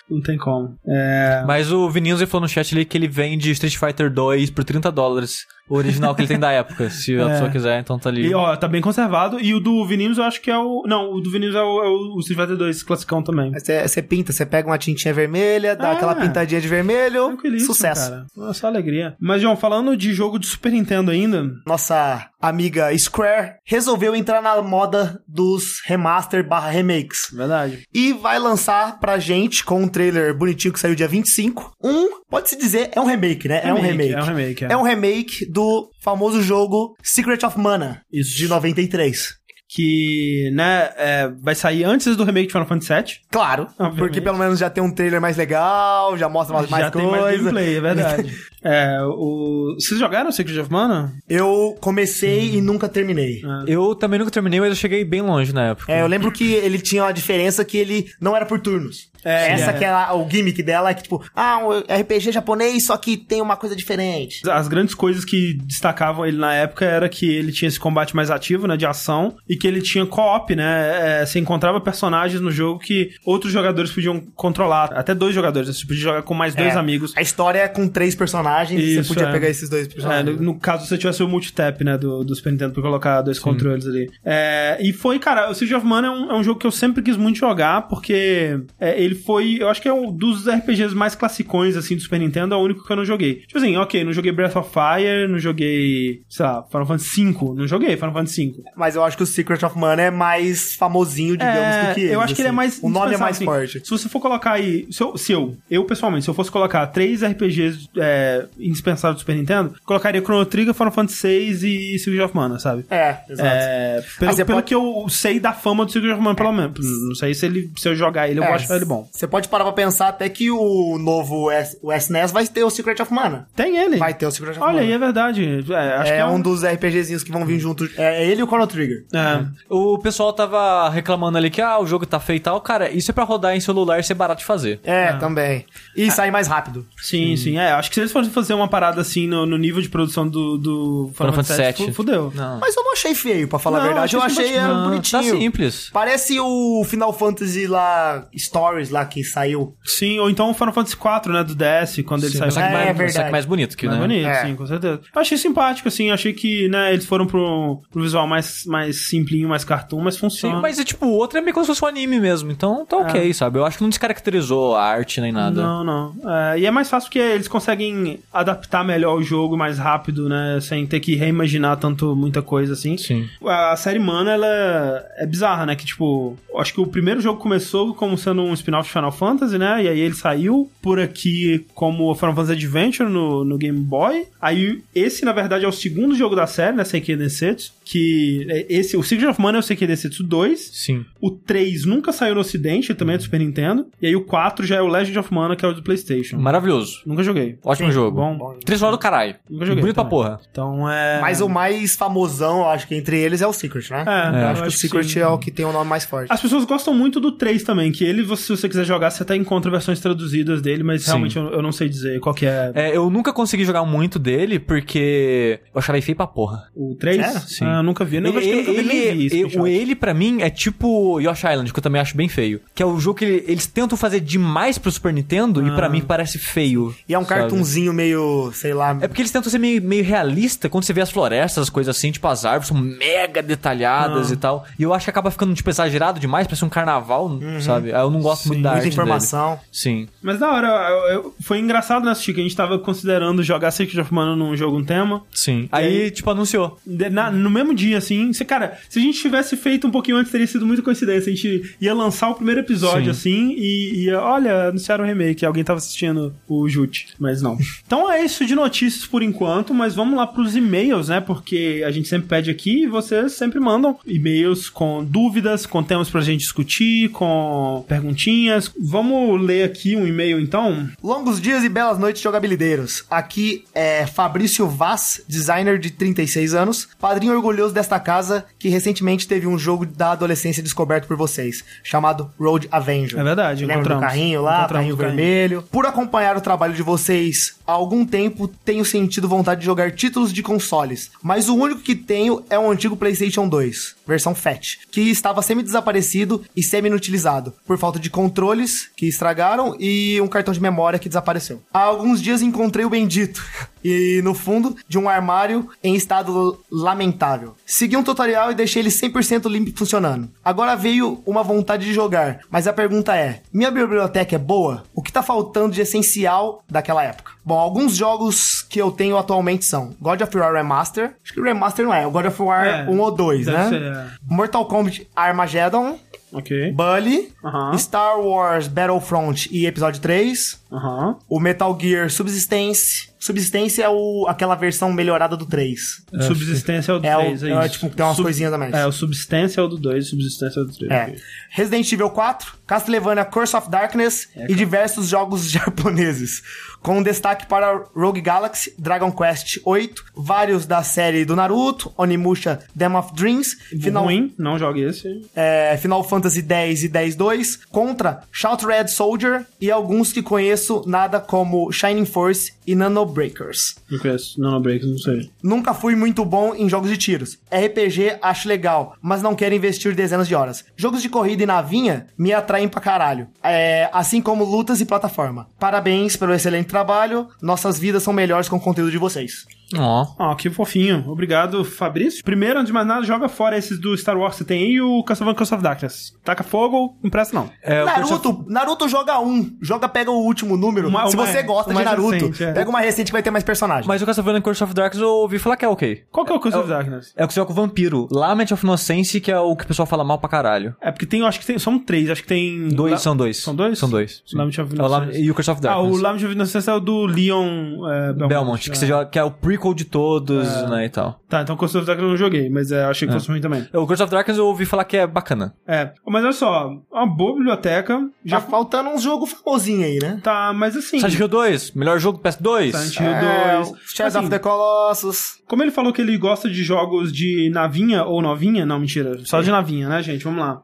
Não 0.09 0.21
tem 0.21 0.37
como. 0.37 0.77
É... 0.85 1.43
Mas 1.45 1.71
o 1.71 1.89
Vinícius 1.89 2.29
falou 2.29 2.43
no 2.43 2.49
chat 2.49 2.73
ali 2.73 2.85
que 2.85 2.97
ele 2.97 3.07
vende 3.07 3.51
Street 3.51 3.77
Fighter 3.77 4.11
2 4.11 4.49
por 4.49 4.63
30 4.63 4.91
dólares. 4.91 5.45
O 5.69 5.75
original 5.75 6.15
que 6.15 6.21
ele 6.21 6.27
tem 6.27 6.39
da 6.39 6.51
época. 6.51 6.89
Se 6.89 7.15
a 7.19 7.25
É. 7.29 7.29
pessoa 7.33 7.49
quiser, 7.49 7.79
então 7.79 7.99
tá 7.99 8.09
ali. 8.09 8.25
E, 8.27 8.33
ó, 8.33 8.55
tá 8.55 8.67
bem 8.67 8.81
conservado. 8.81 9.39
E 9.39 9.53
o 9.53 9.59
do 9.59 9.85
Vinícius 9.85 10.17
eu 10.17 10.23
acho 10.23 10.41
que 10.41 10.49
é 10.49 10.57
o. 10.57 10.83
Não, 10.87 11.13
o 11.13 11.21
do 11.21 11.29
Vinícius 11.31 11.55
é 11.55 11.61
o, 11.61 11.83
é 11.83 11.87
o 11.89 12.19
Street 12.19 12.39
Fighter 12.39 12.57
2 12.57 12.83
classicão 12.83 13.21
também. 13.21 13.51
Aí 13.53 13.87
Você, 13.87 14.01
pinta, 14.01 14.31
você 14.33 14.45
pega 14.45 14.67
uma 14.67 14.77
tintinha 14.77 15.13
vermelha, 15.13 15.75
dá 15.75 15.89
Ah. 15.89 15.91
aquela 15.93 16.15
pintadinha 16.15 16.59
de 16.59 16.67
vermelho, 16.67 17.37
sucesso. 17.65 18.09
cara. 18.09 18.25
Nossa, 18.35 18.67
alegria. 18.67 19.15
Mas, 19.19 19.41
João, 19.41 19.55
falando 19.55 19.95
de 19.95 20.13
jogo 20.13 20.39
de 20.39 20.47
Super 20.47 20.71
Nintendo 20.71 21.11
ainda, 21.11 21.45
Nossa 21.67 22.27
amiga 22.41 22.89
Square 22.97 23.55
resolveu 23.65 24.15
entrar 24.15 24.41
na 24.41 24.61
moda 24.61 25.21
dos 25.27 25.81
remaster 25.85 26.47
barra 26.47 26.69
remakes. 26.69 27.27
verdade. 27.33 27.83
E 27.93 28.13
vai 28.13 28.39
lançar 28.39 28.99
pra 28.99 29.19
gente, 29.19 29.63
com 29.63 29.81
um 29.83 29.87
trailer 29.87 30.33
bonitinho 30.35 30.73
que 30.73 30.79
saiu 30.79 30.95
dia 30.95 31.07
25, 31.07 31.73
um, 31.83 32.21
pode-se 32.29 32.57
dizer, 32.57 32.89
é 32.93 32.99
um 33.01 33.05
remake, 33.05 33.47
né? 33.47 33.61
é 33.63 33.73
um 33.73 33.81
remake. 33.81 34.13
É 34.13 34.21
um 34.21 34.25
remake, 34.25 34.65
é. 34.65 34.71
É 34.71 34.77
um 34.77 34.81
remake 34.83 35.45
do 35.59 35.89
famoso 36.01 36.41
jogo 36.41 36.95
Secret 37.03 37.43
of 37.45 37.59
Mana, 37.59 38.01
Isso. 38.11 38.37
de 38.37 38.47
93. 38.47 39.37
Que, 39.71 40.49
né, 40.55 40.89
é, 40.97 41.27
vai 41.43 41.53
sair 41.53 41.83
antes 41.83 42.15
do 42.17 42.23
remake 42.23 42.47
de 42.47 42.53
Final 42.53 42.67
Fantasy 42.67 42.91
VII. 42.91 43.13
Claro, 43.31 43.67
Obviamente. 43.77 43.97
porque 43.99 44.19
pelo 44.19 44.35
menos 44.39 44.57
já 44.57 44.67
tem 44.67 44.83
um 44.83 44.91
trailer 44.91 45.21
mais 45.21 45.37
legal, 45.37 46.17
já 46.17 46.27
mostra 46.27 46.55
mais, 46.57 46.69
mais 46.71 46.85
Já 46.85 46.89
tem 46.91 47.05
mais 47.05 47.21
coisa. 47.21 47.37
gameplay, 47.37 47.75
é 47.77 47.81
verdade. 47.81 48.35
é, 48.63 48.99
o... 49.03 49.75
Vocês 49.79 49.99
jogaram 49.99 50.31
Secret 50.31 50.59
of 50.59 50.71
Mana? 50.71 51.13
Eu 51.29 51.77
comecei 51.79 52.55
e 52.55 52.61
nunca 52.61 52.87
terminei. 52.89 53.41
Eu 53.67 53.95
também 53.95 54.19
nunca 54.19 54.31
terminei, 54.31 54.59
mas 54.59 54.69
eu 54.69 54.75
cheguei 54.75 55.03
bem 55.05 55.21
longe 55.21 55.53
na 55.53 55.69
época. 55.69 55.91
É, 55.91 56.01
eu 56.01 56.07
lembro 56.07 56.31
que 56.31 56.53
ele 56.53 56.79
tinha 56.79 57.03
uma 57.03 57.13
diferença 57.13 57.63
que 57.63 57.77
ele 57.77 58.07
não 58.19 58.35
era 58.35 58.45
por 58.45 58.59
turnos. 58.59 59.09
É, 59.23 59.51
Essa 59.51 59.71
é. 59.71 59.73
que 59.73 59.83
é 59.83 59.89
a- 59.89 60.13
o 60.13 60.29
gimmick 60.29 60.63
dela, 60.63 60.91
é 60.91 60.93
que 60.93 61.03
tipo, 61.03 61.21
ah, 61.35 61.57
um 61.57 61.79
RPG 61.93 62.31
japonês, 62.31 62.85
só 62.85 62.95
que 62.95 63.17
tem 63.17 63.41
uma 63.41 63.57
coisa 63.57 63.75
diferente. 63.75 64.49
As 64.49 64.69
grandes 64.69 64.95
coisas 64.95 65.25
que 65.25 65.55
destacavam 65.65 66.25
ele 66.25 66.37
na 66.37 66.53
época 66.55 66.85
era 66.85 67.09
que 67.09 67.29
ele 67.29 67.51
tinha 67.51 67.67
esse 67.67 67.77
combate 67.79 68.15
mais 68.15 68.31
ativo, 68.31 68.65
né, 68.65 68.77
de 68.77 68.85
ação, 68.85 69.35
e 69.47 69.57
que 69.57 69.67
ele 69.67 69.81
tinha 69.81 70.05
co-op, 70.05 70.55
né, 70.55 71.21
é, 71.21 71.25
você 71.25 71.37
encontrava 71.37 71.81
personagens 71.81 72.39
no 72.39 72.49
jogo 72.49 72.79
que 72.79 73.11
outros 73.25 73.51
jogadores 73.51 73.91
podiam 73.91 74.21
controlar, 74.35 74.93
até 74.93 75.13
dois 75.13 75.35
jogadores, 75.35 75.67
né, 75.67 75.73
você 75.73 75.85
podia 75.85 76.01
jogar 76.01 76.21
com 76.21 76.33
mais 76.33 76.55
dois 76.55 76.75
É, 76.75 76.79
amigos. 76.79 77.13
A 77.17 77.21
história 77.21 77.59
é 77.59 77.67
com 77.67 77.89
três 77.89 78.15
personagens 78.15 78.48
e 78.71 78.93
Isso, 78.95 79.03
você 79.03 79.07
podia 79.13 79.27
é. 79.29 79.31
pegar 79.31 79.49
esses 79.49 79.69
dois 79.69 79.85
É, 79.87 79.89
personagens. 79.89 80.37
no, 80.39 80.43
no 80.53 80.59
caso, 80.59 80.83
se 80.83 80.89
você 80.89 80.97
tivesse 80.97 81.23
o 81.23 81.27
multitap, 81.27 81.83
né, 81.83 81.97
do, 81.97 82.23
do 82.23 82.35
Super 82.35 82.51
Nintendo 82.51 82.73
pra 82.73 82.81
colocar 82.81 83.21
dois 83.21 83.39
controles 83.39 83.85
ali. 83.87 84.09
É, 84.25 84.77
e 84.81 84.91
foi, 84.93 85.19
cara, 85.19 85.49
o 85.49 85.53
Siege 85.53 85.73
of 85.75 85.85
Mana 85.85 86.07
é 86.07 86.11
um, 86.11 86.31
é 86.31 86.35
um 86.35 86.43
jogo 86.43 86.59
que 86.59 86.67
eu 86.67 86.71
sempre 86.71 87.01
quis 87.03 87.15
muito 87.17 87.37
jogar, 87.37 87.87
porque 87.87 88.59
é, 88.79 89.01
ele 89.01 89.15
foi, 89.15 89.57
eu 89.59 89.69
acho 89.69 89.81
que 89.81 89.87
é 89.87 89.93
um 89.93 90.11
dos 90.11 90.47
RPGs 90.47 90.95
mais 90.95 91.15
classicões, 91.15 91.75
assim, 91.75 91.95
do 91.95 92.01
Super 92.01 92.19
Nintendo, 92.19 92.53
é 92.53 92.57
o 92.57 92.61
único 92.61 92.85
que 92.85 92.91
eu 92.91 92.95
não 92.97 93.05
joguei. 93.05 93.35
Tipo 93.47 93.57
assim, 93.57 93.75
ok, 93.77 94.03
não 94.03 94.13
joguei 94.13 94.31
Breath 94.31 94.55
of 94.55 94.69
Fire, 94.71 95.27
não 95.27 95.39
joguei, 95.39 96.21
sei 96.29 96.45
lá, 96.45 96.63
Final 96.63 96.85
Fantasy 96.85 97.25
V, 97.25 97.53
não 97.55 97.67
joguei 97.67 97.95
Final 97.95 98.13
Fantasy 98.13 98.47
V. 98.47 98.63
Mas 98.75 98.95
eu 98.95 99.03
acho 99.03 99.17
que 99.17 99.23
o 99.23 99.25
Secret 99.25 99.63
of 99.65 99.77
Mana 99.77 100.01
é 100.03 100.11
mais 100.11 100.75
famosinho, 100.75 101.37
digamos, 101.37 101.57
É, 101.59 101.87
do 101.89 101.93
que 101.95 102.01
eles, 102.01 102.13
eu 102.13 102.21
acho 102.21 102.35
que 102.35 102.41
ele 102.41 102.47
é 102.47 102.49
assim. 102.51 102.55
mais. 102.55 102.79
O 102.81 102.89
nome 102.89 103.13
é 103.13 103.17
mais 103.17 103.35
assim. 103.37 103.45
forte. 103.45 103.79
Se 103.83 103.89
você 103.89 104.07
for 104.09 104.19
colocar 104.19 104.51
aí. 104.53 104.87
Se 104.91 105.01
eu, 105.03 105.17
se 105.17 105.31
eu, 105.31 105.55
eu, 105.69 105.83
pessoalmente, 105.85 106.23
se 106.23 106.29
eu 106.29 106.33
fosse 106.33 106.51
colocar 106.51 106.87
três 106.87 107.23
RPGs 107.23 107.89
é, 107.97 108.38
indispensáveis 108.59 109.15
do 109.15 109.19
Super 109.19 109.35
Nintendo, 109.35 109.73
colocaria 109.85 110.21
Chrono 110.21 110.45
Trigger, 110.45 110.73
Final 110.73 110.91
Fantasy 110.91 111.27
VI 111.27 111.95
e 111.95 111.99
Siege 111.99 112.21
of 112.21 112.35
Mana, 112.35 112.59
sabe? 112.59 112.85
É, 112.89 113.17
exato. 113.29 113.49
É, 113.49 114.03
pelo 114.19 114.31
Ah, 114.31 114.35
pelo 114.35 114.45
pode- 114.47 114.63
que 114.67 114.75
eu 114.75 115.05
sei 115.09 115.39
da 115.39 115.53
fama 115.53 115.85
do 115.85 115.91
Secret 115.91 116.11
of 116.13 116.21
Mana, 116.21 116.35
pelo 116.35 116.51
menos. 116.51 116.79
Não 117.07 117.15
sei 117.15 117.33
se, 117.33 117.45
ele, 117.45 117.71
se 117.77 117.87
eu 117.89 117.95
jogar 117.95 118.29
ele, 118.29 118.39
eu 118.39 118.43
É, 118.43 118.47
vou 118.47 118.55
achar 118.55 118.75
ele 118.75 118.85
bom. 118.85 119.07
Você 119.11 119.27
pode 119.27 119.47
parar 119.47 119.63
pra 119.65 119.73
pensar 119.73 120.07
até 120.09 120.27
que 120.29 120.49
o 120.51 120.97
novo 120.97 121.49
S, 121.51 121.77
o 121.81 121.91
SNES 121.93 122.31
vai 122.31 122.45
ter 122.47 122.63
o 122.63 122.69
Secret 122.69 123.01
of 123.01 123.13
Mana. 123.13 123.47
Tem 123.55 123.77
ele. 123.77 123.97
Vai 123.97 124.13
ter 124.13 124.25
o 124.25 124.31
Secret 124.31 124.51
of 124.51 124.59
Olha 124.61 124.73
Mana. 124.73 124.81
aí, 124.81 124.91
é 124.91 124.97
verdade. 124.97 125.43
É, 125.69 125.75
acho 125.95 126.11
é, 126.11 126.15
que 126.15 126.21
é 126.21 126.25
um 126.25 126.39
dos 126.41 126.63
RPGzinhos 126.63 127.23
que 127.23 127.31
vão 127.31 127.45
vir 127.45 127.59
junto. 127.59 127.89
É 127.97 128.25
ele 128.25 128.41
e 128.41 128.43
o 128.43 128.47
Chrono 128.47 128.67
Trigger. 128.67 129.05
É. 129.13 129.45
O 129.69 129.97
pessoal 129.97 130.31
tava 130.33 130.89
reclamando 130.89 131.37
ali 131.37 131.49
que 131.49 131.61
ah, 131.61 131.79
o 131.79 131.85
jogo 131.87 132.05
tá 132.05 132.19
feio 132.19 132.37
e 132.37 132.39
tal. 132.41 132.59
Cara, 132.61 132.89
isso 132.89 133.11
é 133.11 133.13
pra 133.13 133.23
rodar 133.23 133.55
em 133.55 133.59
celular 133.59 133.99
e 133.99 134.03
ser 134.03 134.13
barato 134.13 134.39
de 134.41 134.45
fazer. 134.45 134.79
É, 134.83 135.13
também. 135.13 135.65
E 135.95 136.09
sai 136.11 136.31
mais 136.31 136.47
rápido. 136.47 136.85
Sim, 136.97 137.35
sim. 137.35 137.57
É, 137.57 137.71
acho 137.71 137.89
que 137.89 137.95
se 137.95 138.01
eles 138.01 138.11
fossem 138.11 138.28
fazer 138.29 138.53
uma 138.53 138.67
parada 138.67 139.01
assim 139.01 139.27
no, 139.27 139.45
no 139.45 139.57
nível 139.57 139.81
de 139.81 139.89
produção 139.89 140.27
do, 140.27 140.57
do 140.57 141.11
Final 141.13 141.33
Fantasy 141.33 141.61
VII, 141.61 141.85
VII. 141.85 141.93
fudeu. 141.93 142.31
Não. 142.35 142.59
Mas 142.59 142.75
eu 142.75 142.83
não 142.83 142.93
achei 142.93 143.13
feio, 143.15 143.47
pra 143.47 143.59
falar 143.59 143.77
Não, 143.79 143.85
a 143.85 143.87
verdade. 143.87 144.15
Eu 144.15 144.21
achei 144.21 144.53
é. 144.55 144.61
Não, 144.67 144.89
bonitinho. 144.89 145.33
Tá 145.33 145.39
simples. 145.39 145.89
Parece 145.91 146.39
o 146.39 146.83
Final 146.85 147.13
Fantasy 147.13 147.67
lá, 147.67 148.27
Stories 148.37 148.89
lá 148.89 149.05
que 149.05 149.23
saiu. 149.23 149.75
Sim, 149.83 150.19
ou 150.19 150.29
então 150.29 150.49
o 150.51 150.53
Final 150.53 150.73
Fantasy 150.73 150.95
IV, 150.95 151.31
né, 151.33 151.43
do 151.43 151.55
DS, 151.55 152.01
quando 152.05 152.23
ele 152.25 152.37
saiu. 152.37 152.51
Só 152.51 152.59
que, 152.61 152.67
É, 152.67 152.71
mais, 152.71 152.85
verdade. 152.97 153.13
só 153.13 153.23
que 153.23 153.31
mais 153.31 153.45
bonito 153.45 153.77
que, 153.77 153.87
Mais 153.87 153.99
né? 153.99 154.07
bonito, 154.07 154.27
É. 154.27 154.45
sim, 154.45 154.55
com 154.55 154.65
certeza. 154.67 155.01
Eu 155.13 155.21
achei 155.21 155.37
simpático, 155.37 155.87
assim, 155.87 156.09
achei 156.11 156.33
que, 156.33 156.67
né, 156.69 156.93
eles 156.93 157.05
foram 157.05 157.25
pro, 157.25 157.81
pro 157.91 158.01
visual 158.01 158.27
mais, 158.27 158.65
mais 158.65 159.07
simplinho, 159.09 159.47
mais 159.49 159.63
cartoon, 159.63 160.01
mas 160.01 160.15
Sim, 160.15 160.19
funciona. 160.21 160.59
mas 160.59 160.79
é 160.79 160.83
tipo, 160.83 161.05
o 161.05 161.11
outro 161.13 161.37
é 161.37 161.41
meio 161.41 161.53
como 161.53 161.65
se 161.65 161.67
fosse 161.71 161.83
um 161.83 161.87
anime 161.87 162.19
mesmo, 162.19 162.51
então 162.51 162.85
tá 162.85 162.97
ok, 162.97 163.33
sabe? 163.33 163.57
Eu 163.59 163.65
acho 163.65 163.77
que 163.77 163.83
não 163.83 163.89
descaracterizou 163.89 164.75
a 164.75 164.83
arte 164.83 165.21
nem 165.21 165.31
nada. 165.31 165.61
Não, 165.61 165.83
não. 165.83 166.15
É, 166.51 166.59
e 166.59 166.65
é 166.65 166.71
mais 166.71 166.89
fácil 166.89 167.07
porque 167.09 167.19
eles 167.19 167.47
conseguem 167.47 168.18
conseguem 168.19 168.23
adaptar 168.31 168.83
melhor 168.83 169.17
o 169.17 169.23
jogo 169.23 169.57
mais 169.57 169.77
rápido, 169.77 170.27
né? 170.29 170.59
Sem 170.61 170.85
ter 170.85 170.99
que 170.99 171.15
reimaginar 171.15 171.77
tanto 171.77 172.15
muita 172.15 172.41
coisa 172.41 172.73
assim. 172.73 172.97
Sim. 172.97 173.27
A 173.45 173.75
série 173.75 173.99
Mana, 173.99 174.31
ela 174.31 175.05
é 175.17 175.25
bizarra, 175.25 175.65
né? 175.65 175.75
Que, 175.75 175.85
tipo, 175.85 176.37
acho 176.57 176.73
que 176.73 176.81
o 176.81 176.87
primeiro 176.87 177.21
jogo 177.21 177.39
começou 177.39 177.93
como 177.93 178.17
sendo 178.17 178.41
um 178.41 178.53
spin-off 178.53 178.87
de 178.87 178.93
Final 178.93 179.11
Fantasy, 179.11 179.57
né? 179.57 179.83
E 179.83 179.87
aí 179.87 179.99
ele 179.99 180.15
saiu 180.15 180.69
por 180.81 180.99
aqui 180.99 181.65
como 181.73 182.13
Final 182.15 182.35
Fantasy 182.35 182.53
Adventure 182.53 183.09
no, 183.09 183.43
no 183.43 183.57
Game 183.57 183.79
Boy. 183.79 184.25
Aí 184.41 184.81
esse, 184.93 185.25
na 185.25 185.31
verdade, 185.31 185.65
é 185.65 185.67
o 185.67 185.71
segundo 185.71 186.15
jogo 186.15 186.35
da 186.35 186.47
série, 186.47 186.75
né? 186.75 186.83
Seikei 186.83 187.15
Densetsu. 187.15 187.73
Que 187.83 188.45
é 188.49 188.65
esse, 188.69 188.95
o 188.95 189.03
Secret 189.03 189.29
of 189.29 189.41
Mana 189.41 189.57
é 189.57 189.61
o 189.61 189.63
Seikei 189.63 189.87
Densetsu 189.87 190.23
2. 190.23 190.59
Sim. 190.73 191.05
O 191.19 191.31
3 191.31 191.85
nunca 191.85 192.11
saiu 192.11 192.35
no 192.35 192.41
ocidente, 192.41 192.93
também 192.93 193.15
é 193.15 193.17
do 193.17 193.23
Super 193.23 193.39
Nintendo. 193.39 193.87
E 194.01 194.07
aí 194.07 194.15
o 194.15 194.21
4 194.21 194.65
já 194.65 194.75
é 194.75 194.81
o 194.81 194.87
Legend 194.87 195.17
of 195.19 195.33
Mana, 195.33 195.55
que 195.55 195.65
é 195.65 195.67
o 195.67 195.73
do 195.73 195.81
Playstation. 195.81 196.37
Maravilhoso. 196.37 197.01
Nunca 197.05 197.23
joguei. 197.23 197.57
Ótimo 197.63 197.91
jogo. 197.91 198.08
Bom. 198.11 198.57
Três 198.65 198.81
horas 198.81 198.95
do 198.95 198.99
caralho. 198.99 199.35
Nunca 199.49 199.65
joguei. 199.65 199.81
Bonito 199.81 199.95
pra 199.95 200.03
também. 200.03 200.17
porra. 200.17 200.39
Então 200.51 200.89
é. 200.89 201.19
Mas 201.21 201.41
o 201.41 201.49
mais 201.49 201.95
famosão, 201.95 202.59
eu 202.59 202.69
acho 202.69 202.87
que 202.87 202.95
entre 202.95 203.17
eles 203.19 203.41
é 203.41 203.47
o 203.47 203.53
Secret, 203.53 203.89
né? 203.91 204.03
É, 204.07 204.35
eu 204.35 204.39
eu 204.41 204.47
acho 204.49 204.61
que 204.63 204.67
o 204.67 204.71
Secret 204.71 205.03
sim. 205.07 205.19
é 205.19 205.27
o 205.27 205.37
que 205.37 205.51
tem 205.51 205.65
o 205.65 205.71
nome 205.71 205.89
mais 205.89 206.05
forte. 206.05 206.31
As 206.31 206.41
pessoas 206.41 206.65
gostam 206.65 206.93
muito 206.93 207.19
do 207.19 207.31
3 207.31 207.63
também, 207.63 207.91
que 207.91 208.03
ele, 208.03 208.23
você- 208.23 208.43
se 208.43 208.49
você 208.57 208.69
quiser 208.69 208.85
jogar, 208.85 209.09
você 209.11 209.23
até 209.23 209.35
encontra 209.35 209.69
versões 209.69 209.99
traduzidas 209.99 210.61
dele, 210.61 210.83
mas 210.83 211.01
Sim. 211.03 211.07
realmente 211.11 211.37
eu, 211.37 211.49
eu 211.51 211.61
não 211.61 211.71
sei 211.71 211.87
dizer 211.89 212.19
qual 212.19 212.33
que 212.33 212.45
é. 212.45 212.71
É, 212.73 212.95
eu 212.97 213.09
nunca 213.09 213.31
consegui 213.33 213.63
jogar 213.65 213.83
muito 213.85 214.17
dele 214.17 214.59
porque 214.59 215.59
eu 215.73 215.79
achava 215.79 215.97
ele 215.97 216.05
feio 216.05 216.15
pra 216.15 216.27
porra. 216.27 216.67
O 216.75 216.95
3? 216.99 217.17
Sério? 217.25 217.41
Sim. 217.47 217.65
Ah, 217.65 217.77
eu 217.77 217.83
nunca 217.83 218.03
vi. 218.05 218.17
Eu 218.17 218.23
acho 218.23 218.39
que 218.39 218.49
eu 218.49 218.55
nunca 218.57 218.71
vi, 218.73 218.83
nem 218.83 219.17
vi 219.17 219.25
esse 219.27 219.37
ele, 219.39 219.57
o 219.59 219.67
ele, 219.67 219.95
pra 219.95 220.13
mim, 220.13 220.41
é 220.41 220.49
tipo 220.49 221.19
Yoshi 221.19 221.47
Island, 221.47 221.71
que 221.73 221.79
eu 221.79 221.83
também 221.83 222.01
acho 222.01 222.15
bem 222.17 222.27
feio. 222.29 222.61
Que 222.73 222.81
é 222.83 222.85
o 222.85 222.99
jogo 222.99 223.19
que 223.19 223.25
ele- 223.25 223.43
eles 223.47 223.65
tentam 223.67 223.97
fazer 223.97 224.19
demais 224.19 224.77
pro 224.77 224.91
Super 224.91 225.13
Nintendo 225.13 225.65
e 225.65 225.71
pra 225.71 225.87
Ah. 225.87 225.89
mim 225.89 226.01
parece 226.01 226.37
feio. 226.37 226.93
E 227.07 227.13
é 227.13 227.19
um 227.19 227.25
sabe? 227.25 227.41
cartunzinho 227.41 227.93
meio, 228.03 228.51
sei 228.53 228.73
lá. 228.73 228.97
É 229.01 229.07
porque 229.07 229.21
eles 229.21 229.31
tentam 229.31 229.49
ser 229.51 229.57
meio, 229.59 229.81
meio 229.81 230.03
realista 230.03 230.69
quando 230.69 230.83
você 230.83 230.93
vê 230.93 231.01
as 231.01 231.11
florestas, 231.11 231.63
as 231.63 231.69
coisas 231.69 231.95
assim, 231.95 232.11
tipo, 232.11 232.27
as 232.27 232.45
árvores 232.45 232.67
são 232.67 232.77
mega 232.77 233.41
detalhadas 233.41 234.31
Ah. 234.31 234.33
e 234.33 234.37
tal. 234.37 234.65
E 234.77 234.83
eu 234.83 234.93
acho 234.93 235.05
que 235.05 235.09
acaba 235.09 235.29
ficando, 235.31 235.53
tipo, 235.53 235.69
exagerado 235.69 236.19
demais, 236.19 236.47
parece 236.47 236.63
um 236.65 236.69
carnaval, 236.69 237.39
sabe? 237.61 237.93
Aí 237.93 238.01
Eu 238.01 238.09
não 238.09 238.21
gosto 238.21 238.47
muito 238.47 238.61
da 238.63 238.71
muita 238.71 238.85
arte 238.85 238.93
informação. 238.93 239.49
dele. 239.51 239.61
Sim. 239.71 240.07
Mas 240.21 240.39
da 240.39 240.51
hora, 240.51 240.67
eu- 240.89 241.13
eu- 241.13 241.35
foi 241.41 241.59
engraçado 241.59 242.05
né, 242.05 242.11
assistir, 242.11 242.33
que 242.33 242.39
a 242.39 242.43
gente 242.43 242.55
tava 242.55 242.79
considerando 242.79 243.43
jogar 243.43 243.71
Secret 243.71 243.99
of 244.01 244.13
Mana 244.13 244.35
num 244.35 244.55
jogo 244.55 244.77
um 244.77 244.83
tema. 244.83 245.23
Sim. 245.33 245.67
Aí, 245.71 246.03
aí- 246.03 246.11
tipo, 246.11 246.29
anunciou. 246.29 246.77
Na- 246.85 247.29
no 247.31 247.49
mesmo 247.49 247.73
dia, 247.73 247.97
assim, 247.97 248.31
se, 248.33 248.45
cara, 248.45 248.77
se 248.89 248.99
a 248.99 249.01
gente 249.01 249.19
tivesse 249.19 249.55
feito 249.57 249.87
um 249.87 249.91
pouquinho 249.91 250.17
antes, 250.17 250.31
teria 250.31 250.47
sido 250.47 250.65
muita 250.65 250.81
coincidência. 250.81 251.31
A 251.31 251.35
gente 251.35 251.75
ia 251.81 251.93
lançar 251.93 252.29
o 252.29 252.35
primeiro 252.35 252.61
episódio, 252.61 253.05
Sim. 253.13 253.31
assim, 253.31 253.53
e 253.57 254.05
ia, 254.05 254.19
olha, 254.21 254.69
anunciaram 254.69 255.03
o 255.03 255.07
remake, 255.07 255.45
alguém 255.45 255.63
tava 255.63 255.77
assistindo 255.77 256.33
o 256.47 256.67
Jute, 256.69 257.07
mas 257.19 257.41
não. 257.41 257.57
então 257.89 258.11
é 258.11 258.23
isso 258.23 258.45
de 258.45 258.53
notícias 258.53 259.07
por 259.07 259.23
enquanto, 259.23 259.73
mas 259.73 259.95
vamos 259.95 260.15
lá 260.15 260.27
pros 260.27 260.55
e-mails, 260.55 261.09
né? 261.09 261.19
Porque 261.19 261.83
a 261.83 261.89
gente 261.89 262.07
sempre 262.07 262.27
pede 262.27 262.51
aqui 262.51 262.83
e 262.83 262.87
vocês 262.87 263.31
sempre 263.31 263.59
mandam 263.59 263.97
e-mails 264.05 264.69
com 264.69 265.03
dúvidas, 265.03 265.65
com 265.65 265.81
temas 265.81 266.07
pra 266.07 266.21
gente 266.21 266.41
discutir, 266.41 267.09
com 267.09 267.83
perguntinhas. 267.87 268.71
Vamos 268.79 269.41
ler 269.41 269.63
aqui 269.63 269.95
um 269.95 270.05
e-mail 270.05 270.39
então? 270.39 270.87
Longos 271.03 271.41
dias 271.41 271.63
e 271.63 271.69
belas 271.69 271.97
noites, 271.97 272.21
jogabilideiros. 272.21 273.05
Aqui 273.09 273.65
é 273.73 274.05
Fabrício 274.05 274.67
Vaz, 274.67 275.23
designer 275.27 275.79
de 275.79 275.89
36 275.89 276.53
anos, 276.53 276.89
padrinho 276.99 277.33
orgulhoso 277.33 277.73
desta 277.73 277.99
casa, 277.99 278.45
que 278.59 278.69
recentemente 278.69 279.27
teve 279.27 279.47
um 279.47 279.57
jogo 279.57 279.87
da 279.87 280.11
adolescência 280.11 280.61
descoberto 280.61 281.07
por 281.07 281.17
vocês, 281.17 281.63
chamado 281.83 282.29
Road 282.39 282.67
Avenger. 282.71 283.19
É 283.19 283.23
verdade, 283.23 283.65
Lembra 283.65 283.95
do 283.95 283.99
carrinho 283.99 284.43
lá, 284.43 284.67
carrinho. 284.67 284.95
vermelho? 284.95 285.63
Por 285.71 285.87
acompanhar 285.87 286.37
o 286.37 286.41
trabalho 286.41 286.75
de 286.75 286.83
vocês 286.83 287.57
há 287.69 287.73
algum 287.73 288.03
tempo, 288.03 288.47
tenho 288.65 288.83
sentido 288.83 289.29
vontade 289.29 289.59
de 289.59 289.65
jogar 289.65 289.91
títulos 289.91 290.33
de 290.33 290.41
consoles, 290.41 291.11
mas 291.21 291.47
o 291.47 291.55
único 291.55 291.81
que 291.81 291.95
tenho 291.95 292.43
é 292.49 292.57
um 292.57 292.71
antigo 292.71 292.97
PlayStation 292.97 293.47
2, 293.47 293.95
versão 294.09 294.35
FAT, 294.35 294.79
que 294.91 295.01
estava 295.09 295.41
semi-desaparecido 295.41 296.43
e 296.55 296.61
semi-inutilizado, 296.61 297.53
por 297.65 297.77
falta 297.77 297.99
de 297.99 298.09
controles 298.09 298.89
que 298.95 299.07
estragaram 299.07 299.75
e 299.79 300.19
um 300.21 300.27
cartão 300.27 300.53
de 300.53 300.61
memória 300.61 300.99
que 300.99 301.07
desapareceu. 301.07 301.61
Há 301.73 301.79
alguns 301.79 302.21
dias 302.21 302.41
encontrei 302.41 302.85
o 302.85 302.89
bendito 302.89 303.43
e 303.83 304.21
no 304.23 304.33
fundo 304.33 304.75
de 304.87 304.97
um 304.97 305.07
armário 305.07 305.69
em 305.83 305.95
estado 305.95 306.59
lamentável. 306.71 307.55
Segui 307.65 307.95
um 307.95 308.03
tutorial 308.03 308.51
e 308.51 308.55
deixei 308.55 308.81
ele 308.81 308.89
100% 308.89 309.49
limpo 309.49 309.77
funcionando. 309.77 310.29
Agora 310.43 310.75
veio 310.75 311.23
uma 311.25 311.43
vontade 311.43 311.85
de 311.85 311.93
jogar, 311.93 312.39
mas 312.49 312.67
a 312.67 312.73
pergunta 312.73 313.15
é: 313.15 313.41
minha 313.53 313.71
biblioteca 313.71 314.35
é 314.35 314.39
boa? 314.39 314.83
O 314.93 315.01
que 315.01 315.11
tá 315.13 315.21
faltando 315.21 315.73
de 315.73 315.81
essencial 315.81 316.63
daquela 316.69 317.03
época? 317.03 317.31
Bom, 317.45 317.57
alguns 317.57 317.95
jogos 317.95 318.61
que 318.61 318.79
eu 318.79 318.91
tenho 318.91 319.17
atualmente 319.17 319.65
são 319.65 319.95
God 319.99 320.21
of 320.21 320.37
War 320.37 320.53
Remaster. 320.53 321.15
Acho 321.23 321.33
que 321.33 321.41
Remaster 321.41 321.85
não 321.85 321.93
é, 321.93 322.05
o 322.05 322.11
God 322.11 322.25
of 322.25 322.41
War 322.41 322.65
É, 322.65 322.83
1 322.89 322.99
ou 322.99 323.11
2, 323.11 323.45
deve 323.45 323.57
né? 323.57 323.69
ser, 323.69 323.81
é. 323.99 324.07
Mortal 324.27 324.65
Kombat 324.65 325.07
Armageddon, 325.15 325.97
Ok. 326.31 326.71
Bully, 326.73 327.33
Aham. 327.43 327.75
Star 327.77 328.19
Wars 328.21 328.67
Battlefront 328.67 329.49
e 329.51 329.65
Episódio 329.65 329.99
3, 329.99 330.61
Aham. 330.71 331.17
o 331.27 331.39
Metal 331.39 331.75
Gear 331.81 332.09
Subsistence. 332.11 333.09
Subsistência 333.17 333.83
é 333.83 333.89
o, 333.89 334.25
aquela 334.27 334.53
versão 334.55 334.93
melhorada 334.93 335.35
do 335.35 335.45
3. 335.45 336.03
Subsistência 336.27 336.91
é 336.91 336.95
o 336.95 336.99
do 336.99 337.07
É 337.07 337.17
o- 337.17 337.21
3, 337.21 337.43
é, 337.43 337.49
é, 337.51 337.59
isso. 337.65 337.69
tipo, 337.79 337.89
tem 337.95 338.05
umas 338.05 338.19
coisinhas 338.19 338.53
a 338.53 338.57
mais. 338.59 338.73
É, 338.73 338.85
o 338.85 338.91
Substância 338.91 339.59
é 339.59 339.63
o 339.63 339.67
do 339.67 339.77
2, 339.77 340.07
Subsistência 340.07 340.59
é 340.59 340.63
o 340.63 340.65
do 340.65 340.77
3. 340.77 340.91
É. 340.91 341.15
Resident 341.49 341.91
Evil 341.91 342.09
4, 342.11 342.53
Castlevania 342.69 343.25
Curse 343.25 343.55
of 343.55 343.67
Darkness 343.67 344.29
e 344.47 344.53
diversos 344.53 345.07
jogos 345.07 345.49
japoneses. 345.49 346.43
Com 346.83 347.01
destaque 347.01 347.47
para 347.47 347.83
Rogue 347.95 348.21
Galaxy, 348.21 348.75
Dragon 348.77 349.11
Quest 349.11 349.57
8, 349.65 350.05
vários 350.15 350.67
da 350.67 350.83
série 350.83 351.25
do 351.25 351.35
Naruto, 351.35 351.91
Onimusha 351.97 352.59
Dam 352.75 352.95
of 352.95 353.11
Dreams, 353.15 353.57
Final, 353.81 354.03
Ruim, 354.05 354.33
não 354.37 354.57
jogue 354.59 354.81
esse. 354.81 355.27
é, 355.35 355.77
Final 355.81 356.03
Fantasy 356.03 356.45
X 356.47 356.83
e 356.83 356.91
X-2, 356.93 357.59
Contra, 357.71 358.21
Shout 358.31 358.63
Red 358.63 358.87
Soldier 358.87 359.45
e 359.59 359.71
alguns 359.71 360.13
que 360.13 360.21
conheço 360.21 360.83
nada 360.85 361.19
como 361.19 361.71
Shining 361.71 362.05
Force 362.05 362.53
e 362.69 362.75
Nano 362.75 363.03
Breakers. 363.03 363.75
Não 363.89 363.97
conheço. 363.97 364.39
Não, 364.39 364.61
Breaks, 364.61 364.87
não 364.87 364.97
sei. 364.99 365.31
Nunca 365.41 365.73
fui 365.73 365.95
muito 365.95 366.23
bom 366.23 366.53
em 366.53 366.69
jogos 366.69 366.91
de 366.91 366.97
tiros. 366.97 367.39
RPG 367.51 368.19
acho 368.21 368.47
legal, 368.47 368.95
mas 369.01 369.23
não 369.23 369.33
quero 369.33 369.55
investir 369.55 369.95
dezenas 369.95 370.27
de 370.27 370.35
horas. 370.35 370.63
Jogos 370.77 371.01
de 371.01 371.09
corrida 371.09 371.41
e 371.41 371.47
navinha 371.47 372.05
me 372.15 372.31
atraem 372.31 372.58
pra 372.67 372.81
caralho. 372.81 373.27
É, 373.43 373.89
assim 373.93 374.21
como 374.21 374.43
lutas 374.43 374.81
e 374.81 374.85
plataforma. 374.85 375.47
Parabéns 375.59 376.15
pelo 376.15 376.33
excelente 376.33 376.67
trabalho. 376.67 377.27
Nossas 377.41 377.79
vidas 377.79 378.03
são 378.03 378.13
melhores 378.13 378.49
com 378.49 378.57
o 378.57 378.61
conteúdo 378.61 378.91
de 378.91 378.97
vocês. 378.97 379.45
Ó. 379.77 380.05
Ó, 380.17 380.35
que 380.35 380.49
fofinho. 380.49 381.03
Obrigado, 381.07 381.63
Fabrício. 381.63 382.23
Primeiro, 382.23 382.55
antes 382.59 382.67
de 382.67 382.73
mais 382.73 382.87
nada, 382.87 383.05
joga 383.05 383.29
fora 383.29 383.57
esses 383.57 383.79
do 383.79 383.95
Star 383.97 384.17
Wars 384.17 384.33
que 384.33 384.39
você 384.39 384.45
tem 384.45 384.63
aí 384.63 384.71
e 384.73 384.81
o 384.81 385.03
Castlevania 385.03 385.37
Curse 385.37 385.53
of 385.53 385.63
Darkness. 385.63 386.13
Taca 386.23 386.43
fogo, 386.43 386.97
não 387.03 387.09
presta 387.09 387.35
não. 387.37 387.49
É, 387.61 387.83
Naruto, 387.85 388.45
Naruto 388.47 388.87
joga 388.87 389.19
um. 389.19 389.55
Joga, 389.61 389.87
pega 389.87 390.09
o 390.11 390.23
último 390.23 390.57
número. 390.57 390.87
Uma- 390.87 391.07
Se 391.07 391.15
uma- 391.15 391.25
você 391.27 391.43
gosta 391.43 391.71
o 391.71 391.77
de 391.77 391.83
Naruto, 391.83 392.09
recente, 392.11 392.43
é. 392.43 392.51
pega 392.51 392.69
uma 392.69 392.79
recente 392.79 393.07
que 393.07 393.11
vai 393.13 393.21
ter 393.23 393.31
mais 393.31 393.43
personagens. 393.43 393.85
Mas 393.87 394.01
o 394.01 394.05
Castlevania 394.05 394.41
Curse 394.41 394.63
of 394.63 394.73
Darkness 394.73 395.01
eu 395.01 395.09
ouvi 395.09 395.37
falar 395.39 395.55
que 395.55 395.65
é 395.65 395.67
ok. 395.69 396.03
Qual 396.11 396.25
que 396.25 396.31
é 396.31 396.35
o 396.35 396.39
Curse 396.39 396.57
of 396.57 396.67
Darkness? 396.67 397.13
É 397.15 397.23
o 397.23 397.27
que 397.27 397.33
você 397.33 397.39
joga 397.39 397.47
com 397.47 397.53
o 397.53 397.55
vampiro. 397.63 398.07
Lament 398.11 398.51
of 398.51 398.65
Innocence, 398.65 399.19
que 399.21 399.31
é 399.31 399.39
o 399.39 399.55
que 399.55 399.65
o 399.65 399.67
pessoal 399.67 399.85
fala 399.85 400.03
mal 400.03 400.17
pra 400.17 400.29
caralho. 400.29 400.75
É 400.81 400.91
porque 400.91 401.05
tem, 401.05 401.19
eu 401.21 401.27
acho 401.27 401.39
que 401.39 401.45
tem, 401.45 401.59
são 401.59 401.77
três, 401.77 402.09
acho 402.09 402.21
que 402.23 402.27
tem... 402.27 402.69
Dois, 402.69 402.93
La- 402.93 402.97
são 402.97 403.15
dois. 403.15 403.37
São 403.37 403.55
dois? 403.55 403.77
São 403.77 403.89
dois. 403.89 404.23
Lament 404.33 404.57
of 404.59 404.71
É 404.73 404.75
Innocence. 404.75 405.21
E 405.21 405.31
o 405.31 405.35
Curse 405.35 405.51
of 405.51 405.59
Ah, 405.67 405.77
o 405.77 405.81
Darkness. 405.83 406.01
Lament 406.01 406.23
of 406.23 406.31
Innocence 406.33 406.69
é 406.69 406.73
o 406.73 406.79
do 406.79 407.05
Leon 407.05 407.45
é, 407.87 408.13
Belmont. 408.13 408.27
Belmont, 408.27 408.63
que, 408.63 408.71
é. 408.71 408.75
você 408.75 408.87
joga, 408.87 409.05
que 409.05 409.19
é 409.19 409.23
o 409.23 409.31
prequel 409.59 409.73
de 409.73 409.85
todos, 409.85 410.47
né, 410.69 410.85
e 410.85 410.89
tal. 410.89 411.19
Tá, 411.29 411.41
então 411.41 411.55
Curse 411.55 411.77
of 411.77 411.85
Darkness 411.85 412.05
eu 412.05 412.09
não 412.11 412.17
joguei, 412.17 412.49
mas 412.49 412.71
é, 412.71 412.85
achei 412.85 413.07
que 413.07 413.13
fosse 413.13 413.27
ruim 413.27 413.41
também. 413.41 413.67
O 413.73 413.85
Curse 413.85 414.03
of 414.03 414.11
Darkness 414.11 414.37
eu 414.37 414.47
ouvi 414.47 414.65
falar 414.65 414.83
que 414.85 414.97
é 414.97 415.05
bacana. 415.05 415.53
É, 415.67 415.91
mas 416.07 416.23
olha 416.23 416.33
só, 416.33 416.71
uma 416.91 417.05
boa 417.05 417.35
biblioteca, 417.35 417.99
Já 418.25 418.39
já 418.39 418.41
faltando 418.41 418.89
uns 418.89 419.01
jogos 419.03 419.31
famosinhos 419.33 419.83
aí, 419.83 419.99
né? 419.99 420.19
tá, 420.23 420.53
mas 420.53 420.75
assim... 420.75 420.97
Silent 420.99 421.19
Hill 421.19 421.27
2, 421.27 421.71
melhor 421.73 421.99
jogo 421.99 422.17
do 422.17 422.23
PS2. 422.23 422.71
Silent 422.71 422.99
Hill 422.99 423.07
É, 423.07 423.55
2. 423.57 423.69
o 423.69 423.75
Shadow 423.85 424.07
Assim, 424.07 424.17
of 424.19 424.29
the 424.29 424.39
Colossus. 424.39 425.39
Como 425.47 425.61
ele 425.63 425.71
falou 425.71 425.91
que 425.91 426.01
ele 426.01 426.17
gosta 426.17 426.49
de 426.49 426.63
jogos 426.63 427.11
de 427.11 427.49
navinha 427.53 428.03
ou 428.05 428.21
novinha, 428.21 428.65
não, 428.65 428.79
mentira, 428.79 429.17
só 429.25 429.41
de 429.41 429.49
navinha, 429.51 429.89
né, 429.89 430.01
gente? 430.01 430.23
Vamos 430.23 430.39
lá. 430.39 430.61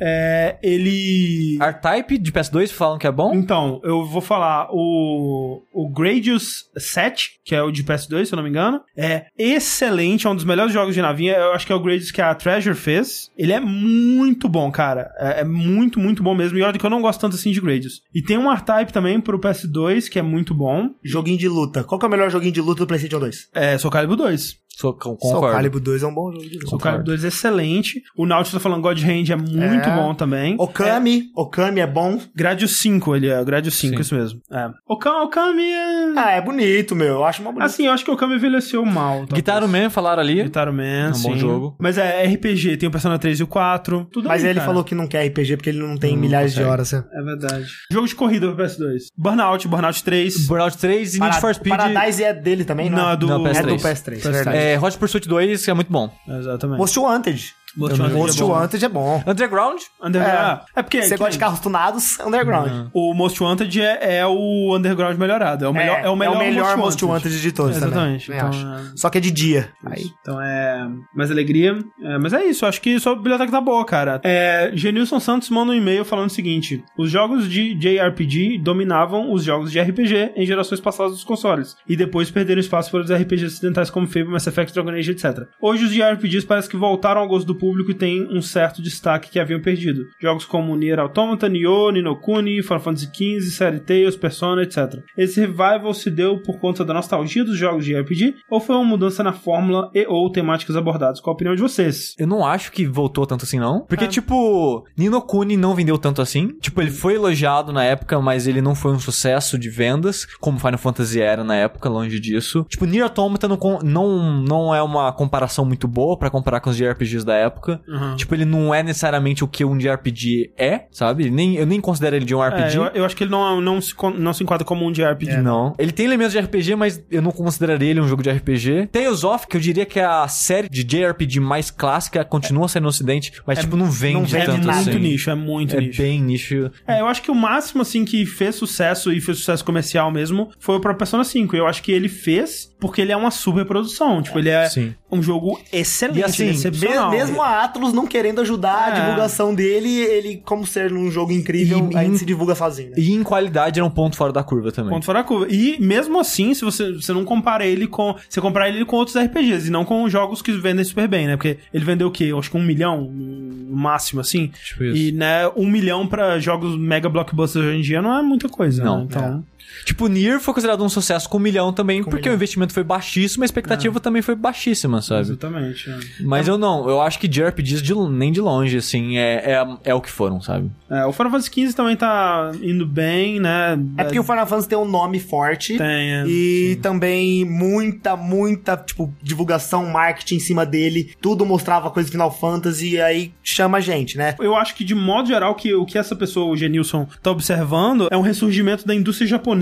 É, 0.00 0.58
ele. 0.62 1.58
R-Type 1.60 2.18
de 2.18 2.32
PS2 2.32 2.68
falam 2.70 2.98
que 2.98 3.06
é 3.06 3.12
bom. 3.12 3.32
Então, 3.34 3.80
eu 3.84 4.04
vou 4.04 4.20
falar 4.22 4.68
o, 4.70 5.62
o 5.72 5.88
Gradius 5.90 6.64
7, 6.76 7.40
que 7.44 7.54
é 7.54 7.62
o 7.62 7.70
de 7.70 7.84
PS2, 7.84 8.31
se 8.32 8.34
eu 8.34 8.36
não 8.38 8.44
me 8.44 8.50
engano. 8.50 8.80
É 8.96 9.26
excelente, 9.38 10.26
é 10.26 10.30
um 10.30 10.34
dos 10.34 10.44
melhores 10.44 10.72
jogos 10.72 10.94
de 10.94 11.02
navinha. 11.02 11.34
Eu 11.34 11.52
acho 11.52 11.66
que 11.66 11.72
é 11.72 11.76
o 11.76 11.80
Gradius 11.80 12.10
que 12.10 12.22
a 12.22 12.34
Treasure 12.34 12.74
fez. 12.74 13.30
Ele 13.36 13.52
é 13.52 13.60
muito 13.60 14.48
bom, 14.48 14.70
cara. 14.70 15.10
É, 15.18 15.40
é 15.40 15.44
muito, 15.44 16.00
muito 16.00 16.22
bom 16.22 16.34
mesmo. 16.34 16.58
E 16.58 16.62
olha 16.62 16.78
que 16.78 16.84
eu 16.84 16.90
não 16.90 17.02
gosto 17.02 17.20
tanto 17.20 17.36
assim 17.36 17.52
de 17.52 17.60
Gradius. 17.60 18.00
E 18.14 18.22
tem 18.22 18.38
um 18.38 18.50
R-Type 18.50 18.92
também 18.92 19.20
pro 19.20 19.38
PS2, 19.38 20.08
que 20.08 20.18
é 20.18 20.22
muito 20.22 20.54
bom. 20.54 20.88
Joguinho 21.04 21.38
de 21.38 21.48
luta. 21.48 21.84
Qual 21.84 21.98
que 21.98 22.06
é 22.06 22.08
o 22.08 22.10
melhor 22.10 22.30
joguinho 22.30 22.52
de 22.52 22.60
luta 22.60 22.80
do 22.80 22.86
PlayStation 22.86 23.20
2? 23.20 23.48
É 23.54 23.78
Soul 23.78 23.92
Calibur 23.92 24.16
2. 24.16 24.61
Sou, 24.76 24.94
con- 24.94 25.16
Soul 25.20 25.34
concordo. 25.34 25.54
Calibur 25.56 25.80
2 25.80 26.02
é 26.02 26.06
um 26.06 26.14
bom 26.14 26.32
jogo 26.32 26.44
de. 26.48 26.58
O 26.72 26.78
Calibur 26.78 27.04
2 27.04 27.24
é 27.24 27.28
excelente. 27.28 28.02
O 28.16 28.26
Nautilus 28.26 28.52
tá 28.54 28.60
falando 28.60 28.80
God 28.82 28.98
Hand 29.02 29.30
é 29.30 29.36
muito 29.36 29.88
É. 29.88 29.94
bom 29.96 30.14
também. 30.14 30.56
Okami, 30.58 31.24
Okami 31.36 31.80
é 31.80 31.86
bom. 31.86 32.18
Gradius 32.34 32.76
5, 32.76 33.14
ele 33.14 33.28
é. 33.28 33.44
Gradius 33.44 33.76
5, 33.78 33.96
Sim. 33.96 34.00
isso 34.00 34.14
mesmo. 34.14 34.40
É. 34.50 34.70
Okami, 34.88 35.24
Okami 35.26 35.62
é... 35.62 36.12
Ah, 36.16 36.30
é 36.32 36.40
bonito, 36.40 36.96
meu. 36.96 37.06
Eu 37.14 37.24
acho 37.24 37.42
uma 37.42 37.52
bonito. 37.52 37.66
Assim, 37.66 37.86
eu 37.86 37.92
acho 37.92 38.04
que 38.04 38.10
o 38.10 38.14
Okami 38.14 38.34
envelheceu 38.36 38.84
mal. 38.84 39.24
Guitar 39.26 39.66
Man 39.68 39.90
falaram 39.90 40.22
ali. 40.22 40.42
Guitar 40.42 40.72
Man, 40.72 40.82
É 40.82 41.10
um 41.10 41.14
sim. 41.14 41.28
bom 41.30 41.36
jogo. 41.36 41.76
Mas 41.78 41.98
é 41.98 42.24
RPG, 42.24 42.76
tem 42.78 42.88
o 42.88 42.92
Persona 42.92 43.18
3 43.18 43.40
e 43.40 43.42
o 43.42 43.46
4. 43.46 44.06
Tudo 44.10 44.28
Mas 44.28 44.42
aí, 44.42 44.50
ele 44.50 44.58
cara. 44.58 44.66
falou 44.70 44.82
que 44.84 44.94
não 44.94 45.06
quer 45.06 45.26
RPG 45.26 45.56
porque 45.58 45.70
ele 45.70 45.78
não 45.80 45.96
tem 45.96 46.12
Não 46.12 46.18
milhares 46.20 46.54
de 46.54 46.62
horas. 46.62 46.92
né? 46.92 47.04
É 47.12 47.22
verdade. 47.22 47.66
Jogo 47.90 48.06
de 48.08 48.14
corrida 48.14 48.50
pro 48.52 48.64
PS2. 48.64 49.02
Burnout, 49.16 49.68
Burnout 49.68 50.02
3. 50.02 50.46
Burnout 50.46 50.76
3 50.78 51.14
e 51.16 51.20
Need 51.20 51.30
Para- 51.30 51.40
for 51.40 51.54
Speed. 51.54 51.76
Paradise 51.76 52.24
é 52.24 52.32
dele 52.32 52.64
também, 52.64 52.88
não? 52.90 52.98
Não, 52.98 53.10
é? 53.10 53.12
é 53.12 53.16
do, 53.16 53.26
Não, 53.26 53.46
É 53.46 53.50
PS3. 53.52 53.66
do 53.66 53.76
PS3, 53.76 54.20
PS3. 54.22 54.61
É, 54.62 54.78
Hot 54.80 54.96
Pursuit 54.98 55.28
2 55.28 55.68
é 55.68 55.74
muito 55.74 55.90
bom. 55.90 56.10
Exatamente. 56.28 56.78
Most 56.78 56.98
Wanted. 56.98 57.54
Most 57.76 58.00
Wanted 58.00 58.14
é 58.14 58.18
Most 58.18 58.40
bom. 58.40 58.48
Wanted 58.50 58.84
é 58.84 58.88
bom. 58.88 59.24
Underground? 59.26 59.80
Underground. 60.02 60.58
É, 60.76 60.80
é 60.80 60.82
porque. 60.82 61.02
Você 61.02 61.14
que 61.14 61.18
gosta 61.18 61.32
de 61.32 61.38
carros 61.38 61.60
tunados, 61.60 62.18
Underground. 62.20 62.88
O 62.92 63.14
Most 63.14 63.42
Wanted 63.42 63.80
é, 63.80 64.18
é 64.18 64.26
o 64.26 64.76
Underground 64.76 65.18
melhorado. 65.18 65.64
É 65.64 65.68
o 65.68 65.72
melhor, 65.72 66.00
é, 66.04 66.08
o 66.08 66.16
melhor, 66.16 66.76
Most 66.76 67.04
Wanted 67.04 67.40
de 67.40 67.52
todos 67.52 67.76
Exatamente. 67.76 68.26
também. 68.26 68.40
Então, 68.40 68.78
é- 68.78 68.92
Só 68.96 69.08
que 69.08 69.18
é 69.18 69.20
de 69.20 69.30
dia. 69.30 69.70
Aí. 69.84 70.04
Então 70.20 70.40
é 70.40 70.88
mais 71.14 71.30
alegria. 71.30 71.78
É, 72.02 72.18
mas 72.18 72.32
é 72.32 72.44
isso, 72.44 72.66
acho 72.66 72.80
que 72.80 72.98
sua 73.00 73.14
biblioteca 73.14 73.50
tá 73.50 73.60
boa, 73.60 73.84
cara. 73.84 74.20
É, 74.22 74.70
Genilson 74.74 75.20
Santos 75.20 75.48
manda 75.50 75.72
um 75.72 75.74
e-mail 75.74 76.04
falando 76.04 76.26
o 76.28 76.32
seguinte: 76.32 76.84
os 76.98 77.10
jogos 77.10 77.48
de 77.48 77.74
JRPG 77.74 78.58
dominavam 78.58 79.32
os 79.32 79.44
jogos 79.44 79.72
de 79.72 79.80
RPG 79.80 80.32
em 80.36 80.46
gerações 80.46 80.80
passadas 80.80 81.12
dos 81.12 81.24
consoles, 81.24 81.76
e 81.88 81.96
depois 81.96 82.30
perderam 82.30 82.60
espaço 82.60 82.90
para 82.90 83.00
os 83.00 83.10
RPGs 83.10 83.46
ocidentais 83.54 83.90
como 83.90 84.06
Fable, 84.06 84.28
Mass 84.28 84.46
Effect, 84.46 84.72
Dragon 84.74 84.90
Age, 84.90 85.10
etc. 85.12 85.46
Hoje 85.60 85.84
os 85.84 85.92
JRPGs 85.92 86.46
parece 86.46 86.68
que 86.68 86.76
voltaram 86.76 87.20
ao 87.20 87.28
gosto 87.28 87.46
do 87.46 87.54
público 87.62 87.92
e 87.92 87.94
têm 87.94 88.26
um 88.28 88.42
certo 88.42 88.82
destaque 88.82 89.30
que 89.30 89.38
haviam 89.38 89.60
perdido. 89.62 90.08
Jogos 90.20 90.44
como 90.44 90.74
Nier 90.74 90.98
Automata, 90.98 91.48
Nioh, 91.48 91.92
Ninokuni, 91.92 92.60
Final 92.60 92.80
Fantasy 92.80 93.06
XV, 93.06 93.40
Série 93.52 93.78
Tales, 93.78 94.16
Persona, 94.16 94.64
etc. 94.64 95.00
Esse 95.16 95.38
revival 95.40 95.94
se 95.94 96.10
deu 96.10 96.42
por 96.42 96.58
conta 96.58 96.84
da 96.84 96.92
nostalgia 96.92 97.44
dos 97.44 97.56
jogos 97.56 97.84
de 97.84 97.94
RPG 97.94 98.34
ou 98.50 98.58
foi 98.58 98.74
uma 98.74 98.84
mudança 98.84 99.22
na 99.22 99.32
fórmula 99.32 99.92
e 99.94 100.04
ou 100.08 100.28
temáticas 100.32 100.74
abordadas? 100.74 101.20
Qual 101.20 101.32
a 101.32 101.36
opinião 101.36 101.54
de 101.54 101.62
vocês? 101.62 102.16
Eu 102.18 102.26
não 102.26 102.44
acho 102.44 102.72
que 102.72 102.84
voltou 102.84 103.24
tanto 103.24 103.44
assim, 103.44 103.60
não. 103.60 103.86
Porque, 103.86 104.06
É. 104.06 104.08
tipo, 104.08 104.84
Nino 104.98 105.22
Kuni 105.22 105.56
não 105.56 105.76
vendeu 105.76 105.96
tanto 105.98 106.20
assim. 106.20 106.48
Tipo, 106.60 106.82
ele 106.82 106.90
foi 106.90 107.14
elogiado 107.14 107.72
na 107.72 107.84
época, 107.84 108.20
mas 108.20 108.48
ele 108.48 108.60
não 108.60 108.74
foi 108.74 108.90
um 108.90 108.98
sucesso 108.98 109.56
de 109.56 109.70
vendas, 109.70 110.24
como 110.40 110.58
Final 110.58 110.78
Fantasy 110.78 111.20
era 111.20 111.44
na 111.44 111.54
época, 111.54 111.88
longe 111.88 112.18
disso. 112.18 112.66
Tipo, 112.68 112.86
Nier 112.86 113.04
Automata 113.04 113.46
não, 113.46 113.58
não, 113.84 114.42
não 114.42 114.74
é 114.74 114.82
uma 114.82 115.12
comparação 115.12 115.64
muito 115.64 115.86
boa 115.86 116.18
pra 116.18 116.28
comparar 116.30 116.58
com 116.60 116.70
os 116.70 116.76
JRPGs 116.76 117.24
da 117.24 117.34
época. 117.34 117.51
Uhum. 117.88 118.16
Tipo, 118.16 118.34
ele 118.34 118.44
não 118.44 118.74
é 118.74 118.82
necessariamente 118.82 119.44
o 119.44 119.48
que 119.48 119.64
um 119.64 119.76
JRPG 119.76 120.52
é, 120.56 120.86
sabe? 120.90 121.30
Nem, 121.30 121.56
eu 121.56 121.66
nem 121.66 121.80
considero 121.80 122.16
ele 122.16 122.24
de 122.24 122.34
um 122.34 122.42
É, 122.42 122.48
RPG. 122.48 122.76
eu, 122.76 122.84
eu 122.94 123.04
acho 123.04 123.16
que 123.16 123.24
ele 123.24 123.30
não, 123.30 123.60
não, 123.60 123.80
se, 123.80 123.94
não 124.18 124.32
se 124.32 124.42
enquadra 124.42 124.64
como 124.64 124.86
um 124.86 124.92
JRPG. 124.92 125.38
Não. 125.38 125.74
Ele 125.78 125.92
tem 125.92 126.06
elementos 126.06 126.32
de 126.32 126.38
RPG, 126.40 126.74
mas 126.76 127.02
eu 127.10 127.22
não 127.22 127.30
consideraria 127.30 127.90
ele 127.90 128.00
um 128.00 128.08
jogo 128.08 128.22
de 128.22 128.30
RPG. 128.30 128.88
Tales 128.92 129.24
of, 129.24 129.46
que 129.46 129.56
eu 129.56 129.60
diria 129.60 129.84
que 129.86 129.98
é 130.00 130.04
a 130.04 130.26
série 130.28 130.68
de 130.68 130.82
JRPG 130.84 131.40
mais 131.40 131.70
clássica, 131.70 132.24
continua 132.24 132.68
sendo 132.68 132.82
no 132.84 132.88
ocidente, 132.88 133.32
mas 133.46 133.58
tipo, 133.58 133.76
não 133.76 133.90
vende, 133.90 134.14
não 134.14 134.24
vende 134.24 134.36
É 134.42 134.46
tanto 134.46 134.66
nada. 134.66 134.76
muito 134.78 134.90
assim. 134.90 134.98
nicho, 134.98 135.30
é 135.30 135.34
muito 135.34 135.76
É 135.76 135.80
nicho. 135.80 136.02
bem 136.02 136.20
nicho. 136.20 136.70
É, 136.86 137.00
eu 137.00 137.06
acho 137.06 137.22
que 137.22 137.30
o 137.30 137.34
máximo, 137.34 137.82
assim, 137.82 138.04
que 138.04 138.24
fez 138.26 138.54
sucesso 138.56 139.12
e 139.12 139.20
fez 139.20 139.38
sucesso 139.38 139.64
comercial 139.64 140.10
mesmo 140.10 140.50
foi 140.58 140.76
o 140.76 140.80
próprio 140.80 140.98
Persona 140.98 141.22
5. 141.24 141.54
Eu 141.56 141.66
acho 141.66 141.82
que 141.82 141.92
ele 141.92 142.08
fez 142.08 142.71
porque 142.82 143.00
ele 143.00 143.12
é 143.12 143.16
uma 143.16 143.30
super 143.30 143.64
produção. 143.64 144.20
Tipo, 144.20 144.38
ele 144.40 144.50
é 144.50 144.68
Sim. 144.68 144.92
um 145.10 145.22
jogo 145.22 145.58
excelente, 145.72 146.18
E 146.18 146.24
assim, 146.24 146.46
é 146.48 146.50
excepcional. 146.50 147.10
Me- 147.10 147.16
Mesmo 147.16 147.40
a 147.40 147.62
Atlus 147.64 147.92
não 147.92 148.06
querendo 148.06 148.40
ajudar 148.42 148.88
a 148.88 148.96
É. 148.96 149.00
divulgação 149.00 149.54
dele, 149.54 149.88
ele, 149.88 150.42
como 150.44 150.66
ser 150.66 150.92
um 150.92 151.10
jogo 151.10 151.30
incrível, 151.32 151.88
E- 151.92 151.96
ainda 151.96 152.18
se 152.18 152.24
divulga 152.26 152.54
sozinho. 152.54 152.90
né? 152.90 152.96
E 152.98 153.12
em 153.12 153.22
qualidade 153.22 153.78
era 153.78 153.86
um 153.86 153.90
ponto 153.90 154.16
fora 154.16 154.32
da 154.32 154.42
curva 154.42 154.72
também. 154.72 154.90
Ponto 154.92 155.06
fora 155.06 155.20
da 155.20 155.24
curva. 155.24 155.46
E 155.48 155.78
mesmo 155.80 156.18
assim, 156.18 156.52
se 156.52 156.64
você, 156.64 156.92
você 156.92 157.12
não 157.12 157.24
compara 157.24 157.64
ele 157.64 157.86
com. 157.86 158.14
Você 158.28 158.40
comparar 158.40 158.68
ele 158.68 158.84
com 158.84 158.96
outros 158.96 159.16
RPGs 159.16 159.68
e 159.68 159.70
não 159.70 159.84
com 159.84 160.08
jogos 160.08 160.42
que 160.42 160.50
vendem 160.52 160.84
super 160.84 161.06
bem, 161.06 161.26
né? 161.28 161.36
Porque 161.36 161.58
ele 161.72 161.84
vendeu 161.84 162.08
o 162.08 162.10
quê? 162.10 162.24
Eu 162.24 162.38
acho 162.40 162.50
que 162.50 162.56
um 162.56 162.62
milhão 162.62 163.02
no 163.02 163.76
máximo, 163.76 164.20
assim. 164.20 164.50
Tipo 164.64 164.84
isso. 164.84 164.96
E, 164.96 165.12
né, 165.12 165.48
um 165.56 165.66
milhão 165.70 166.06
pra 166.06 166.38
jogos 166.40 166.76
mega 166.76 167.08
blockbusters 167.08 167.64
hoje 167.64 167.78
em 167.78 167.80
dia 167.82 168.02
não 168.02 168.18
é 168.18 168.22
muita 168.22 168.48
coisa, 168.48 168.82
Não, 168.82 168.98
né? 168.98 169.06
Então. 169.08 169.44
Tipo, 169.84 170.06
Nier 170.06 170.40
foi 170.40 170.54
considerado 170.54 170.84
um 170.84 170.88
sucesso 170.88 171.28
com 171.28 171.38
um 171.38 171.40
milhão 171.40 171.72
também, 171.72 172.02
porque 172.02 172.16
milhão. 172.16 172.32
o 172.32 172.36
investimento 172.36 172.72
foi 172.72 172.84
baixíssimo, 172.84 173.44
a 173.44 173.46
expectativa 173.46 173.98
também 174.00 174.22
foi 174.22 174.34
baixíssima, 174.34 175.00
sabe? 175.02 175.22
Exatamente. 175.22 175.90
é. 175.90 175.98
Mas 176.20 176.48
eu 176.48 176.58
não, 176.58 176.88
eu 176.88 177.00
acho 177.00 177.18
que 177.18 177.28
JRPGs 177.28 177.82
de, 177.82 177.94
nem 177.94 178.32
de 178.32 178.40
longe, 178.40 178.76
assim, 178.76 179.16
é, 179.16 179.52
é, 179.52 179.66
é 179.84 179.94
o 179.94 180.00
que 180.00 180.10
foram, 180.10 180.40
sabe? 180.40 180.70
É, 180.90 181.06
o 181.06 181.12
Final 181.12 181.30
Fantasy 181.30 181.50
XV 181.50 181.72
também 181.72 181.96
tá 181.96 182.52
indo 182.62 182.86
bem, 182.86 183.40
né? 183.40 183.78
É 183.96 184.04
porque 184.04 184.20
o 184.20 184.22
Final 184.22 184.46
Fantasy 184.46 184.68
tem 184.68 184.78
um 184.78 184.84
nome 184.84 185.18
forte. 185.18 185.78
Tem, 185.78 186.14
é. 186.14 186.24
E 186.26 186.78
também 186.82 187.44
muita, 187.44 188.14
muita, 188.16 188.76
tipo, 188.76 189.12
divulgação, 189.22 189.86
marketing 189.86 190.36
em 190.36 190.40
cima 190.40 190.66
dele. 190.66 191.14
Tudo 191.20 191.46
mostrava 191.46 191.90
coisa 191.90 192.06
de 192.08 192.12
Final 192.12 192.30
Fantasy 192.30 192.90
e 192.90 193.00
aí 193.00 193.32
chama 193.42 193.78
a 193.78 193.80
gente, 193.80 194.18
né? 194.18 194.34
Eu 194.38 194.54
acho 194.54 194.74
que, 194.74 194.84
de 194.84 194.94
modo 194.94 195.28
geral, 195.28 195.54
que 195.54 195.72
o 195.74 195.86
que 195.86 195.96
essa 195.96 196.14
pessoa, 196.14 196.52
o 196.52 196.56
Genilson, 196.56 197.08
tá 197.22 197.30
observando 197.30 198.08
é 198.10 198.16
um 198.16 198.22
ressurgimento 198.22 198.86
da 198.86 198.94
indústria 198.94 199.26
japonesa 199.26 199.61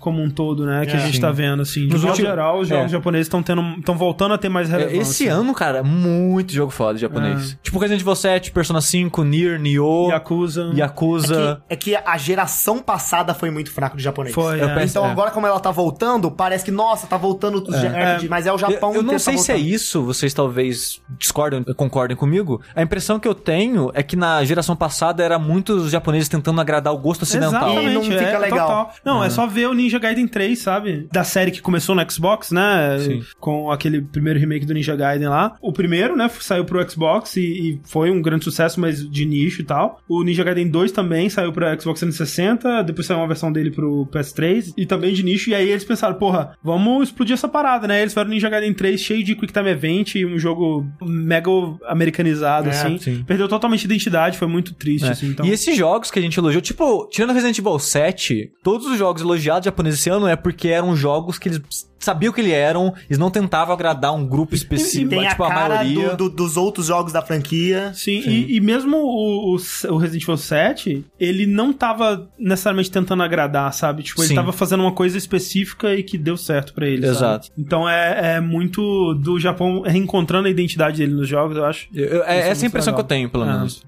como 0.00 0.22
um 0.22 0.30
todo, 0.30 0.64
né? 0.66 0.84
Que 0.86 0.92
a 0.92 0.96
É, 0.96 1.00
gente 1.00 1.16
sim. 1.16 1.20
tá 1.20 1.30
vendo, 1.30 1.62
assim. 1.62 1.86
De 1.86 1.92
Nos 1.92 2.00
modo 2.02 2.10
últimos- 2.10 2.30
geral, 2.30 2.58
os 2.60 2.68
jogos 2.68 2.84
é. 2.86 2.88
japoneses 2.88 3.26
estão 3.26 3.42
tendo, 3.42 3.62
estão 3.78 3.96
voltando 3.96 4.34
a 4.34 4.38
ter 4.38 4.48
mais 4.48 4.68
relevância. 4.68 4.98
Esse 5.00 5.28
ano, 5.28 5.54
cara, 5.54 5.82
muito 5.82 6.52
jogo 6.52 6.70
foda 6.70 6.94
de 6.94 7.00
japonês. 7.02 7.56
Tipo 7.62 7.78
Resident 7.78 8.00
Evil 8.02 8.14
7, 8.14 8.50
Persona 8.52 8.80
5, 8.80 9.22
Nier, 9.24 9.58
Nioh, 9.58 10.10
Yakuza. 10.10 10.72
Yakuza. 10.74 11.62
É 11.68 11.76
que 11.76 11.94
a 11.96 12.16
geração 12.18 12.78
passada 12.78 13.34
foi 13.34 13.50
muito 13.50 13.70
fraco 13.70 13.96
de 13.96 14.02
japonês. 14.02 14.34
Foi, 14.34 14.60
Eu 14.60 14.68
é. 14.68 14.74
penso- 14.74 14.88
Então 14.98 15.06
É. 15.06 15.10
agora, 15.10 15.30
como 15.30 15.46
ela 15.46 15.60
tá 15.60 15.70
voltando, 15.70 16.30
parece 16.30 16.64
que, 16.64 16.70
nossa, 16.70 17.06
tá 17.06 17.16
voltando 17.16 17.56
os 17.62 17.80
JRPG, 17.80 18.28
mas 18.28 18.46
é 18.46 18.52
o 18.52 18.58
Japão 18.58 18.90
Eu, 18.90 18.96
eu 18.96 19.02
não 19.02 19.12
tá 19.12 19.18
sei 19.18 19.38
se 19.38 19.52
é 19.52 19.56
isso, 19.56 20.02
vocês 20.02 20.32
talvez 20.34 21.00
discordem, 21.18 21.62
concordem 21.76 22.16
comigo. 22.16 22.60
A 22.74 22.82
impressão 22.82 23.18
que 23.20 23.28
eu 23.28 23.34
tenho 23.34 23.90
é 23.94 24.02
que 24.02 24.16
na 24.16 24.42
geração 24.44 24.74
passada 24.76 25.22
era 25.22 25.38
muitos 25.38 25.90
japoneses 25.90 26.28
tentando 26.28 26.60
agradar 26.60 26.92
o 26.92 26.98
gosto 26.98 27.22
ocidental. 27.22 27.80
E 27.82 27.92
não 27.94 28.02
fica 28.02 28.14
é, 28.14 28.38
legal. 28.38 28.66
total. 28.66 28.94
Não, 29.04 29.22
é 29.24 29.30
só 29.38 29.46
ver 29.46 29.68
o 29.68 29.74
Ninja 29.74 29.98
Gaiden 29.98 30.26
3, 30.26 30.58
sabe? 30.58 31.08
Da 31.12 31.24
série 31.24 31.50
que 31.50 31.60
começou 31.62 31.94
no 31.94 32.10
Xbox, 32.10 32.50
né? 32.50 32.98
Sim. 33.00 33.22
Com 33.38 33.70
aquele 33.70 34.02
primeiro 34.02 34.38
remake 34.38 34.66
do 34.66 34.74
Ninja 34.74 34.96
Gaiden 34.96 35.28
lá. 35.28 35.56
O 35.62 35.72
primeiro, 35.72 36.16
né, 36.16 36.28
saiu 36.40 36.64
pro 36.64 36.88
Xbox 36.90 37.36
e, 37.36 37.40
e 37.40 37.80
foi 37.84 38.10
um 38.10 38.20
grande 38.20 38.44
sucesso, 38.44 38.80
mas 38.80 39.08
de 39.08 39.24
nicho 39.24 39.60
e 39.60 39.64
tal. 39.64 40.00
O 40.08 40.22
Ninja 40.22 40.42
Gaiden 40.44 40.68
2 40.68 40.92
também 40.92 41.28
saiu 41.28 41.52
pro 41.52 41.66
Xbox 41.80 42.00
360, 42.00 42.82
depois 42.82 43.06
saiu 43.06 43.18
uma 43.20 43.26
versão 43.26 43.52
dele 43.52 43.70
pro 43.70 44.06
PS3 44.12 44.72
e 44.76 44.86
também 44.86 45.12
de 45.14 45.22
nicho. 45.22 45.50
E 45.50 45.54
aí 45.54 45.68
eles 45.70 45.84
pensaram, 45.84 46.14
porra, 46.16 46.52
vamos 46.62 47.08
explodir 47.08 47.34
essa 47.34 47.48
parada, 47.48 47.86
né? 47.86 48.00
Eles 48.00 48.12
fizeram 48.12 48.28
o 48.30 48.32
Ninja 48.32 48.48
Gaiden 48.48 48.74
3 48.74 49.00
cheio 49.00 49.22
de 49.24 49.34
Quick 49.34 49.52
Time 49.52 49.70
Event 49.70 50.14
e 50.16 50.26
um 50.26 50.38
jogo 50.38 50.86
mega 51.02 51.50
americanizado, 51.86 52.68
É, 52.68 52.70
assim. 52.72 52.98
sim. 52.98 53.24
Perdeu 53.26 53.48
totalmente 53.48 53.82
a 53.82 53.86
identidade, 53.86 54.38
foi 54.38 54.48
muito 54.48 54.74
triste, 54.74 55.06
É. 55.06 55.10
assim. 55.10 55.28
Então... 55.28 55.46
E 55.46 55.50
esses 55.50 55.76
jogos 55.76 56.10
que 56.10 56.18
a 56.18 56.22
gente 56.22 56.38
elogiou, 56.38 56.60
tipo, 56.60 57.08
tirando 57.10 57.32
Resident 57.32 57.58
Evil 57.58 57.78
7, 57.78 58.52
todos 58.62 58.86
os 58.86 58.98
jogos 58.98 59.17
elogiados 59.20 59.64
japoneses 59.64 60.00
esse 60.00 60.10
ano 60.10 60.26
é 60.26 60.36
porque 60.36 60.68
eram 60.68 60.96
jogos 60.96 61.38
que 61.38 61.48
eles 61.48 61.87
sabiam 61.98 62.32
que 62.32 62.40
eles 62.40 62.52
eram, 62.52 62.94
eles 63.08 63.18
não 63.18 63.30
tentavam 63.30 63.74
agradar 63.74 64.14
um 64.14 64.26
grupo 64.26 64.54
específico, 64.54 65.10
Tem 65.10 65.26
a 65.26 65.30
tipo 65.30 65.44
a 65.44 65.48
cara 65.48 65.74
maioria. 65.76 66.10
do- 66.10 66.28
do- 66.28 66.36
dos 66.36 66.56
outros 66.56 66.86
jogos 66.86 67.12
da 67.12 67.22
franquia. 67.22 67.92
Sim, 67.94 68.20
E, 68.26 68.56
e 68.56 68.60
mesmo 68.60 68.96
o, 68.96 69.54
o, 69.56 69.92
o 69.92 69.96
Resident 69.96 70.22
Evil 70.22 70.36
7, 70.36 71.04
ele 71.18 71.46
não 71.46 71.72
tava 71.72 72.28
necessariamente 72.38 72.90
tentando 72.90 73.22
agradar, 73.22 73.72
sabe? 73.72 74.02
Tipo, 74.02 74.20
ele 74.22 74.28
Sim. 74.28 74.34
tava 74.34 74.52
fazendo 74.52 74.80
uma 74.80 74.92
coisa 74.92 75.18
específica 75.18 75.94
e 75.94 76.02
que 76.02 76.16
deu 76.16 76.36
certo 76.36 76.72
pra 76.72 76.86
ele. 76.86 77.02
sabe? 77.02 77.16
Exato. 77.16 77.48
Então 77.58 77.88
é, 77.88 78.36
é 78.36 78.40
muito 78.40 79.14
do 79.14 79.38
Japão 79.40 79.82
reencontrando 79.82 80.48
a 80.48 80.50
identidade 80.50 80.98
dele 80.98 81.14
nos 81.14 81.28
jogos, 81.28 81.56
eu 81.56 81.64
acho. 81.64 81.88
Eu- 81.94 82.06
eu- 82.06 82.24
é 82.24 82.36
é 82.36 82.38
essa 82.38 82.46
a 82.50 82.54
muito 82.54 82.66
impressão 82.66 82.92
legal. 82.92 83.04
que 83.06 83.12
eu 83.12 83.16
tenho, 83.16 83.30
pelo 83.30 83.44
É. 83.44 83.52
menos. 83.52 83.82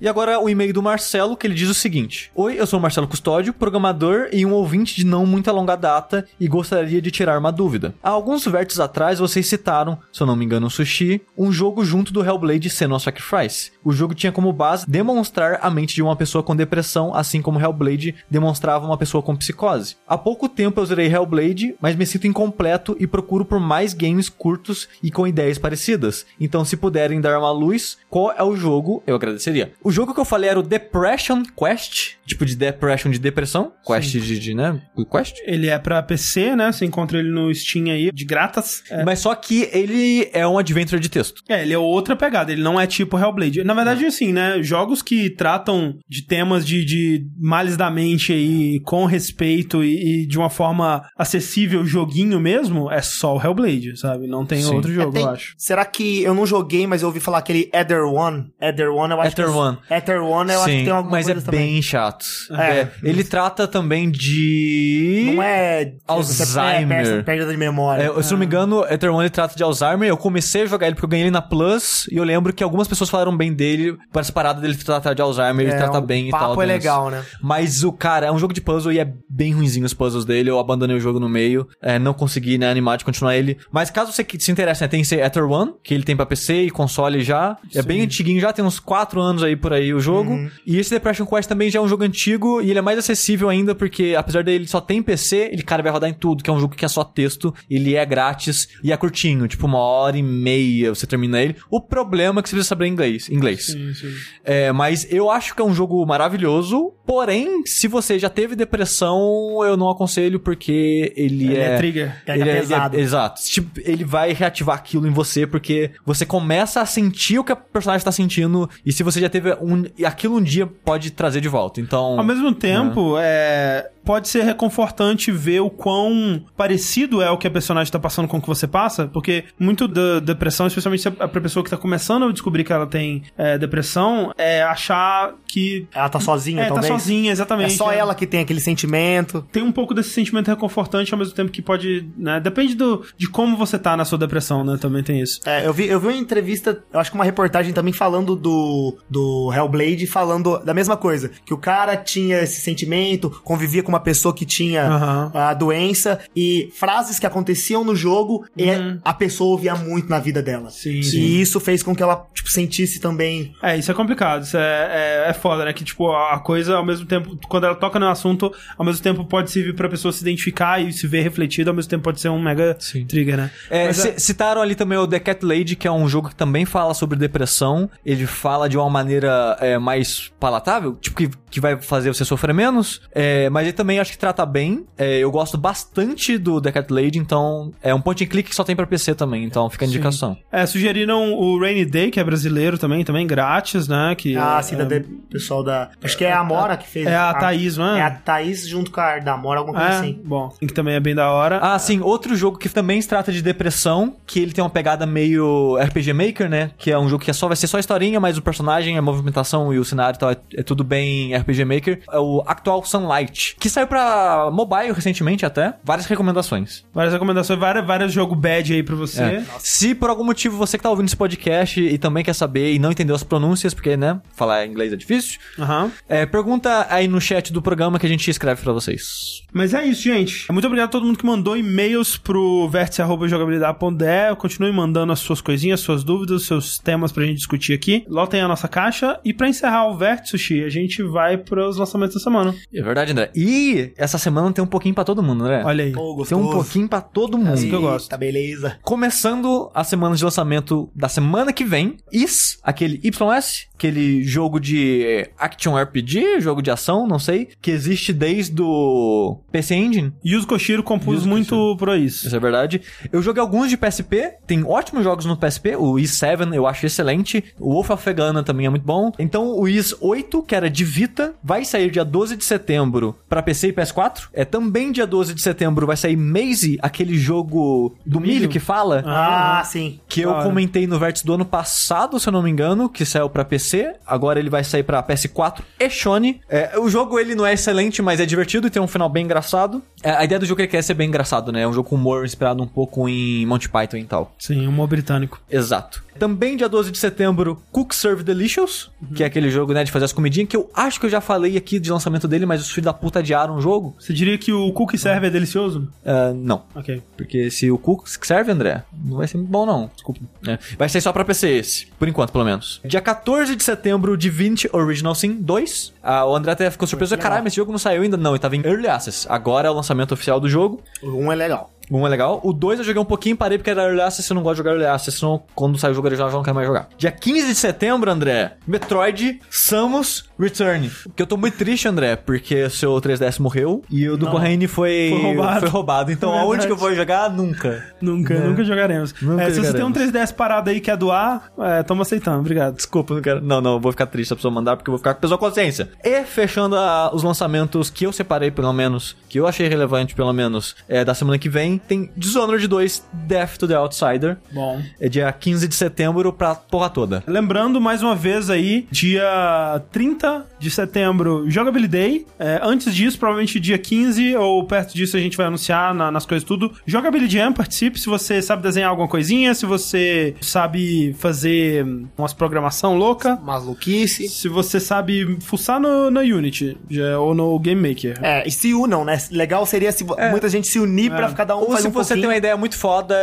E 0.00 0.08
agora 0.08 0.38
o 0.40 0.48
e-mail 0.48 0.72
do 0.72 0.82
Marcelo, 0.82 1.36
que 1.36 1.46
ele 1.46 1.54
diz 1.54 1.68
o 1.68 1.74
seguinte: 1.74 2.30
Oi, 2.34 2.58
eu 2.58 2.66
sou 2.66 2.78
o 2.78 2.82
Marcelo 2.82 3.06
Custódio, 3.06 3.52
programador 3.52 4.28
e 4.32 4.46
um 4.46 4.52
ouvinte 4.52 4.94
de 4.96 5.04
não 5.04 5.26
muita 5.26 5.52
longa 5.52 5.76
data 5.76 6.26
e 6.38 6.48
gostaria 6.48 7.02
de 7.02 7.10
tirar 7.10 7.39
uma 7.40 7.50
dúvida. 7.52 7.94
Há 8.02 8.10
alguns 8.10 8.46
vértices 8.46 8.80
atrás 8.80 9.18
vocês 9.18 9.46
citaram, 9.46 9.98
se 10.12 10.22
eu 10.22 10.26
não 10.26 10.36
me 10.36 10.44
engano, 10.44 10.66
o 10.66 10.70
Sushi, 10.70 11.22
um 11.36 11.50
jogo 11.50 11.84
junto 11.84 12.12
do 12.12 12.24
Hellblade 12.24 12.70
Senua 12.70 12.98
Sacrifice. 12.98 13.72
O 13.84 13.92
jogo 13.92 14.14
tinha 14.14 14.30
como 14.30 14.52
base 14.52 14.88
demonstrar 14.88 15.58
a 15.62 15.70
mente 15.70 15.94
de 15.94 16.02
uma 16.02 16.16
pessoa 16.16 16.42
com 16.42 16.54
depressão, 16.54 17.14
assim 17.14 17.42
como 17.42 17.60
Hellblade 17.60 18.14
demonstrava 18.30 18.86
uma 18.86 18.96
pessoa 18.96 19.22
com 19.22 19.36
psicose. 19.36 19.96
Há 20.06 20.16
pouco 20.16 20.48
tempo 20.48 20.80
eu 20.80 20.86
zerei 20.86 21.06
Hellblade, 21.06 21.74
mas 21.80 21.96
me 21.96 22.06
sinto 22.06 22.26
incompleto 22.26 22.96
e 23.00 23.06
procuro 23.06 23.44
por 23.44 23.58
mais 23.58 23.94
games 23.94 24.28
curtos 24.28 24.88
e 25.02 25.10
com 25.10 25.26
ideias 25.26 25.58
parecidas. 25.58 26.26
Então, 26.38 26.64
se 26.64 26.76
puderem 26.76 27.20
dar 27.20 27.38
uma 27.38 27.50
luz, 27.50 27.98
qual 28.08 28.32
é 28.32 28.42
o 28.42 28.54
jogo, 28.56 29.02
eu 29.06 29.16
agradeceria. 29.16 29.72
O 29.82 29.90
jogo 29.90 30.14
que 30.14 30.20
eu 30.20 30.24
falei 30.24 30.50
era 30.50 30.60
o 30.60 30.62
Depression 30.62 31.42
Quest, 31.56 32.16
tipo 32.30 32.44
de 32.46 32.56
Depression 32.56 33.10
de 33.10 33.18
depressão, 33.18 33.72
Quest 33.86 34.10
de, 34.12 34.38
de, 34.38 34.54
né? 34.54 34.80
Quest? 35.10 35.36
Ele 35.44 35.68
é 35.68 35.78
pra 35.78 36.02
PC, 36.02 36.56
né? 36.56 36.72
Você 36.72 36.84
encontra 36.84 37.18
ele 37.18 37.30
no 37.30 37.52
Steam 37.54 37.86
aí, 37.86 38.10
de 38.12 38.24
gratas. 38.24 38.82
É, 38.90 39.04
Mas 39.04 39.18
só 39.20 39.34
que 39.34 39.68
ele 39.72 40.28
é 40.32 40.46
um 40.46 40.58
adventure 40.58 41.00
de 41.00 41.08
texto. 41.08 41.42
é, 41.48 41.62
ele 41.62 41.72
é 41.72 41.78
outra 41.78 42.16
pegada, 42.16 42.52
ele 42.52 42.62
não 42.62 42.80
é 42.80 42.86
tipo 42.86 43.18
Hellblade. 43.18 43.64
Na 43.64 43.74
verdade, 43.74 44.04
assim, 44.06 44.32
né, 44.32 44.62
jogos 44.62 45.02
que 45.02 45.30
tratam 45.30 45.96
de 46.08 46.22
temas 46.26 46.66
de, 46.66 46.84
de 46.84 47.26
males 47.38 47.76
da 47.76 47.90
mente 47.90 48.32
aí, 48.32 48.80
com 48.80 49.04
respeito 49.06 49.82
e, 49.84 50.22
e 50.22 50.26
de 50.26 50.38
uma 50.38 50.50
forma 50.50 51.04
acessível, 51.16 51.84
joguinho 51.84 52.38
mesmo, 52.40 52.90
é 52.90 53.00
só 53.02 53.36
o 53.36 53.40
Hellblade, 53.42 53.98
sabe? 53.98 54.26
Não 54.26 54.44
tem 54.46 54.62
Sim. 54.62 54.74
outro 54.74 54.92
jogo, 54.92 55.10
É, 55.10 55.12
tem- 55.12 55.22
eu 55.22 55.28
acho. 55.30 55.54
Será 55.56 55.84
que 55.84 56.22
eu 56.22 56.34
não 56.34 56.46
joguei, 56.46 56.86
mas 56.86 57.02
eu 57.02 57.08
ouvi 57.08 57.20
falar 57.20 57.38
aquele 57.38 57.70
Ether 57.72 58.04
One? 58.04 58.50
Ether 58.60 58.90
One, 58.92 59.12
eu 59.12 59.20
acho 59.20 59.32
Ether 59.32 59.46
que. 59.46 59.50
One. 59.58 59.78
Ether 59.90 60.22
One, 60.22 60.52
eu 60.52 60.60
acho 60.60 60.70
que 60.70 60.84
tem 60.84 60.90
alguma 60.90 61.10
mas 61.16 61.28
é 61.28 61.32
coisa 61.32 61.46
também. 61.46 61.72
bem 61.72 61.82
chato. 61.82 62.19
É. 62.52 62.80
É, 62.80 62.88
ele 63.02 63.24
trata 63.24 63.66
também 63.66 64.10
de... 64.10 65.32
Não 65.34 65.42
é. 65.42 65.92
Alzheimer. 66.06 67.24
Perda 67.24 67.50
de 67.50 67.56
memória. 67.56 68.02
É, 68.16 68.22
se 68.22 68.30
não 68.32 68.38
me 68.38 68.46
engano, 68.46 68.84
Ether 68.88 69.10
One 69.12 69.22
ele 69.22 69.30
trata 69.30 69.56
de 69.56 69.62
Alzheimer. 69.62 70.08
Eu 70.08 70.16
comecei 70.16 70.62
a 70.62 70.66
jogar 70.66 70.86
ele 70.86 70.94
porque 70.94 71.04
eu 71.04 71.08
ganhei 71.10 71.24
ele 71.24 71.30
na 71.30 71.42
Plus. 71.42 72.06
E 72.10 72.16
eu 72.16 72.24
lembro 72.24 72.52
que 72.52 72.62
algumas 72.62 72.88
pessoas 72.88 73.10
falaram 73.10 73.36
bem 73.36 73.52
dele. 73.52 73.96
Por 74.12 74.20
essa 74.20 74.32
parada 74.32 74.60
dele 74.60 74.74
tratar 74.76 75.14
de 75.14 75.22
Alzheimer, 75.22 75.66
ele 75.66 75.74
É, 75.74 75.78
trata 75.78 75.98
o 75.98 76.02
bem 76.02 76.28
e 76.28 76.30
papo 76.30 76.54
tal. 76.54 76.62
é 76.62 76.66
né? 76.66 76.72
legal, 76.74 77.10
né? 77.10 77.24
Mas 77.42 77.84
o 77.84 77.92
cara, 77.92 78.26
é 78.26 78.32
um 78.32 78.38
jogo 78.38 78.52
de 78.52 78.60
puzzle 78.60 78.92
e 78.92 78.98
é 78.98 79.12
bem 79.28 79.52
ruinzinho 79.52 79.86
os 79.86 79.94
puzzles 79.94 80.24
dele. 80.24 80.50
Eu 80.50 80.58
abandonei 80.58 80.96
o 80.96 81.00
jogo 81.00 81.18
no 81.20 81.28
meio. 81.28 81.66
é, 81.82 81.98
não 81.98 82.14
consegui, 82.14 82.58
né, 82.58 82.70
animar 82.70 82.98
de 82.98 83.04
continuar 83.04 83.36
ele. 83.36 83.58
Mas 83.70 83.90
caso 83.90 84.12
você 84.12 84.26
se 84.38 84.50
interesse, 84.50 84.82
né, 84.82 84.88
tem 84.88 85.00
esse 85.00 85.14
Ether 85.16 85.44
One, 85.50 85.72
que 85.82 85.94
ele 85.94 86.02
tem 86.02 86.16
pra 86.16 86.26
PC 86.26 86.62
e 86.62 86.70
console 86.70 87.22
já. 87.22 87.56
É 87.74 87.82
bem 87.82 88.00
antiguinho, 88.02 88.40
já 88.40 88.52
tem 88.52 88.64
uns 88.64 88.78
4 88.80 89.20
anos 89.20 89.42
aí 89.42 89.56
por 89.56 89.72
aí 89.72 89.92
o 89.92 90.00
jogo. 90.00 90.50
E 90.66 90.78
esse 90.78 90.90
Depression 90.90 91.26
Quest 91.26 91.48
também 91.48 91.70
já 91.70 91.78
é 91.78 91.82
um 91.82 91.88
jogo 91.88 92.04
antigo 92.10 92.60
e 92.60 92.70
ele 92.70 92.78
é 92.78 92.82
mais 92.82 92.98
acessível 92.98 93.48
ainda 93.48 93.74
porque, 93.74 94.14
apesar 94.16 94.42
dele 94.44 94.66
só 94.66 94.80
tem 94.80 95.02
PC, 95.02 95.50
ele, 95.52 95.62
cara, 95.62 95.82
vai 95.82 95.92
rodar 95.92 96.10
em 96.10 96.14
tudo, 96.14 96.42
que 96.42 96.50
é 96.50 96.52
um 96.52 96.60
jogo 96.60 96.74
que 96.76 96.84
é 96.84 96.88
só 96.88 97.04
texto, 97.04 97.54
ele 97.70 97.94
é 97.94 98.04
grátis 98.04 98.68
e 98.82 98.92
é 98.92 98.96
curtinho, 98.96 99.46
tipo 99.48 99.66
uma 99.66 99.78
hora 99.78 100.18
e 100.18 100.22
meia 100.22 100.94
você 100.94 101.06
termina 101.06 101.40
ele. 101.40 101.56
O 101.70 101.80
problema 101.80 102.40
é 102.40 102.42
que 102.42 102.48
você 102.48 102.56
precisa 102.56 102.68
saber 102.68 102.86
inglês. 102.86 103.28
inglês. 103.28 103.66
Sim, 103.66 103.94
sim. 103.94 104.12
É, 104.44 104.72
mas 104.72 105.06
eu 105.10 105.30
acho 105.30 105.54
que 105.54 105.62
é 105.62 105.64
um 105.64 105.74
jogo 105.74 106.04
maravilhoso. 106.04 106.92
Porém, 107.06 107.66
se 107.66 107.88
você 107.88 108.18
já 108.18 108.28
teve 108.28 108.54
depressão, 108.54 109.60
eu 109.64 109.76
não 109.76 109.88
aconselho 109.90 110.38
porque 110.38 111.12
ele, 111.16 111.44
Ele 111.46 111.56
é. 111.56 111.62
é 111.62 111.76
trigger. 111.76 112.22
Ele 112.26 112.48
é, 112.48 112.60
pesado. 112.60 112.94
ele 112.94 113.02
é- 113.02 113.04
exato. 113.04 113.42
Tipo, 113.42 113.80
ele 113.84 114.04
vai 114.04 114.32
reativar 114.32 114.76
aquilo 114.76 115.06
em 115.06 115.10
você 115.10 115.46
porque 115.46 115.90
você 116.04 116.24
começa 116.24 116.80
a 116.80 116.86
sentir 116.86 117.38
o 117.38 117.44
que 117.44 117.52
a 117.52 117.56
personagem 117.56 118.04
tá 118.04 118.12
sentindo. 118.12 118.68
E 118.84 118.92
se 118.92 119.02
você 119.02 119.20
já 119.20 119.28
teve 119.28 119.52
um. 119.60 119.84
e 119.98 120.04
Aquilo 120.04 120.36
um 120.36 120.42
dia 120.42 120.66
pode 120.66 121.10
trazer 121.10 121.40
de 121.40 121.48
volta. 121.48 121.80
Então. 121.90 122.20
Ao 122.20 122.24
mesmo 122.24 122.54
tempo, 122.54 123.16
é, 123.18 123.90
pode 124.04 124.28
ser 124.28 124.44
reconfortante 124.44 125.30
ver 125.30 125.60
o 125.60 125.70
quão 125.70 126.44
parecido 126.56 127.22
é 127.22 127.30
o 127.30 127.38
que 127.38 127.46
a 127.46 127.50
personagem 127.50 127.92
tá 127.92 127.98
passando 127.98 128.28
com 128.28 128.38
o 128.38 128.40
que 128.40 128.48
você 128.48 128.66
passa, 128.66 129.06
porque 129.06 129.44
muito 129.58 129.86
da 129.86 130.20
depressão, 130.20 130.66
especialmente 130.66 131.06
é 131.06 131.10
pra 131.10 131.40
pessoa 131.40 131.62
que 131.64 131.70
tá 131.70 131.76
começando 131.76 132.26
a 132.26 132.32
descobrir 132.32 132.64
que 132.64 132.72
ela 132.72 132.86
tem 132.86 133.22
é, 133.36 133.58
depressão, 133.58 134.32
é 134.36 134.62
achar 134.62 135.34
que. 135.46 135.86
Ela 135.94 136.08
tá 136.08 136.20
sozinha, 136.20 136.62
é, 136.62 136.68
tá 136.68 136.74
talvez. 136.74 136.92
sozinha, 136.92 137.30
É 137.30 137.32
exatamente. 137.32 137.74
só 137.74 137.92
é. 137.92 137.98
ela 137.98 138.14
que 138.14 138.26
tem 138.26 138.40
aquele 138.40 138.60
sentimento. 138.60 139.44
Tem 139.52 139.62
um 139.62 139.72
pouco 139.72 139.94
desse 139.94 140.10
sentimento 140.10 140.48
reconfortante 140.48 141.12
ao 141.12 141.18
mesmo 141.18 141.34
tempo 141.34 141.50
que 141.50 141.62
pode. 141.62 142.08
Né, 142.16 142.40
depende 142.40 142.74
do, 142.74 143.04
de 143.16 143.28
como 143.28 143.56
você 143.56 143.78
tá 143.78 143.96
na 143.96 144.04
sua 144.04 144.18
depressão, 144.18 144.64
né? 144.64 144.76
Também 144.80 145.02
tem 145.02 145.20
isso. 145.20 145.40
É, 145.44 145.66
eu 145.66 145.72
vi, 145.72 145.86
eu 145.86 146.00
vi 146.00 146.08
uma 146.08 146.16
entrevista, 146.16 146.82
eu 146.92 147.00
acho 147.00 147.10
que 147.10 147.16
uma 147.16 147.24
reportagem 147.24 147.72
também 147.72 147.92
falando 147.92 148.36
do, 148.36 148.96
do 149.08 149.52
Hellblade, 149.52 150.06
falando 150.06 150.58
da 150.58 150.72
mesma 150.74 150.96
coisa. 150.96 151.30
Que 151.44 151.54
o 151.54 151.58
cara 151.58 151.96
tinha 151.96 152.40
esse 152.42 152.60
sentimento, 152.60 153.30
convivia 153.44 153.82
com 153.82 153.89
uma 153.90 154.00
pessoa 154.00 154.34
que 154.34 154.46
tinha 154.46 154.84
Aham. 154.84 155.30
a 155.34 155.54
doença, 155.54 156.18
e 156.34 156.70
frases 156.74 157.18
que 157.18 157.26
aconteciam 157.26 157.84
no 157.84 157.94
jogo, 157.94 158.46
e 158.56 158.66
a 159.04 159.12
pessoa 159.14 159.50
ouvia 159.50 159.74
muito 159.74 160.08
na 160.08 160.18
vida 160.18 160.42
dela. 160.42 160.64
Uhum. 160.64 160.70
Sim, 160.70 160.98
E 161.00 161.04
sim. 161.04 161.20
isso 161.40 161.60
fez 161.60 161.82
com 161.82 161.94
que 161.94 162.02
ela, 162.02 162.26
tipo, 162.32 162.48
sentisse 162.50 163.00
também. 163.00 163.52
É, 163.62 163.76
isso 163.76 163.90
é 163.90 163.94
complicado, 163.94 164.42
isso 164.44 164.56
é, 164.56 165.24
é, 165.26 165.30
é 165.30 165.32
foda, 165.32 165.64
né? 165.64 165.72
Que, 165.72 165.84
tipo, 165.84 166.10
a 166.12 166.38
coisa, 166.40 166.76
ao 166.76 166.84
mesmo 166.84 167.06
tempo, 167.06 167.36
quando 167.48 167.64
ela 167.64 167.74
toca 167.74 167.98
no 167.98 168.08
assunto, 168.08 168.52
ao 168.78 168.84
mesmo 168.84 169.02
tempo 169.02 169.24
pode 169.24 169.50
servir 169.50 169.74
pra 169.74 169.88
pessoa 169.88 170.12
se 170.12 170.22
identificar 170.22 170.80
e 170.80 170.92
se 170.92 171.06
ver 171.06 171.22
refletido, 171.22 171.70
ao 171.70 171.76
mesmo 171.76 171.90
tempo 171.90 172.04
pode 172.04 172.20
ser 172.20 172.28
um 172.28 172.40
mega 172.40 172.76
Sim. 172.78 173.04
trigger, 173.06 173.36
né? 173.36 173.50
É, 173.68 173.86
Mas 173.86 173.96
c- 173.96 174.18
Citaram 174.18 174.62
ali 174.62 174.74
também 174.74 174.96
o 174.98 175.06
The 175.06 175.18
Cat 175.20 175.44
Lady, 175.44 175.76
que 175.76 175.86
é 175.88 175.92
um 175.92 176.08
jogo 176.08 176.28
que 176.28 176.34
também 176.34 176.64
fala 176.64 176.94
sobre 176.94 177.18
depressão. 177.18 177.90
Ele 178.04 178.26
fala 178.26 178.68
de 178.68 178.76
uma 178.76 178.88
maneira 178.88 179.56
é, 179.60 179.78
mais 179.78 180.30
palatável, 180.38 180.94
tipo, 180.96 181.16
que, 181.16 181.30
que 181.50 181.60
vai 181.60 181.80
fazer 181.80 182.12
você 182.12 182.24
sofrer 182.24 182.54
menos. 182.54 183.00
É, 183.14 183.48
mas 183.50 183.64
ele 183.64 183.72
também 183.72 183.98
acho 183.98 184.12
que 184.12 184.18
trata 184.18 184.44
bem. 184.46 184.84
É, 184.96 185.18
eu 185.18 185.30
gosto 185.30 185.58
bastante 185.58 186.38
do 186.38 186.60
The 186.60 186.72
Cat 186.72 186.92
Lady, 186.92 187.18
então 187.18 187.72
é 187.82 187.94
um 187.94 188.00
point 188.00 188.22
and 188.24 188.26
click 188.28 188.48
que 188.50 188.54
só 188.54 188.64
tem 188.64 188.76
pra 188.76 188.86
PC 188.86 189.14
também, 189.14 189.44
então 189.44 189.68
fica 189.70 189.84
a 189.84 189.88
indicação. 189.88 190.36
É, 190.50 190.64
sugeriram 190.66 191.32
o 191.34 191.58
Rainy 191.60 191.84
Day, 191.84 192.10
que 192.10 192.20
é 192.20 192.24
brasileiro 192.24 192.78
também, 192.78 193.04
também 193.04 193.26
grátis, 193.26 193.88
né? 193.88 194.14
Que 194.16 194.36
Ah, 194.36 194.56
é, 194.56 194.58
assim, 194.58 194.76
da 194.76 194.84
de- 194.84 195.00
pessoal 195.30 195.62
da. 195.64 195.90
Acho 196.02 196.16
que 196.16 196.24
é 196.24 196.32
a 196.32 196.40
Amora 196.40 196.76
que 196.76 196.86
fez. 196.88 197.06
é 197.06 197.16
a 197.16 197.34
Thaís, 197.34 197.76
não 197.76 197.96
é? 197.96 197.98
É 197.98 198.02
a 198.02 198.10
Thaís 198.10 198.66
junto 198.68 198.90
com 198.90 199.00
a 199.00 199.18
da 199.18 199.34
Amora, 199.34 199.60
alguma 199.60 199.78
coisa 199.78 199.94
É, 199.94 199.98
assim. 200.00 200.20
bom, 200.24 200.48
que 200.60 200.66
também 200.72 200.94
é 200.94 201.00
bem 201.00 201.14
da 201.14 201.30
hora. 201.30 201.58
Ah, 201.62 201.78
sim, 201.78 202.00
outro 202.00 202.34
jogo 202.36 202.58
que 202.58 202.68
também 202.68 203.00
se 203.00 203.08
trata 203.08 203.32
de 203.32 203.42
depressão, 203.42 204.16
que 204.26 204.40
ele 204.40 204.52
tem 204.52 204.62
uma 204.62 204.70
pegada 204.70 205.06
meio 205.06 205.76
RPG 205.78 206.12
Maker, 206.12 206.48
né? 206.48 206.70
Que 206.78 206.90
é 206.90 206.98
um 206.98 207.08
jogo 207.08 207.22
que 207.24 207.30
é 207.30 207.34
só, 207.34 207.46
vai 207.48 207.56
ser 207.56 207.66
só 207.66 207.78
historinha, 207.78 208.20
mas 208.20 208.36
o 208.38 208.42
personagem, 208.42 208.96
a 208.96 209.02
movimentação 209.02 209.72
e 209.72 209.78
o 209.78 209.84
cenário 209.84 210.16
e 210.16 210.20
tal, 210.20 210.30
é, 210.30 210.36
é 210.56 210.62
tudo 210.62 210.84
bem 210.84 211.34
RPG 211.40 211.64
Maker. 211.64 212.02
É 212.10 212.18
o 212.18 212.42
Actual 212.46 212.84
Sunlight, 212.84 213.56
que 213.58 213.68
saiu 213.68 213.86
pra 213.86 214.50
mobile 214.52 214.92
recentemente 214.92 215.44
até. 215.44 215.74
Várias 215.84 216.06
recomendações. 216.06 216.84
Várias 216.92 217.12
recomendações, 217.12 217.58
vários, 217.58 217.86
vários 217.86 218.12
jogos 218.12 218.38
bad 218.38 218.72
aí 218.72 218.82
pra 218.82 218.94
você. 218.94 219.22
É. 219.22 219.44
Se 219.58 219.94
por 219.94 220.10
algum 220.10 220.24
motivo 220.24 220.56
você 220.56 220.76
que 220.76 220.82
tá 220.82 220.90
ouvindo 220.90 221.06
esse 221.06 221.16
podcast 221.16 221.80
e 221.80 221.98
também 221.98 222.24
quer 222.24 222.34
saber 222.34 222.72
e 222.72 222.78
não 222.78 222.90
entendeu 222.90 223.14
as 223.14 223.22
pronúncias, 223.22 223.74
porque, 223.74 223.96
né, 223.96 224.20
falar 224.34 224.66
inglês 224.66 224.92
é 224.92 224.96
difícil, 224.96 225.38
Aham. 225.58 225.90
é, 226.08 226.26
pergunta 226.26 226.86
aí 226.90 227.06
no 227.08 227.20
chat 227.20 227.52
do 227.52 227.60
programa 227.62 227.98
que 227.98 228.06
a 228.06 228.08
gente 228.08 228.30
escreve 228.30 228.62
pra 228.62 228.72
vocês. 228.72 229.42
Mas 229.52 229.74
é 229.74 229.84
isso, 229.84 230.02
gente. 230.02 230.50
Muito 230.52 230.64
obrigado 230.66 230.88
a 230.88 230.90
todo 230.92 231.04
mundo 231.04 231.18
que 231.18 231.26
mandou 231.26 231.56
e-mails 231.56 232.16
pro 232.16 232.68
vértice.jogabilidade.de. 232.68 234.36
Continue 234.38 234.72
mandando 234.72 235.12
as 235.12 235.18
suas 235.20 235.40
coisinhas, 235.40 235.80
suas 235.80 236.04
dúvidas, 236.04 236.44
seus 236.44 236.78
temas 236.78 237.12
pra 237.12 237.24
gente 237.24 237.36
discutir 237.38 237.72
aqui. 237.72 238.04
Lotem 238.08 238.40
a 238.40 238.48
nossa 238.48 238.68
caixa. 238.68 239.18
E 239.24 239.32
pra 239.32 239.48
encerrar 239.48 239.88
o 239.88 239.96
Vértice, 239.96 240.64
a 240.64 240.68
gente 240.68 241.02
vai 241.02 241.29
pros 241.38 241.76
lançamentos 241.76 242.14
da 242.14 242.20
semana. 242.20 242.54
É 242.72 242.82
verdade, 242.82 243.12
André. 243.12 243.30
E 243.34 243.92
essa 243.96 244.18
semana 244.18 244.52
tem 244.52 244.62
um 244.62 244.66
pouquinho 244.66 244.94
pra 244.94 245.04
todo 245.04 245.22
mundo, 245.22 245.44
André. 245.44 245.62
Olha 245.64 245.84
aí. 245.84 245.92
Pô, 245.92 246.24
Tem 246.28 246.36
um 246.36 246.50
pouquinho 246.50 246.88
pra 246.88 247.00
todo 247.00 247.36
mundo. 247.38 247.52
assim 247.52 247.68
que 247.68 247.74
eu 247.74 247.80
gosto. 247.80 248.08
Tá 248.08 248.16
beleza. 248.16 248.78
Começando 248.82 249.70
a 249.74 249.82
semana 249.84 250.14
de 250.14 250.22
lançamento 250.24 250.90
da 250.94 251.08
semana 251.08 251.52
que 251.52 251.64
vem, 251.64 251.96
Is, 252.12 252.58
aquele 252.62 253.00
YS, 253.02 253.68
aquele 253.74 254.22
jogo 254.22 254.60
de 254.60 255.28
Action 255.38 255.76
RPG, 255.76 256.40
jogo 256.40 256.60
de 256.62 256.70
ação, 256.70 257.06
não 257.06 257.18
sei, 257.18 257.48
que 257.60 257.70
existe 257.70 258.12
desde 258.12 258.60
o 258.62 259.40
PC 259.50 259.74
Engine. 259.74 260.12
Yuzo 260.24 260.46
Koshiro 260.46 260.82
compôs 260.82 261.18
Yuzo 261.20 261.28
muito 261.28 261.76
por 261.78 261.88
isso. 261.96 262.26
Isso 262.26 262.36
é 262.36 262.40
verdade. 262.40 262.80
Eu 263.10 263.22
joguei 263.22 263.40
alguns 263.40 263.68
de 263.70 263.76
PSP, 263.76 264.34
tem 264.46 264.62
ótimos 264.64 265.02
jogos 265.02 265.24
no 265.24 265.36
PSP, 265.36 265.76
o 265.76 265.98
Is 265.98 266.12
7 266.12 266.54
eu 266.54 266.66
acho 266.66 266.86
excelente, 266.86 267.42
o 267.58 267.72
Wolf 267.72 267.90
of 267.90 268.08
Egana 268.08 268.42
também 268.42 268.66
é 268.66 268.70
muito 268.70 268.84
bom. 268.84 269.10
Então 269.18 269.58
o 269.58 269.66
Is 269.66 269.94
8, 270.00 270.42
que 270.42 270.54
era 270.54 270.70
de 270.70 270.84
Vita, 270.84 271.19
vai 271.42 271.64
sair 271.64 271.90
dia 271.90 272.04
12 272.04 272.36
de 272.36 272.44
setembro 272.44 273.16
pra 273.28 273.42
PC 273.42 273.68
e 273.68 273.72
PS4. 273.72 274.28
É 274.32 274.44
também 274.44 274.92
dia 274.92 275.06
12 275.06 275.34
de 275.34 275.42
setembro 275.42 275.86
vai 275.86 275.96
sair 275.96 276.16
Maze, 276.16 276.78
aquele 276.82 277.16
jogo 277.16 277.94
do 278.04 278.20
milho, 278.20 278.34
milho? 278.34 278.48
que 278.48 278.58
fala. 278.58 279.02
Ah, 279.06 279.62
sim. 279.64 280.00
Que 280.08 280.22
eu 280.22 280.30
Da 280.30 280.36
hora. 280.36 280.44
comentei 280.44 280.86
no 280.86 280.98
vértice 280.98 281.24
do 281.24 281.34
ano 281.34 281.44
passado, 281.44 282.18
se 282.18 282.28
eu 282.28 282.32
não 282.32 282.42
me 282.42 282.50
engano, 282.50 282.88
que 282.88 283.04
saiu 283.04 283.28
pra 283.28 283.44
PC. 283.44 283.94
Agora 284.06 284.38
ele 284.38 284.50
vai 284.50 284.64
sair 284.64 284.82
pra 284.82 285.02
PS4 285.02 285.60
e 285.78 285.90
Sony. 285.90 286.40
É, 286.48 286.78
o 286.78 286.88
jogo 286.88 287.18
ele 287.18 287.34
não 287.34 287.46
é 287.46 287.52
excelente, 287.54 288.00
mas 288.02 288.20
é 288.20 288.26
divertido 288.26 288.66
e 288.66 288.70
tem 288.70 288.80
um 288.82 288.86
final 288.88 289.08
bem 289.08 289.24
engraçado. 289.24 289.82
É, 290.02 290.10
a 290.10 290.24
ideia 290.24 290.38
do 290.38 290.46
jogo 290.46 290.62
é 290.62 290.66
que 290.66 290.76
é 290.76 290.82
ser 290.82 290.94
bem 290.94 291.08
engraçado, 291.08 291.52
né? 291.52 291.62
É 291.62 291.68
um 291.68 291.72
jogo 291.72 291.88
com 291.88 291.96
humor 291.96 292.24
inspirado 292.24 292.62
um 292.62 292.66
pouco 292.66 293.08
em 293.08 293.44
Monty 293.46 293.68
Python 293.68 293.96
e 293.98 294.04
tal. 294.04 294.32
Sim, 294.38 294.66
humor 294.66 294.86
britânico. 294.88 295.40
Exato. 295.50 296.02
Também 296.20 296.54
dia 296.54 296.68
12 296.68 296.90
de 296.92 296.98
setembro, 296.98 297.62
Cook 297.72 297.94
Serve 297.94 298.22
Delicious, 298.22 298.90
que 299.14 299.22
é 299.22 299.26
aquele 299.26 299.48
jogo, 299.48 299.72
né, 299.72 299.82
de 299.82 299.90
fazer 299.90 300.04
as 300.04 300.12
comidinhas, 300.12 300.50
que 300.50 300.56
eu 300.56 300.70
acho 300.74 301.00
que 301.00 301.06
eu 301.06 301.10
já 301.10 301.18
falei 301.18 301.56
aqui 301.56 301.80
de 301.80 301.90
lançamento 301.90 302.28
dele, 302.28 302.44
mas 302.44 302.60
os 302.60 302.70
filhos 302.70 302.84
da 302.84 302.92
puta 302.92 303.20
adiaram 303.20 303.56
o 303.56 303.60
jogo. 303.62 303.96
Você 303.98 304.12
diria 304.12 304.36
que 304.36 304.52
o 304.52 304.70
cookie 304.72 304.98
serve 304.98 305.28
é 305.28 305.30
delicioso? 305.30 305.88
Ah, 306.04 306.32
não. 306.34 306.64
Ok. 306.74 307.02
Porque 307.16 307.50
se 307.50 307.70
o 307.70 307.78
Cook 307.78 308.06
serve, 308.06 308.52
André, 308.52 308.84
não 309.02 309.16
vai 309.16 309.26
ser 309.26 309.38
muito 309.38 309.50
bom, 309.50 309.64
não. 309.64 309.90
Desculpa. 309.94 310.20
É. 310.46 310.58
Vai 310.76 310.90
ser 310.90 311.00
só 311.00 311.10
pra 311.10 311.24
PC 311.24 311.48
esse. 311.48 311.86
Por 311.98 312.06
enquanto, 312.06 312.32
pelo 312.32 312.44
menos. 312.44 312.82
Dia 312.84 313.00
14 313.00 313.56
de 313.56 313.64
setembro, 313.64 314.14
Divinity 314.14 314.68
Original 314.74 315.14
Sin 315.14 315.36
2. 315.40 315.94
Ah, 316.02 316.26
o 316.26 316.36
André 316.36 316.52
até 316.52 316.70
ficou 316.70 316.86
surpreso. 316.86 317.16
Caralho, 317.16 317.42
mas 317.42 317.52
esse 317.52 317.56
jogo 317.56 317.72
não 317.72 317.78
saiu 317.78 318.02
ainda? 318.02 318.18
Não, 318.18 318.32
ele 318.32 318.38
tava 318.38 318.56
em 318.56 318.62
Early 318.62 318.88
Access. 318.88 319.26
Agora 319.26 319.68
é 319.68 319.70
o 319.70 319.74
lançamento 319.74 320.12
oficial 320.12 320.38
do 320.38 320.50
jogo. 320.50 320.82
Um 321.02 321.32
é 321.32 321.34
legal. 321.34 321.70
1 321.90 322.06
é 322.06 322.10
legal. 322.10 322.40
O 322.44 322.52
2 322.52 322.78
eu 322.80 322.84
joguei 322.84 323.00
um 323.02 323.04
pouquinho, 323.04 323.36
parei 323.36 323.58
porque 323.58 323.70
era 323.70 323.82
Early 323.84 324.00
Access, 324.00 324.30
eu 324.30 324.34
não 324.34 324.42
gosto 324.42 324.54
de 324.56 324.58
jogar 324.58 324.70
Early 324.72 324.86
Access, 324.86 325.18
senão 325.18 325.42
quando 325.54 325.78
sai 325.78 325.90
o 325.90 325.94
jogo 325.94 326.06
original 326.06 326.28
eu 326.28 326.32
já 326.32 326.36
não 326.38 326.44
quero 326.44 326.54
mais 326.54 326.66
jogar. 326.66 326.88
Dia 326.96 327.10
15 327.10 327.46
de 327.48 327.54
setembro, 327.54 328.10
André, 328.10 328.52
Metroid 328.66 329.40
Samus 329.50 330.24
Return. 330.38 330.90
Que 331.14 331.22
eu 331.22 331.26
tô 331.26 331.36
muito 331.36 331.56
triste, 331.58 331.86
André, 331.86 332.16
porque 332.16 332.64
o 332.64 332.70
seu 332.70 332.92
3DS 333.00 333.38
morreu 333.40 333.82
e 333.90 334.08
o 334.08 334.16
do. 334.16 334.26
Corraine 334.30 334.66
foi, 334.68 335.08
Foi 335.12 335.22
roubado. 335.22 335.60
foi 335.60 335.68
roubado. 335.68 336.12
Então 336.12 336.32
É 336.34 336.38
aonde 336.40 336.66
que 336.66 336.72
eu 336.72 336.76
vou 336.76 336.94
jogar? 336.94 337.28
Nunca. 337.30 337.84
Nunca, 338.00 338.34
nunca 338.38 338.64
jogaremos. 338.64 339.14
Nunca 339.20 339.42
É, 339.42 339.50
se 339.50 339.60
você 339.60 339.72
tem 339.72 339.84
um 339.84 339.88
jogaremos. 339.88 340.12
3DS 340.14 340.34
parado 340.34 340.70
aí 340.70 340.76
e 340.76 340.80
quer 340.80 340.96
doar, 340.96 341.50
é, 341.58 341.82
tamo 341.82 342.02
aceitando, 342.02 342.38
obrigado. 342.40 342.76
Desculpa, 342.76 343.14
não 343.14 343.20
quero. 343.20 343.40
Não, 343.42 343.60
não, 343.60 343.72
eu 343.74 343.80
vou 343.80 343.92
ficar 343.92 344.06
triste 344.06 344.32
a 344.32 344.36
pessoa 344.36 344.52
mandar, 344.52 344.76
porque 344.76 344.88
eu 344.88 344.92
vou 344.92 344.98
ficar 344.98 345.14
com 345.14 345.20
pessoa 345.20 345.36
consciência. 345.38 345.90
E 346.02 346.22
fechando 346.24 346.76
a- 346.76 347.10
os 347.12 347.22
lançamentos 347.22 347.90
que 347.90 348.06
eu 348.06 348.12
separei, 348.12 348.50
pelo 348.50 348.72
menos, 348.72 349.16
que 349.28 349.38
eu 349.38 349.46
achei 349.46 349.68
relevante, 349.68 350.14
pelo 350.14 350.32
menos, 350.32 350.74
é, 350.88 351.04
da 351.04 351.12
semana 351.14 351.38
que 351.38 351.48
vem, 351.48 351.79
tem 351.88 352.10
Dishonored 352.16 352.66
2 352.66 353.04
Death 353.12 353.56
to 353.58 353.66
the 353.68 353.74
Outsider. 353.74 354.36
Bom. 354.52 354.80
É 355.00 355.08
dia 355.08 355.30
15 355.32 355.66
de 355.68 355.74
setembro 355.74 356.32
pra 356.32 356.54
porra 356.54 356.90
toda. 356.90 357.22
Lembrando 357.26 357.80
mais 357.80 358.02
uma 358.02 358.14
vez 358.14 358.50
aí, 358.50 358.86
dia 358.90 359.82
30 359.92 360.46
de 360.58 360.70
setembro, 360.70 361.44
Jogability 361.48 361.88
Day. 361.90 362.26
É, 362.38 362.60
antes 362.62 362.94
disso, 362.94 363.18
provavelmente 363.18 363.58
dia 363.60 363.78
15 363.78 364.36
ou 364.36 364.64
perto 364.64 364.94
disso 364.94 365.16
a 365.16 365.20
gente 365.20 365.36
vai 365.36 365.46
anunciar 365.46 365.94
na- 365.94 366.10
nas 366.10 366.26
coisas 366.26 366.46
tudo. 366.46 366.72
Jogability 366.86 367.32
Jam, 367.34 367.52
participe 367.52 367.98
se 367.98 368.06
você 368.06 368.40
sabe 368.42 368.62
desenhar 368.62 368.90
alguma 368.90 369.08
coisinha, 369.08 369.54
se 369.54 369.66
você 369.66 370.34
sabe 370.40 371.14
fazer 371.18 371.84
umas 372.16 372.32
programação 372.32 372.96
louca. 372.96 373.36
Maluquice. 373.36 374.28
Se 374.28 374.48
você 374.48 374.80
sabe 374.80 375.36
fuçar 375.40 375.80
no, 375.80 376.10
na 376.10 376.20
Unity 376.20 376.76
já- 376.90 377.18
ou 377.18 377.34
no 377.34 377.58
Game 377.58 377.88
Maker. 377.88 378.18
É, 378.22 378.46
e 378.46 378.50
se 378.50 378.72
unam, 378.74 379.04
né? 379.04 379.18
Legal 379.30 379.64
seria 379.66 379.92
se 379.92 380.04
vo- 380.04 380.16
muita 380.30 380.48
gente 380.48 380.68
se 380.68 380.78
unir 380.78 381.10
pra 381.10 381.30
cada 381.32 381.56
um 381.56 381.69
Ou 381.72 381.76
se 381.82 381.88
um 381.88 381.90
você 381.90 382.08
pouquinho. 382.14 382.20
tem 382.20 382.30
uma 382.30 382.36
ideia 382.36 382.56
muito 382.56 382.76
foda, 382.76 383.14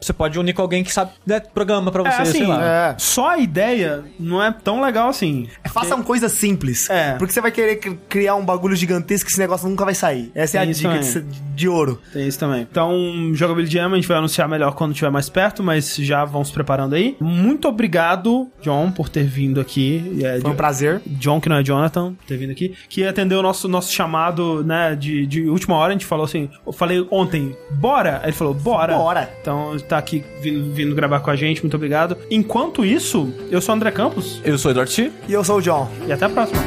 você 0.00 0.12
pode 0.12 0.38
unir 0.38 0.52
com 0.54 0.62
alguém 0.62 0.82
que 0.84 0.92
sabe 0.92 1.12
né, 1.26 1.40
programa 1.40 1.90
pra 1.90 2.02
você, 2.02 2.18
É, 2.18 2.22
assim, 2.22 2.32
sei 2.38 2.46
lá. 2.46 2.64
É. 2.64 2.94
só 2.98 3.30
a 3.30 3.38
ideia 3.38 4.04
não 4.18 4.42
é 4.42 4.50
tão 4.52 4.80
legal 4.80 5.08
assim. 5.08 5.48
Façam 5.72 6.02
coisas 6.02 6.32
simples. 6.32 6.88
É. 6.90 7.14
Porque 7.14 7.32
você 7.32 7.40
vai 7.40 7.50
querer 7.50 7.76
cri- 7.76 7.98
criar 8.08 8.34
um 8.36 8.44
bagulho 8.44 8.74
gigantesco 8.76 9.26
que 9.26 9.32
esse 9.32 9.40
negócio 9.40 9.68
nunca 9.68 9.84
vai 9.84 9.94
sair. 9.94 10.30
Essa 10.34 10.58
é 10.58 10.60
Tem 10.62 10.70
a 10.70 10.72
dica 10.72 10.98
de, 10.98 11.40
de 11.54 11.68
ouro. 11.68 12.00
Tem 12.12 12.26
isso 12.26 12.38
também. 12.38 12.66
Então, 12.70 12.92
Jogability 13.34 13.72
Jam 13.74 13.92
a 13.92 13.96
gente 13.96 14.08
vai 14.08 14.16
anunciar 14.18 14.48
melhor 14.48 14.74
quando 14.74 14.92
estiver 14.92 15.10
mais 15.10 15.28
perto, 15.28 15.62
mas 15.62 15.94
já 15.96 16.24
vão 16.24 16.44
se 16.44 16.52
preparando 16.52 16.94
aí. 16.94 17.16
Muito 17.20 17.68
obrigado, 17.68 18.48
John, 18.62 18.90
por 18.90 19.08
ter 19.08 19.24
vindo 19.24 19.60
aqui. 19.60 20.18
É, 20.22 20.40
Foi 20.40 20.50
um 20.50 20.54
prazer. 20.56 21.00
John, 21.06 21.40
que 21.40 21.48
não 21.48 21.56
é 21.56 21.62
Jonathan, 21.62 22.14
por 22.14 22.24
ter 22.26 22.36
vindo 22.36 22.50
aqui. 22.52 22.74
Que 22.88 23.04
atendeu 23.04 23.38
o 23.38 23.42
nosso, 23.42 23.68
nosso 23.68 23.92
chamado, 23.92 24.64
né, 24.64 24.94
de, 24.94 25.26
de 25.26 25.48
última 25.48 25.74
hora. 25.76 25.90
A 25.90 25.92
gente 25.92 26.06
falou 26.06 26.24
assim, 26.24 26.48
eu 26.66 26.72
falei 26.72 27.06
ontem, 27.10 27.56
bora? 27.86 28.18
Aí 28.18 28.26
ele 28.30 28.32
falou, 28.32 28.52
bora. 28.52 28.96
Bora. 28.96 29.30
Então, 29.40 29.76
tá 29.88 29.96
aqui 29.96 30.24
vindo, 30.40 30.72
vindo 30.72 30.94
gravar 30.94 31.20
com 31.20 31.30
a 31.30 31.36
gente, 31.36 31.62
muito 31.62 31.76
obrigado. 31.76 32.18
Enquanto 32.28 32.84
isso, 32.84 33.32
eu 33.48 33.60
sou 33.60 33.74
o 33.74 33.76
André 33.76 33.92
Campos 33.92 34.40
Eu 34.44 34.58
sou 34.58 34.70
o 34.70 34.72
Eduardo. 34.72 34.90
E 35.28 35.32
eu 35.32 35.44
sou 35.44 35.58
o 35.58 35.62
John. 35.62 35.88
e 36.06 36.12
até 36.12 36.24
a 36.24 36.28
próxima. 36.28 36.60